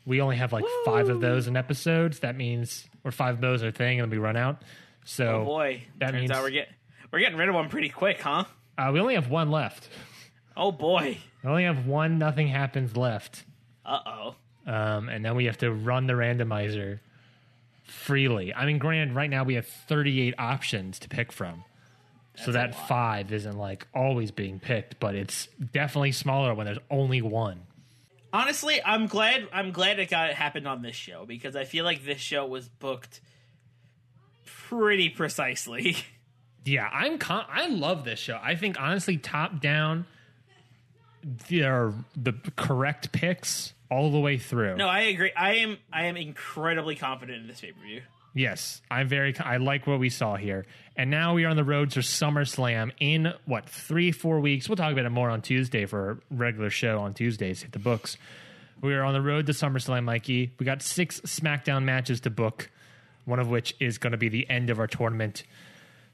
We 0.06 0.20
only 0.22 0.38
have 0.38 0.52
like 0.54 0.66
five 0.86 1.10
of 1.10 1.22
those 1.22 1.48
in 1.48 1.56
episodes. 1.58 2.20
That 2.20 2.36
means, 2.36 2.88
or 3.04 3.12
five 3.12 3.36
of 3.36 3.42
those 3.42 3.62
are 3.62 3.68
a 3.68 3.72
thing 3.72 4.00
and 4.00 4.10
we 4.12 4.18
run 4.18 4.36
out. 4.38 4.62
So 5.06 5.42
Oh 5.42 5.46
boy, 5.46 5.84
that 6.00 6.12
turns 6.12 6.22
means- 6.22 6.32
out 6.32 6.42
we're 6.44 6.50
getting 6.50 6.74
we're 7.12 7.20
getting 7.20 7.38
rid 7.38 7.50
of 7.50 7.56
one 7.56 7.70
pretty 7.70 7.90
quick, 7.90 8.20
huh? 8.20 8.46
Uh, 8.78 8.92
we 8.94 9.00
only 9.00 9.16
have 9.16 9.30
one 9.30 9.52
left. 9.52 9.90
Oh 10.56 10.72
boy. 10.72 11.18
We 11.44 11.50
only 11.50 11.64
have 11.64 11.86
one 11.86 12.18
Nothing 12.18 12.48
Happens 12.48 12.96
left. 12.98 13.44
Uh 13.86 14.00
oh. 14.06 14.36
Um, 14.66 15.08
and 15.10 15.24
then 15.24 15.36
we 15.36 15.46
have 15.46 15.58
to 15.60 15.72
run 15.72 16.08
the 16.08 16.14
randomizer 16.14 17.00
freely. 17.86 18.54
I 18.54 18.66
mean, 18.66 18.80
granted, 18.80 19.16
right 19.16 19.30
now 19.30 19.44
we 19.44 19.54
have 19.56 19.66
38 19.66 20.36
options 20.38 21.00
to 21.00 21.08
pick 21.10 21.32
from. 21.32 21.64
so 22.44 22.52
that 22.52 22.76
five 22.88 23.32
isn't 23.32 23.58
like 23.58 23.88
always 23.96 24.32
being 24.32 24.60
picked, 24.60 25.00
but 25.00 25.16
it's 25.16 25.48
definitely 25.74 26.12
smaller 26.12 26.54
when 26.54 26.66
there's 26.66 26.78
only 26.92 27.22
one. 27.22 27.62
Honestly, 28.34 28.82
I'm 28.84 29.08
glad. 29.08 29.48
I'm 29.54 29.72
glad 29.72 30.00
it 30.00 30.10
got 30.10 30.30
it 30.30 30.36
happened 30.36 30.68
on 30.68 30.82
this 30.82 30.96
show 30.96 31.26
because 31.26 31.56
I 31.56 31.64
feel 31.64 31.86
like 31.86 32.04
this 32.04 32.20
show 32.20 32.46
was 32.46 32.68
booked 32.68 33.22
pretty 34.46 35.10
precisely. 35.10 35.96
Yeah, 36.68 36.90
I'm. 36.92 37.18
Con- 37.18 37.46
I 37.50 37.68
love 37.68 38.04
this 38.04 38.20
show. 38.20 38.40
I 38.42 38.56
think 38.56 38.80
honestly, 38.80 39.18
top 39.18 39.62
down, 39.62 40.06
they're 41.50 41.94
the 42.16 42.34
correct 42.56 43.12
picks 43.12 43.74
all 43.90 44.12
the 44.12 44.20
way 44.20 44.38
through. 44.38 44.76
no, 44.76 44.88
I 44.88 45.02
agree. 45.02 45.32
I 45.36 45.56
am. 45.56 45.78
I 45.92 46.06
am 46.06 46.18
incredibly 46.18 46.96
confident 46.96 47.42
in 47.42 47.48
this 47.48 47.62
pay 47.62 47.72
per 47.72 47.82
view. 47.82 48.02
Yes, 48.34 48.82
I'm 48.92 49.08
very. 49.08 49.36
I 49.40 49.58
like 49.58 49.88
what 49.88 50.00
we 50.00 50.10
saw 50.10 50.36
here, 50.36 50.66
and 50.96 51.10
now 51.10 51.34
we 51.34 51.46
are 51.46 51.50
on 51.50 51.56
the 51.56 51.64
road 51.64 51.92
to 51.92 52.02
SummerSlam 52.02 52.92
in 53.00 53.34
what 53.46 53.68
three, 53.70 54.12
four 54.12 54.40
weeks. 54.40 54.68
We'll 54.68 54.76
talk 54.76 54.92
about 54.92 55.06
it 55.06 55.10
more 55.10 55.30
on 55.30 55.42
Tuesday 55.42 55.86
for 55.86 56.12
a 56.12 56.18
regular 56.30 56.70
show 56.70 57.00
on 57.00 57.14
Tuesdays. 57.14 57.62
Hit 57.62 57.72
the 57.72 57.80
books. 57.80 58.18
We 58.82 58.94
are 58.94 59.04
on 59.04 59.14
the 59.14 59.22
road 59.22 59.48
to 59.48 59.54
SummerSlam, 59.54 60.04
Mikey. 60.04 60.52
We 60.60 60.66
got 60.66 60.84
six 60.84 61.20
SmackDown 61.22 61.84
matches 61.84 62.20
to 62.22 62.30
book, 62.30 62.70
one 63.26 63.40
of 63.40 63.50
which 63.50 63.76
is 63.80 63.98
going 63.98 64.12
to 64.12 64.18
be 64.18 64.30
the 64.30 64.48
end 64.50 64.70
of 64.70 64.80
our 64.80 64.86
tournament. 64.88 65.44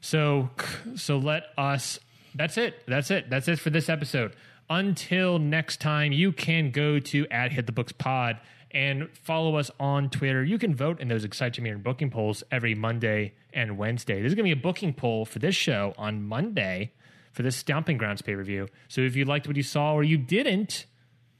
So, 0.04 0.50
so 0.96 1.16
let 1.16 1.44
us. 1.56 1.98
That's 2.34 2.58
it. 2.58 2.82
That's 2.86 3.10
it. 3.10 3.30
That's 3.30 3.48
it 3.48 3.58
for 3.58 3.70
this 3.70 3.88
episode. 3.88 4.36
Until 4.68 5.38
next 5.38 5.80
time, 5.80 6.12
you 6.12 6.30
can 6.30 6.72
go 6.72 6.98
to 6.98 7.26
at 7.30 7.52
Hit 7.52 7.64
the 7.64 7.72
Books 7.72 7.92
Pod 7.92 8.38
and 8.70 9.08
follow 9.22 9.56
us 9.56 9.70
on 9.80 10.10
Twitter. 10.10 10.44
You 10.44 10.58
can 10.58 10.74
vote 10.74 11.00
in 11.00 11.08
those 11.08 11.26
Excitometer 11.26 11.72
and 11.72 11.82
booking 11.82 12.10
polls 12.10 12.42
every 12.50 12.74
Monday 12.74 13.32
and 13.54 13.78
Wednesday. 13.78 14.20
There's 14.20 14.34
going 14.34 14.46
to 14.46 14.54
be 14.54 14.60
a 14.60 14.62
booking 14.62 14.92
poll 14.92 15.24
for 15.24 15.38
this 15.38 15.54
show 15.54 15.94
on 15.96 16.22
Monday 16.22 16.92
for 17.32 17.42
this 17.42 17.56
Stomping 17.56 17.96
Grounds 17.96 18.20
pay 18.20 18.34
per 18.34 18.42
view. 18.42 18.68
So 18.88 19.00
if 19.00 19.16
you 19.16 19.24
liked 19.24 19.46
what 19.46 19.56
you 19.56 19.62
saw 19.62 19.94
or 19.94 20.04
you 20.04 20.18
didn't, 20.18 20.84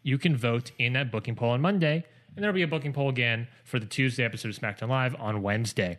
you 0.02 0.16
can 0.16 0.38
vote 0.38 0.70
in 0.78 0.94
that 0.94 1.12
booking 1.12 1.34
poll 1.34 1.50
on 1.50 1.60
Monday, 1.60 2.02
and 2.34 2.42
there'll 2.42 2.54
be 2.54 2.62
a 2.62 2.66
booking 2.66 2.94
poll 2.94 3.10
again 3.10 3.46
for 3.62 3.78
the 3.78 3.86
Tuesday 3.86 4.24
episode 4.24 4.48
of 4.48 4.58
SmackDown 4.58 4.88
Live 4.88 5.14
on 5.16 5.42
Wednesday, 5.42 5.98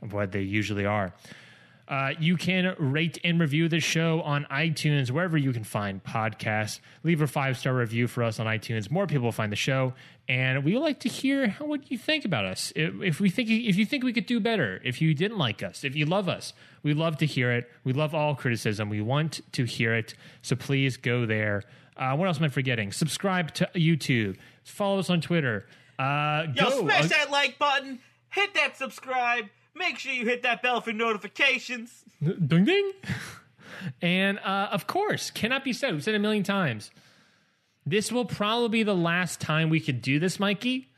of 0.00 0.12
what 0.12 0.30
they 0.30 0.42
usually 0.42 0.86
are. 0.86 1.12
Uh, 1.86 2.12
you 2.18 2.36
can 2.36 2.74
rate 2.78 3.18
and 3.24 3.38
review 3.38 3.68
the 3.68 3.78
show 3.80 4.22
on 4.22 4.46
iTunes, 4.50 5.10
wherever 5.10 5.36
you 5.36 5.52
can 5.52 5.64
find 5.64 6.02
podcasts. 6.02 6.80
Leave 7.02 7.20
a 7.20 7.26
five 7.26 7.58
star 7.58 7.74
review 7.74 8.08
for 8.08 8.22
us 8.22 8.40
on 8.40 8.46
iTunes. 8.46 8.90
More 8.90 9.06
people 9.06 9.24
will 9.24 9.32
find 9.32 9.52
the 9.52 9.56
show, 9.56 9.92
and 10.26 10.64
we 10.64 10.72
would 10.72 10.82
like 10.82 11.00
to 11.00 11.10
hear 11.10 11.48
how, 11.48 11.66
what 11.66 11.90
you 11.90 11.98
think 11.98 12.24
about 12.24 12.46
us. 12.46 12.72
If, 12.74 12.94
if 13.02 13.20
we 13.20 13.28
think 13.28 13.50
if 13.50 13.76
you 13.76 13.84
think 13.84 14.02
we 14.02 14.14
could 14.14 14.24
do 14.26 14.40
better, 14.40 14.80
if 14.82 15.02
you 15.02 15.12
didn't 15.12 15.36
like 15.36 15.62
us, 15.62 15.84
if 15.84 15.94
you 15.94 16.06
love 16.06 16.26
us, 16.26 16.54
we 16.82 16.94
love 16.94 17.18
to 17.18 17.26
hear 17.26 17.52
it. 17.52 17.70
We 17.84 17.92
love 17.92 18.14
all 18.14 18.34
criticism. 18.34 18.88
We 18.88 19.02
want 19.02 19.42
to 19.52 19.64
hear 19.64 19.94
it. 19.94 20.14
So 20.40 20.56
please 20.56 20.96
go 20.96 21.26
there. 21.26 21.64
Uh, 21.96 22.16
what 22.16 22.28
else 22.28 22.38
am 22.38 22.44
I 22.44 22.48
forgetting? 22.48 22.92
Subscribe 22.92 23.52
to 23.54 23.68
YouTube. 23.74 24.36
Follow 24.64 24.98
us 24.98 25.10
on 25.10 25.20
Twitter. 25.20 25.66
Uh, 25.98 26.46
Yo, 26.54 26.70
go. 26.70 26.80
smash 26.80 27.08
that 27.10 27.30
like 27.30 27.58
button. 27.58 28.00
Hit 28.30 28.54
that 28.54 28.76
subscribe. 28.76 29.44
Make 29.74 29.98
sure 29.98 30.12
you 30.12 30.24
hit 30.24 30.42
that 30.42 30.62
bell 30.62 30.80
for 30.80 30.92
notifications. 30.92 32.04
ding 32.22 32.64
ding. 32.64 32.92
And 34.00 34.38
uh, 34.38 34.68
of 34.72 34.86
course, 34.86 35.30
cannot 35.30 35.64
be 35.64 35.72
said. 35.72 35.92
We've 35.92 36.02
said 36.02 36.14
it 36.14 36.18
a 36.18 36.20
million 36.20 36.42
times. 36.42 36.90
This 37.84 38.10
will 38.10 38.24
probably 38.24 38.68
be 38.68 38.82
the 38.82 38.94
last 38.94 39.40
time 39.40 39.68
we 39.68 39.80
could 39.80 40.00
do 40.00 40.18
this, 40.18 40.40
Mikey, 40.40 40.88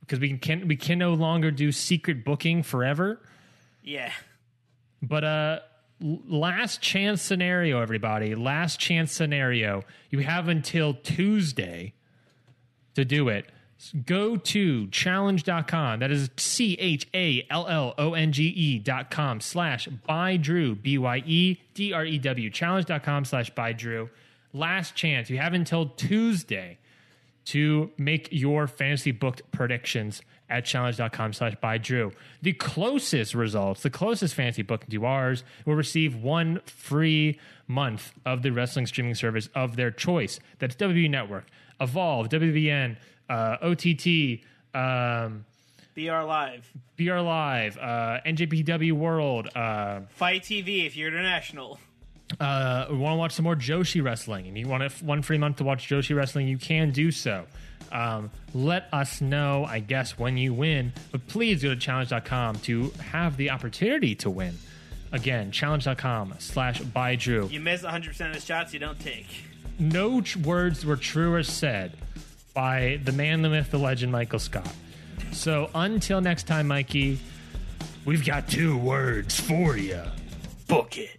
because 0.00 0.18
we 0.18 0.36
can 0.38 0.66
we 0.66 0.74
can 0.74 0.98
no 0.98 1.14
longer 1.14 1.50
do 1.50 1.70
secret 1.70 2.24
booking 2.24 2.62
forever. 2.62 3.20
Yeah. 3.82 4.10
But 5.00 5.24
uh, 5.24 5.58
last 6.00 6.80
chance 6.80 7.22
scenario, 7.22 7.80
everybody. 7.80 8.34
Last 8.34 8.80
chance 8.80 9.12
scenario. 9.12 9.84
You 10.10 10.20
have 10.20 10.48
until 10.48 10.94
Tuesday 10.94 11.94
to 12.94 13.04
do 13.04 13.28
it. 13.28 13.46
Go 14.06 14.36
to 14.36 14.86
challonge.com. 14.86 16.00
That 16.00 16.10
is 16.10 16.30
C 16.36 16.74
H 16.74 17.06
A 17.14 17.46
L 17.50 17.66
L 17.66 17.94
O 17.98 18.14
N 18.14 18.32
G 18.32 18.44
E 18.44 18.78
dot 18.78 19.10
com 19.10 19.40
slash 19.40 19.86
bye 19.86 20.36
Drew, 20.36 20.74
B 20.74 20.98
Y 20.98 21.22
E 21.26 21.60
D 21.74 21.92
R 21.92 22.04
E 22.04 22.18
W. 22.18 22.50
Challonge.com 22.50 23.24
slash 23.24 23.50
bye 23.50 23.72
Drew. 23.72 24.10
Last 24.52 24.94
chance. 24.94 25.30
You 25.30 25.38
have 25.38 25.54
until 25.54 25.86
Tuesday 25.86 26.78
to 27.46 27.90
make 27.98 28.28
your 28.30 28.66
fantasy 28.66 29.10
booked 29.10 29.42
predictions 29.50 30.22
at 30.48 30.64
challonge.com 30.64 31.32
slash 31.32 31.54
bye 31.60 31.78
Drew. 31.78 32.12
The 32.42 32.52
closest 32.52 33.34
results, 33.34 33.82
the 33.82 33.90
closest 33.90 34.34
fantasy 34.34 34.62
book 34.62 34.86
to 34.86 35.06
ours 35.06 35.42
will 35.64 35.74
receive 35.74 36.14
one 36.14 36.60
free 36.66 37.38
month 37.66 38.12
of 38.24 38.42
the 38.42 38.50
wrestling 38.50 38.86
streaming 38.86 39.14
service 39.14 39.48
of 39.54 39.76
their 39.76 39.90
choice. 39.90 40.38
That's 40.58 40.76
WWE 40.76 41.10
Network, 41.10 41.46
Evolve, 41.80 42.28
WWN, 42.28 42.96
uh, 43.32 43.56
OTT, 43.62 44.40
um, 44.74 45.44
BR 45.94 46.22
Live, 46.22 46.70
BR 46.98 47.18
Live, 47.20 47.78
uh, 47.78 48.20
NJPW 48.26 48.92
World, 48.92 49.48
uh, 49.54 50.00
FITE 50.10 50.42
TV 50.42 50.86
if 50.86 50.96
you're 50.96 51.08
international. 51.08 51.78
uh, 52.40 52.86
want 52.90 53.14
to 53.14 53.16
watch 53.16 53.32
some 53.32 53.44
more 53.44 53.56
Joshi 53.56 54.02
wrestling 54.02 54.46
and 54.48 54.56
you 54.56 54.68
want 54.68 54.82
a, 54.82 54.90
one 55.04 55.22
free 55.22 55.38
month 55.38 55.56
to 55.56 55.64
watch 55.64 55.88
Joshi 55.88 56.14
wrestling, 56.14 56.46
you 56.48 56.58
can 56.58 56.90
do 56.90 57.10
so. 57.10 57.44
Um, 57.90 58.30
let 58.54 58.88
us 58.92 59.20
know, 59.20 59.64
I 59.66 59.80
guess, 59.80 60.18
when 60.18 60.36
you 60.38 60.54
win, 60.54 60.92
but 61.10 61.26
please 61.28 61.62
go 61.62 61.74
to 61.74 61.76
challonge.com 61.76 62.56
to 62.60 62.90
have 63.10 63.36
the 63.36 63.50
opportunity 63.50 64.14
to 64.16 64.30
win. 64.30 64.56
Again, 65.10 65.52
challonge.com 65.52 66.34
slash 66.38 66.80
bye 66.80 67.16
Drew. 67.16 67.48
You 67.48 67.60
miss 67.60 67.82
100% 67.82 68.28
of 68.28 68.34
the 68.34 68.40
shots 68.40 68.72
you 68.72 68.80
don't 68.80 68.98
take. 68.98 69.26
No 69.78 70.22
tr- 70.22 70.38
words 70.38 70.86
were 70.86 70.96
truer 70.96 71.42
said 71.42 71.92
by 72.54 73.00
the 73.04 73.12
man, 73.12 73.42
the 73.42 73.48
myth, 73.48 73.70
the 73.70 73.78
legend, 73.78 74.12
Michael 74.12 74.38
Scott. 74.38 74.70
So 75.32 75.70
until 75.74 76.20
next 76.20 76.46
time, 76.46 76.68
Mikey, 76.68 77.18
we've 78.04 78.24
got 78.24 78.48
two 78.48 78.76
words 78.76 79.38
for 79.38 79.76
you. 79.76 80.02
Book 80.68 80.98
it. 80.98 81.18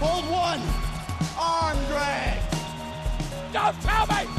Hold 0.00 0.30
one. 0.30 0.60
Arm 1.38 1.76
drag. 1.86 2.38
Don't 3.52 3.80
tell 3.82 4.06
me 4.06 4.38